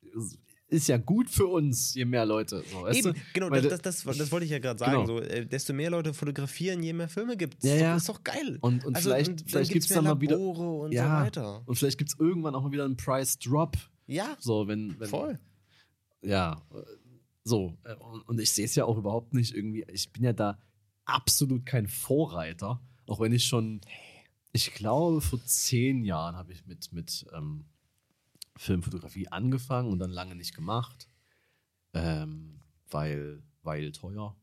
ist 0.67 0.87
ja 0.87 0.97
gut 0.97 1.29
für 1.29 1.47
uns, 1.47 1.93
je 1.95 2.05
mehr 2.05 2.25
Leute. 2.25 2.63
So, 2.71 2.87
Eben, 2.87 3.13
genau, 3.33 3.51
Weil 3.51 3.61
das, 3.61 3.81
das, 3.81 4.03
das, 4.03 4.17
das 4.17 4.31
wollte 4.31 4.45
ich 4.45 4.51
ja 4.51 4.59
gerade 4.59 4.79
sagen. 4.79 5.05
Genau. 5.05 5.05
So, 5.05 5.19
äh, 5.19 5.45
desto 5.45 5.73
mehr 5.73 5.89
Leute 5.89 6.13
fotografieren, 6.13 6.81
je 6.81 6.93
mehr 6.93 7.09
Filme 7.09 7.35
gibt 7.35 7.57
es. 7.61 7.69
Ja, 7.69 7.75
ja. 7.75 7.95
Ist 7.97 8.07
doch 8.07 8.23
geil. 8.23 8.57
Und, 8.61 8.85
und 8.85 8.95
Also, 8.95 9.09
vielleicht, 9.09 9.29
und 9.29 9.49
vielleicht 9.51 9.71
gibt 9.73 9.83
es 9.83 9.89
dann 9.91 10.05
mal 10.05 10.21
wieder. 10.21 10.39
Und 10.39 10.93
ja, 10.93 11.03
so 11.19 11.25
weiter. 11.25 11.63
Und 11.65 11.75
vielleicht 11.75 11.97
gibt 11.97 12.11
es 12.11 12.19
irgendwann 12.19 12.55
auch 12.55 12.63
mal 12.63 12.71
wieder 12.71 12.85
einen 12.85 12.95
Price 12.95 13.37
Drop. 13.37 13.75
Ja, 14.07 14.37
So, 14.39 14.67
wenn, 14.67 14.97
wenn 14.99 15.09
voll. 15.09 15.39
ja, 16.21 16.61
so. 17.43 17.73
Und 17.99 18.21
und 18.27 18.39
ich 18.39 18.51
sehe 18.51 18.65
es 18.65 18.75
ja 18.75 18.85
auch 18.85 18.97
überhaupt 18.97 19.33
nicht 19.33 19.53
irgendwie. 19.55 19.83
Ich 19.91 20.11
bin 20.13 20.23
ja 20.23 20.31
da 20.31 20.57
absolut 21.05 21.65
kein 21.65 21.87
Vorreiter. 21.87 22.81
Auch 23.07 23.19
wenn 23.19 23.33
ich 23.33 23.45
schon, 23.45 23.81
ich 24.51 24.73
glaube, 24.73 25.21
vor 25.21 25.43
zehn 25.45 26.03
Jahren 26.03 26.35
habe 26.35 26.53
ich 26.53 26.65
mit, 26.65 26.91
mit 26.93 27.25
ähm, 27.33 27.65
Filmfotografie 28.57 29.27
angefangen 29.29 29.91
und 29.91 29.99
dann 29.99 30.11
lange 30.11 30.35
nicht 30.35 30.55
gemacht. 30.55 31.07
Ähm, 31.93 32.61
weil, 32.89 33.43
weil 33.63 33.91
teuer. 33.91 34.35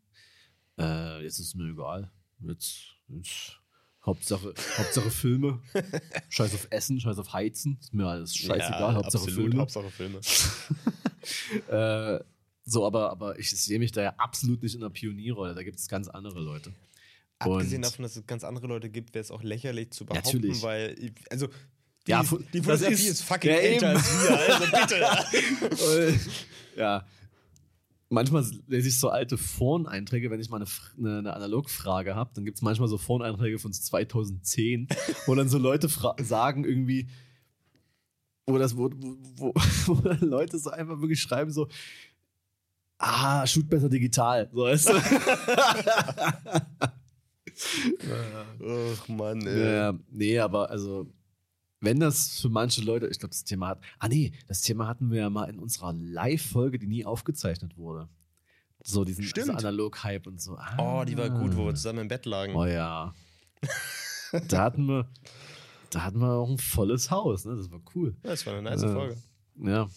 Äh, 0.78 1.22
jetzt 1.22 1.38
ist 1.38 1.48
es 1.48 1.54
mir 1.54 1.70
egal. 1.70 2.10
Jetzt, 2.40 2.96
jetzt 3.08 3.58
Hauptsache, 4.04 4.54
Hauptsache 4.78 5.10
Filme. 5.10 5.60
Scheiß 6.30 6.54
auf 6.54 6.68
Essen, 6.70 7.00
scheiß 7.00 7.18
auf 7.18 7.32
Heizen. 7.32 7.78
Ist 7.80 7.92
mir 7.92 8.06
alles 8.06 8.34
scheißegal. 8.34 8.80
ja, 8.80 8.94
Hauptsache 8.94 9.24
absolut, 9.24 9.50
Filme. 9.50 9.60
Hauptsache 9.60 9.90
Filme. 9.90 10.20
Äh, 11.68 12.20
so, 12.70 12.86
aber, 12.86 13.10
aber 13.10 13.38
ich 13.38 13.50
sehe 13.50 13.78
mich 13.78 13.92
da 13.92 14.02
ja 14.02 14.14
absolut 14.18 14.62
nicht 14.62 14.74
in 14.74 14.80
der 14.80 14.90
Pionierrolle. 14.90 15.54
Da 15.54 15.62
gibt 15.62 15.78
es 15.78 15.88
ganz 15.88 16.08
andere 16.08 16.40
Leute. 16.40 16.72
Abgesehen 17.38 17.76
Und- 17.76 17.84
davon, 17.86 18.02
dass 18.02 18.16
es 18.16 18.26
ganz 18.26 18.44
andere 18.44 18.66
Leute 18.66 18.90
gibt, 18.90 19.14
wäre 19.14 19.22
es 19.22 19.30
auch 19.30 19.42
lächerlich 19.42 19.90
zu 19.90 20.04
behaupten, 20.04 20.36
Natürlich. 20.38 20.62
weil, 20.62 21.12
also, 21.30 21.46
die, 22.06 22.10
Ja, 22.10 22.20
die 22.22 22.26
Fotografie 22.26 22.92
ist- 22.94 23.06
ist, 23.08 23.22
fucking 23.22 23.50
ja, 23.50 23.56
älter 23.58 23.90
eben. 23.92 23.96
als 23.96 24.28
wir, 24.28 24.38
also 24.38 25.76
bitte. 25.76 26.12
Äh, 26.76 26.78
ja. 26.80 27.06
Manchmal 28.10 28.42
lese 28.66 28.88
ich 28.88 28.98
so 28.98 29.10
alte 29.10 29.36
Foreneinträge, 29.36 30.30
wenn 30.30 30.40
ich 30.40 30.48
mal 30.48 30.56
eine, 30.62 30.66
eine, 30.96 31.18
eine 31.18 31.34
Analogfrage 31.34 32.14
habe, 32.16 32.30
dann 32.34 32.46
gibt 32.46 32.56
es 32.56 32.62
manchmal 32.62 32.88
so 32.88 32.96
Foreneinträge 32.96 33.58
von 33.58 33.70
2010, 33.72 34.88
wo 35.26 35.34
dann 35.34 35.50
so 35.50 35.58
Leute 35.58 35.88
sagen 36.22 36.64
irgendwie, 36.64 37.08
wo 38.46 38.56
das, 38.56 38.78
wo, 38.78 38.90
wo, 39.36 39.52
wo, 39.86 39.94
Leute 40.24 40.58
so 40.58 40.70
einfach 40.70 41.00
wirklich 41.02 41.20
schreiben 41.20 41.50
so, 41.52 41.68
ah, 42.98 43.46
shoot 43.46 43.68
besser 43.68 43.88
digital, 43.88 44.48
so 44.52 44.62
weißt 44.64 44.88
du? 44.90 44.94
Ach 48.64 49.08
Mann, 49.08 49.46
ey. 49.46 49.74
Ja, 49.74 49.94
nee, 50.10 50.38
aber 50.38 50.70
also, 50.70 51.06
wenn 51.80 52.00
das 52.00 52.40
für 52.40 52.48
manche 52.48 52.82
Leute, 52.82 53.06
ich 53.08 53.18
glaube, 53.18 53.30
das 53.30 53.44
Thema 53.44 53.68
hat. 53.68 53.80
Ah, 53.98 54.08
nee, 54.08 54.32
das 54.46 54.60
Thema 54.60 54.86
hatten 54.86 55.10
wir 55.10 55.20
ja 55.20 55.30
mal 55.30 55.48
in 55.48 55.58
unserer 55.58 55.92
Live-Folge, 55.92 56.78
die 56.78 56.86
nie 56.86 57.04
aufgezeichnet 57.04 57.76
wurde. 57.76 58.08
So 58.82 59.04
diesen 59.04 59.24
also 59.24 59.52
Analog-Hype 59.52 60.26
und 60.26 60.40
so. 60.40 60.56
Ah. 60.56 61.00
Oh, 61.00 61.04
die 61.04 61.16
war 61.16 61.30
gut, 61.30 61.56
wo 61.56 61.66
wir 61.66 61.74
zusammen 61.74 62.00
im 62.00 62.08
Bett 62.08 62.26
lagen. 62.26 62.54
Oh 62.54 62.64
ja. 62.64 63.12
da 64.48 64.62
hatten 64.62 64.86
wir, 64.86 65.08
da 65.90 66.04
hatten 66.04 66.20
wir 66.20 66.30
auch 66.32 66.48
ein 66.48 66.58
volles 66.58 67.10
Haus, 67.10 67.44
ne? 67.44 67.56
Das 67.56 67.70
war 67.70 67.80
cool. 67.94 68.16
Ja, 68.22 68.30
das 68.30 68.46
war 68.46 68.54
eine 68.54 68.62
nice 68.62 68.82
Äh, 68.82 68.92
Folge. 68.92 69.16
Ja. 69.56 69.88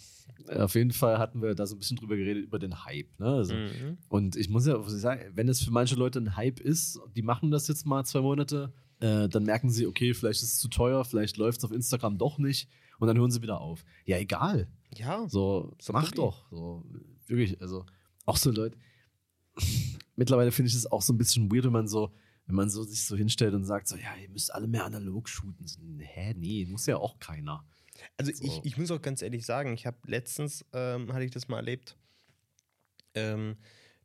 Auf 0.55 0.75
jeden 0.75 0.91
Fall 0.91 1.17
hatten 1.19 1.41
wir 1.41 1.55
da 1.55 1.65
so 1.65 1.75
ein 1.75 1.79
bisschen 1.79 1.97
drüber 1.97 2.15
geredet, 2.17 2.43
über 2.45 2.59
den 2.59 2.83
Hype. 2.85 3.07
Ne? 3.19 3.25
Also, 3.27 3.53
Mhm. 3.55 3.97
und 4.09 4.35
ich 4.35 4.49
muss 4.49 4.65
ja 4.65 4.81
sagen, 4.87 5.31
wenn 5.35 5.47
es 5.49 5.61
für 5.63 5.71
manche 5.71 5.95
Leute 5.95 6.19
ein 6.19 6.35
Hype 6.35 6.59
ist, 6.59 6.99
die 7.15 7.21
machen 7.21 7.51
das 7.51 7.67
jetzt 7.67 7.85
mal 7.85 8.03
zwei 8.05 8.21
Monate, 8.21 8.73
äh, 8.99 9.27
dann 9.29 9.43
merken 9.43 9.69
sie, 9.69 9.87
okay, 9.87 10.13
vielleicht 10.13 10.41
ist 10.43 10.53
es 10.53 10.59
zu 10.59 10.67
teuer, 10.67 11.03
vielleicht 11.05 11.37
läuft 11.37 11.59
es 11.59 11.63
auf 11.65 11.71
Instagram 11.71 12.17
doch 12.17 12.37
nicht 12.37 12.69
und 12.99 13.07
dann 13.07 13.17
hören 13.17 13.31
sie 13.31 13.41
wieder 13.41 13.61
auf. 13.61 13.83
Ja, 14.05 14.17
egal. 14.17 14.67
Ja, 14.95 15.27
So, 15.29 15.73
So 15.79 15.93
mach 15.93 16.11
doch. 16.11 16.45
So, 16.51 16.83
wirklich, 17.27 17.59
also 17.61 17.85
auch 18.25 18.37
so 18.37 18.51
Leute. 18.51 18.77
Mittlerweile 20.15 20.51
finde 20.51 20.69
ich 20.69 20.75
es 20.75 20.91
auch 20.91 21.01
so 21.01 21.13
ein 21.13 21.17
bisschen 21.17 21.51
weird, 21.51 21.65
wenn 21.65 21.71
man 21.71 21.87
so, 21.87 22.11
wenn 22.45 22.55
man 22.55 22.69
so 22.69 22.83
sich 22.83 23.05
so 23.05 23.15
hinstellt 23.15 23.53
und 23.53 23.63
sagt, 23.65 23.87
so, 23.87 23.95
ja, 23.95 24.13
ihr 24.21 24.29
müsst 24.29 24.53
alle 24.53 24.67
mehr 24.67 24.85
analog 24.85 25.29
shooten. 25.29 25.65
So, 25.65 25.79
hä, 25.99 26.33
nee, 26.37 26.65
muss 26.65 26.85
ja 26.85 26.97
auch 26.97 27.19
keiner. 27.19 27.63
Also 28.17 28.31
So. 28.33 28.43
ich, 28.43 28.61
ich 28.63 28.77
muss 28.77 28.91
auch 28.91 29.01
ganz 29.01 29.21
ehrlich 29.21 29.45
sagen, 29.45 29.73
ich 29.73 29.85
habe 29.85 29.97
letztens, 30.05 30.65
ähm, 30.73 31.11
hatte 31.13 31.23
ich 31.23 31.31
das 31.31 31.47
mal 31.47 31.57
erlebt, 31.57 31.95
ähm, 33.13 33.57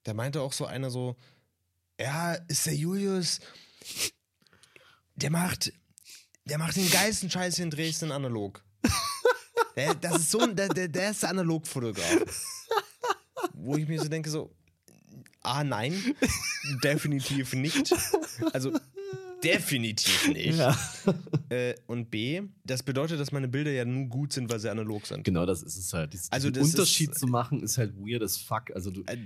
da 0.05 0.15
meinte 0.15 0.41
auch 0.41 0.53
so 0.53 0.67
einer 0.67 0.91
so, 0.91 1.17
ja, 2.01 2.35
ist 2.49 2.67
der 2.67 2.75
Julius, 2.75 3.41
der 5.17 5.31
macht, 5.31 5.73
der 6.45 6.59
macht 6.59 6.77
den 6.77 6.91
geilsten 6.91 7.31
Scheiß 7.31 7.59
in 7.59 7.71
Dresden 7.71 8.13
analog. 8.13 8.63
Der, 9.77 9.95
das 9.95 10.21
ist 10.21 10.31
so 10.31 10.39
ein, 10.39 10.57
der, 10.57 10.69
der, 10.71 10.89
der 10.89 11.11
ist 11.11 11.23
der 11.23 11.29
Analogfotograf. 11.29 12.25
Wo 13.53 13.77
ich 13.77 13.87
mir 13.87 14.01
so 14.01 14.09
denke, 14.09 14.31
so, 14.31 14.51
ah 15.43 15.63
nein, 15.63 16.17
definitiv 16.83 17.53
nicht. 17.53 17.95
Also 18.55 18.73
definitiv 19.45 20.29
nicht. 20.29 20.59
Ja. 20.59 20.77
Äh, 21.49 21.75
und 21.87 22.11
B, 22.11 22.43
das 22.65 22.83
bedeutet, 22.83 23.21
dass 23.21 23.33
meine 23.33 23.49
Bilder 23.49 23.71
ja 23.71 23.85
nur 23.85 24.07
gut 24.09 24.33
sind, 24.33 24.51
weil 24.51 24.59
sie 24.59 24.71
analog 24.71 25.07
sind. 25.07 25.25
Genau, 25.25 25.47
das 25.47 25.63
ist 25.63 25.77
es 25.77 25.93
halt. 25.93 26.13
Dies, 26.13 26.31
Also 26.33 26.51
das 26.51 26.65
Unterschied 26.65 27.11
ist- 27.11 27.21
zu 27.21 27.27
machen 27.27 27.63
ist 27.63 27.79
halt 27.79 27.95
weird 27.97 28.23
as 28.23 28.37
fuck. 28.37 28.71
Also 28.75 28.91
du, 28.91 29.03
Äh, 29.07 29.17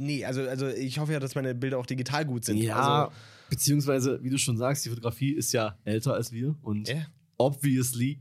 nee, 0.00 0.24
also, 0.24 0.42
also 0.42 0.68
ich 0.68 0.98
hoffe 0.98 1.12
ja, 1.12 1.20
dass 1.20 1.34
meine 1.34 1.54
Bilder 1.54 1.78
auch 1.78 1.86
digital 1.86 2.24
gut 2.24 2.44
sind. 2.44 2.58
ja, 2.58 3.04
Also, 3.04 3.12
beziehungsweise, 3.50 4.22
wie 4.22 4.30
du 4.30 4.38
schon 4.38 4.56
sagst, 4.56 4.84
die 4.84 4.88
Fotografie 4.90 5.32
ist 5.32 5.52
ja 5.52 5.78
älter 5.84 6.14
als 6.14 6.32
wir 6.32 6.56
und 6.62 6.88
Ja. 6.88 7.06
obviously 7.38 8.20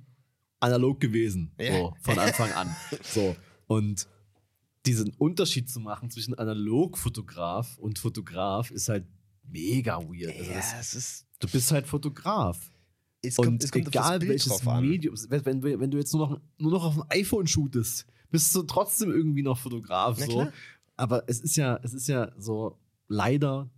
analog 0.59 0.99
gewesen. 0.99 1.51
Ja. 1.59 1.73
So, 1.73 1.93
von 2.01 2.19
Anfang 2.19 2.51
an. 2.53 2.75
so. 3.03 3.35
Und 3.67 4.07
diesen 4.85 5.11
Unterschied 5.17 5.69
zu 5.69 5.79
machen 5.79 6.09
zwischen 6.09 6.33
Analogfotograf 6.33 7.77
und 7.77 7.99
Fotograf 7.99 8.69
ist 8.71 8.89
halt 8.89 9.05
mega 9.43 9.97
weird. 9.99 10.35
Also 10.37 10.51
ja, 10.51 10.57
das, 10.57 10.73
es 10.79 10.93
ist. 10.95 11.27
du 11.39 11.47
bist 11.47 11.71
halt 11.71 11.87
Fotograf. 11.87 12.69
Es 13.21 13.37
und 13.39 13.45
kommt, 13.45 13.63
es 13.63 13.71
kommt 13.71 13.87
egal 13.87 14.21
welches. 14.21 14.63
Medium, 14.65 15.15
wenn, 15.29 15.63
wenn, 15.63 15.79
wenn 15.79 15.91
du 15.91 15.97
jetzt 15.97 16.13
nur 16.13 16.27
noch, 16.29 16.41
nur 16.57 16.71
noch 16.71 16.83
auf 16.83 16.93
dem 16.95 17.03
iPhone 17.09 17.47
shootest, 17.47 18.05
bist 18.29 18.53
du 18.55 18.63
trotzdem 18.63 19.11
irgendwie 19.11 19.43
noch 19.43 19.57
Fotograf. 19.57 20.19
So. 20.19 20.47
Aber 20.97 21.23
es 21.27 21.39
ist 21.39 21.55
ja, 21.55 21.79
es 21.83 21.93
ist 21.93 22.07
ja 22.07 22.31
so 22.37 22.77
leider 23.07 23.69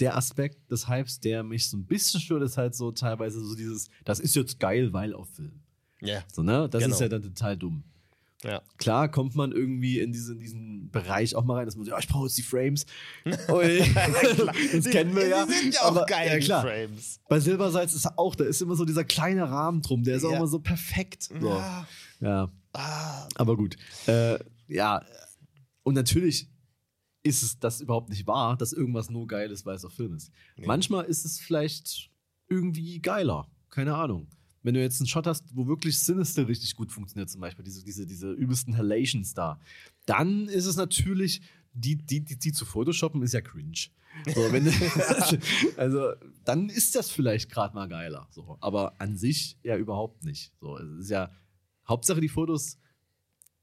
der 0.00 0.16
Aspekt 0.16 0.70
des 0.70 0.88
Hypes, 0.88 1.20
der 1.20 1.42
mich 1.42 1.68
so 1.68 1.76
ein 1.76 1.86
bisschen 1.86 2.20
stört, 2.20 2.42
ist 2.42 2.56
halt 2.56 2.74
so 2.74 2.90
teilweise 2.92 3.42
so 3.44 3.54
dieses, 3.54 3.88
das 4.04 4.18
ist 4.20 4.34
jetzt 4.34 4.58
geil, 4.58 4.92
weil 4.92 5.14
auf 5.14 5.28
Film. 5.30 5.60
Ja, 6.02 6.22
So, 6.32 6.42
ne? 6.42 6.68
Das 6.70 6.82
Genau. 6.82 6.94
ist 6.94 7.00
ja 7.00 7.08
dann 7.08 7.22
total 7.22 7.56
dumm. 7.56 7.84
Ja. 8.44 8.62
Klar 8.78 9.10
kommt 9.10 9.34
man 9.34 9.52
irgendwie 9.52 9.98
in 10.00 10.12
diesen, 10.12 10.38
diesen 10.38 10.90
Bereich 10.90 11.34
auch 11.36 11.44
mal 11.44 11.54
rein, 11.58 11.66
dass 11.66 11.76
man 11.76 11.84
so, 11.84 11.90
ja, 11.90 11.98
ich 11.98 12.08
brauche 12.08 12.26
jetzt 12.26 12.38
die 12.38 12.42
Frames. 12.42 12.86
Das 13.24 14.84
kennen 14.90 15.14
wir 15.14 15.28
ja. 15.28 15.46
Die 15.46 15.52
sind 15.52 15.74
ja 15.74 15.82
auch 15.82 15.88
Aber- 15.96 16.06
geil, 16.06 16.28
ja, 16.28 16.38
die 16.38 16.44
klar. 16.44 16.62
Frames. 16.62 17.20
Bei 17.28 17.40
Silbersalz 17.40 17.92
ist 17.94 18.06
auch, 18.18 18.34
da 18.34 18.44
ist 18.44 18.60
immer 18.62 18.76
so 18.76 18.84
dieser 18.84 19.04
kleine 19.04 19.48
Rahmen 19.50 19.82
drum, 19.82 20.02
der 20.04 20.16
ist 20.16 20.24
auch 20.24 20.30
Ja. 20.30 20.36
immer 20.38 20.46
so 20.46 20.58
perfekt. 20.60 21.24
So. 21.40 21.48
Ja. 21.48 21.86
Ja, 22.20 22.52
Ah, 22.72 23.26
aber 23.34 23.56
gut. 23.56 23.76
Äh, 24.06 24.38
ja, 24.68 25.04
und 25.82 25.94
natürlich 25.94 26.48
ist 27.22 27.42
es 27.42 27.58
das 27.58 27.80
überhaupt 27.80 28.08
nicht 28.08 28.26
wahr, 28.26 28.56
dass 28.56 28.72
irgendwas 28.72 29.10
nur 29.10 29.26
geil 29.26 29.50
ist, 29.50 29.66
weil 29.66 29.74
es 29.76 29.84
auf 29.84 29.92
Film 29.92 30.14
ist. 30.14 30.30
Nee. 30.56 30.66
Manchmal 30.66 31.04
ist 31.06 31.24
es 31.24 31.40
vielleicht 31.40 32.10
irgendwie 32.48 33.00
geiler. 33.00 33.48
Keine 33.70 33.94
Ahnung. 33.96 34.28
Wenn 34.62 34.74
du 34.74 34.80
jetzt 34.80 35.00
einen 35.00 35.06
Shot 35.06 35.26
hast, 35.26 35.44
wo 35.54 35.66
wirklich 35.66 35.98
Sinister 35.98 36.46
richtig 36.46 36.76
gut 36.76 36.92
funktioniert, 36.92 37.30
zum 37.30 37.40
Beispiel, 37.40 37.64
diese, 37.64 37.82
diese, 37.82 38.06
diese 38.06 38.32
übelsten 38.32 38.76
Halations 38.76 39.32
da, 39.32 39.58
dann 40.06 40.48
ist 40.48 40.66
es 40.66 40.76
natürlich, 40.76 41.40
die, 41.72 41.96
die, 41.96 42.20
die, 42.20 42.38
die 42.38 42.52
zu 42.52 42.64
photoshoppen, 42.64 43.22
ist 43.22 43.32
ja 43.32 43.40
cringe. 43.40 43.88
So, 44.34 44.52
wenn, 44.52 44.66
also, 45.76 46.12
dann 46.44 46.68
ist 46.68 46.94
das 46.94 47.10
vielleicht 47.10 47.50
gerade 47.50 47.74
mal 47.74 47.88
geiler. 47.88 48.28
So. 48.30 48.58
Aber 48.60 49.00
an 49.00 49.16
sich 49.16 49.56
ja 49.62 49.76
überhaupt 49.76 50.24
nicht. 50.24 50.52
So, 50.60 50.76
es 50.76 51.04
ist 51.04 51.10
ja 51.10 51.30
Hauptsache 51.88 52.20
die 52.20 52.28
Fotos 52.28 52.78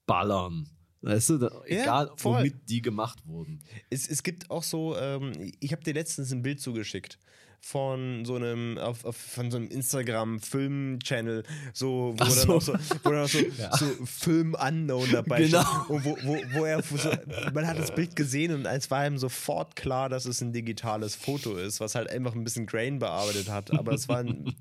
ballern. 0.06 0.70
Weißt 1.02 1.30
du, 1.30 1.38
da, 1.38 1.52
Ja, 1.68 1.84
egal 1.84 2.12
voll. 2.16 2.40
womit 2.40 2.70
die 2.70 2.82
gemacht 2.82 3.26
wurden. 3.28 3.62
Es, 3.90 4.10
es 4.10 4.24
gibt 4.24 4.50
auch 4.50 4.64
so, 4.64 4.98
ähm, 4.98 5.32
ich 5.60 5.72
habe 5.72 5.84
dir 5.84 5.94
letztens 5.94 6.32
ein 6.32 6.42
Bild 6.42 6.60
zugeschickt 6.60 7.20
von 7.60 8.24
so 8.24 8.36
einem, 8.36 8.78
auf, 8.78 9.04
auf, 9.04 9.16
von 9.18 9.52
so 9.52 9.58
einem 9.58 9.68
Instagram-Film-Channel, 9.68 11.44
so, 11.74 12.14
wo 12.18 12.24
Ach 12.24 12.28
dann 12.30 12.38
so. 12.38 12.54
auch 12.56 12.62
so, 12.62 12.74
wo 13.04 13.10
dann 13.10 13.24
auch 13.24 13.28
so, 13.28 13.40
Ja. 13.40 13.76
so 13.78 13.86
Film-Unknown 14.06 15.12
dabei 15.12 15.44
Genau. 15.44 15.62
steht. 15.64 15.90
Und 15.90 16.06
wo, 16.06 16.18
wo, 16.24 16.38
wo 16.54 16.66
er 16.66 16.82
so, 16.84 17.10
man 17.54 17.68
hat 17.68 17.78
das 17.80 17.94
Bild 17.94 18.16
gesehen 18.16 18.54
und 18.54 18.66
es 18.66 18.90
war 18.92 19.06
ihm 19.06 19.18
sofort 19.18 19.76
klar, 19.76 20.10
dass 20.10 20.26
es 20.26 20.42
ein 20.42 20.54
digitales 20.54 21.16
Foto 21.16 21.56
ist, 21.58 21.80
was 21.80 21.96
halt 21.96 22.10
einfach 22.10 22.36
ein 22.36 22.44
bisschen 22.44 22.66
Grain 22.66 23.00
bearbeitet 23.00 23.50
hat. 23.50 23.72
Aber 23.72 23.94
es 23.94 24.08
war 24.08 24.20
ein 24.20 24.56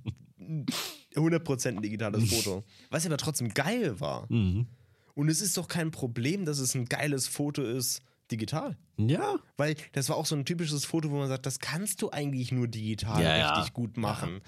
100% 1.15 1.69
ein 1.69 1.83
digitales 1.83 2.29
Foto. 2.33 2.65
Was 2.91 3.07
aber 3.07 3.17
trotzdem 3.17 3.53
geil 3.55 4.01
war. 4.01 4.27
Mhm. 4.31 4.67
Und 5.15 5.29
es 5.31 5.41
ist 5.41 5.57
doch 5.57 5.69
kein 5.69 5.91
Problem, 5.91 6.45
dass 6.45 6.59
es 6.59 6.75
ein 6.75 6.85
geiles 6.87 7.27
Foto 7.27 7.63
ist, 7.63 8.03
digital. 8.31 8.77
Ja. 8.97 9.37
Weil 9.57 9.77
das 9.93 10.09
war 10.09 10.17
auch 10.17 10.27
so 10.27 10.35
ein 10.37 10.45
typisches 10.45 10.85
Foto, 10.85 11.11
wo 11.11 11.19
man 11.19 11.29
sagt, 11.29 11.47
das 11.47 11.59
kannst 11.61 12.03
du 12.03 12.11
eigentlich 12.11 12.53
nur 12.53 12.67
digital 12.69 13.23
Ja, 13.23 13.37
ja. 13.37 13.55
richtig 13.55 13.73
gut 13.75 13.97
machen. 13.97 14.41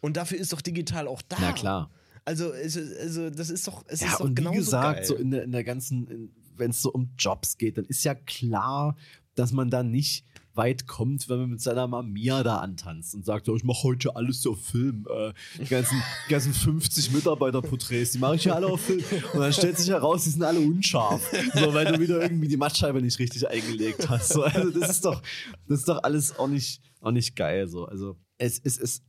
Und 0.00 0.16
dafür 0.16 0.38
ist 0.38 0.52
doch 0.52 0.60
digital 0.60 1.06
auch 1.08 1.22
da. 1.22 1.36
Na 1.40 1.52
klar. 1.52 1.90
Also, 2.24 2.52
also 2.52 3.30
das 3.30 3.48
ist 3.50 3.66
doch, 3.66 3.84
es 3.88 4.00
Ja, 4.00 4.08
ist 4.08 4.14
doch 4.20 4.24
und 4.26 4.30
wie 4.32 4.34
genauso 4.42 4.56
gesagt, 4.58 4.96
geil. 4.98 5.04
so 5.06 5.14
in 5.16 5.30
der, 5.30 5.44
in 5.44 5.52
der 5.52 5.64
ganzen, 5.64 6.30
wenn 6.56 6.70
es 6.70 6.82
so 6.82 6.92
um 6.92 7.10
Jobs 7.18 7.56
geht, 7.56 7.78
dann 7.78 7.84
ist 7.86 8.04
ja 8.04 8.14
klar, 8.14 8.96
dass 9.34 9.52
man 9.52 9.70
da 9.70 9.82
nicht 9.82 10.24
weit 10.58 10.86
kommt, 10.86 11.30
wenn 11.30 11.38
man 11.38 11.50
mit 11.50 11.62
seiner 11.62 11.86
Mamiya 11.86 12.42
da 12.42 12.58
antanzt 12.58 13.14
und 13.14 13.24
sagt, 13.24 13.48
ich 13.48 13.64
mache 13.64 13.84
heute 13.84 14.14
alles 14.14 14.46
auf 14.46 14.62
Film. 14.62 15.06
Äh, 15.08 15.32
die, 15.58 15.64
ganzen, 15.64 16.02
die 16.26 16.30
ganzen 16.30 16.52
50 16.52 17.12
Mitarbeiterporträts, 17.12 18.12
die 18.12 18.18
mache 18.18 18.36
ich 18.36 18.44
ja 18.44 18.54
alle 18.54 18.66
auf 18.66 18.82
Film. 18.82 19.02
Und 19.32 19.40
dann 19.40 19.52
stellt 19.52 19.78
sich 19.78 19.88
heraus, 19.88 20.24
die 20.24 20.30
sind 20.30 20.42
alle 20.42 20.60
unscharf. 20.60 21.22
So, 21.54 21.72
weil 21.72 21.86
du 21.86 22.00
wieder 22.00 22.20
irgendwie 22.20 22.48
die 22.48 22.58
Mattscheibe 22.58 23.00
nicht 23.00 23.18
richtig 23.18 23.48
eingelegt 23.48 24.06
hast. 24.10 24.34
So, 24.34 24.42
also 24.42 24.70
das 24.70 24.90
ist 24.90 25.04
doch, 25.04 25.22
das 25.66 25.78
ist 25.78 25.88
doch 25.88 26.02
alles 26.02 26.38
auch 26.38 26.48
nicht, 26.48 26.82
auch 27.00 27.12
nicht 27.12 27.36
geil. 27.36 27.68
So. 27.68 27.86
Also 27.86 28.18
es 28.36 28.58
ist, 28.58 28.80
es, 28.80 29.02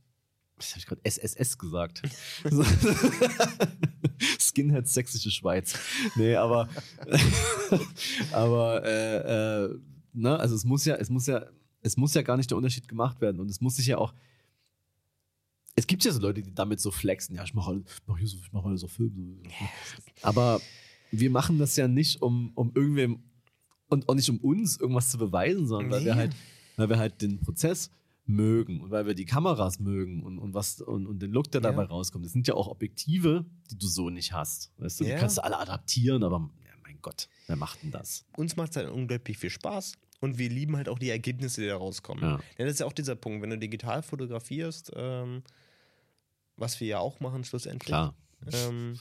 was 0.56 0.70
habe 0.70 0.78
ich 0.78 0.86
gerade 0.86 1.00
SSS 1.04 1.58
gesagt? 1.58 2.02
Skinhead 4.38 4.88
sächsische 4.88 5.30
Schweiz. 5.30 5.74
Nee, 6.14 6.36
aber 6.36 6.68
aber 8.32 8.84
äh, 8.84 9.64
äh, 9.64 9.78
ne, 10.12 10.38
also 10.38 10.54
es 10.54 10.64
muss 10.64 10.84
ja, 10.84 10.94
es 10.96 11.10
muss 11.10 11.26
ja, 11.26 11.44
es 11.82 11.96
muss 11.96 12.14
ja 12.14 12.22
gar 12.22 12.36
nicht 12.36 12.50
der 12.50 12.56
Unterschied 12.58 12.88
gemacht 12.88 13.20
werden 13.20 13.40
und 13.40 13.50
es 13.50 13.60
muss 13.60 13.76
sich 13.76 13.86
ja 13.86 13.98
auch 13.98 14.12
es 15.76 15.86
gibt 15.86 16.04
ja 16.04 16.12
so 16.12 16.20
Leute, 16.20 16.42
die 16.42 16.52
damit 16.52 16.80
so 16.80 16.90
flexen. 16.90 17.36
Ja, 17.36 17.44
ich 17.44 17.54
mache 17.54 17.82
mach 18.06 18.18
hier 18.18 18.26
so, 18.26 18.36
ich 18.38 18.52
mache 18.52 18.68
auf 18.68 18.90
Film. 18.92 19.40
So. 19.44 19.50
Aber 20.22 20.60
wir 21.10 21.30
machen 21.30 21.58
das 21.58 21.76
ja 21.76 21.88
nicht, 21.88 22.20
um, 22.22 22.50
um 22.54 22.72
irgendwem 22.74 23.22
und 23.88 24.08
auch 24.08 24.14
nicht 24.14 24.28
um 24.28 24.38
uns 24.38 24.78
irgendwas 24.78 25.10
zu 25.10 25.16
beweisen, 25.18 25.66
sondern 25.66 25.90
weil 25.90 26.04
wir 26.04 26.14
Nee. 26.14 26.20
halt, 26.20 26.36
weil 26.76 26.88
wir 26.88 26.98
halt 26.98 27.22
den 27.22 27.40
Prozess 27.40 27.90
mögen 28.26 28.80
und 28.80 28.90
weil 28.90 29.06
wir 29.06 29.14
die 29.14 29.24
Kameras 29.24 29.80
mögen 29.80 30.22
und, 30.22 30.38
und 30.38 30.54
was 30.54 30.80
und, 30.82 31.06
und 31.06 31.20
den 31.22 31.30
Look, 31.32 31.50
der 31.50 31.60
Ja. 31.62 31.70
dabei 31.70 31.84
rauskommt. 31.84 32.24
Das 32.24 32.32
sind 32.32 32.46
ja 32.46 32.54
auch 32.54 32.68
Objektive, 32.68 33.46
die 33.70 33.78
du 33.78 33.86
so 33.86 34.10
nicht 34.10 34.32
hast. 34.32 34.72
Weißt 34.78 35.00
du, 35.00 35.04
Ja. 35.04 35.14
die 35.14 35.20
kannst 35.20 35.38
du 35.38 35.44
alle 35.44 35.58
adaptieren, 35.58 36.22
aber 36.24 36.50
mein 36.90 37.00
Gott, 37.02 37.28
wer 37.46 37.56
macht 37.56 37.82
denn 37.82 37.90
das? 37.90 38.24
Uns 38.36 38.56
macht 38.56 38.70
es 38.70 38.76
halt 38.76 38.88
unglaublich 38.88 39.38
viel 39.38 39.50
Spaß. 39.50 39.94
Und 40.20 40.36
wir 40.36 40.50
lieben 40.50 40.76
halt 40.76 40.88
auch 40.88 40.98
die 40.98 41.08
Ergebnisse, 41.08 41.62
die 41.62 41.68
da 41.68 41.76
rauskommen. 41.76 42.22
Ja. 42.22 42.40
Ja. 42.58 42.64
das 42.64 42.74
ist 42.74 42.80
ja 42.80 42.86
auch 42.86 42.92
dieser 42.92 43.16
Punkt, 43.16 43.42
wenn 43.42 43.50
du 43.50 43.58
digital 43.58 44.02
fotografierst, 44.02 44.92
ähm, 44.94 45.42
was 46.56 46.78
wir 46.80 46.88
ja 46.88 46.98
auch 46.98 47.20
machen 47.20 47.42
schlussendlich, 47.44 47.86
Klar. 47.86 48.14
ähm, 48.52 48.98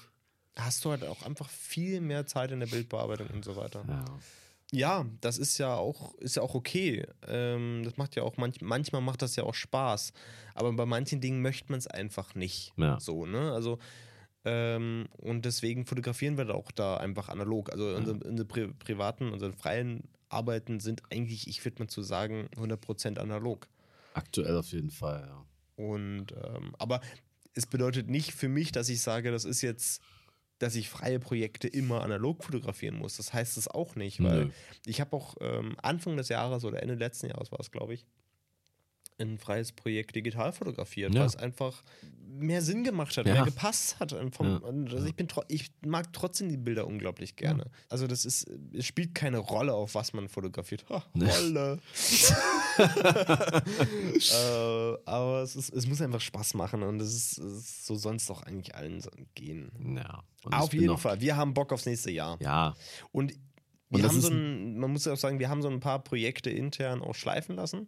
hast 0.56 0.86
du 0.86 0.92
halt 0.92 1.04
auch 1.04 1.24
einfach 1.24 1.50
viel 1.50 2.00
mehr 2.00 2.26
Zeit 2.26 2.52
in 2.52 2.62
der 2.62 2.68
Bildbearbeitung 2.68 3.28
und 3.28 3.44
so 3.44 3.56
weiter. 3.58 3.84
Ja. 3.88 4.06
Ja, 4.72 5.06
das 5.22 5.40
ist 5.40 5.58
ja 5.58 5.76
auch, 5.76 6.14
ist 6.20 6.36
ja 6.36 6.44
auch 6.44 6.54
okay. 6.54 7.06
Ähm, 7.28 7.82
das 7.84 7.98
macht 7.98 8.16
ja 8.16 8.22
auch 8.22 8.38
manch, 8.38 8.62
manchmal 8.62 9.02
macht 9.02 9.24
das 9.24 9.36
ja 9.36 9.44
auch 9.44 9.56
Spaß. 9.56 10.14
Aber 10.54 10.72
bei 10.74 10.86
manchen 10.86 11.22
Dingen 11.22 11.42
möchte 11.42 11.72
man 11.72 11.80
es 11.80 11.88
einfach 11.88 12.36
nicht. 12.36 12.72
Ja. 12.78 13.00
So, 13.00 13.26
ne? 13.26 13.52
Also, 13.52 13.80
ähm, 14.46 15.08
und 15.18 15.46
deswegen 15.46 15.86
fotografieren 15.86 16.38
wir 16.38 16.46
da 16.46 16.54
auch 16.54 16.72
da 16.72 16.98
einfach 16.98 17.30
analog. 17.30 17.72
Also 17.72 17.96
unsere, 17.96 18.18
unsere 18.20 18.48
pri 18.48 18.68
privaten, 18.68 19.32
unsere 19.32 19.52
freien 19.52 20.04
Arbeiten 20.30 20.80
sind 20.80 21.02
eigentlich, 21.12 21.48
ich 21.48 21.64
würde 21.66 21.84
mal 21.84 21.90
zu 21.90 22.02
sagen, 22.02 22.50
100% 22.56 23.18
analog. 23.18 23.68
Aktuell 24.14 24.58
auf 24.58 24.72
jeden 24.72 24.92
Fall, 24.92 25.26
ja. 25.28 25.46
Und, 25.76 26.34
ähm, 26.34 26.76
aber 26.78 27.02
es 27.54 27.66
bedeutet 27.66 28.10
nicht 28.10 28.34
für 28.34 28.50
mich, 28.50 28.72
dass 28.72 28.90
ich 28.90 29.02
sage, 29.02 29.32
das 29.32 29.46
ist 29.46 29.62
jetzt, 29.62 30.02
dass 30.60 30.76
ich 30.76 30.90
freie 30.90 31.20
Projekte 31.20 31.68
immer 31.68 32.04
analog 32.04 32.44
fotografieren 32.44 32.98
muss. 32.98 33.18
Das 33.18 33.34
heißt 33.34 33.58
es 33.58 33.68
auch 33.68 33.96
nicht, 33.96 34.22
weil 34.22 34.46
Nö. 34.46 34.52
ich 34.86 35.00
habe 35.00 35.16
auch 35.16 35.36
ähm, 35.40 35.76
Anfang 35.82 36.18
des 36.18 36.30
Jahres 36.30 36.66
oder 36.66 36.84
Ende 36.84 36.96
letzten 36.96 37.28
Jahres 37.28 37.52
war 37.52 37.60
es, 37.60 37.72
glaube 37.72 37.94
ich, 37.94 38.06
ein 39.20 39.38
freies 39.38 39.72
Projekt 39.72 40.16
digital 40.16 40.52
fotografiert, 40.52 41.14
Ja. 41.14 41.22
weil 41.22 41.28
es 41.28 41.36
einfach 41.36 41.84
mehr 42.28 42.62
Sinn 42.62 42.84
gemacht 42.84 43.18
hat, 43.18 43.26
Ja. 43.28 43.34
mehr 43.34 43.46
gepasst 43.46 44.00
hat. 44.00 44.16
Vom, 44.32 44.48
Ja. 44.48 44.62
also 44.94 45.06
ich, 45.06 45.16
bin 45.16 45.28
ich 45.50 45.72
mag 45.86 46.12
trotzdem 46.14 46.50
die 46.50 46.58
Bilder 46.58 46.88
unglaublich 46.88 47.36
gerne. 47.36 47.70
Also 47.90 48.08
das 48.08 48.26
ist, 48.26 48.48
es 48.74 48.86
spielt 48.86 49.14
keine 49.16 49.40
Rolle, 49.40 49.74
auf 49.74 49.96
was 49.96 50.14
man 50.14 50.30
fotografiert. 50.30 50.86
Ha, 50.90 51.04
Rolle. 51.16 51.80
äh, 52.80 52.84
aber 55.06 55.42
es, 55.44 55.56
ist, 55.56 55.74
es 55.74 55.88
muss 55.88 56.02
einfach 56.02 56.22
Spaß 56.22 56.54
machen 56.54 56.84
und 56.84 57.02
es 57.02 57.14
ist, 57.14 57.38
es 57.40 57.58
ist 57.60 57.86
so 57.86 57.96
sonst 57.96 58.30
doch 58.30 58.44
eigentlich 58.44 58.76
allen 58.76 59.02
gehen. 59.36 59.72
Ja. 59.96 60.24
Auf 60.52 60.74
jeden 60.74 60.98
Fall. 60.98 61.20
Wir 61.20 61.36
haben 61.36 61.54
Bock 61.54 61.74
aufs 61.74 61.86
nächste 61.86 62.12
Jahr. 62.12 62.38
Ja. 62.42 62.76
Und 63.12 63.34
Und 63.92 64.02
wir 64.02 64.08
haben 64.08 64.22
so 64.22 64.30
ein, 64.30 64.78
man 64.78 64.92
muss 64.92 65.06
ja 65.06 65.14
auch 65.14 65.18
sagen, 65.18 65.40
wir 65.40 65.50
haben 65.50 65.62
so 65.62 65.70
ein 65.70 65.80
paar 65.80 66.00
Projekte 66.04 66.50
intern 66.50 67.02
auch 67.02 67.16
schleifen 67.16 67.56
lassen. 67.56 67.88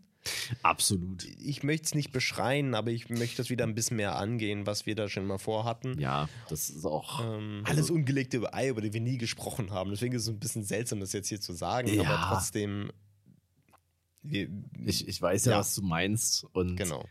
Absolut. 0.61 1.25
Ich 1.39 1.63
möchte 1.63 1.85
es 1.85 1.95
nicht 1.95 2.11
beschreien, 2.11 2.75
aber 2.75 2.91
ich 2.91 3.09
möchte 3.09 3.37
das 3.37 3.49
wieder 3.49 3.65
ein 3.65 3.73
bisschen 3.75 3.97
mehr 3.97 4.15
angehen, 4.17 4.67
was 4.67 4.85
wir 4.85 4.95
da 4.95 5.09
schon 5.09 5.25
mal 5.25 5.37
vorhatten. 5.39 5.99
Ja, 5.99 6.29
das 6.49 6.69
ist 6.69 6.85
auch. 6.85 7.21
Ähm, 7.23 7.61
Also- 7.63 7.71
alles 7.71 7.89
ungelegte 7.91 8.53
Ei, 8.53 8.69
über 8.69 8.81
die 8.81 8.93
wir 8.93 9.01
nie 9.01 9.17
gesprochen 9.17 9.71
haben. 9.71 9.89
Deswegen 9.91 10.13
ist 10.15 10.23
es 10.23 10.29
ein 10.29 10.39
bisschen 10.39 10.63
seltsam, 10.63 10.99
das 10.99 11.13
jetzt 11.13 11.29
hier 11.29 11.41
zu 11.41 11.53
sagen, 11.53 11.87
Ja. 11.93 12.03
aber 12.03 12.35
trotzdem. 12.35 12.91
Wir, 14.23 14.47
Ich, 14.85 15.07
ich 15.07 15.19
weiß 15.21 15.45
ja, 15.45 15.53
Ja. 15.53 15.57
was 15.59 15.73
du 15.75 15.81
meinst. 15.81 16.45
Und 16.53 16.75
genau. 16.75 17.05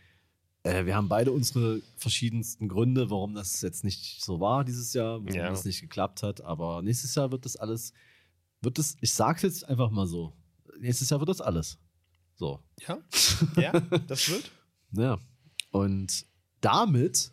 Äh, 0.62 0.84
wir 0.84 0.94
haben 0.94 1.08
beide 1.08 1.32
unsere 1.32 1.80
verschiedensten 1.96 2.68
Gründe, 2.68 3.10
warum 3.10 3.34
das 3.34 3.60
jetzt 3.62 3.82
nicht 3.82 4.22
so 4.22 4.38
war 4.40 4.64
dieses 4.64 4.92
Jahr, 4.92 5.20
warum 5.24 5.26
Ja. 5.34 5.48
das 5.48 5.64
nicht 5.64 5.80
geklappt 5.80 6.22
hat. 6.22 6.42
Aber 6.42 6.82
nächstes 6.82 7.14
Jahr 7.16 7.32
wird 7.32 7.44
das 7.44 7.56
alles, 7.56 7.92
wird 8.60 8.78
das, 8.78 8.96
ich 9.00 9.12
sag's 9.12 9.42
jetzt 9.42 9.68
einfach 9.68 9.90
mal 9.90 10.06
so, 10.06 10.36
nächstes 10.78 11.10
Jahr 11.10 11.20
wird 11.20 11.28
das 11.30 11.40
alles. 11.40 11.78
So. 12.36 12.62
Ja? 12.86 12.98
Ja, 13.56 13.72
das 13.80 14.28
wird. 14.28 14.50
Ja. 14.92 15.18
Und 15.70 16.26
damit 16.60 17.32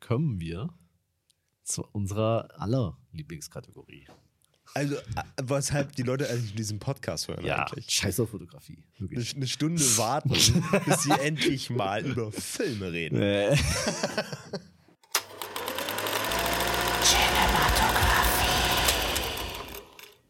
kommen 0.00 0.40
wir 0.40 0.70
zu 1.64 1.82
unserer 1.92 2.48
aller 2.60 2.96
Lieblingskategorie. 3.12 4.06
Also, 4.74 4.96
äh, 4.96 5.02
weshalb 5.42 5.96
die 5.96 6.02
Leute 6.02 6.28
eigentlich 6.28 6.54
diesen 6.54 6.78
Podcast 6.78 7.28
hören 7.28 7.48
eigentlich. 7.48 7.88
scheiß 7.90 8.20
auf 8.20 8.30
Fotografie. 8.30 8.84
Eine, 8.98 9.24
eine 9.34 9.46
Stunde 9.46 9.82
warten, 9.96 10.30
bis 10.84 11.02
sie 11.02 11.12
endlich 11.12 11.70
mal 11.70 12.04
über 12.04 12.30
Filme 12.30 12.92
reden. 12.92 13.16
Äh, 13.20 13.56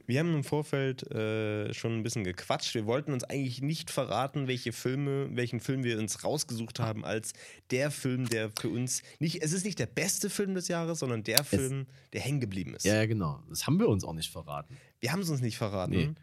Wir 0.06 0.20
haben 0.20 0.34
im 0.34 0.44
Vorfeld 0.44 1.10
äh, 1.10 1.74
schon 1.74 1.98
ein 1.98 2.02
bisschen 2.02 2.22
gequatscht. 2.22 2.74
Wir 2.74 2.86
wollten 2.86 3.12
uns 3.12 3.24
eigentlich 3.24 3.60
nicht 3.60 3.90
verraten, 3.90 4.46
welche 4.46 4.72
Filme, 4.72 5.28
welchen 5.32 5.60
Film 5.60 5.82
wir 5.82 5.98
uns 5.98 6.22
rausgesucht 6.22 6.78
haben 6.78 7.04
als 7.04 7.32
der 7.70 7.90
Film, 7.90 8.28
der 8.28 8.50
für 8.56 8.68
uns 8.68 9.02
nicht, 9.18 9.42
es 9.42 9.52
ist 9.52 9.64
nicht 9.64 9.78
der 9.78 9.86
beste 9.86 10.30
Film 10.30 10.54
des 10.54 10.68
Jahres, 10.68 11.00
sondern 11.00 11.24
der 11.24 11.42
Film, 11.42 11.86
der 12.12 12.20
hängen 12.20 12.40
geblieben 12.40 12.74
ist. 12.74 12.84
ja, 12.84 13.04
genau. 13.06 13.42
Das 13.48 13.66
haben 13.66 13.78
wir 13.80 13.88
uns 13.88 14.04
auch 14.04 14.14
nicht 14.14 14.30
verraten. 14.30 14.76
Wir 15.00 15.12
haben 15.12 15.20
es 15.20 15.30
uns 15.30 15.40
nicht 15.40 15.58
verraten. 15.58 15.92
Nee. 15.92 16.14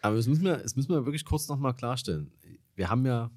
Aber 0.00 0.16
das 0.16 0.26
müssen 0.26 0.44
wir, 0.44 0.56
das 0.56 0.74
müssen 0.74 0.90
wir 0.90 1.04
wirklich 1.04 1.24
kurz 1.24 1.48
nochmal 1.48 1.74
klarstellen. 1.74 2.32
Wir 2.74 2.88
haben 2.88 3.04
ja, 3.04 3.30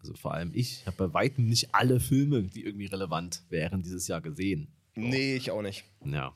also 0.00 0.14
vor 0.14 0.34
allem 0.34 0.50
ich, 0.54 0.84
habe 0.86 1.08
bei 1.08 1.14
weitem 1.14 1.46
nicht 1.46 1.74
alle 1.74 2.00
Filme, 2.00 2.42
die 2.42 2.64
irgendwie 2.64 2.86
relevant 2.86 3.44
wären, 3.48 3.82
dieses 3.82 4.08
Jahr 4.08 4.20
gesehen. 4.20 4.68
Nee, 4.96 5.36
ich 5.36 5.50
auch 5.50 5.62
nicht. 5.62 5.84
Ja. 6.04 6.34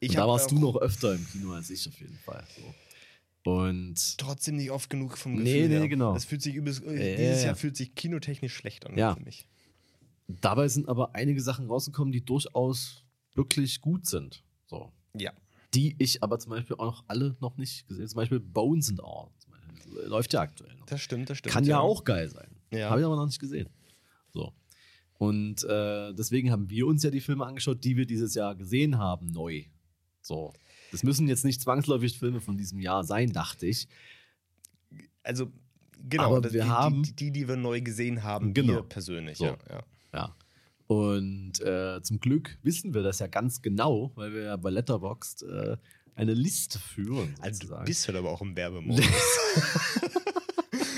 Ich 0.00 0.12
da 0.12 0.26
warst 0.26 0.50
du 0.50 0.58
noch 0.58 0.76
öfter 0.76 1.14
im 1.14 1.26
Kino 1.28 1.52
als 1.52 1.70
ich 1.70 1.86
auf 1.88 1.98
jeden 2.00 2.16
Fall. 2.18 2.44
So. 2.56 3.50
Und 3.50 4.18
trotzdem 4.18 4.56
nicht 4.56 4.70
oft 4.70 4.90
genug 4.90 5.16
vom 5.16 5.32
Nee, 5.34 5.38
Gefühl 5.54 5.68
nee, 5.68 5.78
her. 5.78 5.88
genau. 5.88 6.14
Das 6.14 6.24
fühlt 6.24 6.42
sich 6.42 6.54
übelst, 6.54 6.82
ja, 6.84 6.90
dieses 6.92 7.40
ja. 7.40 7.46
Jahr 7.48 7.54
fühlt 7.56 7.76
sich 7.76 7.94
kinotechnisch 7.94 8.54
schlecht 8.54 8.86
an 8.86 8.96
Ja. 8.98 9.14
für 9.14 9.22
mich. 9.22 9.46
dabei 10.28 10.68
sind 10.68 10.88
aber 10.88 11.14
einige 11.14 11.40
Sachen 11.42 11.66
rausgekommen, 11.66 12.12
die 12.12 12.24
durchaus 12.24 13.04
wirklich 13.34 13.80
gut 13.80 14.06
sind. 14.06 14.42
So. 14.66 14.92
Ja. 15.16 15.32
Die 15.74 15.96
ich 15.98 16.22
aber 16.22 16.38
zum 16.38 16.50
Beispiel 16.50 16.76
auch 16.76 16.84
noch 16.86 17.04
alle 17.08 17.36
noch 17.40 17.56
nicht 17.56 17.86
gesehen 17.88 18.02
habe. 18.02 18.08
Zum 18.10 18.16
Beispiel 18.16 18.40
Bones 18.40 18.88
and 18.90 19.02
All. 19.02 19.28
Läuft 20.06 20.32
ja 20.32 20.40
aktuell 20.42 20.74
noch. 20.76 20.86
Das 20.86 21.00
stimmt, 21.00 21.30
das 21.30 21.38
stimmt. 21.38 21.52
Kann 21.52 21.64
ja, 21.64 21.80
auch 21.80 22.04
geil 22.04 22.28
sein. 22.28 22.48
Ja. 22.72 22.90
Habe 22.90 23.00
ich 23.00 23.06
aber 23.06 23.16
noch 23.16 23.26
nicht 23.26 23.40
gesehen. 23.40 23.68
So. 24.32 24.52
Und 25.18 25.64
äh, 25.64 26.12
deswegen 26.14 26.50
haben 26.50 26.70
wir 26.70 26.86
uns 26.86 27.02
ja 27.02 27.10
die 27.10 27.20
Filme 27.20 27.44
angeschaut, 27.44 27.82
die 27.84 27.96
wir 27.96 28.06
dieses 28.06 28.34
Jahr 28.34 28.54
gesehen 28.54 28.98
haben, 28.98 29.26
neu. 29.32 29.64
So. 30.22 30.52
Das 30.92 31.02
müssen 31.02 31.28
jetzt 31.28 31.44
nicht 31.44 31.60
zwangsläufig 31.60 32.18
Filme 32.18 32.40
von 32.40 32.56
diesem 32.56 32.78
Jahr 32.80 33.04
sein, 33.04 33.32
dachte 33.32 33.66
ich. 33.66 33.88
Also, 35.22 35.50
genau, 36.08 36.36
Aber 36.36 36.52
wir 36.52 36.62
die, 36.64 36.68
haben- 36.68 37.02
die, 37.02 37.12
die, 37.14 37.30
die 37.30 37.48
wir 37.48 37.56
neu 37.56 37.80
gesehen 37.80 38.22
haben, 38.22 38.52
Genau. 38.54 38.74
wir 38.74 38.82
persönlich. 38.82 39.38
So. 39.38 39.44
Ja, 39.46 39.56
ja. 39.68 39.82
Ja. 40.12 40.36
Und 40.86 41.60
äh, 41.60 42.02
zum 42.02 42.18
Glück 42.18 42.58
wissen 42.62 42.92
wir 42.94 43.02
das 43.02 43.20
ja 43.20 43.28
ganz 43.28 43.62
genau, 43.62 44.10
weil 44.16 44.32
wir 44.34 44.42
ja 44.42 44.56
bei 44.56 44.70
Letterboxd 44.70 45.42
äh, 45.44 45.76
eine 46.16 46.34
Liste 46.34 46.78
führen. 46.80 47.34
Also, 47.40 47.60
du 47.60 47.66
sozusagen. 47.66 47.84
bist 47.84 48.08
halt 48.08 48.18
aber 48.18 48.30
auch 48.30 48.42
im 48.42 48.56
Werbemodus. 48.56 49.04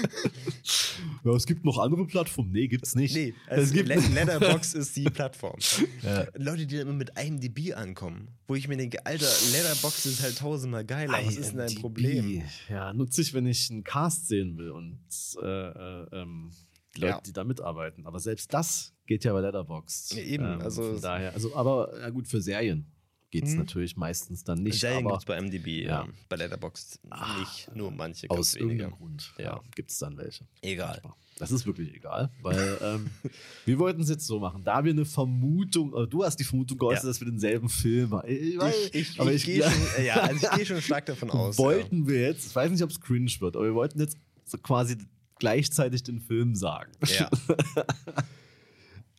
ja, 1.25 1.33
es 1.33 1.47
gibt 1.47 1.65
noch 1.65 1.79
andere 1.79 2.07
Plattformen. 2.07 2.53
Nee, 2.53 2.69
gibt's 2.69 2.95
nicht. 2.95 3.15
nee, 3.15 3.35
es 3.47 3.59
also 3.59 3.75
gibt 3.75 3.89
Let- 3.89 4.09
Letterbox 4.15 4.75
ist 4.75 4.97
die 4.97 5.05
Plattform. 5.05 5.57
Ja. 6.03 6.27
Leute, 6.37 6.67
die 6.67 6.77
dann 6.79 6.89
immer 6.89 6.97
mit 6.97 7.13
IMDb 7.19 7.75
ankommen, 7.75 8.29
wo 8.47 8.55
ich 8.55 8.69
mir 8.69 8.77
denke, 8.77 9.05
Alter, 9.07 9.27
Letterbox 9.53 10.07
ist 10.07 10.23
halt 10.23 10.39
tausendmal 10.39 10.85
geiler. 10.85 11.13
Was 11.25 11.37
ist 11.37 11.51
denn 11.51 11.59
dein. 11.59 11.75
Problem? 11.77 12.43
Ja, 12.69 12.93
nutze 12.93 13.23
ich, 13.23 13.33
wenn 13.35 13.47
ich 13.47 13.71
einen 13.71 13.83
Cast 13.85 14.29
sehen 14.29 14.57
will 14.59 14.71
und 14.71 14.99
äh, 15.43 15.47
äh, 15.47 16.07
ähm, 16.13 16.51
die 16.97 17.01
Leute, 17.01 17.13
Ja. 17.15 17.21
die 17.27 17.33
da 17.33 17.45
mitarbeiten. 17.45 18.07
Aber 18.07 18.21
selbst 18.21 18.53
das 18.53 18.93
geht 19.07 19.25
ja 19.25 19.33
bei 19.33 19.41
Letterboxd. 19.41 20.15
Ja, 20.15 20.23
eben, 20.23 20.45
also 20.61 20.83
von 20.83 20.95
es- 20.97 21.01
daher, 21.01 21.33
also, 21.35 21.55
aber 21.57 21.99
ja 21.99 22.11
gut, 22.11 22.29
für 22.29 22.41
Serien 22.43 22.92
geht 23.33 23.45
es 23.45 23.51
Mhm. 23.53 23.59
natürlich 23.59 23.97
meistens 23.97 24.45
dann 24.45 24.63
nicht. 24.63 24.79
Serien 24.79 25.05
gibt 25.09 25.19
es 25.19 25.25
bei 25.25 25.37
IMDb, 25.39 25.67
Ja. 25.85 26.05
ja. 26.05 26.09
bei 26.29 26.37
Letterbox 26.37 27.01
nicht, 27.41 27.75
nur 27.75 27.91
manche 27.91 28.31
aus 28.31 28.37
ganz 28.37 28.55
wenige. 28.55 28.71
irgendeinem 28.75 28.93
Grund 28.99 29.33
Ja. 29.39 29.45
ja. 29.45 29.61
gibt 29.75 29.91
es 29.91 29.99
dann 29.99 30.17
welche. 30.17 30.45
Egal. 30.61 31.03
Das 31.39 31.51
ist 31.51 31.67
wirklich 31.67 31.93
egal, 31.95 32.31
weil 32.43 32.79
ähm, 32.83 33.11
wir 33.65 33.79
wollten 33.81 34.03
es 34.03 34.11
jetzt 34.11 34.27
so 34.27 34.39
machen. 34.39 34.63
Da 34.63 34.85
wir 34.85 34.93
eine 34.93 35.05
Vermutung, 35.07 35.93
äh, 35.97 36.07
du 36.07 36.23
hast 36.23 36.37
die 36.37 36.45
Vermutung 36.45 36.79
geäußert, 36.79 37.03
Ja. 37.05 37.09
dass 37.11 37.21
wir 37.21 37.27
denselben 37.27 37.69
Film 37.69 38.13
haben. 38.13 38.29
Ich, 38.29 38.55
Ich, 38.61 38.95
ich, 38.95 39.21
aber 39.21 39.33
ich, 39.33 39.45
gehe 39.45 39.59
ja, 39.61 39.71
schon, 39.97 40.05
ja, 40.05 40.15
also 40.21 40.47
ich 40.47 40.53
gehe 40.57 40.67
schon 40.67 40.83
stark 40.83 41.07
davon 41.07 41.31
aus. 41.33 41.57
Wollten 41.59 42.07
wir 42.07 42.21
jetzt, 42.21 42.47
ich 42.49 42.55
weiß 42.55 42.71
nicht, 42.71 42.83
ob 42.83 42.91
es 42.91 43.01
cringe 43.01 43.33
wird, 43.41 43.57
aber 43.57 43.65
wir 43.65 43.75
wollten 43.75 43.99
jetzt 43.99 44.19
so 44.45 44.59
quasi 44.59 44.99
gleichzeitig 45.39 46.03
den 46.05 46.21
Film 46.21 46.55
sagen. 46.55 46.93
Ja. 47.19 47.29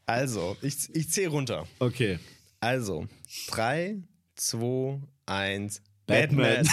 Also, 0.06 0.58
ich, 0.62 0.76
ich 0.94 1.10
zähle 1.10 1.30
runter. 1.30 1.66
Okay. 1.80 2.20
Also, 2.64 3.08
3, 3.48 3.98
2, 4.38 5.02
1. 5.26 5.82
Batman. 6.06 6.08
Batman. 6.08 6.64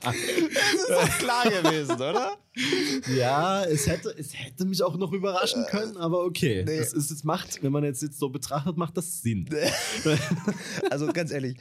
das 0.00 0.14
ist 0.14 0.90
doch 0.90 1.18
klar 1.18 1.50
gewesen, 1.50 1.96
oder? 1.96 2.36
Ja, 3.16 3.64
es 3.64 3.88
hätte, 3.88 4.14
es 4.16 4.32
hätte 4.32 4.64
mich 4.64 4.80
auch 4.80 4.96
noch 4.96 5.12
überraschen 5.12 5.66
können, 5.68 5.96
aber 5.96 6.24
okay. 6.24 6.62
nee. 6.64 6.78
Das 6.78 6.92
ist, 6.92 7.10
es 7.10 7.24
macht, 7.24 7.64
wenn 7.64 7.72
man 7.72 7.82
jetzt, 7.82 8.00
jetzt 8.00 8.20
so 8.20 8.28
betrachtet, 8.28 8.76
macht 8.76 8.96
das 8.96 9.22
Sinn. 9.22 9.48
Also 10.90 11.12
ganz 11.12 11.32
ehrlich, 11.32 11.56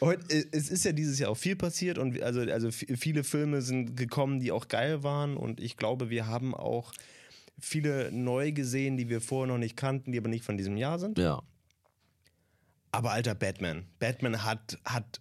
heute, 0.00 0.24
es 0.52 0.70
ist 0.70 0.84
ja 0.84 0.92
dieses 0.92 1.18
Jahr 1.18 1.30
auch 1.30 1.36
viel 1.36 1.56
passiert 1.56 1.98
und 1.98 2.22
also, 2.22 2.42
also 2.42 2.70
viele 2.70 3.24
Filme 3.24 3.60
sind 3.60 3.96
gekommen, 3.96 4.38
die 4.38 4.52
auch 4.52 4.68
geil 4.68 5.02
waren 5.02 5.36
und 5.36 5.60
ich 5.60 5.76
glaube, 5.76 6.10
wir 6.10 6.28
haben 6.28 6.54
auch 6.54 6.92
viele 7.58 8.10
neu 8.12 8.52
gesehen, 8.52 8.96
die 8.96 9.08
wir 9.08 9.20
vorher 9.20 9.52
noch 9.52 9.58
nicht 9.58 9.76
kannten, 9.76 10.12
die 10.12 10.18
aber 10.18 10.28
nicht 10.28 10.44
von 10.44 10.56
diesem 10.56 10.76
Jahr 10.76 10.98
sind. 10.98 11.18
Ja. 11.18 11.42
Aber 12.92 13.12
alter 13.12 13.34
Batman. 13.34 13.86
Batman 13.98 14.44
hat, 14.44 14.78
hat 14.84 15.20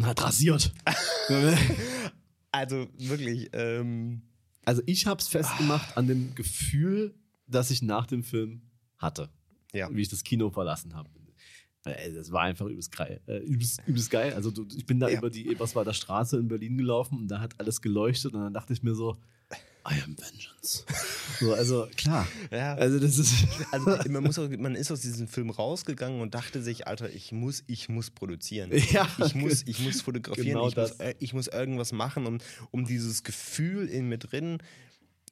Hat 0.00 0.22
rasiert. 0.22 0.72
also 2.50 2.86
wirklich, 2.98 3.50
ähm, 3.52 4.22
Also 4.64 4.82
ich 4.86 5.06
habe 5.06 5.20
es 5.20 5.28
festgemacht 5.28 5.96
an 5.96 6.06
dem 6.06 6.34
Gefühl, 6.34 7.14
das 7.46 7.70
ich 7.70 7.82
nach 7.82 8.06
dem 8.06 8.22
Film 8.22 8.62
hatte, 8.98 9.30
ja. 9.72 9.88
wie 9.92 10.00
ich 10.02 10.08
das 10.08 10.22
Kino 10.24 10.50
verlassen 10.50 10.94
habe. 10.94 11.10
Äh, 11.84 12.12
Das 12.12 12.30
war 12.32 12.42
einfach 12.42 12.66
übelst 12.66 12.92
geil. 12.96 13.20
Äh, 13.26 13.38
übelst, 13.38 13.82
übelst 13.86 14.10
geil. 14.10 14.32
Also 14.34 14.52
ich 14.76 14.86
bin 14.86 15.00
da 15.00 15.08
Ja. 15.08 15.18
über 15.18 15.30
die 15.30 15.48
Eberswalder 15.48 15.92
Straße 15.94 16.38
in 16.38 16.48
Berlin 16.48 16.76
gelaufen 16.78 17.18
und 17.18 17.28
da 17.28 17.40
hat 17.40 17.58
alles 17.58 17.80
geleuchtet 17.82 18.34
und 18.34 18.40
dann 18.40 18.54
dachte 18.54 18.72
ich 18.72 18.82
mir 18.82 18.94
so, 18.94 19.16
I 19.84 20.00
am 20.04 20.16
vengeance. 20.16 20.84
So, 21.40 21.54
also 21.54 21.88
klar. 21.96 22.26
Ja. 22.50 22.74
Also 22.74 23.00
das 23.00 23.18
ist. 23.18 23.46
Also 23.72 23.98
man, 24.08 24.22
muss 24.22 24.38
auch, 24.38 24.48
man 24.48 24.76
ist 24.76 24.92
aus 24.92 25.00
diesem 25.00 25.26
Film 25.26 25.50
rausgegangen 25.50 26.20
und 26.20 26.34
dachte 26.34 26.62
sich, 26.62 26.86
Alter, 26.86 27.10
ich 27.10 27.32
muss, 27.32 27.64
ich 27.66 27.88
muss 27.88 28.10
produzieren. 28.10 28.70
Ja. 28.92 29.08
Ich 29.24 29.34
muss, 29.34 29.62
ich 29.66 29.80
muss 29.80 30.02
fotografieren, 30.02 30.48
Genau 30.48 30.68
ich, 30.68 30.76
muss, 30.76 30.96
das. 30.96 31.00
äh, 31.00 31.14
ich 31.18 31.34
muss 31.34 31.48
irgendwas 31.48 31.92
machen, 31.92 32.26
um, 32.26 32.38
um 32.70 32.84
dieses 32.84 33.24
Gefühl 33.24 33.88
in 33.88 34.08
mir 34.08 34.18
drin 34.18 34.58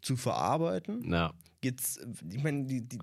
zu 0.03 0.17
verarbeiten. 0.17 1.11
Ja. 1.13 1.33
Jetzt, 1.63 2.01
ich 2.29 2.43
meine, 2.43 2.65
die, 2.65 2.89
die, 2.89 2.99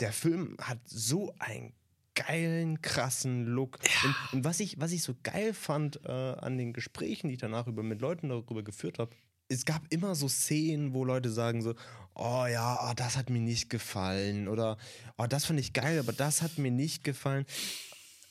der 0.00 0.12
Film 0.12 0.56
hat 0.60 0.78
so 0.86 1.34
einen 1.38 1.72
geilen, 2.14 2.82
krassen 2.82 3.46
Look. 3.46 3.78
Und, 4.04 4.14
und 4.32 4.44
was, 4.44 4.60
ich, 4.60 4.78
was 4.80 4.92
ich 4.92 5.02
so 5.02 5.14
geil 5.22 5.54
fand 5.54 6.00
äh, 6.04 6.10
an 6.10 6.58
den 6.58 6.72
Gesprächen, 6.72 7.28
die 7.28 7.34
ich 7.34 7.40
danach 7.40 7.66
über, 7.66 7.82
mit 7.82 8.00
Leuten 8.00 8.28
darüber 8.28 8.62
geführt 8.62 8.98
habe, 8.98 9.14
es 9.52 9.64
gab 9.64 9.82
immer 9.90 10.14
so 10.14 10.28
Szenen, 10.28 10.94
wo 10.94 11.04
Leute 11.04 11.30
sagen 11.30 11.62
so, 11.62 11.74
oh 12.14 12.46
ja, 12.46 12.76
ah, 12.80 12.94
das 12.94 13.16
hat 13.16 13.30
mir 13.30 13.40
nicht 13.40 13.70
gefallen 13.70 14.48
oder 14.48 14.76
oh, 15.18 15.26
das 15.26 15.44
fand 15.46 15.60
ich 15.60 15.72
geil, 15.72 15.98
aber 15.98 16.12
das 16.12 16.42
hat 16.42 16.58
mir 16.58 16.70
nicht 16.70 17.04
gefallen. 17.04 17.44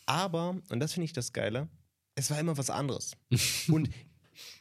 Aber, 0.06 0.58
und 0.70 0.80
das 0.80 0.94
finde 0.94 1.06
ich 1.06 1.14
das 1.14 1.34
Geile, 1.34 1.68
es 2.16 2.30
war 2.30 2.40
immer 2.40 2.58
was 2.58 2.70
anderes. 2.70 3.16
und 3.70 3.90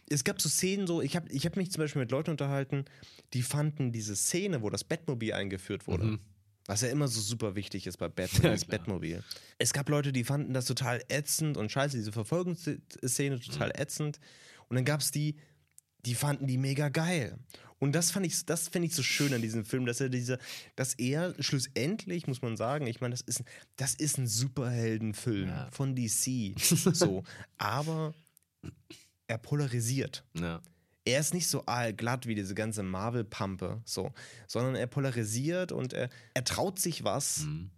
es 0.08 0.24
gab 0.24 0.40
so 0.40 0.48
Szenen 0.48 0.86
so, 0.86 1.00
ich 1.02 1.16
habe 1.16 1.30
ich 1.30 1.46
hab 1.46 1.56
mich 1.56 1.70
zum 1.70 1.82
Beispiel 1.82 2.00
mit 2.00 2.10
Leuten 2.10 2.30
unterhalten, 2.30 2.84
die 3.32 3.42
fanden 3.42 3.92
diese 3.92 4.16
Szene, 4.16 4.62
wo 4.62 4.70
das 4.70 4.84
Batmobil 4.84 5.32
eingeführt 5.32 5.86
wurde, 5.86 6.04
Mhm. 6.04 6.20
was 6.66 6.82
ja 6.82 6.88
immer 6.88 7.08
so 7.08 7.20
super 7.20 7.54
wichtig 7.54 7.86
ist 7.86 7.96
bei 7.96 8.08
Batman, 8.08 8.42
Ja, 8.44 8.50
das 8.50 8.66
klar. 8.66 8.78
Batmobil. 8.78 9.22
Es 9.58 9.72
gab 9.72 9.88
Leute, 9.88 10.12
die 10.12 10.24
fanden 10.24 10.52
das 10.52 10.66
total 10.66 11.02
ätzend 11.08 11.56
und 11.56 11.70
scheiße, 11.72 11.96
diese 11.96 12.12
Verfolgungsszene 12.12 13.40
total 13.40 13.68
Mhm. 13.68 13.82
ätzend. 13.82 14.20
Und 14.68 14.76
dann 14.76 14.84
gab 14.84 15.00
es 15.00 15.10
die, 15.10 15.36
die 16.06 16.14
fanden 16.14 16.46
die 16.46 16.58
mega 16.58 16.88
geil. 16.88 17.38
Und 17.78 17.92
das 17.92 18.10
fand 18.10 18.26
ich, 18.26 18.44
das 18.44 18.68
finde 18.68 18.88
ich 18.88 18.94
so 18.94 19.02
schön 19.02 19.32
an 19.32 19.40
diesem 19.40 19.64
Film, 19.64 19.86
dass 19.86 20.00
er 20.00 20.10
diese, 20.10 20.38
dass 20.76 20.92
er 20.94 21.34
schlussendlich, 21.42 22.26
muss 22.26 22.42
man 22.42 22.56
sagen, 22.58 22.86
ich 22.86 23.00
meine, 23.00 23.12
das 23.14 23.22
ist, 23.22 23.42
das 23.76 23.94
ist 23.94 24.18
ein 24.18 24.26
Superheldenfilm 24.26 25.48
Ja. 25.48 25.70
von 25.70 25.96
DC. 25.96 26.54
so. 26.58 27.22
Aber 27.56 28.12
er 29.26 29.38
polarisiert. 29.38 30.24
ja. 30.38 30.60
er 31.06 31.20
ist 31.20 31.32
nicht 31.32 31.48
so 31.48 31.64
allglatt 31.64 32.26
wie 32.26 32.34
diese 32.34 32.54
ganze 32.54 32.82
Marvel-Pampe, 32.82 33.80
so, 33.86 34.12
sondern 34.46 34.74
er 34.74 34.86
polarisiert 34.86 35.72
und 35.72 35.92
er, 35.94 36.10
er 36.34 36.44
traut 36.44 36.78
sich 36.78 37.02
was. 37.04 37.40
Mhm. 37.44 37.70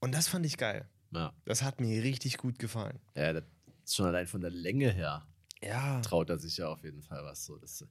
Und 0.00 0.12
das 0.12 0.26
fand 0.26 0.44
ich 0.44 0.56
geil. 0.56 0.88
Ja. 1.12 1.32
Das 1.44 1.62
hat 1.62 1.80
mir 1.80 2.02
richtig 2.02 2.36
gut 2.38 2.58
gefallen. 2.58 2.98
ja, 3.14 3.32
das 3.32 3.44
schon 3.86 4.06
allein 4.06 4.26
von 4.26 4.40
der 4.40 4.50
Länge 4.50 4.90
her 4.90 5.24
Ja, 5.62 6.00
traut 6.00 6.30
er 6.30 6.38
sich 6.38 6.56
ja 6.56 6.68
auf 6.68 6.82
jeden 6.84 7.02
Fall 7.02 7.22
was. 7.24 7.44
So, 7.44 7.56
das, 7.58 7.84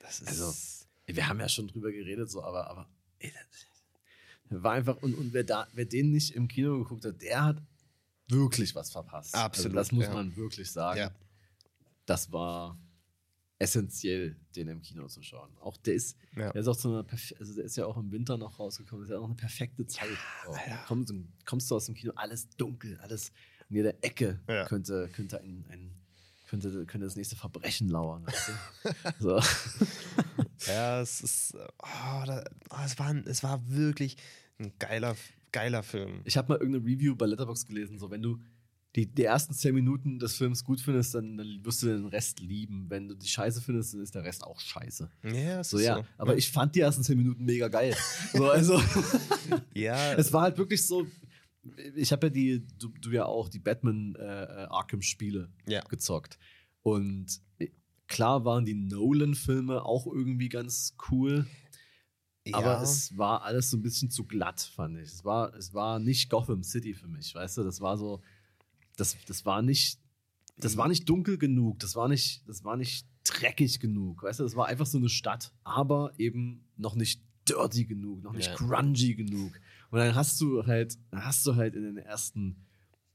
das 0.00 0.20
ist. 0.20 0.28
Also, 0.28 0.52
wir 1.06 1.28
haben 1.28 1.40
ja 1.40 1.48
schon 1.48 1.68
drüber 1.68 1.90
geredet, 1.92 2.30
so, 2.30 2.42
aber, 2.42 2.68
aber 2.70 2.88
ey, 3.18 3.32
das 4.50 4.62
war 4.62 4.72
einfach, 4.72 4.96
und, 5.02 5.14
und 5.14 5.32
wer, 5.32 5.44
da, 5.44 5.66
wer 5.72 5.84
den 5.86 6.10
nicht 6.10 6.32
im 6.34 6.48
Kino 6.48 6.78
geguckt 6.78 7.04
hat, 7.04 7.20
der 7.22 7.44
hat 7.44 7.62
wirklich 8.28 8.74
was 8.74 8.90
verpasst. 8.90 9.34
Absolut, 9.34 9.76
Also 9.76 9.76
das 9.76 9.92
muss 9.92 10.04
ja. 10.06 10.12
man 10.14 10.34
wirklich 10.36 10.70
sagen. 10.70 10.98
Ja. 10.98 11.10
Das 12.06 12.30
war 12.32 12.78
essentiell, 13.58 14.36
den 14.56 14.68
im 14.68 14.82
Kino 14.82 15.06
zu 15.08 15.22
schauen. 15.22 15.50
Auch 15.60 15.76
der 15.78 15.94
ist, 15.94 16.16
Ja. 16.36 16.52
der 16.52 16.60
ist 16.60 16.68
auch 16.68 16.76
zu 16.76 16.88
einer 16.88 17.06
also 17.38 17.54
der 17.54 17.64
ist 17.64 17.76
ja 17.76 17.86
auch 17.86 17.96
im 17.96 18.10
Winter 18.10 18.36
noch 18.36 18.58
rausgekommen, 18.58 19.02
das 19.04 19.10
ist 19.10 19.14
ja 19.14 19.20
auch 19.20 19.24
eine 19.26 19.34
perfekte 19.36 19.86
Zeit. 19.86 20.08
auch. 20.46 20.86
kommst, 20.86 21.10
du- 21.10 21.26
kommst 21.46 21.70
du 21.70 21.76
aus 21.76 21.86
dem 21.86 21.94
Kino, 21.94 22.12
alles 22.16 22.48
dunkel, 22.56 22.98
alles 23.00 23.30
in 23.70 23.76
jeder 23.76 23.94
Ecke 24.04 24.40
könnte, 24.66 25.08
könnte 25.12 25.40
ein, 25.40 25.64
ein 25.70 25.94
könnte, 26.48 26.70
könnte 26.86 27.06
das 27.06 27.16
nächste 27.16 27.36
Verbrechen 27.36 27.88
lauern. 27.88 28.26
Weißt 28.26 28.48
du? 28.48 28.92
so. 29.20 29.40
Ja, 30.66 31.00
es 31.00 31.20
ist. 31.20 31.54
Oh, 31.54 32.22
da, 32.26 32.44
oh, 32.70 32.76
es, 32.84 32.98
war, 32.98 33.14
es 33.26 33.42
war 33.42 33.68
wirklich 33.68 34.16
ein 34.58 34.72
geiler, 34.78 35.16
geiler 35.52 35.82
Film. 35.82 36.20
Ich 36.24 36.36
habe 36.36 36.52
mal 36.52 36.58
irgendeine 36.60 36.84
Review 36.84 37.16
bei 37.16 37.26
Letterboxd 37.26 37.68
gelesen, 37.68 37.98
so 37.98 38.10
wenn 38.10 38.22
du 38.22 38.38
die, 38.96 39.06
die 39.06 39.24
ersten 39.24 39.54
zehn 39.54 39.74
Minuten 39.74 40.20
des 40.20 40.36
Films 40.36 40.62
gut 40.62 40.80
findest, 40.80 41.16
dann, 41.16 41.36
dann 41.36 41.64
wirst 41.64 41.82
du 41.82 41.86
den 41.86 42.06
Rest 42.06 42.38
lieben. 42.38 42.86
Wenn 42.88 43.08
du 43.08 43.16
die 43.16 43.26
Scheiße 43.26 43.60
findest, 43.60 43.94
dann 43.94 44.02
ist 44.02 44.14
der 44.14 44.22
Rest 44.22 44.44
auch 44.44 44.60
scheiße. 44.60 45.10
Ja, 45.24 45.64
So, 45.64 45.78
ist 45.78 45.84
ja. 45.84 45.96
so. 45.96 46.04
Aber 46.16 46.36
ich 46.36 46.48
fand 46.50 46.76
die 46.76 46.80
ersten 46.80 47.02
zehn 47.02 47.18
Minuten 47.18 47.44
mega 47.44 47.66
geil. 47.66 47.96
So, 48.32 48.48
also, 48.48 48.80
Ja, 49.74 50.12
es 50.16 50.32
war 50.32 50.42
halt 50.42 50.58
wirklich 50.58 50.86
so. 50.86 51.06
Ich 51.96 52.12
habe 52.12 52.26
ja 52.26 52.30
die, 52.32 52.66
du, 52.78 52.88
du 53.00 53.10
ja 53.10 53.24
auch, 53.26 53.48
die 53.48 53.58
Batman 53.58 54.14
äh, 54.16 54.22
äh, 54.22 54.66
Arkham-Spiele 54.66 55.50
Ja. 55.66 55.80
gezockt. 55.82 56.38
Und 56.82 57.40
äh, 57.58 57.68
klar 58.06 58.44
waren 58.44 58.64
die 58.64 58.74
Nolan-Filme 58.74 59.82
auch 59.84 60.06
irgendwie 60.06 60.48
ganz 60.48 60.96
cool. 61.10 61.46
ja, 62.46 62.58
Aber 62.58 62.82
es 62.82 63.16
war 63.16 63.42
alles 63.42 63.70
so 63.70 63.76
ein 63.78 63.82
bisschen 63.82 64.10
zu 64.10 64.24
glatt, 64.24 64.60
fand 64.60 64.98
ich. 64.98 65.04
Es 65.08 65.24
war, 65.24 65.54
es 65.54 65.72
war 65.72 65.98
nicht 65.98 66.28
Gotham 66.30 66.62
City 66.62 66.94
für 66.94 67.08
mich, 67.08 67.34
weißt 67.34 67.56
du? 67.58 67.62
Das 67.64 67.80
war 67.80 67.96
so, 67.96 68.20
das, 68.96 69.16
das 69.26 69.46
war 69.46 69.62
nicht, 69.62 69.98
das 70.58 70.76
war 70.76 70.86
nicht 70.88 71.08
dunkel 71.08 71.38
genug, 71.38 71.78
das 71.80 71.96
war 71.96 72.08
nicht, 72.08 72.46
das 72.46 72.62
war 72.62 72.76
nicht 72.76 73.06
dreckig 73.24 73.80
genug, 73.80 74.22
weißt 74.22 74.40
du? 74.40 74.44
Das 74.44 74.54
war 74.54 74.66
einfach 74.66 74.86
so 74.86 74.98
eine 74.98 75.08
Stadt, 75.08 75.52
aber 75.64 76.12
eben 76.18 76.68
noch 76.76 76.94
nicht 76.94 77.22
dirty 77.48 77.84
genug, 77.84 78.22
noch 78.22 78.32
nicht 78.32 78.48
Ja. 78.48 78.54
grungy 78.56 79.14
genug. 79.14 79.52
Und 79.90 79.98
dann 79.98 80.14
hast 80.14 80.40
du 80.40 80.66
halt, 80.66 80.98
hast 81.12 81.46
du 81.46 81.54
halt 81.56 81.74
in 81.74 81.82
den 81.82 81.96
ersten 81.98 82.56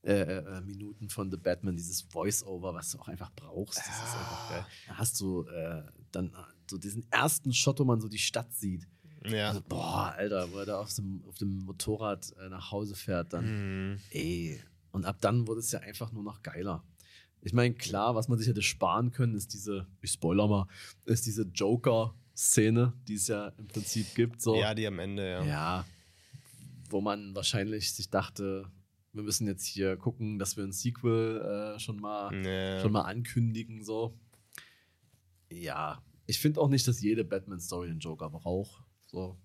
äh, 0.04 0.14
äh, 0.38 0.62
Minuten 0.62 1.10
von 1.10 1.30
The 1.30 1.36
Batman 1.38 1.76
dieses 1.76 2.02
Voice-Over, 2.04 2.74
was 2.74 2.92
du 2.92 3.00
auch 3.00 3.10
einfach 3.10 3.32
brauchst. 3.36 3.80
Das 3.80 3.86
ist 3.88 4.16
einfach 4.16 4.50
geil. 4.50 4.66
Da 4.88 4.98
hast 4.98 5.20
du 5.20 5.44
äh, 5.44 5.84
dann 6.12 6.28
äh, 6.28 6.32
so 6.70 6.78
diesen 6.78 7.06
ersten 7.12 7.54
Shot, 7.54 7.80
wo 7.80 7.84
man 7.84 8.00
so 8.00 8.08
die 8.08 8.18
Stadt 8.18 8.54
sieht. 8.54 8.88
ja. 9.26 9.50
Also, 9.50 9.62
boah, 9.68 10.14
Alter, 10.16 10.50
wo 10.54 10.58
er 10.60 10.66
da 10.66 10.80
auf 10.80 10.94
dem, 10.94 11.22
auf 11.28 11.36
dem 11.38 11.66
Motorrad 11.66 12.34
äh, 12.40 12.48
nach 12.48 12.72
Hause 12.72 12.96
fährt, 12.96 13.34
dann, 13.34 13.92
Mhm. 13.92 14.00
ey. 14.12 14.62
Und 14.92 15.04
ab 15.06 15.18
dann 15.20 15.46
wurde 15.48 15.60
es 15.60 15.72
ja 15.72 15.80
einfach 15.82 16.14
nur 16.14 16.24
noch 16.24 16.42
geiler. 16.44 16.82
Ich 17.42 17.52
meine, 17.54 17.74
klar, 17.76 18.16
was 18.16 18.28
man 18.30 18.38
sich 18.40 18.48
hätte 18.48 18.62
sparen 18.62 19.12
können, 19.12 19.36
ist 19.36 19.54
diese, 19.54 19.86
ich 20.02 20.12
spoiler 20.14 20.48
mal, 20.48 20.68
ist 21.06 21.26
diese 21.26 21.46
Joker-Szene, 22.40 22.94
die 23.08 23.16
es 23.16 23.28
ja 23.28 23.50
im 23.58 23.68
Prinzip 23.68 24.16
gibt. 24.16 24.42
So. 24.42 24.56
ja, 24.56 24.74
die 24.74 24.88
am 24.88 25.00
Ende, 25.00 25.30
ja. 25.30 25.44
Ja, 25.44 25.86
wo 26.90 27.02
man 27.02 27.36
wahrscheinlich 27.36 27.94
sich 27.94 28.10
dachte, 28.10 28.66
wir 29.14 29.24
müssen 29.24 29.46
jetzt 29.48 29.66
hier 29.66 29.98
gucken, 29.98 30.40
dass 30.40 30.56
wir 30.58 30.64
ein 30.64 30.72
Sequel 30.72 31.42
äh, 31.76 31.80
schon 31.80 31.98
mal 31.98 32.34
Ja. 32.46 32.82
schon 32.82 32.92
mal 32.92 33.02
ankündigen, 33.02 33.84
so. 33.84 34.18
Ja, 35.52 36.02
ich 36.28 36.40
finde 36.40 36.62
auch 36.62 36.70
nicht, 36.70 36.88
dass 36.88 37.02
jede 37.02 37.24
Batman-Story 37.24 37.90
einen 37.90 38.00
Joker 38.00 38.30
braucht. 38.30 38.84
So. 39.08 39.38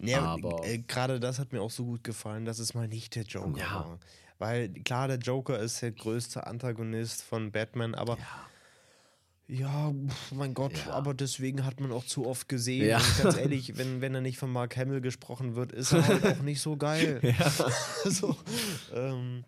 Ja, 0.00 0.22
Aber- 0.34 0.64
äh, 0.66 0.78
gerade 0.78 1.20
das 1.20 1.38
hat 1.38 1.52
mir 1.52 1.62
auch 1.62 1.70
so 1.70 1.84
gut 1.84 2.02
gefallen, 2.04 2.44
dass 2.44 2.58
es 2.58 2.74
mal 2.74 2.88
nicht 2.88 3.14
der 3.14 3.22
Joker 3.24 3.58
Ja. 3.60 3.74
war. 3.74 4.00
Weil 4.38 4.70
klar, 4.82 5.06
der 5.06 5.18
Joker 5.18 5.60
ist 5.60 5.80
der 5.82 5.92
größte 5.92 6.44
Antagonist 6.48 7.22
von 7.22 7.52
Batman, 7.52 7.94
aber 7.94 8.18
ja, 8.18 8.48
pf, 9.48 10.32
mein 10.32 10.54
Gott, 10.54 10.72
Ja. 10.86 10.92
aber 10.92 11.14
deswegen 11.14 11.64
hat 11.64 11.80
man 11.80 11.92
auch 11.92 12.04
zu 12.06 12.26
oft 12.26 12.48
gesehen. 12.48 12.86
Ja. 12.88 12.98
Und 12.98 13.22
ganz 13.22 13.36
ehrlich, 13.36 13.76
wenn, 13.76 14.00
wenn 14.00 14.14
er 14.14 14.20
nicht 14.20 14.38
von 14.38 14.50
Mark 14.50 14.76
Hamill 14.76 15.00
gesprochen 15.00 15.54
wird, 15.56 15.72
ist 15.72 15.92
er 15.92 16.06
halt 16.06 16.24
auch 16.26 16.42
nicht 16.42 16.60
so 16.60 16.76
geil. 16.76 17.20
so, 18.04 18.36
ähm, 18.94 19.44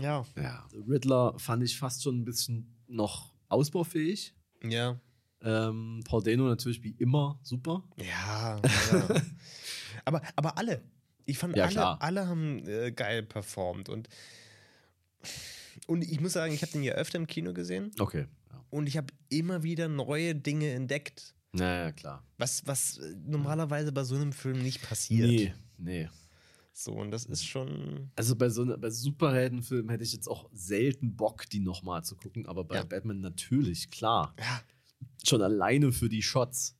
ja, 0.00 0.24
Ja. 0.36 0.66
Riddler 0.88 1.34
fand 1.38 1.62
ich 1.64 1.78
fast 1.78 2.02
schon 2.02 2.20
ein 2.20 2.24
bisschen 2.24 2.74
noch 2.86 3.32
ausbaufähig. 3.48 4.34
ja, 4.62 5.00
Ähm, 5.42 6.02
Paul 6.04 6.22
Dano 6.22 6.44
natürlich 6.44 6.82
wie 6.82 6.94
immer 6.98 7.38
super. 7.42 7.82
ja. 7.96 8.60
ja. 8.92 9.22
aber, 10.04 10.20
aber 10.36 10.58
alle. 10.58 10.82
Ich 11.24 11.38
fand, 11.38 11.56
Ja, 11.56 11.64
alle, 11.64 11.72
klar. 11.72 12.02
alle 12.02 12.26
haben 12.28 12.66
äh, 12.68 12.90
geil 12.92 13.22
performt. 13.22 13.88
Und, 13.88 14.08
und 15.86 16.02
ich 16.02 16.20
muss 16.20 16.32
sagen, 16.32 16.52
ich 16.52 16.62
habe 16.62 16.72
den 16.72 16.82
ja 16.82 16.92
öfter 16.92 17.18
im 17.18 17.26
Kino 17.26 17.52
gesehen. 17.52 17.90
Okay. 17.98 18.26
Ja. 18.50 18.64
Und 18.70 18.86
ich 18.86 18.96
habe 18.96 19.08
immer 19.28 19.62
wieder 19.62 19.88
neue 19.88 20.34
Dinge 20.34 20.70
entdeckt. 20.70 21.34
Naja, 21.52 21.92
klar. 21.92 22.24
Was, 22.38 22.66
was 22.66 22.98
äh, 22.98 23.14
normalerweise 23.26 23.90
bei 23.92 24.04
so 24.04 24.14
einem 24.14 24.32
Film 24.32 24.62
nicht 24.62 24.82
passiert. 24.82 25.28
Nee, 25.28 25.54
nee. 25.78 26.08
So, 26.72 26.92
und 26.92 27.10
das 27.10 27.26
ist 27.26 27.44
schon. 27.44 28.10
Also 28.16 28.36
bei 28.36 28.48
so 28.48 28.62
einer, 28.62 28.78
bei 28.78 28.90
Superheldenfilmen 28.90 29.90
hätte 29.90 30.04
ich 30.04 30.12
jetzt 30.12 30.28
auch 30.28 30.48
selten 30.52 31.16
Bock, 31.16 31.48
die 31.50 31.58
nochmal 31.60 32.04
zu 32.04 32.14
gucken, 32.16 32.46
aber 32.46 32.64
bei 32.64 32.76
Ja. 32.76 32.84
Batman 32.84 33.20
natürlich, 33.20 33.90
klar. 33.90 34.34
Ja, 34.38 34.62
Schon 35.24 35.42
alleine 35.42 35.92
für 35.92 36.08
die 36.08 36.22
Shots. 36.22 36.76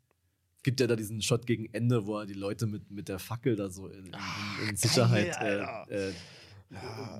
Gibt 0.62 0.80
ja 0.80 0.86
da 0.86 0.94
diesen 0.94 1.20
Shot 1.22 1.46
gegen 1.46 1.66
Ende, 1.72 2.06
wo 2.06 2.18
er 2.18 2.26
die 2.26 2.34
Leute 2.34 2.66
mit, 2.66 2.90
mit 2.90 3.08
der 3.08 3.18
Fackel 3.18 3.56
da 3.56 3.68
so 3.70 3.88
in, 3.88 4.06
in, 4.06 4.14
in, 4.62 4.68
in 4.70 4.76
Sicherheit 4.76 5.36
Alter. 5.38 5.86
äh, 5.90 6.08
äh, 6.10 6.12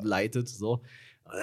leitet. 0.03 0.49
So. 0.49 0.83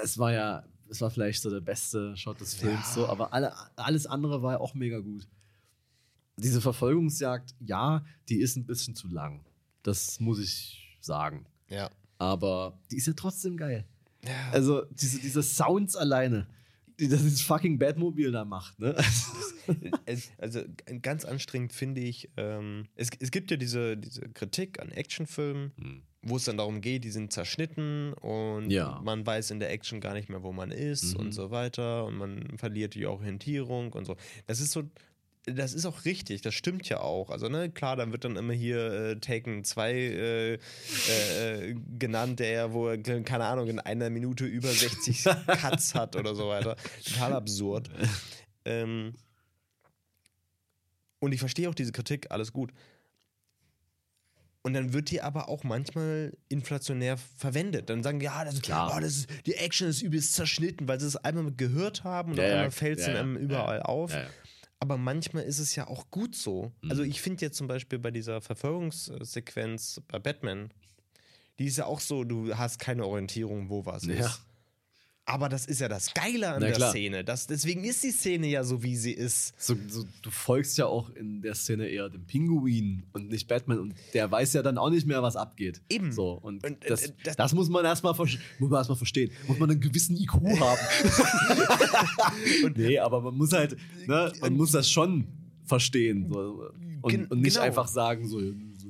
Es 0.03 0.18
war 0.18 0.31
ja, 0.34 0.65
es 0.89 1.01
war 1.01 1.09
vielleicht 1.11 1.41
so 1.41 1.49
der 1.49 1.61
beste 1.61 2.15
Shot 2.18 2.39
des 2.41 2.55
Films, 2.55 2.88
Ja. 2.89 2.93
so, 2.93 3.07
aber 3.07 3.34
alle, 3.34 3.53
alles 3.76 4.05
andere 4.05 4.41
war 4.41 4.53
ja 4.53 4.59
auch 4.59 4.73
mega 4.73 4.99
gut. 4.99 5.27
Diese 6.38 6.61
Verfolgungsjagd, 6.61 7.55
ja, 7.59 8.05
die 8.30 8.39
ist 8.39 8.55
ein 8.57 8.65
bisschen 8.65 8.95
zu 8.95 9.07
lang. 9.07 9.43
Das 9.84 10.19
muss 10.19 10.39
ich 10.39 10.97
sagen. 11.01 11.45
ja. 11.69 11.89
Aber 12.19 12.80
die 12.89 12.97
ist 12.97 13.05
ja 13.05 13.14
trotzdem 13.15 13.57
geil. 13.57 13.85
ja. 14.23 14.49
Also, 14.51 14.85
diese, 14.85 15.19
diese 15.19 15.43
Sounds 15.43 15.95
alleine, 15.95 16.47
die 16.99 17.07
das 17.07 17.22
dieses 17.22 17.43
fucking 17.43 17.77
Batmobil 17.77 18.31
da 18.31 18.43
macht, 18.43 18.80
ne? 18.80 18.95
also 20.39 20.61
ganz 21.01 21.26
anstrengend 21.26 21.73
finde 21.73 22.01
ich, 22.01 22.30
ähm, 22.38 22.88
es, 22.95 23.09
es 23.19 23.30
gibt 23.31 23.51
ja 23.51 23.57
diese, 23.57 23.97
diese 23.97 24.22
Kritik 24.30 24.80
an 24.80 24.89
Actionfilmen, 24.91 26.03
wo 26.22 26.35
es 26.38 26.44
dann 26.45 26.57
darum 26.57 26.81
geht, 26.81 27.03
die 27.03 27.11
sind 27.11 27.31
zerschnitten 27.31 28.14
und 28.14 28.69
Ja. 28.72 28.99
man 29.03 29.26
weiß 29.26 29.52
in 29.52 29.60
der 29.60 29.72
Action 29.72 30.02
gar 30.02 30.14
nicht 30.14 30.30
mehr, 30.30 30.44
wo 30.44 30.52
man 30.52 30.72
ist 30.72 31.14
Mhm. 31.14 31.19
und 31.19 31.31
so 31.31 31.52
weiter 31.52 32.06
und 32.06 32.18
man 32.18 32.57
verliert 32.57 32.95
die 32.95 33.06
Orientierung 33.06 33.94
und 33.94 34.06
so. 34.06 34.15
Das 34.48 34.60
ist 34.60 34.72
so. 34.72 34.84
Das 35.49 35.73
ist 35.73 35.85
auch 35.85 36.03
richtig, 36.03 36.41
das 36.41 36.53
stimmt 36.56 36.89
ja 36.89 36.99
auch. 36.99 37.30
Also, 37.30 37.48
ne, 37.48 37.69
klar, 37.69 37.95
dann 37.95 38.11
wird 38.11 38.26
dann 38.26 38.35
immer 38.35 38.52
hier 38.52 38.91
äh, 38.91 39.15
Taken 39.22 39.64
2 39.64 39.94
äh, 39.94 40.53
äh, 40.56 41.76
genannt, 41.98 42.39
der 42.41 42.52
ja, 42.52 42.73
wo 42.73 42.89
er, 42.89 42.98
keine 42.98 43.45
Ahnung, 43.45 43.69
in 43.69 43.80
einer 43.80 44.10
Minute 44.10 44.44
über 44.44 44.68
60 44.68 45.23
Cuts 45.48 45.95
hat 45.95 46.18
oder 46.18 46.35
so 46.35 46.49
weiter. 46.49 46.76
Total 47.06 47.31
absurd. 47.34 47.89
Ähm, 48.65 49.14
und 51.19 51.31
ich 51.31 51.39
verstehe 51.39 51.69
auch 51.69 51.76
diese 51.76 51.94
Kritik, 51.94 52.30
alles 52.31 52.52
gut. 52.52 52.72
Und 54.68 54.73
dann 54.73 54.91
wird 54.91 55.11
die 55.11 55.22
aber 55.22 55.48
auch 55.48 55.64
manchmal 55.64 56.35
inflationär 56.49 57.15
verwendet. 57.38 57.89
Dann 57.89 58.03
sagen, 58.03 58.19
ja, 58.19 58.44
das 58.44 58.56
ist 58.56 58.64
Klar. 58.64 58.94
Oh, 58.94 58.99
das 58.99 59.19
ist, 59.19 59.30
die 59.45 59.53
Action 59.53 59.88
ist 59.88 60.02
übelst 60.02 60.34
zerschnitten, 60.34 60.89
weil 60.89 60.99
sie 60.99 61.07
es 61.07 61.15
einmal 61.15 61.53
gehört 61.53 62.03
haben 62.03 62.31
und 62.31 62.38
Ja, 62.38 62.44
einmal 62.44 62.72
fällt 62.72 62.99
es 62.99 63.07
ja, 63.07 63.14
dann 63.14 63.38
überall 63.38 63.81
auf. 63.81 64.11
Aber 64.81 64.98
manchmal 64.98 65.44
ist 65.44 65.60
es 65.60 65.73
ja 65.77 65.88
auch 65.88 66.11
gut 66.11 66.35
so. 66.35 66.73
Mhm. 66.81 66.91
Also 66.91 67.03
ich 67.03 67.22
finde 67.22 67.45
jetzt 67.45 67.56
zum 67.56 67.68
Beispiel 67.68 67.98
bei 67.98 68.11
dieser 68.11 68.41
Verfolgungssequenz 68.41 70.02
bei 70.10 70.19
Batman, 70.19 70.69
die 71.60 71.68
ist 71.68 71.77
ja 71.77 71.85
auch 71.85 72.02
so, 72.02 72.26
du 72.26 72.53
hast 72.57 72.77
keine 72.77 73.06
Orientierung, 73.06 73.69
wo 73.69 73.85
was 73.85 74.03
ist. 74.03 74.41
Aber 75.30 75.49
das 75.49 75.66
ist 75.66 75.82
ja 75.82 75.90
das 75.90 76.14
Geile 76.14 76.48
an 76.54 76.62
Na 76.62 76.68
der 76.68 76.76
klar. 76.78 76.91
Szene. 76.91 77.26
Das, 77.26 77.48
deswegen 77.48 77.84
ist 77.84 78.02
die 78.02 78.12
Szene 78.12 78.48
ja 78.48 78.64
so, 78.64 78.82
wie 78.82 78.95
sie 78.95 79.12
ist. 79.12 79.54
So, 79.62 79.76
so, 79.90 80.06
du 80.22 80.32
folgst 80.32 80.78
ja 80.78 80.86
auch 80.86 81.10
in 81.10 81.41
der 81.41 81.54
Szene 81.54 81.90
eher 81.90 82.08
dem 82.08 82.26
Pinguin 82.26 83.04
und 83.12 83.28
nicht 83.28 83.45
Batman 83.49 83.80
und 83.80 83.94
der 84.14 84.32
weiß 84.32 84.54
ja 84.54 84.62
dann 84.64 84.78
auch 84.78 84.90
nicht 84.90 85.06
mehr, 85.06 85.22
was 85.22 85.36
abgeht. 85.36 85.82
Eben. 85.90 86.14
So, 86.14 86.32
und, 86.32 86.66
Und, 86.66 86.86
äh, 86.86 86.88
das, 86.88 87.02
das- 87.02 87.14
das, 87.26 87.36
das 87.36 87.54
muss 87.54 87.68
man 87.68 87.84
erstmal 87.84 88.14
muss 88.16 88.38
man 88.58 88.72
erstmal 88.80 88.98
verstehen. 88.98 89.30
Muss 89.49 89.60
man 89.60 89.70
einen 89.70 89.82
gewissen 89.82 90.16
IQ 90.16 90.32
haben. 90.62 90.80
nee, 92.76 92.98
aber 92.99 93.20
man 93.22 93.36
muss 93.36 93.52
halt, 93.52 93.76
ne, 94.08 94.32
man 94.40 94.54
muss 94.54 94.72
das 94.72 94.90
schon 94.90 95.28
verstehen. 95.66 96.30
So, 96.32 96.72
und, 97.02 97.12
Gen- 97.12 97.26
und 97.28 97.41
nicht 97.41 97.56
genau. 97.56 97.66
einfach 97.66 97.88
sagen, 97.90 98.28
so, 98.28 98.40
so 98.40 98.88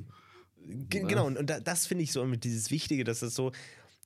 Ge 0.89 1.03
genau, 1.07 1.25
und, 1.27 1.37
und 1.37 1.49
da, 1.49 1.59
das 1.59 1.87
finde 1.87 2.03
ich 2.03 2.11
so 2.11 2.25
mit 2.25 2.43
dieses 2.43 2.69
Wichtige, 2.71 3.03
dass 3.03 3.21
es 3.21 3.33
so, 3.33 3.51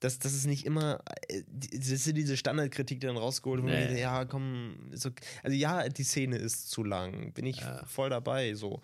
dass, 0.02 0.20
dass 0.20 0.34
es 0.34 0.46
nicht 0.46 0.66
immer, 0.66 1.00
äh, 1.30 1.44
das 1.48 1.88
ist 1.90 2.06
diese 2.18 2.36
Standardkritik, 2.36 3.00
die 3.00 3.08
dann 3.08 3.16
rausgeholt 3.18 3.64
wird, 3.64 3.92
Nee. 3.92 4.02
ja, 4.02 4.26
komm, 4.26 4.76
ist 4.92 5.06
okay. 5.06 5.24
also 5.44 5.56
ja, 5.56 5.88
die 5.88 6.04
Szene 6.04 6.36
ist 6.38 6.70
zu 6.70 6.84
lang, 6.84 7.32
bin 7.34 7.46
ich 7.46 7.62
voll 7.88 8.10
dabei, 8.10 8.54
so. 8.56 8.82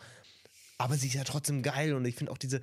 Aber 0.78 0.96
sie 0.96 1.08
ist 1.08 1.16
ja 1.16 1.24
trotzdem 1.26 1.62
geil 1.64 1.94
und 1.96 2.06
ich 2.06 2.16
finde 2.16 2.32
auch 2.32 2.38
diese, 2.38 2.62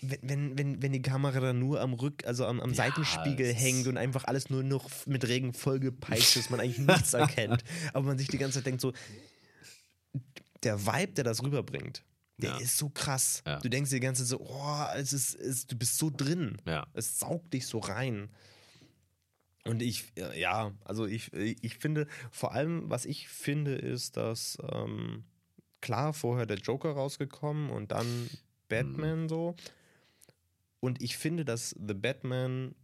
wenn, 0.00 0.56
wenn, 0.56 0.80
wenn, 0.80 0.92
die 0.92 1.02
Kamera 1.02 1.40
dann 1.40 1.58
nur 1.58 1.80
am 1.80 1.92
Rück, 1.92 2.24
also 2.24 2.46
am, 2.46 2.58
am 2.60 2.72
Seitenspiegel 2.72 3.44
es 3.46 3.56
ist- 3.56 3.62
hängt 3.62 3.86
und 3.86 3.98
einfach 3.98 4.24
alles 4.24 4.48
nur 4.48 4.62
noch 4.62 4.88
mit 5.06 5.26
Regen 5.28 5.52
vollgepeitscht 5.52 6.36
ist, 6.36 6.50
man 6.50 6.60
eigentlich 6.60 6.78
nichts 6.86 7.12
erkennt, 7.12 7.62
aber 7.92 8.06
man 8.06 8.16
sich 8.18 8.28
die 8.28 8.38
ganze 8.38 8.58
Zeit 8.58 8.66
denkt 8.66 8.80
so, 8.80 8.92
der 10.62 10.86
Vibe, 10.86 11.12
der 11.14 11.24
das 11.24 11.42
rüberbringt, 11.42 12.02
der 12.40 12.50
Ja. 12.52 12.58
ist 12.58 12.76
so 12.78 12.88
krass. 12.88 13.42
Ja. 13.46 13.58
Du 13.60 13.68
denkst 13.68 13.90
dir 13.90 13.96
die 13.96 14.00
ganze 14.06 14.22
Zeit 14.22 14.30
so, 14.30 14.40
oh, 14.40 14.84
es 14.96 15.12
ist, 15.12 15.34
es, 15.34 15.66
du 15.66 15.76
bist 15.76 15.98
so 15.98 16.10
drin. 16.10 16.56
Ja. 16.66 16.86
Es 16.94 17.18
saugt 17.18 17.52
dich 17.54 17.66
so 17.66 17.78
rein. 17.78 18.30
Und 19.64 19.82
ich, 19.82 20.12
ja, 20.36 20.72
also 20.84 21.06
ich, 21.06 21.32
ich 21.34 21.76
finde, 21.78 22.06
vor 22.30 22.52
allem, 22.54 22.88
was 22.88 23.04
ich 23.04 23.28
finde, 23.28 23.74
ist, 23.74 24.16
dass 24.16 24.56
ähm, 24.72 25.24
klar, 25.82 26.14
vorher 26.14 26.46
der 26.46 26.56
Joker 26.58 26.92
rausgekommen 26.92 27.70
und 27.70 27.92
dann 27.92 28.06
Mhm. 28.06 28.28
Batman 28.68 29.28
so. 29.28 29.56
Und 30.80 31.02
ich 31.02 31.16
finde, 31.18 31.44
dass 31.44 31.70
The 31.70 31.92
Batman 31.94 32.74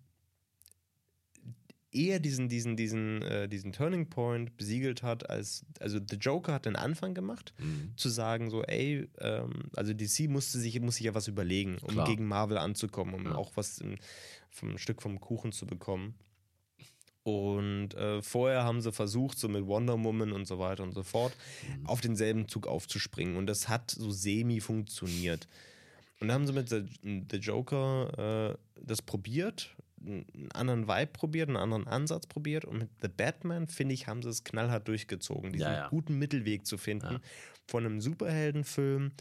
eher 1.92 2.18
diesen, 2.20 2.48
diesen, 2.48 2.76
diesen, 2.76 3.22
äh, 3.22 3.48
diesen 3.48 3.72
Turning 3.72 4.08
Point 4.10 4.56
besiegelt 4.56 5.02
hat, 5.02 5.30
als, 5.30 5.64
also 5.80 5.98
The 5.98 6.16
Joker 6.16 6.52
hat 6.54 6.66
den 6.66 6.76
Anfang 6.76 7.14
gemacht, 7.14 7.54
Mhm. 7.58 7.92
zu 7.96 8.08
sagen, 8.08 8.50
so, 8.50 8.62
ey, 8.64 9.08
ähm, 9.18 9.70
also 9.74 9.94
DC 9.94 10.28
musste 10.28 10.58
sich, 10.58 10.78
muss 10.80 10.96
sich 10.96 11.06
ja 11.06 11.14
was 11.14 11.28
überlegen, 11.28 11.78
um 11.82 11.88
Klar. 11.94 12.06
gegen 12.06 12.26
Marvel 12.26 12.58
anzukommen, 12.58 13.14
um 13.14 13.24
Ja. 13.26 13.34
auch 13.36 13.52
was 13.54 13.78
im, 13.78 13.96
vom 14.50 14.76
Stück 14.78 15.00
vom 15.02 15.20
Kuchen 15.20 15.52
zu 15.52 15.66
bekommen. 15.66 16.14
Und 17.22 17.94
äh, 17.94 18.22
vorher 18.22 18.62
haben 18.62 18.80
sie 18.80 18.92
versucht, 18.92 19.36
so 19.38 19.48
mit 19.48 19.66
Wonder 19.66 19.94
Woman 20.02 20.32
und 20.32 20.46
so 20.46 20.58
weiter 20.60 20.84
und 20.84 20.92
so 20.92 21.02
fort, 21.02 21.36
Mhm. 21.80 21.86
auf 21.86 22.00
denselben 22.00 22.46
Zug 22.48 22.66
aufzuspringen. 22.68 23.36
Und 23.36 23.46
das 23.46 23.68
hat 23.68 23.90
so 23.90 24.10
semi 24.12 24.60
funktioniert. 24.60 25.48
Und 26.20 26.28
dann 26.28 26.34
haben 26.36 26.46
sie 26.46 26.52
mit 26.52 26.68
The, 26.68 26.84
The 27.30 27.36
Joker 27.38 28.54
äh, 28.54 28.80
das 28.80 29.02
probiert, 29.02 29.74
einen 30.04 30.50
anderen 30.52 30.88
Vibe 30.88 31.12
probiert, 31.12 31.48
einen 31.48 31.56
anderen 31.56 31.86
Ansatz 31.86 32.26
probiert. 32.26 32.64
Und 32.64 32.78
mit 32.78 32.90
The 33.02 33.08
Batman, 33.08 33.66
finde 33.68 33.94
ich, 33.94 34.06
haben 34.06 34.22
sie 34.22 34.28
es 34.28 34.44
knallhart 34.44 34.86
durchgezogen, 34.88 35.52
diesen 35.52 35.66
Ja, 35.66 35.72
ja. 35.72 35.88
guten 35.88 36.18
Mittelweg 36.18 36.66
zu 36.66 36.76
finden 36.78 37.14
Ja. 37.14 37.20
von 37.66 37.84
einem 37.84 38.00
Superheldenfilm, 38.00 39.12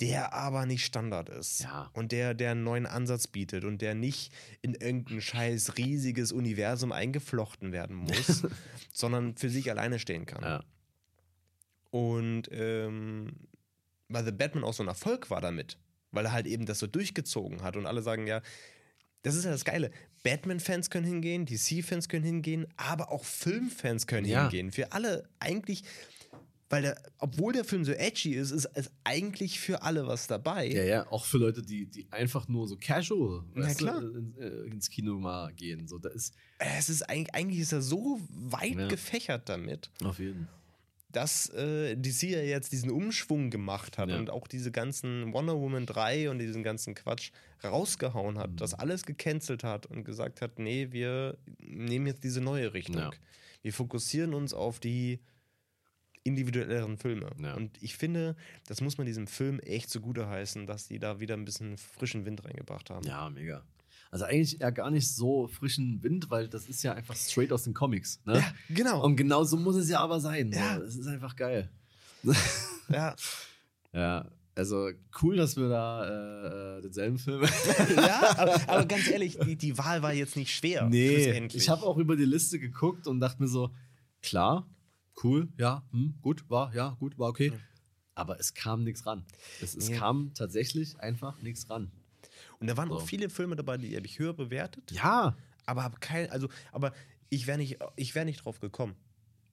der 0.00 0.32
aber 0.32 0.64
nicht 0.64 0.84
Standard 0.84 1.28
ist. 1.28 1.60
Ja. 1.64 1.90
Und 1.92 2.12
der, 2.12 2.32
der 2.34 2.52
einen 2.52 2.62
neuen 2.64 2.86
Ansatz 2.86 3.26
bietet 3.26 3.64
und 3.64 3.82
der 3.82 3.94
nicht 3.94 4.32
in 4.62 4.74
irgendein 4.74 5.20
scheiß 5.20 5.76
riesiges 5.76 6.30
Universum 6.32 6.92
eingeflochten 6.92 7.72
werden 7.72 7.96
muss, 7.96 8.44
sondern 8.92 9.36
für 9.36 9.50
sich 9.50 9.70
alleine 9.70 9.98
stehen 9.98 10.24
kann. 10.24 10.62
Und 11.90 12.48
ähm, 12.52 13.32
weil 14.08 14.24
The 14.24 14.32
Batman 14.32 14.64
auch 14.64 14.74
so 14.74 14.82
ein 14.82 14.88
Erfolg 14.88 15.30
war 15.30 15.40
damit, 15.40 15.78
weil 16.12 16.24
er 16.26 16.32
halt 16.32 16.46
eben 16.46 16.66
das 16.66 16.78
so 16.78 16.86
durchgezogen 16.86 17.62
hat 17.62 17.76
und 17.76 17.86
alle 17.86 18.02
sagen 18.02 18.26
ja, 18.26 18.40
das 19.22 19.34
ist 19.34 19.44
ja 19.44 19.50
das 19.50 19.64
Geile. 19.64 19.90
Batman-Fans 20.24 20.90
können 20.90 21.06
hingehen, 21.06 21.46
DC-Fans 21.46 22.08
können 22.08 22.24
hingehen, 22.24 22.66
aber 22.76 23.10
auch 23.12 23.24
Filmfans 23.24 24.06
können 24.06 24.26
Ja. 24.26 24.42
hingehen. 24.42 24.72
Für 24.72 24.92
alle 24.92 25.28
eigentlich, 25.38 25.84
weil 26.70 26.82
der, 26.82 27.02
obwohl 27.18 27.52
der 27.52 27.64
Film 27.64 27.84
so 27.84 27.92
edgy 27.92 28.34
ist, 28.34 28.50
ist 28.50 28.68
es 28.74 28.90
eigentlich 29.04 29.58
für 29.60 29.82
alle 29.82 30.06
was 30.06 30.26
dabei. 30.26 30.66
Ja, 30.68 30.82
ja, 30.82 31.10
auch 31.12 31.24
für 31.24 31.38
Leute, 31.38 31.62
die, 31.62 31.86
die 31.86 32.06
einfach 32.10 32.46
nur 32.48 32.66
so 32.68 32.76
casual 32.76 33.44
weißt 33.54 33.80
du, 33.80 33.84
klar. 33.84 34.02
in, 34.02 34.34
äh, 34.38 34.48
ins 34.72 34.90
Kino 34.90 35.18
mal 35.18 35.52
gehen. 35.54 35.86
So, 35.88 35.98
da 35.98 36.10
ist 36.10 36.34
Es 36.58 36.88
ist 36.90 37.02
eigentlich, 37.08 37.34
eigentlich 37.34 37.60
ist 37.60 37.72
er 37.72 37.80
so 37.82 38.20
weit 38.28 38.74
Ja. 38.76 38.88
gefächert 38.88 39.48
damit. 39.48 39.90
auf 40.04 40.18
jeden 40.18 40.46
Fall. 40.46 40.57
Dass 41.18 41.48
äh, 41.50 41.96
DC 41.96 42.22
ja 42.30 42.40
jetzt 42.42 42.70
diesen 42.72 42.90
Umschwung 42.90 43.50
gemacht 43.50 43.98
hat 43.98 44.08
Ja. 44.08 44.18
und 44.18 44.30
auch 44.30 44.46
diese 44.46 44.70
ganzen 44.70 45.32
Wonder 45.32 45.58
Woman 45.58 45.84
3 45.84 46.30
und 46.30 46.38
diesen 46.38 46.62
ganzen 46.62 46.94
Quatsch 46.94 47.30
rausgehauen 47.64 48.38
hat, 48.38 48.50
Mhm. 48.52 48.56
das 48.56 48.74
alles 48.74 49.04
gecancelt 49.04 49.64
hat 49.64 49.86
und 49.86 50.04
gesagt 50.04 50.40
hat, 50.42 50.58
nee, 50.58 50.88
wir 50.92 51.36
nehmen 51.58 52.06
jetzt 52.06 52.22
diese 52.22 52.40
neue 52.40 52.72
Richtung. 52.72 52.96
Ja. 52.96 53.10
Wir 53.62 53.72
fokussieren 53.72 54.32
uns 54.32 54.54
auf 54.54 54.78
die 54.78 55.18
individuelleren 56.24 56.98
Filme. 56.98 57.30
Ja. 57.42 57.54
Und 57.54 57.82
ich 57.82 57.96
finde, 57.96 58.36
das 58.66 58.80
muss 58.80 58.98
man 58.98 59.06
diesem 59.06 59.26
Film 59.26 59.60
echt 59.60 59.88
zugute 59.90 60.28
heißen, 60.28 60.66
dass 60.66 60.86
die 60.88 60.98
da 60.98 61.20
wieder 61.20 61.34
ein 61.34 61.44
bisschen 61.44 61.78
frischen 61.78 62.26
Wind 62.26 62.44
reingebracht 62.44 62.90
haben. 62.90 63.06
Ja, 63.06 63.30
mega. 63.30 63.64
Also 64.10 64.24
eigentlich 64.24 64.60
eher 64.60 64.72
gar 64.72 64.90
nicht 64.90 65.14
so 65.14 65.48
frischen 65.48 66.02
Wind, 66.02 66.30
weil 66.30 66.48
das 66.48 66.66
ist 66.66 66.82
ja 66.82 66.94
einfach 66.94 67.14
straight 67.14 67.52
aus 67.52 67.64
den 67.64 67.74
Comics. 67.74 68.20
Ne? 68.24 68.38
Ja, 68.38 68.52
genau. 68.70 69.04
Und 69.04 69.16
genau 69.16 69.44
so 69.44 69.56
muss 69.56 69.76
es 69.76 69.88
ja 69.90 70.00
aber 70.00 70.20
sein. 70.20 70.50
Ja. 70.52 70.78
Es 70.78 70.96
ist 70.96 71.06
einfach 71.06 71.36
geil. 71.36 71.70
ja. 72.88 73.14
Ja, 73.92 74.30
also 74.54 74.90
cool, 75.22 75.36
dass 75.36 75.56
wir 75.56 75.68
da 75.68 76.78
äh, 76.78 76.82
denselben 76.82 77.18
Film. 77.18 77.42
ja, 77.96 78.34
aber, 78.38 78.68
aber 78.68 78.86
ganz 78.86 79.08
ehrlich, 79.08 79.38
die, 79.38 79.56
die 79.56 79.76
Wahl 79.78 80.02
war 80.02 80.12
jetzt 80.12 80.36
nicht 80.36 80.54
schwer. 80.54 80.88
nee, 80.88 81.46
ich 81.52 81.68
habe 81.68 81.82
auch 81.84 81.96
über 81.98 82.16
die 82.16 82.24
Liste 82.24 82.58
geguckt 82.58 83.06
und 83.06 83.20
dachte 83.20 83.42
mir 83.42 83.48
so, 83.48 83.70
klar, 84.22 84.68
cool, 85.22 85.48
ja, 85.58 85.84
hm, 85.92 86.14
gut, 86.22 86.48
war, 86.50 86.74
ja, 86.74 86.96
gut, 86.98 87.18
war 87.18 87.28
okay. 87.28 87.52
Aber 88.14 88.40
es 88.40 88.52
kam 88.52 88.82
nichts 88.82 89.06
ran. 89.06 89.24
Es, 89.62 89.76
es 89.76 89.90
Ja. 89.90 89.98
kam 89.98 90.32
tatsächlich 90.34 90.98
einfach 90.98 91.40
nichts 91.40 91.70
ran. 91.70 91.92
Und 92.60 92.66
da 92.66 92.76
waren 92.76 92.88
So. 92.88 92.96
auch 92.96 93.02
viele 93.06 93.30
Filme 93.30 93.56
dabei, 93.56 93.76
die 93.76 93.94
habe 93.96 94.06
ich 94.06 94.18
höher 94.18 94.32
bewertet, 94.34 94.90
Ja. 94.92 95.36
aber 95.66 95.82
habe 95.84 95.98
kein, 96.00 96.30
also, 96.30 96.48
aber 96.72 96.92
ich 97.30 97.46
wäre 97.46 97.58
nicht, 97.58 97.78
ich 97.96 98.14
wäre 98.14 98.24
nicht 98.24 98.44
drauf 98.44 98.60
gekommen. 98.60 98.94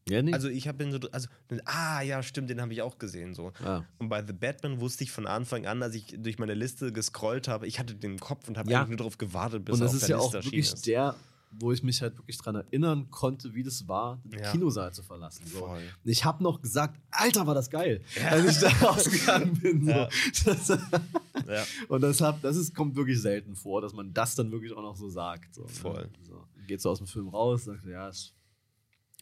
Ja, 0.07 0.21
nee. 0.21 0.33
Also 0.33 0.49
ich 0.49 0.67
habe 0.67 0.91
so, 0.91 0.99
also, 1.11 1.27
ah 1.65 2.01
ja, 2.01 2.21
stimmt, 2.21 2.49
den 2.51 2.61
habe 2.61 2.71
ich 2.73 2.81
auch 2.83 2.99
gesehen 2.99 3.33
so. 3.33 3.51
Ja. 3.63 3.85
Und 3.97 4.09
bei 4.09 4.23
The 4.23 4.33
Batman 4.33 4.79
wusste 4.79 5.03
ich 5.03 5.11
von 5.11 5.25
Anfang 5.25 5.65
an, 5.65 5.81
als 5.81 5.95
ich 5.95 6.15
durch 6.17 6.37
meine 6.37 6.53
Liste 6.53 6.91
gescrollt 6.93 7.47
habe, 7.47 7.65
ich 7.65 7.79
hatte 7.79 7.95
den 7.95 8.11
im 8.13 8.19
Kopf 8.19 8.47
und 8.47 8.57
habe 8.57 8.69
Ja. 8.71 8.85
nur 8.85 8.97
darauf 8.97 9.17
gewartet, 9.17 9.65
bis 9.65 9.73
und 9.75 9.81
er 9.81 9.85
das 9.85 9.91
auf 9.95 9.95
ist 10.01 10.07
der 10.07 10.09
ja 10.09 10.17
auch 10.21 10.25
Liste 10.33 10.37
erschienen 10.37 10.53
wirklich 10.53 10.73
ist. 10.73 10.87
der, 10.87 11.15
wo 11.59 11.71
ich 11.71 11.83
mich 11.83 12.01
halt 12.01 12.17
wirklich 12.17 12.37
dran 12.37 12.55
erinnern 12.55 13.09
konnte, 13.09 13.53
wie 13.53 13.63
das 13.63 13.87
war, 13.87 14.21
den 14.25 14.39
Ja. 14.39 14.51
Kinosaal 14.51 14.93
zu 14.93 15.03
verlassen. 15.03 15.45
So. 15.47 15.69
Ich 16.03 16.25
habe 16.25 16.43
noch 16.43 16.61
gesagt, 16.61 16.99
Alter, 17.11 17.47
war 17.47 17.55
das 17.55 17.69
geil, 17.69 18.01
als 18.29 18.45
ich 18.51 18.57
da 18.59 18.69
rausgegangen 18.87 19.53
bin. 19.59 19.85
So. 19.85 19.91
Ja. 19.91 20.09
Das, 20.45 20.67
Ja. 21.47 21.63
und 21.89 22.01
das, 22.01 22.21
hab, 22.21 22.41
das 22.41 22.55
ist, 22.57 22.73
kommt 22.73 22.95
wirklich 22.95 23.21
selten 23.21 23.55
vor, 23.55 23.81
dass 23.81 23.93
man 23.93 24.13
das 24.13 24.35
dann 24.35 24.51
wirklich 24.51 24.73
auch 24.73 24.81
noch 24.81 24.95
so 24.95 25.09
sagt. 25.09 25.53
So, 25.55 25.61
ne? 25.63 25.67
Voll. 25.69 26.09
So. 26.23 26.43
Geht 26.67 26.81
so 26.81 26.89
aus 26.89 26.97
dem 26.97 27.07
Film 27.07 27.27
raus, 27.29 27.65
sagt, 27.65 27.85
ja, 27.85 28.07
es 28.09 28.33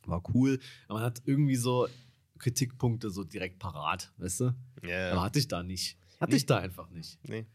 war 0.06 0.22
cool. 0.34 0.60
Aber 0.88 1.00
man 1.00 1.04
hat 1.06 1.22
irgendwie 1.26 1.56
so 1.56 1.88
Kritikpunkte 2.40 3.10
so 3.10 3.24
direkt 3.24 3.60
parat, 3.60 4.12
weißt 4.18 4.40
du? 4.42 4.56
Ja. 4.88 5.12
Aber 5.12 5.24
hatte 5.24 5.40
ich 5.40 5.48
da 5.48 5.64
nicht. 5.64 5.98
Hatte 6.20 6.32
Nee. 6.32 6.38
ich 6.38 6.46
da 6.46 6.58
einfach 6.58 6.90
nicht. 6.90 7.20
Nee. 7.28 7.46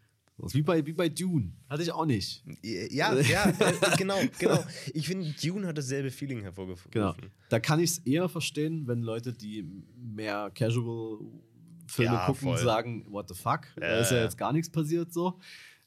Wie 0.52 0.62
bei, 0.62 0.86
wie 0.86 0.93
bei 0.93 1.09
Dune. 1.09 1.52
Hatte 1.69 1.82
ich 1.82 1.90
auch 1.93 2.06
nicht. 2.06 2.44
Ja, 2.62 3.12
ja, 3.19 3.51
äh, 3.51 3.97
genau, 3.97 4.16
genau. 4.39 4.65
Ich 4.94 5.06
finde, 5.09 5.32
Dune 5.43 5.66
hat 5.66 5.77
dasselbe 5.78 6.10
Feeling 6.10 6.43
hervorgerufen. 6.43 6.90
Genau. 6.93 7.15
Da 7.48 7.59
kann 7.60 7.81
ich 7.81 7.90
es 7.90 7.98
eher 7.98 8.28
verstehen, 8.28 8.86
wenn 8.86 9.02
Leute, 9.02 9.32
die 9.32 9.65
mehr 9.97 10.51
Casual-Filme 10.55 12.12
Ja, 12.15 12.27
gucken, 12.27 12.43
voll. 12.48 12.59
sagen, 12.59 13.05
what 13.10 13.28
the 13.28 13.35
fuck, 13.35 13.62
da 13.77 13.86
Ja, 13.86 13.98
ist 14.01 14.10
ja 14.12 14.19
ja. 14.19 14.23
jetzt 14.24 14.39
gar 14.39 14.52
nichts 14.52 14.70
passiert 14.70 15.12
so. 15.12 15.40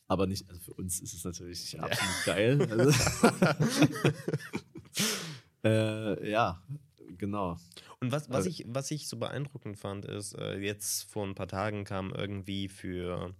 Aber 0.07 0.27
nicht, 0.27 0.49
also 0.49 0.59
für 0.59 0.73
uns 0.73 0.99
ist 0.99 1.13
es 1.13 1.23
natürlich 1.23 1.79
absolut 1.79 2.25
geil. 2.25 2.67
Also, 2.69 2.91
äh, 5.63 6.29
ja, 6.29 6.61
genau. 7.17 7.57
Und 7.99 8.11
was, 8.11 8.29
was, 8.29 8.35
Also- 8.37 8.49
ich, 8.49 8.65
was 8.67 8.91
ich 8.91 9.07
so 9.07 9.17
beeindruckend 9.17 9.77
fand, 9.77 10.05
ist, 10.05 10.33
äh, 10.33 10.57
jetzt 10.57 11.03
vor 11.03 11.25
ein 11.25 11.35
paar 11.35 11.47
Tagen 11.47 11.83
kam 11.83 12.11
irgendwie 12.13 12.67
für 12.67 13.27
äh, 13.29 13.33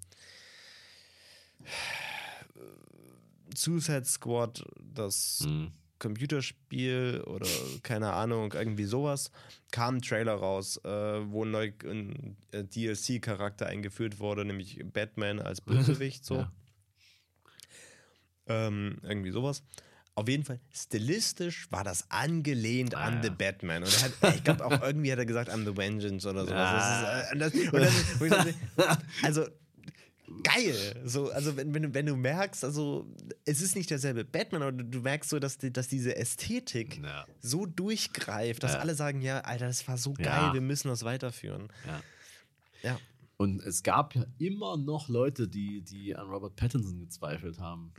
Suicide 3.56 4.06
Squad 4.06 4.64
das 4.94 5.46
Mhm. 5.48 5.72
Computerspiel 6.00 7.22
oder 7.28 7.46
keine 7.84 8.14
Ahnung, 8.14 8.54
irgendwie 8.54 8.86
sowas, 8.86 9.30
kam 9.72 9.98
ein 9.98 10.02
Trailer 10.02 10.34
raus, 10.34 10.78
äh, 10.84 10.90
wo 10.90 11.46
ein, 11.46 11.52
neu, 11.52 11.72
ein 11.84 12.38
äh, 12.52 12.64
DLC-Charakter 12.64 13.68
eingeführt 13.68 14.20
wurde, 14.20 14.44
nämlich 14.46 14.80
Batman 14.84 15.40
als 15.40 15.62
Bösewicht, 16.02 16.26
so. 16.26 16.38
Ja. 16.38 16.52
Ähm, 18.48 18.98
irgendwie 19.04 19.30
sowas. 19.32 19.62
auf 20.16 20.28
jeden 20.28 20.44
Fall 20.44 20.60
stilistisch 20.74 21.72
war 21.72 21.84
das 21.84 22.10
angelehnt 22.10 22.96
Ah, 22.96 23.04
an 23.06 23.16
ja. 23.18 23.24
The 23.24 23.30
Batman. 23.30 23.84
Und 23.84 23.94
er 23.94 24.02
hat, 24.30 24.36
ich 24.36 24.44
glaube 24.44 24.66
auch 24.66 24.72
irgendwie 24.82 25.12
hat 25.12 25.20
er 25.20 25.26
gesagt, 25.28 25.52
I'm 25.52 25.66
the 25.66 25.78
Vengeance 25.78 26.28
oder 26.28 26.46
sowas. 26.46 26.58
Ah. 26.58 27.36
Das 27.36 27.54
ist, 27.54 27.62
äh, 27.72 27.76
und 27.76 27.80
das, 28.20 28.30
dachte, 28.32 28.56
also 29.24 29.48
geil. 30.44 31.02
So, 31.06 31.30
also 31.32 31.56
wenn, 31.58 31.74
wenn, 31.74 31.84
du- 31.84 31.94
wenn 31.94 32.06
du 32.06 32.16
merkst, 32.16 32.64
also 32.64 33.08
es 33.46 33.62
ist 33.62 33.76
nicht 33.76 33.90
derselbe 33.90 34.24
Batman, 34.26 34.62
aber 34.62 34.72
du, 34.72 34.84
du 34.86 35.00
merkst 35.02 35.30
so, 35.30 35.40
dass, 35.40 35.58
die, 35.58 35.72
dass 35.72 35.88
diese 35.88 36.16
Ästhetik 36.16 37.00
Ja. 37.04 37.26
so 37.42 37.66
durchgreift, 37.66 38.64
dass 38.64 38.74
Ja. 38.74 38.80
alle 38.80 38.96
sagen, 38.96 39.22
ja, 39.22 39.42
Alter, 39.42 39.68
das 39.68 39.88
war 39.88 39.98
so 39.98 40.14
geil, 40.14 40.26
Ja. 40.28 40.54
wir 40.54 40.62
müssen 40.62 40.88
das 40.88 41.04
weiterführen. 41.04 41.68
Ja. 41.86 42.02
Ja. 42.84 43.00
Und 43.38 43.62
es 43.64 43.82
gab 43.82 44.14
ja 44.16 44.26
immer 44.38 44.78
noch 44.78 45.10
Leute, 45.10 45.48
die, 45.48 45.82
die 45.82 46.16
an 46.16 46.28
Robert 46.28 46.56
Pattinson 46.56 47.00
gezweifelt 47.00 47.60
haben. 47.60 47.92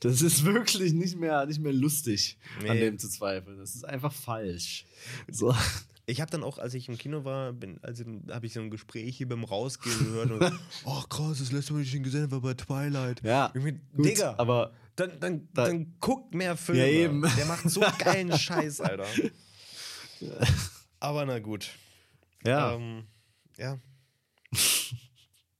Das 0.00 0.22
ist 0.22 0.44
wirklich 0.44 0.92
nicht 0.92 1.16
mehr, 1.16 1.46
nicht 1.46 1.60
mehr 1.60 1.72
lustig, 1.72 2.36
an 2.60 2.64
Nee. 2.74 2.80
dem 2.80 2.98
zu 2.98 3.08
zweifeln. 3.08 3.58
Das 3.58 3.74
ist 3.76 3.84
einfach 3.84 4.12
falsch. 4.12 4.84
So. 5.30 5.54
Ich 6.08 6.20
habe 6.20 6.30
dann 6.30 6.44
auch, 6.44 6.58
als 6.58 6.72
ich 6.74 6.88
im 6.88 6.96
Kino 6.96 7.24
war, 7.24 7.52
bin, 7.52 7.78
also 7.82 8.04
habe 8.30 8.46
ich 8.46 8.52
so 8.52 8.60
ein 8.60 8.70
Gespräch 8.70 9.16
hier 9.16 9.28
beim 9.28 9.42
Rausgehen 9.42 9.98
gehört 9.98 10.30
und 10.30 10.42
ach 10.86 11.08
krass, 11.08 11.38
das 11.40 11.50
letzte 11.50 11.72
Mal, 11.72 11.82
ich 11.82 11.92
ihn 11.94 12.04
gesehen 12.04 12.22
habe, 12.22 12.30
war 12.32 12.40
bei 12.42 12.54
Twilight. 12.54 13.22
Ja, 13.24 13.50
Ich 13.54 13.62
mein, 13.62 13.80
gut, 13.96 14.06
Digga, 14.06 14.34
aber 14.38 14.72
dann, 14.94 15.18
dann, 15.18 15.48
Da- 15.52 15.66
dann 15.66 15.96
guckt 15.98 16.32
mehr 16.32 16.56
Filme. 16.56 16.80
Ja, 16.82 16.86
eben. 16.86 17.22
Der 17.36 17.46
macht 17.46 17.68
so 17.68 17.80
geilen 17.98 18.32
Scheiß, 18.38 18.80
Alter. 18.82 19.04
Aber 21.00 21.26
na 21.26 21.38
gut. 21.40 21.68
ja, 22.44 22.72
Ähm, 22.74 23.04
ja. 23.58 23.78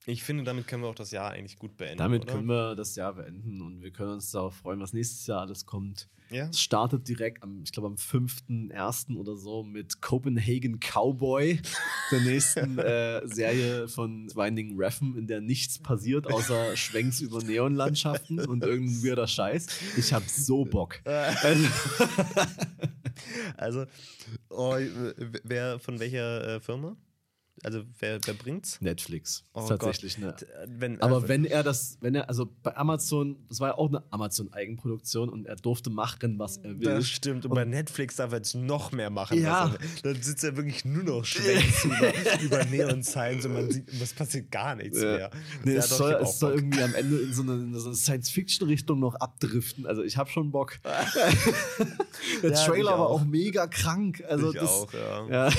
Ich 0.08 0.22
finde, 0.22 0.44
damit 0.44 0.68
können 0.68 0.84
wir 0.84 0.88
auch 0.88 0.94
das 0.94 1.10
Jahr 1.10 1.32
eigentlich 1.32 1.58
gut 1.58 1.76
beenden. 1.76 1.98
damit 1.98 2.22
oder? 2.22 2.34
können 2.34 2.46
wir 2.46 2.76
das 2.76 2.94
Jahr 2.94 3.14
beenden 3.14 3.60
und 3.60 3.82
wir 3.82 3.90
können 3.90 4.12
uns 4.12 4.30
darauf 4.30 4.54
freuen, 4.54 4.78
was 4.78 4.92
nächstes 4.92 5.26
Jahr 5.26 5.40
alles 5.40 5.66
kommt. 5.66 6.08
Ja. 6.30 6.48
Es 6.48 6.60
startet 6.60 7.08
direkt 7.08 7.42
am, 7.42 7.62
ich 7.64 7.72
glaube, 7.72 7.88
am 7.88 7.96
5.1. 7.96 9.16
oder 9.16 9.36
so 9.36 9.64
mit 9.64 10.00
Copenhagen 10.00 10.78
Cowboy, 10.78 11.60
der 12.12 12.20
nächsten 12.20 12.78
äh, 12.78 13.26
Serie 13.26 13.88
von 13.88 14.28
Winding 14.34 14.76
Refn, 14.76 15.16
in 15.16 15.26
der 15.26 15.40
nichts 15.40 15.78
passiert, 15.80 16.32
außer 16.32 16.76
Schwenks 16.76 17.20
über 17.20 17.42
Neonlandschaften 17.42 18.40
und 18.46 18.62
irgendein 18.62 19.02
weirder 19.04 19.26
Scheiß. 19.26 19.66
Ich 19.96 20.12
habe 20.12 20.24
so 20.28 20.64
Bock. 20.64 21.00
Also, 23.56 23.86
oh, 24.50 24.76
wer 25.42 25.78
von 25.78 25.98
welcher 25.98 26.56
äh, 26.56 26.60
Firma? 26.60 26.96
Also, 27.62 27.82
wer, 28.00 28.18
wer 28.24 28.34
bringt's? 28.34 28.80
Netflix. 28.82 29.42
Oh 29.54 29.66
tatsächlich 29.66 30.18
eine. 30.18 30.36
Wenn, 30.66 31.00
Aber 31.00 31.24
äh, 31.24 31.28
wenn 31.28 31.44
er 31.46 31.62
das, 31.62 31.96
wenn 32.02 32.14
er, 32.14 32.28
also 32.28 32.46
bei 32.62 32.76
Amazon, 32.76 33.36
das 33.48 33.60
war 33.60 33.68
ja 33.70 33.78
auch 33.78 33.88
eine 33.88 34.02
Amazon-Eigenproduktion 34.10 35.30
und 35.30 35.46
er 35.46 35.56
durfte 35.56 35.88
machen, 35.88 36.38
was 36.38 36.58
er 36.58 36.78
will. 36.78 36.84
Das 36.84 37.08
stimmt. 37.08 37.46
Und, 37.46 37.54
bei 37.54 37.64
Netflix 37.64 38.16
darf 38.16 38.32
er 38.32 38.38
jetzt 38.38 38.54
noch 38.54 38.92
mehr 38.92 39.08
machen. 39.08 39.40
Ja. 39.40 39.74
Dann 40.02 40.20
sitzt 40.20 40.44
er 40.44 40.54
wirklich 40.56 40.84
nur 40.84 41.02
noch 41.02 41.24
schwenkt 41.24 41.82
über, 41.84 42.40
über 42.42 42.64
Neon 42.66 43.02
Signs 43.02 43.46
und 43.46 43.54
man 43.54 43.70
sieht, 43.70 43.88
es 43.90 44.12
passiert 44.12 44.50
gar 44.50 44.74
nichts 44.74 45.00
Ja. 45.00 45.16
mehr. 45.16 45.30
Nee, 45.64 45.74
es, 45.76 45.88
soll, 45.88 46.12
es 46.12 46.38
soll 46.38 46.56
irgendwie 46.56 46.82
am 46.82 46.94
Ende 46.94 47.16
in 47.20 47.32
so 47.32 47.40
eine, 47.42 47.52
in 47.54 47.74
so 47.74 47.86
eine 47.88 47.96
Science-Fiction-Richtung 47.96 49.00
noch 49.00 49.14
abdriften. 49.14 49.86
Also 49.86 50.02
ich 50.02 50.18
habe 50.18 50.28
schon 50.28 50.50
Bock. 50.50 50.78
Der 52.42 52.50
Ja, 52.50 52.64
Trailer 52.66 52.90
war 52.92 53.08
auch. 53.08 53.22
auch 53.22 53.24
mega 53.24 53.66
krank. 53.66 54.22
Also 54.28 54.52
ich 54.52 54.60
das, 54.60 54.68
auch, 54.68 54.92
ja. 54.92 55.28
Ja. 55.28 55.52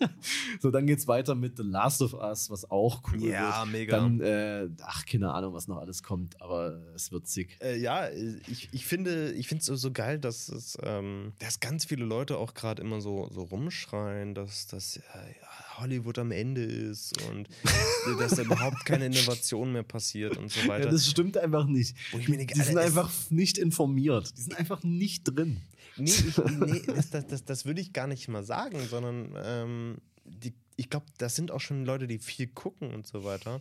so, 0.60 0.70
dann 0.70 0.86
geht's 0.86 1.06
weiter 1.08 1.13
mit 1.34 1.56
The 1.56 1.62
Last 1.62 2.02
of 2.02 2.14
Us, 2.14 2.50
was 2.50 2.70
auch 2.70 3.02
cool 3.12 3.22
Ja, 3.24 3.62
wird. 3.62 3.72
mega. 3.72 3.96
Dann, 3.96 4.20
äh, 4.20 4.68
ach, 4.82 5.04
keine 5.06 5.32
Ahnung, 5.32 5.54
was 5.54 5.68
noch 5.68 5.78
alles 5.78 6.02
kommt, 6.02 6.40
aber 6.40 6.80
es 6.94 7.12
wird 7.12 7.26
sick. 7.26 7.56
Äh, 7.62 7.78
ja, 7.78 8.08
ich, 8.10 8.68
ich 8.72 8.86
finde 8.86 9.32
ich 9.32 9.50
es 9.52 9.66
so, 9.66 9.92
geil, 9.92 10.18
dass 10.18 10.48
es, 10.48 10.76
ähm, 10.82 11.32
dass 11.38 11.60
ganz 11.60 11.84
viele 11.84 12.04
Leute 12.04 12.38
auch 12.38 12.54
gerade 12.54 12.82
immer 12.82 13.00
so, 13.00 13.28
so 13.32 13.42
rumschreien, 13.42 14.34
dass, 14.34 14.66
dass 14.66 14.96
äh, 14.96 15.00
ja, 15.40 15.78
Hollywood 15.78 16.18
am 16.18 16.30
Ende 16.30 16.62
ist 16.62 17.20
und 17.30 17.48
dass 18.18 18.36
da 18.36 18.42
überhaupt 18.42 18.84
keine 18.84 19.06
Innovation 19.06 19.72
mehr 19.72 19.82
passiert 19.82 20.36
und 20.36 20.50
so 20.50 20.66
weiter. 20.68 20.86
Ja, 20.86 20.90
das 20.90 21.08
stimmt 21.08 21.36
einfach 21.36 21.66
nicht. 21.66 21.96
Wo 22.12 22.18
ich 22.18 22.26
Die, 22.26 22.30
mir 22.32 22.38
denke, 22.38 22.54
die 22.54 22.60
sind 22.60 22.78
einfach 22.78 23.10
nicht 23.30 23.58
informiert. 23.58 24.32
Die 24.36 24.42
sind 24.42 24.56
einfach 24.58 24.82
nicht 24.82 25.24
drin. 25.24 25.60
Nee, 25.96 26.10
ich, 26.10 26.36
nee 26.38 26.82
das, 26.86 27.10
das, 27.10 27.26
das, 27.26 27.44
das 27.44 27.64
würde 27.66 27.80
ich 27.80 27.92
gar 27.92 28.06
nicht 28.08 28.26
mal 28.28 28.42
sagen, 28.42 28.80
sondern 28.88 29.32
ähm, 29.36 29.98
die, 30.24 30.54
ich 30.76 30.90
glaube, 30.90 31.06
das 31.18 31.36
sind 31.36 31.50
auch 31.50 31.60
schon 31.60 31.84
Leute, 31.84 32.06
die 32.06 32.18
viel 32.18 32.46
gucken 32.48 32.92
und 32.92 33.06
so 33.06 33.24
weiter. 33.24 33.60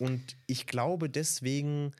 Und 0.00 0.36
ich 0.46 0.66
glaube, 0.66 1.08
deswegen 1.08 1.92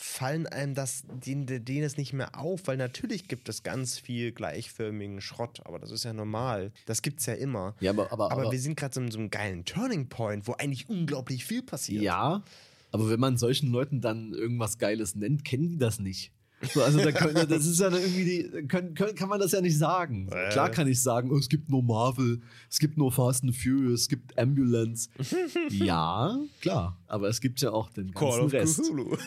fallen 0.00 0.46
einem 0.46 0.74
das, 0.74 1.02
denen, 1.08 1.46
denen 1.64 1.82
es 1.82 1.96
nicht 1.96 2.12
mehr 2.12 2.38
auf, 2.38 2.68
weil 2.68 2.76
natürlich 2.76 3.26
gibt 3.26 3.48
es 3.48 3.64
ganz 3.64 3.98
viel 3.98 4.30
gleichförmigen 4.30 5.20
Schrott, 5.20 5.60
aber 5.64 5.80
das 5.80 5.90
ist 5.90 6.04
ja 6.04 6.12
normal. 6.12 6.72
Das 6.86 7.02
gibt 7.02 7.18
es 7.18 7.26
ja 7.26 7.34
immer. 7.34 7.74
Ja, 7.80 7.90
aber, 7.90 8.12
aber, 8.12 8.30
Aber, 8.30 8.42
aber 8.42 8.52
wir 8.52 8.60
sind 8.60 8.76
gerade 8.76 8.94
so 8.94 9.00
in 9.00 9.10
so 9.10 9.18
einem 9.18 9.30
geilen 9.30 9.64
Turning 9.64 10.08
Point, 10.08 10.46
wo 10.46 10.52
eigentlich 10.52 10.88
unglaublich 10.88 11.44
viel 11.44 11.62
passiert. 11.62 12.04
Ja, 12.04 12.44
aber 12.92 13.10
wenn 13.10 13.18
man 13.18 13.36
solchen 13.38 13.72
Leuten 13.72 14.00
dann 14.00 14.32
irgendwas 14.32 14.78
Geiles 14.78 15.16
nennt, 15.16 15.44
kennen 15.44 15.68
die 15.68 15.78
das 15.78 15.98
nicht. 15.98 16.32
So, 16.60 16.82
also 16.82 16.98
da 16.98 17.12
können, 17.12 17.48
das 17.48 17.66
ist 17.66 17.78
ja 17.78 17.88
irgendwie 17.88 18.24
die, 18.24 18.66
können, 18.66 18.94
können, 18.94 19.14
kann 19.14 19.28
man 19.28 19.38
das 19.38 19.52
ja 19.52 19.60
nicht 19.60 19.78
sagen. 19.78 20.28
Äh. 20.32 20.48
Klar 20.50 20.70
kann 20.70 20.88
ich 20.88 21.00
sagen, 21.00 21.30
oh, 21.30 21.38
es 21.38 21.48
gibt 21.48 21.68
nur 21.68 21.84
Marvel, 21.84 22.40
es 22.68 22.80
gibt 22.80 22.98
nur 22.98 23.12
Fast 23.12 23.44
and 23.44 23.56
Furious, 23.56 24.02
es 24.02 24.08
gibt 24.08 24.36
Ambulance. 24.36 25.08
ja, 25.70 26.36
klar, 26.60 26.98
aber 27.06 27.28
es 27.28 27.40
gibt 27.40 27.60
ja 27.60 27.70
auch 27.70 27.90
den 27.90 28.10
ganzen 28.10 28.30
Call 28.30 28.40
of 28.40 28.52
Rest. 28.52 28.82
Cthulhu. 28.82 29.16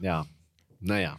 ja, 0.00 0.26
naja. 0.80 1.18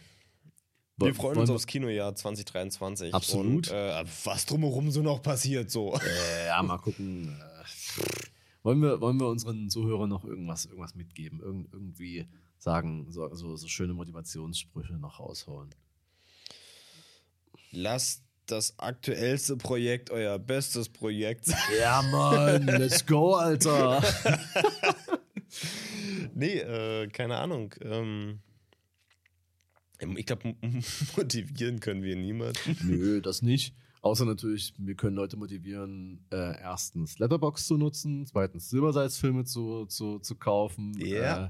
Wir 0.97 1.15
freuen 1.15 1.37
uns 1.37 1.49
aufs 1.49 1.65
Kinojahr 1.65 2.13
2023. 2.13 3.13
Absolut. 3.13 3.69
Und, 3.69 3.71
äh, 3.71 4.03
was 4.25 4.45
drumherum 4.45 4.91
so 4.91 5.01
noch 5.01 5.21
passiert, 5.21 5.71
so. 5.71 5.95
Äh, 5.95 6.47
ja, 6.47 6.61
mal 6.61 6.77
gucken. 6.77 7.41
Wollen, 8.63 8.81
wir, 8.81 8.99
wollen 8.99 9.19
wir 9.19 9.27
unseren 9.27 9.69
Zuhörern 9.69 10.09
noch 10.09 10.25
irgendwas, 10.25 10.65
irgendwas 10.65 10.95
mitgeben? 10.95 11.39
Irgend, 11.39 11.73
irgendwie 11.73 12.27
sagen, 12.57 13.07
so, 13.09 13.33
so, 13.33 13.55
so 13.55 13.67
schöne 13.67 13.93
Motivationssprüche 13.93 14.93
noch 14.93 15.19
rausholen. 15.19 15.69
Lasst 17.71 18.23
das 18.47 18.77
aktuellste 18.79 19.57
Projekt 19.57 20.09
euer 20.09 20.39
bestes 20.39 20.89
Projekt 20.89 21.45
sein. 21.45 21.59
Ja, 21.79 22.01
Mann, 22.01 22.65
let's 22.65 23.05
go, 23.05 23.35
Alter. 23.35 24.03
nee, 26.33 26.57
äh, 26.57 27.07
keine 27.07 27.37
Ahnung. 27.37 27.73
Ähm, 27.81 28.39
ich 29.99 30.25
glaube, 30.25 30.55
motivieren 31.17 31.79
können 31.79 32.03
wir 32.03 32.15
niemanden. 32.15 32.77
Nö, 32.83 33.21
das 33.21 33.41
nicht. 33.41 33.73
Außer 34.01 34.25
natürlich, 34.25 34.73
wir 34.77 34.95
können 34.95 35.15
Leute 35.15 35.35
motivieren, 35.35 36.25
äh, 36.31 36.57
erstens 36.61 37.19
Letterbox 37.19 37.67
zu 37.67 37.77
nutzen, 37.77 38.25
zweitens 38.25 38.69
Silbersalzfilme 38.69 39.43
zu, 39.43 39.85
zu, 39.87 40.19
zu 40.19 40.35
kaufen. 40.35 40.93
Ja. 40.97 41.47
Äh, 41.47 41.49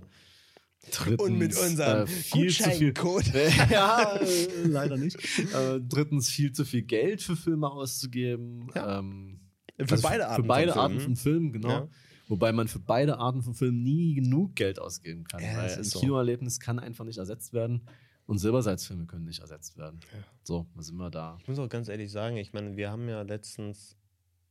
drittens, 0.92 1.22
Und 1.22 1.38
mit 1.38 1.56
unserem 1.56 2.04
äh, 2.04 2.08
viel 2.08 2.50
zu 2.50 2.70
viel 2.72 2.94
Gutscheincode. 2.94 3.70
ja, 3.70 4.16
äh, 4.16 4.64
leider 4.64 4.98
nicht. 4.98 5.18
Äh, 5.54 5.80
drittens, 5.80 6.30
viel 6.30 6.52
zu 6.52 6.66
viel 6.66 6.82
Geld 6.82 7.22
für 7.22 7.36
Filme 7.36 7.70
auszugeben. 7.70 8.68
Ja. 8.74 9.00
Ähm, 9.00 9.42
Für 9.78 9.92
also 9.92 10.08
beide 10.08 10.28
Arten 10.28 10.42
Für 10.42 10.48
beide 10.48 10.72
von 10.72 10.82
Arten 10.82 11.00
Filmen. 11.00 11.16
von 11.16 11.24
Filmen, 11.24 11.54
genau. 11.54 11.70
Ja. 11.70 11.90
Wobei 12.30 12.52
man 12.52 12.68
für 12.68 12.80
beide 12.80 13.18
Arten 13.18 13.42
von 13.42 13.56
Filmen 13.56 13.84
nie 13.84 14.14
genug 14.14 14.56
Geld 14.56 14.80
ausgeben 14.80 15.24
kann. 15.24 15.42
Ja, 15.42 15.58
weil 15.58 15.68
das 15.68 15.78
ein 15.78 15.84
so. 15.84 16.00
Kinoerlebnis 16.00 16.60
kann 16.60 16.78
einfach 16.80 17.06
nicht 17.06 17.18
ersetzt 17.18 17.54
werden. 17.54 17.82
Und 18.30 18.38
Silbersalzfilme 18.38 19.08
können 19.08 19.26
nicht 19.26 19.40
ersetzt 19.40 19.76
werden. 19.78 20.00
So, 20.44 20.68
was 20.76 20.86
sind 20.86 20.98
wir 20.98 21.10
da? 21.10 21.38
Ich 21.42 21.48
muss 21.48 21.58
auch 21.58 21.68
ganz 21.68 21.88
ehrlich 21.90 22.12
sagen, 22.12 22.38
ich 22.38 22.54
meine, 22.54 22.78
wir 22.78 22.92
haben 22.92 23.10
ja 23.10 23.24
letztens 23.24 23.96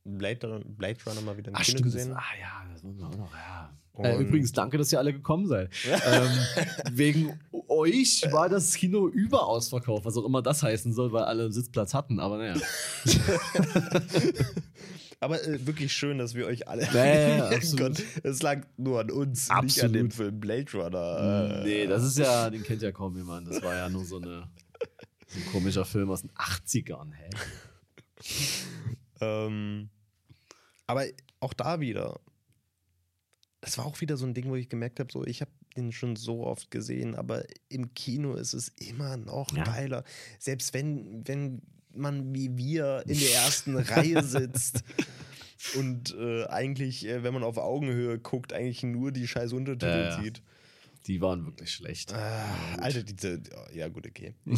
Blade, 0.03 0.61
Blade 0.65 0.97
Runner 1.07 1.21
mal 1.21 1.37
wieder 1.37 1.47
im 1.49 1.55
Ah, 1.55 1.59
Kino 1.61 1.77
stimmt. 1.77 1.83
gesehen. 1.93 2.09
Das, 2.09 2.17
ah 2.17 2.37
ja, 2.41 2.65
das 2.73 2.83
wollen 2.83 2.97
wir 2.97 3.07
auch 3.07 3.15
noch. 3.17 3.31
Ja. 3.33 3.69
Äh, 4.03 4.17
übrigens, 4.21 4.51
danke, 4.51 4.77
dass 4.77 4.91
ihr 4.91 4.99
alle 4.99 5.13
gekommen 5.13 5.47
seid. 5.47 5.69
ähm, 5.85 6.29
wegen 6.91 7.39
euch 7.69 8.23
war 8.31 8.49
das 8.49 8.73
Kino 8.73 9.07
überausverkauft, 9.07 10.03
was 10.03 10.17
auch 10.17 10.25
immer 10.25 10.41
das 10.41 10.61
heißen 10.61 10.91
soll, 10.93 11.13
weil 11.13 11.23
alle 11.23 11.43
einen 11.43 11.53
Sitzplatz 11.53 11.93
hatten. 11.93 12.19
Aber 12.19 12.37
naja. 12.37 12.55
Aber 15.21 15.43
äh, 15.45 15.65
wirklich 15.65 15.91
schön, 15.93 16.17
dass 16.17 16.33
wir 16.33 16.45
euch 16.45 16.67
alle. 16.67 16.83
Ja, 16.83 16.93
ja, 17.05 17.37
ja, 17.37 17.49
absolut. 17.49 17.97
Gott, 17.97 18.03
es 18.23 18.41
lag 18.41 18.65
nur 18.77 19.01
an 19.01 19.11
uns, 19.11 19.49
nicht 19.61 19.83
an 19.83 19.93
dem 19.93 20.07
Absolut. 20.07 20.13
Film 20.13 20.39
Blade 20.39 20.71
Runner. 20.73 21.61
Äh, 21.61 21.63
nee, 21.65 21.87
das 21.87 22.03
ist 22.03 22.17
ja, 22.17 22.49
den 22.49 22.63
kennt 22.63 22.81
ja 22.81 22.91
kaum 22.91 23.15
jemand. 23.17 23.47
Das 23.47 23.61
war 23.61 23.75
ja 23.75 23.89
nur 23.89 24.05
so, 24.05 24.17
eine, 24.17 24.47
so 25.27 25.39
ein 25.39 25.45
komischer 25.51 25.83
Film 25.85 26.09
aus 26.09 26.21
den 26.21 26.31
80ern. 26.31 27.11
Hä? 27.13 27.29
Ähm, 29.21 29.89
aber 30.87 31.03
auch 31.39 31.53
da 31.53 31.79
wieder. 31.81 32.19
Das 33.61 33.77
war 33.77 33.85
auch 33.85 33.99
wieder 33.99 34.15
so 34.15 34.25
ein 34.25 34.33
Ding, 34.33 34.49
wo 34.49 34.55
ich 34.55 34.69
gemerkt 34.69 34.99
habe, 35.01 35.11
so 35.11 35.25
ich 35.25 35.41
habe 35.41 35.51
den 35.75 35.91
schon 35.91 36.15
so 36.15 36.45
oft 36.45 36.71
gesehen, 36.71 37.15
aber 37.15 37.43
im 37.67 37.93
Kino 37.93 38.35
ist 38.35 38.53
es 38.53 38.69
immer 38.69 39.17
noch 39.17 39.51
Ja. 39.55 39.63
geiler. 39.63 40.03
Selbst 40.39 40.73
wenn, 40.73 41.27
wenn 41.27 41.61
man 41.93 42.33
wie 42.33 42.55
wir 42.57 43.03
in 43.07 43.19
der 43.19 43.33
ersten 43.33 43.75
Reihe 43.77 44.23
sitzt 44.23 44.83
und 45.75 46.15
äh, 46.15 46.45
eigentlich, 46.45 47.05
äh, 47.05 47.23
wenn 47.23 47.33
man 47.33 47.43
auf 47.43 47.57
Augenhöhe 47.57 48.17
guckt, 48.19 48.53
eigentlich 48.53 48.83
nur 48.83 49.11
die 49.11 49.27
scheiß 49.27 49.51
Untertitel 49.53 49.87
Ja, 49.87 50.21
sieht. 50.21 50.41
Die 51.05 51.21
waren 51.21 51.45
wirklich 51.45 51.71
schlecht. 51.71 52.13
Ah, 52.13 52.75
Alter, 52.77 53.03
diese, 53.03 53.41
ja 53.73 53.87
gut, 53.87 54.07
okay. 54.07 54.35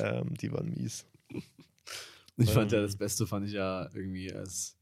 Ähm, 0.00 0.34
die 0.34 0.52
waren 0.52 0.70
mies. 0.74 1.06
Ich 2.36 2.50
fand 2.50 2.70
ja, 2.72 2.80
das 2.80 2.96
Beste 2.96 3.26
fand 3.26 3.46
ich 3.46 3.52
ja 3.52 3.88
irgendwie 3.94 4.32
als, 4.32 4.76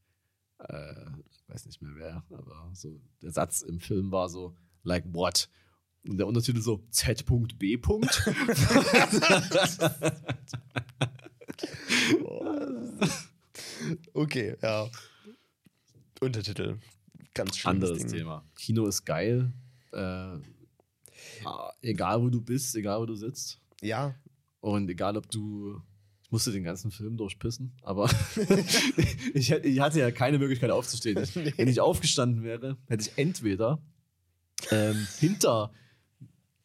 äh, 0.59 1.05
weiß 1.47 1.65
nicht 1.65 1.81
mehr 1.81 1.93
wer, 1.95 2.23
aber 2.37 2.69
so 2.73 2.99
der 3.21 3.31
Satz 3.31 3.61
im 3.61 3.79
Film 3.79 4.11
war 4.11 4.29
so, 4.29 4.55
like 4.83 5.05
what? 5.13 5.49
Und 6.07 6.17
der 6.17 6.27
Untertitel 6.27 6.61
so, 6.61 6.83
Z.B. 6.91 7.77
okay, 14.13 14.55
ja. 14.61 14.89
Untertitel. 16.19 16.77
Ganz 17.33 17.57
schön. 17.57 17.69
Anderes 17.69 18.05
Thema. 18.05 18.43
Kino 18.55 18.87
ist 18.87 19.05
geil. 19.05 19.51
Äh, 19.91 20.37
egal 21.81 22.21
wo 22.21 22.29
du 22.29 22.41
bist, 22.41 22.75
egal 22.75 22.99
wo 23.01 23.05
du 23.05 23.15
sitzt. 23.15 23.59
Ja. 23.81 24.15
Und 24.59 24.89
egal 24.89 25.17
ob 25.17 25.29
du. 25.29 25.81
Ich 26.23 26.31
musste 26.31 26.51
den 26.51 26.63
ganzen 26.63 26.91
Film 26.91 27.15
durchpissen, 27.15 27.73
aber 27.83 28.09
ich, 29.33 29.49
ich, 29.49 29.79
hatte 29.79 29.99
ja 29.99 30.11
keine 30.11 30.39
Möglichkeit 30.39 30.71
aufzustehen. 30.71 31.25
Nee. 31.35 31.53
Wenn 31.55 31.69
ich 31.69 31.79
aufgestanden 31.79 32.43
wäre, 32.43 32.75
hätte 32.87 33.03
ich 33.03 33.17
entweder 33.17 33.81
ähm, 34.71 35.07
hinter 35.19 35.71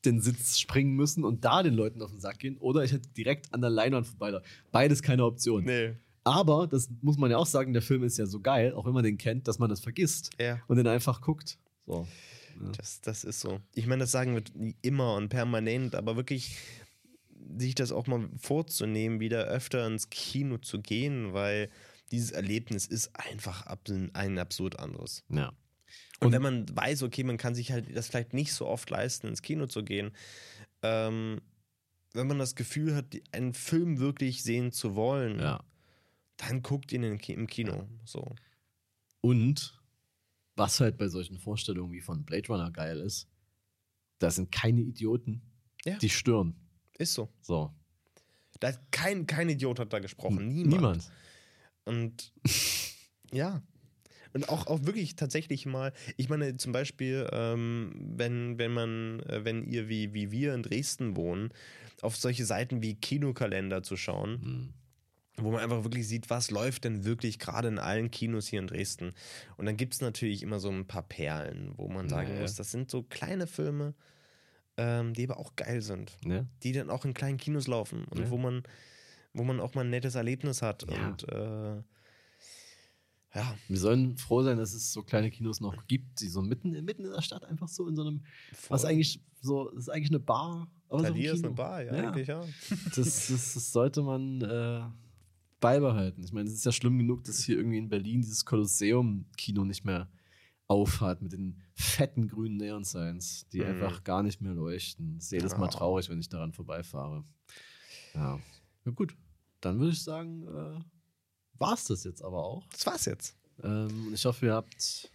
den 0.05 0.21
Sitz 0.21 0.59
springen 0.59 0.95
müssen 0.95 1.25
und 1.25 1.45
da 1.45 1.63
den 1.63 1.75
Leuten 1.75 2.03
auf 2.03 2.11
den 2.11 2.21
Sack 2.21 2.41
gehen 2.41 2.57
oder 2.59 2.85
ich 2.85 2.93
hätte 2.93 3.09
direkt 3.11 3.53
an 3.55 3.61
der 3.61 3.71
Leinwand 3.71 4.07
vorbei. 4.07 4.41
Beides 4.71 5.03
keine 5.03 5.25
Option. 5.25 5.65
Nee. 5.65 5.95
Aber, 6.25 6.69
das 6.69 6.89
muss 7.01 7.19
man 7.19 7.31
ja 7.31 7.37
auch 7.37 7.47
sagen, 7.47 7.73
der 7.73 7.83
Film 7.83 8.05
ist 8.05 8.17
ja 8.17 8.27
so 8.27 8.41
geil, 8.41 8.75
auch 8.75 8.87
wenn 8.87 8.93
man 8.93 9.03
den 9.03 9.19
kennt, 9.19 9.49
dass 9.49 9.59
man 9.59 9.69
das 9.69 9.81
vergisst 9.81 10.31
ja. 10.41 10.61
und 10.69 10.77
den 10.77 10.87
einfach 10.87 11.21
guckt. 11.21 11.59
So. 11.85 12.07
Ja. 12.61 12.71
Das, 12.77 13.01
das 13.01 13.25
ist 13.25 13.41
so. 13.41 13.61
Ich 13.75 13.87
meine, 13.87 14.01
das 14.01 14.13
sagen 14.13 14.35
wir 14.37 14.75
immer 14.83 15.17
und 15.17 15.31
permanent, 15.31 15.95
aber 15.95 16.17
wirklich 16.17 16.57
sich 17.59 17.75
das 17.75 17.91
auch 17.91 18.07
mal 18.07 18.29
vorzunehmen, 18.39 19.21
wieder 19.21 19.45
öfter 19.45 19.87
ins 19.87 20.11
Kino 20.11 20.59
zu 20.59 20.81
gehen, 20.81 21.33
weil 21.33 21.71
dieses 22.13 22.31
Erlebnis 22.31 22.87
ist 22.87 23.11
einfach 23.17 23.67
ein 24.15 24.39
absurd 24.39 24.79
anderes. 24.79 25.25
Ja. 25.29 25.53
Und, 26.23 26.29
und 26.29 26.33
wenn 26.33 26.43
man 26.43 26.77
weiß, 26.77 27.03
okay, 27.03 27.25
man 27.25 27.37
kann 27.37 27.55
sich 27.55 27.73
halt 27.73 27.95
das 27.97 28.09
vielleicht 28.09 28.33
nicht 28.33 28.53
so 28.53 28.67
oft 28.67 28.89
leisten, 28.91 29.27
ins 29.27 29.43
Kino 29.43 29.67
zu 29.67 29.83
gehen, 29.83 30.13
ähm, 30.83 31.41
wenn 32.15 32.27
man 32.27 32.39
das 32.39 32.55
Gefühl 32.55 32.95
hat, 32.95 33.07
einen 33.33 33.55
Film 33.55 33.99
wirklich 33.99 34.43
sehen 34.43 34.71
zu 34.71 34.95
wollen, 34.95 35.41
ja. 35.41 35.65
dann 36.37 36.63
guckt 36.63 36.93
ihn 36.93 37.03
im 37.03 37.47
Kino. 37.47 37.89
So. 38.05 38.35
Und 39.21 39.81
was 40.55 40.81
halt 40.81 40.97
bei 40.99 41.09
solchen 41.09 41.39
Vorstellungen 41.39 41.93
wie 41.93 42.01
von 42.01 42.25
Blade 42.25 42.49
Runner 42.49 42.71
geil 42.71 43.01
ist, 43.01 43.29
da 44.19 44.31
sind 44.31 44.53
keine 44.53 44.83
Idioten, 44.83 45.43
ja. 45.85 45.97
die 45.99 46.11
stören. 46.11 46.55
Ist 46.99 47.15
so. 47.15 47.33
So. 47.41 47.75
Da 48.61 48.73
kein, 48.91 49.27
kein 49.27 49.49
Idiot 49.49 49.81
hat 49.81 49.93
da 49.93 49.99
gesprochen. 49.99 50.47
Niemand. 50.47 50.75
Niemand. 50.75 51.13
Und 51.85 52.33
ja. 53.33 53.63
Und 54.35 54.49
auch, 54.49 54.67
auch 54.67 54.85
wirklich 54.85 55.17
tatsächlich 55.17 55.67
mal, 55.67 55.93
ich 56.17 56.29
meine, 56.29 56.57
zum 56.57 56.73
Beispiel, 56.73 57.29
ähm, 57.33 57.93
wenn, 57.95 58.59
wenn 58.59 58.73
man, 58.73 59.21
äh, 59.21 59.45
wenn 59.45 59.63
ihr 59.65 59.89
wie, 59.89 60.15
wie 60.15 60.31
wir 60.31 60.55
in 60.55 60.63
Dresden 60.63 61.17
wohnen, 61.17 61.51
auf 62.01 62.17
solche 62.17 62.45
Seiten 62.47 62.83
wie 62.83 62.95
Kinokalender 62.95 63.83
zu 63.83 63.97
schauen, 63.97 64.31
mhm 64.43 64.69
wo 65.39 65.51
man 65.51 65.61
einfach 65.63 65.83
wirklich 65.83 66.07
sieht, 66.07 66.29
was 66.29 66.51
läuft 66.51 66.85
denn 66.85 67.05
wirklich 67.07 67.39
gerade 67.39 67.67
in 67.67 67.79
allen 67.79 68.11
Kinos 68.11 68.47
hier 68.49 68.61
in 68.61 68.67
Dresden. 68.67 69.13
Und 69.57 69.65
dann 69.65 69.79
gibt 69.79 69.95
es 69.95 70.03
natürlich 70.03 70.43
immer 70.43 70.61
so 70.61 70.69
ein 70.69 70.87
paar 70.87 71.03
Perlen, 71.03 71.73
wo 71.79 71.89
man 71.89 72.11
sagen 72.11 72.35
Ja. 72.35 72.41
muss, 72.43 72.55
das 72.55 72.71
sind 72.71 72.91
so 72.91 73.03
kleine 73.03 73.47
Filme, 73.47 73.95
ähm, 74.77 75.15
die 75.15 75.25
aber 75.25 75.39
auch 75.39 75.57
geil 75.57 75.81
sind. 75.81 76.19
Ja. 76.27 76.45
Die 76.63 76.73
dann 76.73 76.91
auch 76.91 77.07
in 77.07 77.15
kleinen 77.15 77.39
Kinos 77.39 77.67
laufen 77.67 78.05
und 78.11 78.19
Ja. 78.21 78.31
wo 78.31 78.37
man, 78.37 78.63
wo 79.33 79.43
man 79.43 79.59
auch 79.59 79.75
mal 79.75 79.85
ein 79.85 79.91
nettes 79.91 80.17
Erlebnis 80.17 80.61
hat. 80.61 80.85
Ja. 80.91 81.09
Und 81.09 81.27
äh, 81.33 81.83
ja, 83.35 83.55
Wir 83.69 83.79
sollen 83.79 84.17
froh 84.19 84.43
sein, 84.43 84.59
dass 84.59 84.75
es 84.75 84.93
so 84.93 85.03
kleine 85.03 85.31
Kinos 85.31 85.61
noch 85.61 85.87
gibt, 85.87 86.21
die 86.21 86.29
so 86.29 86.43
mitten, 86.43 86.71
mitten 86.85 87.05
in 87.05 87.11
der 87.11 87.23
Stadt 87.23 87.45
einfach 87.45 87.69
so 87.69 87.87
in 87.89 87.97
so 87.97 88.03
einem, 88.03 88.23
was 88.69 88.83
voll. 88.83 88.91
eigentlich 88.91 89.21
so, 89.41 89.71
das 89.71 89.85
ist 89.85 89.89
eigentlich 89.89 90.11
eine 90.11 90.21
Bar. 90.21 90.71
aber 90.89 91.01
so 91.01 91.07
ein 91.07 91.17
ist 91.17 91.45
eine 91.45 91.55
Bar, 91.55 91.83
ja, 91.83 91.95
Ja. 91.97 92.09
eigentlich, 92.11 92.29
ja. 92.29 92.45
Das, 92.95 92.95
das, 93.29 93.55
das 93.55 93.73
sollte 93.73 94.03
man 94.03 94.41
äh, 94.43 94.83
beibehalten. 95.61 96.23
Ich 96.25 96.33
meine, 96.33 96.49
es 96.49 96.55
ist 96.55 96.65
ja 96.65 96.73
schlimm 96.73 96.99
genug, 96.99 97.25
dass 97.25 97.43
hier 97.43 97.57
irgendwie 97.57 97.79
in 97.79 97.89
Berlin 97.89 98.21
dieses 98.21 98.45
Kolosseum-Kino 98.45 99.65
nicht 99.65 99.85
mehr 99.85 100.09
aufhat 100.69 101.21
mit 101.23 101.33
den 101.33 101.61
fetten 101.75 102.29
grünen 102.29 102.57
Neon-Signs, 102.57 103.47
die 103.53 103.59
Mhm. 103.59 103.67
einfach 103.67 104.05
gar 104.05 104.23
nicht 104.23 104.41
mehr 104.41 104.55
leuchten. 104.55 105.15
Das 105.17 105.25
ist 105.25 105.33
jedes 105.33 105.57
Mal 105.57 105.67
Ja. 105.67 105.71
traurig, 105.73 106.09
wenn 106.09 106.21
ich 106.21 106.29
daran 106.29 106.53
vorbeifahre. 106.53 107.25
Ja. 108.15 108.39
Na 108.85 108.93
gut, 108.93 109.15
dann 109.61 109.79
würde 109.79 109.93
ich 109.93 110.03
sagen, 110.03 110.43
äh, 110.47 110.81
war 111.63 111.75
es 111.75 111.85
das 111.85 112.05
jetzt 112.05 112.23
aber 112.23 112.45
auch. 112.45 112.67
Das 112.71 112.87
war's 112.87 113.05
jetzt. 113.07 113.37
Ähm, 113.63 114.09
und 114.09 114.15
ich 114.15 114.25
hoffe, 114.25 114.47
ihr 114.47 114.55
habt 114.55 115.11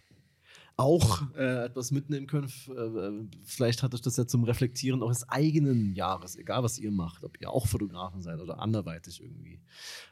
auch 0.78 1.22
äh, 1.34 1.64
etwas 1.64 1.90
mitnehmen 1.90 2.28
können. 2.28 2.46
Äh, 2.68 3.36
vielleicht 3.44 3.82
hat 3.82 3.94
euch 3.94 4.00
das 4.00 4.16
ja 4.16 4.26
zum 4.26 4.44
Reflektieren 4.44 5.02
eures 5.02 5.28
eigenen 5.28 5.94
Jahres, 5.94 6.36
egal 6.36 6.62
was 6.62 6.78
ihr 6.78 6.92
macht, 6.92 7.24
ob 7.24 7.40
ihr 7.40 7.50
auch 7.50 7.66
Fotografen 7.66 8.22
seid 8.22 8.40
oder 8.40 8.60
anderweitig 8.60 9.20
irgendwie 9.20 9.60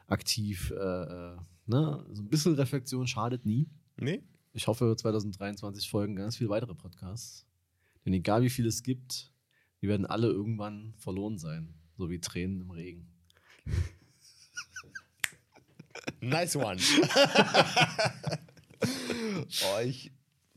aktiv. 0.07 0.71
Äh, 0.71 0.75
äh, 0.75 1.37
ne? 1.67 2.05
So 2.11 2.21
ein 2.21 2.27
bisschen 2.29 2.55
Reflexion 2.55 3.07
schadet 3.07 3.45
nie. 3.45 3.69
Nee? 3.97 4.23
Ich 4.53 4.67
hoffe, 4.67 4.93
2023 4.97 5.89
folgen 5.89 6.15
ganz 6.15 6.35
viele 6.35 6.49
weitere 6.49 6.75
Podcasts. 6.75 7.45
Denn 8.05 8.13
egal 8.13 8.41
wie 8.41 8.49
viele 8.49 8.67
es 8.67 8.83
gibt, 8.83 9.31
die 9.81 9.87
werden 9.87 10.05
alle 10.05 10.27
irgendwann 10.27 10.93
verloren 10.97 11.37
sein. 11.37 11.73
So 11.97 12.09
wie 12.09 12.19
Tränen 12.19 12.61
im 12.61 12.71
Regen. 12.71 13.07
Nice 16.21 16.55
one. 16.55 16.77
oh, 19.63 19.79
ich, 19.83 20.11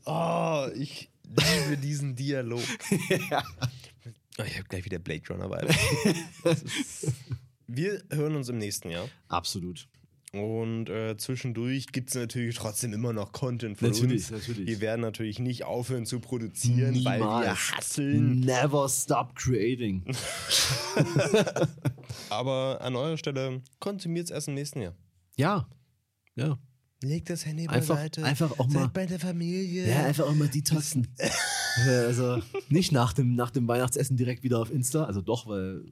oh, 0.05 0.67
ich 0.75 1.09
liebe 1.23 1.77
diesen 1.77 2.15
Dialog. 2.15 2.61
Oh, 4.39 4.43
ich 4.43 4.57
habe 4.57 4.67
gleich 4.69 4.85
wieder 4.85 4.97
Blade 4.97 5.21
Runner 5.29 5.49
bei. 5.49 5.61
Wir 7.67 8.01
hören 8.09 8.37
uns 8.37 8.47
im 8.47 8.57
nächsten 8.59 8.89
Jahr. 8.89 9.09
Absolut. 9.27 9.89
Und 10.31 10.89
äh, 10.89 11.17
zwischendurch 11.17 11.87
gibt 11.87 12.09
es 12.09 12.15
natürlich 12.15 12.55
trotzdem 12.55 12.93
immer 12.93 13.11
noch 13.11 13.33
Content 13.33 13.77
von 13.77 13.89
Natürlich, 13.89 14.31
uns. 14.31 14.47
natürlich. 14.47 14.67
Wir 14.67 14.79
werden 14.79 15.01
natürlich 15.01 15.39
nicht 15.39 15.65
aufhören 15.65 16.05
zu 16.05 16.21
produzieren, 16.21 16.95
weil 17.03 17.19
wir 17.19 17.25
Niemals. 17.25 17.71
hasseln. 17.73 18.39
Never 18.39 18.87
stop 18.87 19.35
creating. 19.35 20.05
Aber 22.29 22.79
an 22.81 22.95
eurer 22.95 23.17
Stelle 23.17 23.61
konsumiert 23.79 24.25
es 24.27 24.31
erst 24.31 24.47
im 24.47 24.53
nächsten 24.53 24.81
Jahr. 24.81 24.95
Ja. 25.41 25.67
Ja. 26.35 26.59
Legt 27.03 27.31
das 27.31 27.47
Handy 27.47 27.67
Einfach, 27.67 27.95
beiseite. 27.95 28.23
einfach 28.23 28.59
auch 28.59 28.67
mal. 28.67 28.83
Seid 28.83 28.93
bei 28.93 29.05
der 29.07 29.19
Familie. 29.19 29.89
Ja, 29.89 30.05
einfach 30.05 30.25
auch 30.25 30.35
mal 30.35 30.47
detoxen. 30.47 31.07
Äh, 31.87 31.89
also 31.89 32.41
nicht 32.67 32.91
nach 32.91 33.13
dem, 33.13 33.33
nach 33.35 33.49
dem 33.49 33.65
Weihnachtsessen 33.65 34.17
direkt 34.17 34.43
wieder 34.43 34.59
auf 34.59 34.69
Insta. 34.69 35.05
Also 35.05 35.21
doch, 35.21 35.47
weil. 35.47 35.85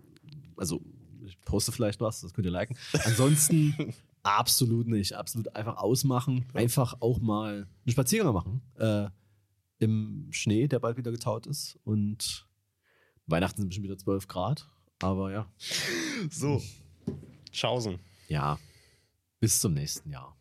Also, 0.57 0.81
ich 1.25 1.39
poste 1.39 1.71
vielleicht 1.71 2.01
was, 2.01 2.19
das 2.19 2.33
könnt 2.33 2.45
ihr 2.45 2.51
liken. 2.51 2.75
Ansonsten 3.05 3.93
absolut 4.23 4.87
nicht. 4.87 5.13
Absolut 5.13 5.55
einfach 5.55 5.77
ausmachen. 5.77 6.43
Einfach 6.53 6.97
auch 6.99 7.19
mal 7.19 7.65
einen 7.85 7.91
Spaziergang 7.93 8.33
machen. 8.33 8.61
Äh, 8.77 9.07
Im 9.77 10.27
Schnee, 10.31 10.67
der 10.67 10.79
bald 10.79 10.97
wieder 10.97 11.11
getaut 11.11 11.47
ist. 11.47 11.79
Und 11.85 12.45
Weihnachten 13.25 13.61
sind 13.61 13.69
bestimmt 13.69 13.85
wieder 13.85 13.97
12 13.97 14.27
Grad. 14.27 14.67
Aber 15.01 15.31
ja. 15.31 15.49
So. 16.29 16.61
Tschaußen. 17.53 17.99
Ja. 18.27 18.59
Bis 19.39 19.59
zum 19.59 19.73
nächsten 19.73 20.09
Jahr. 20.11 20.38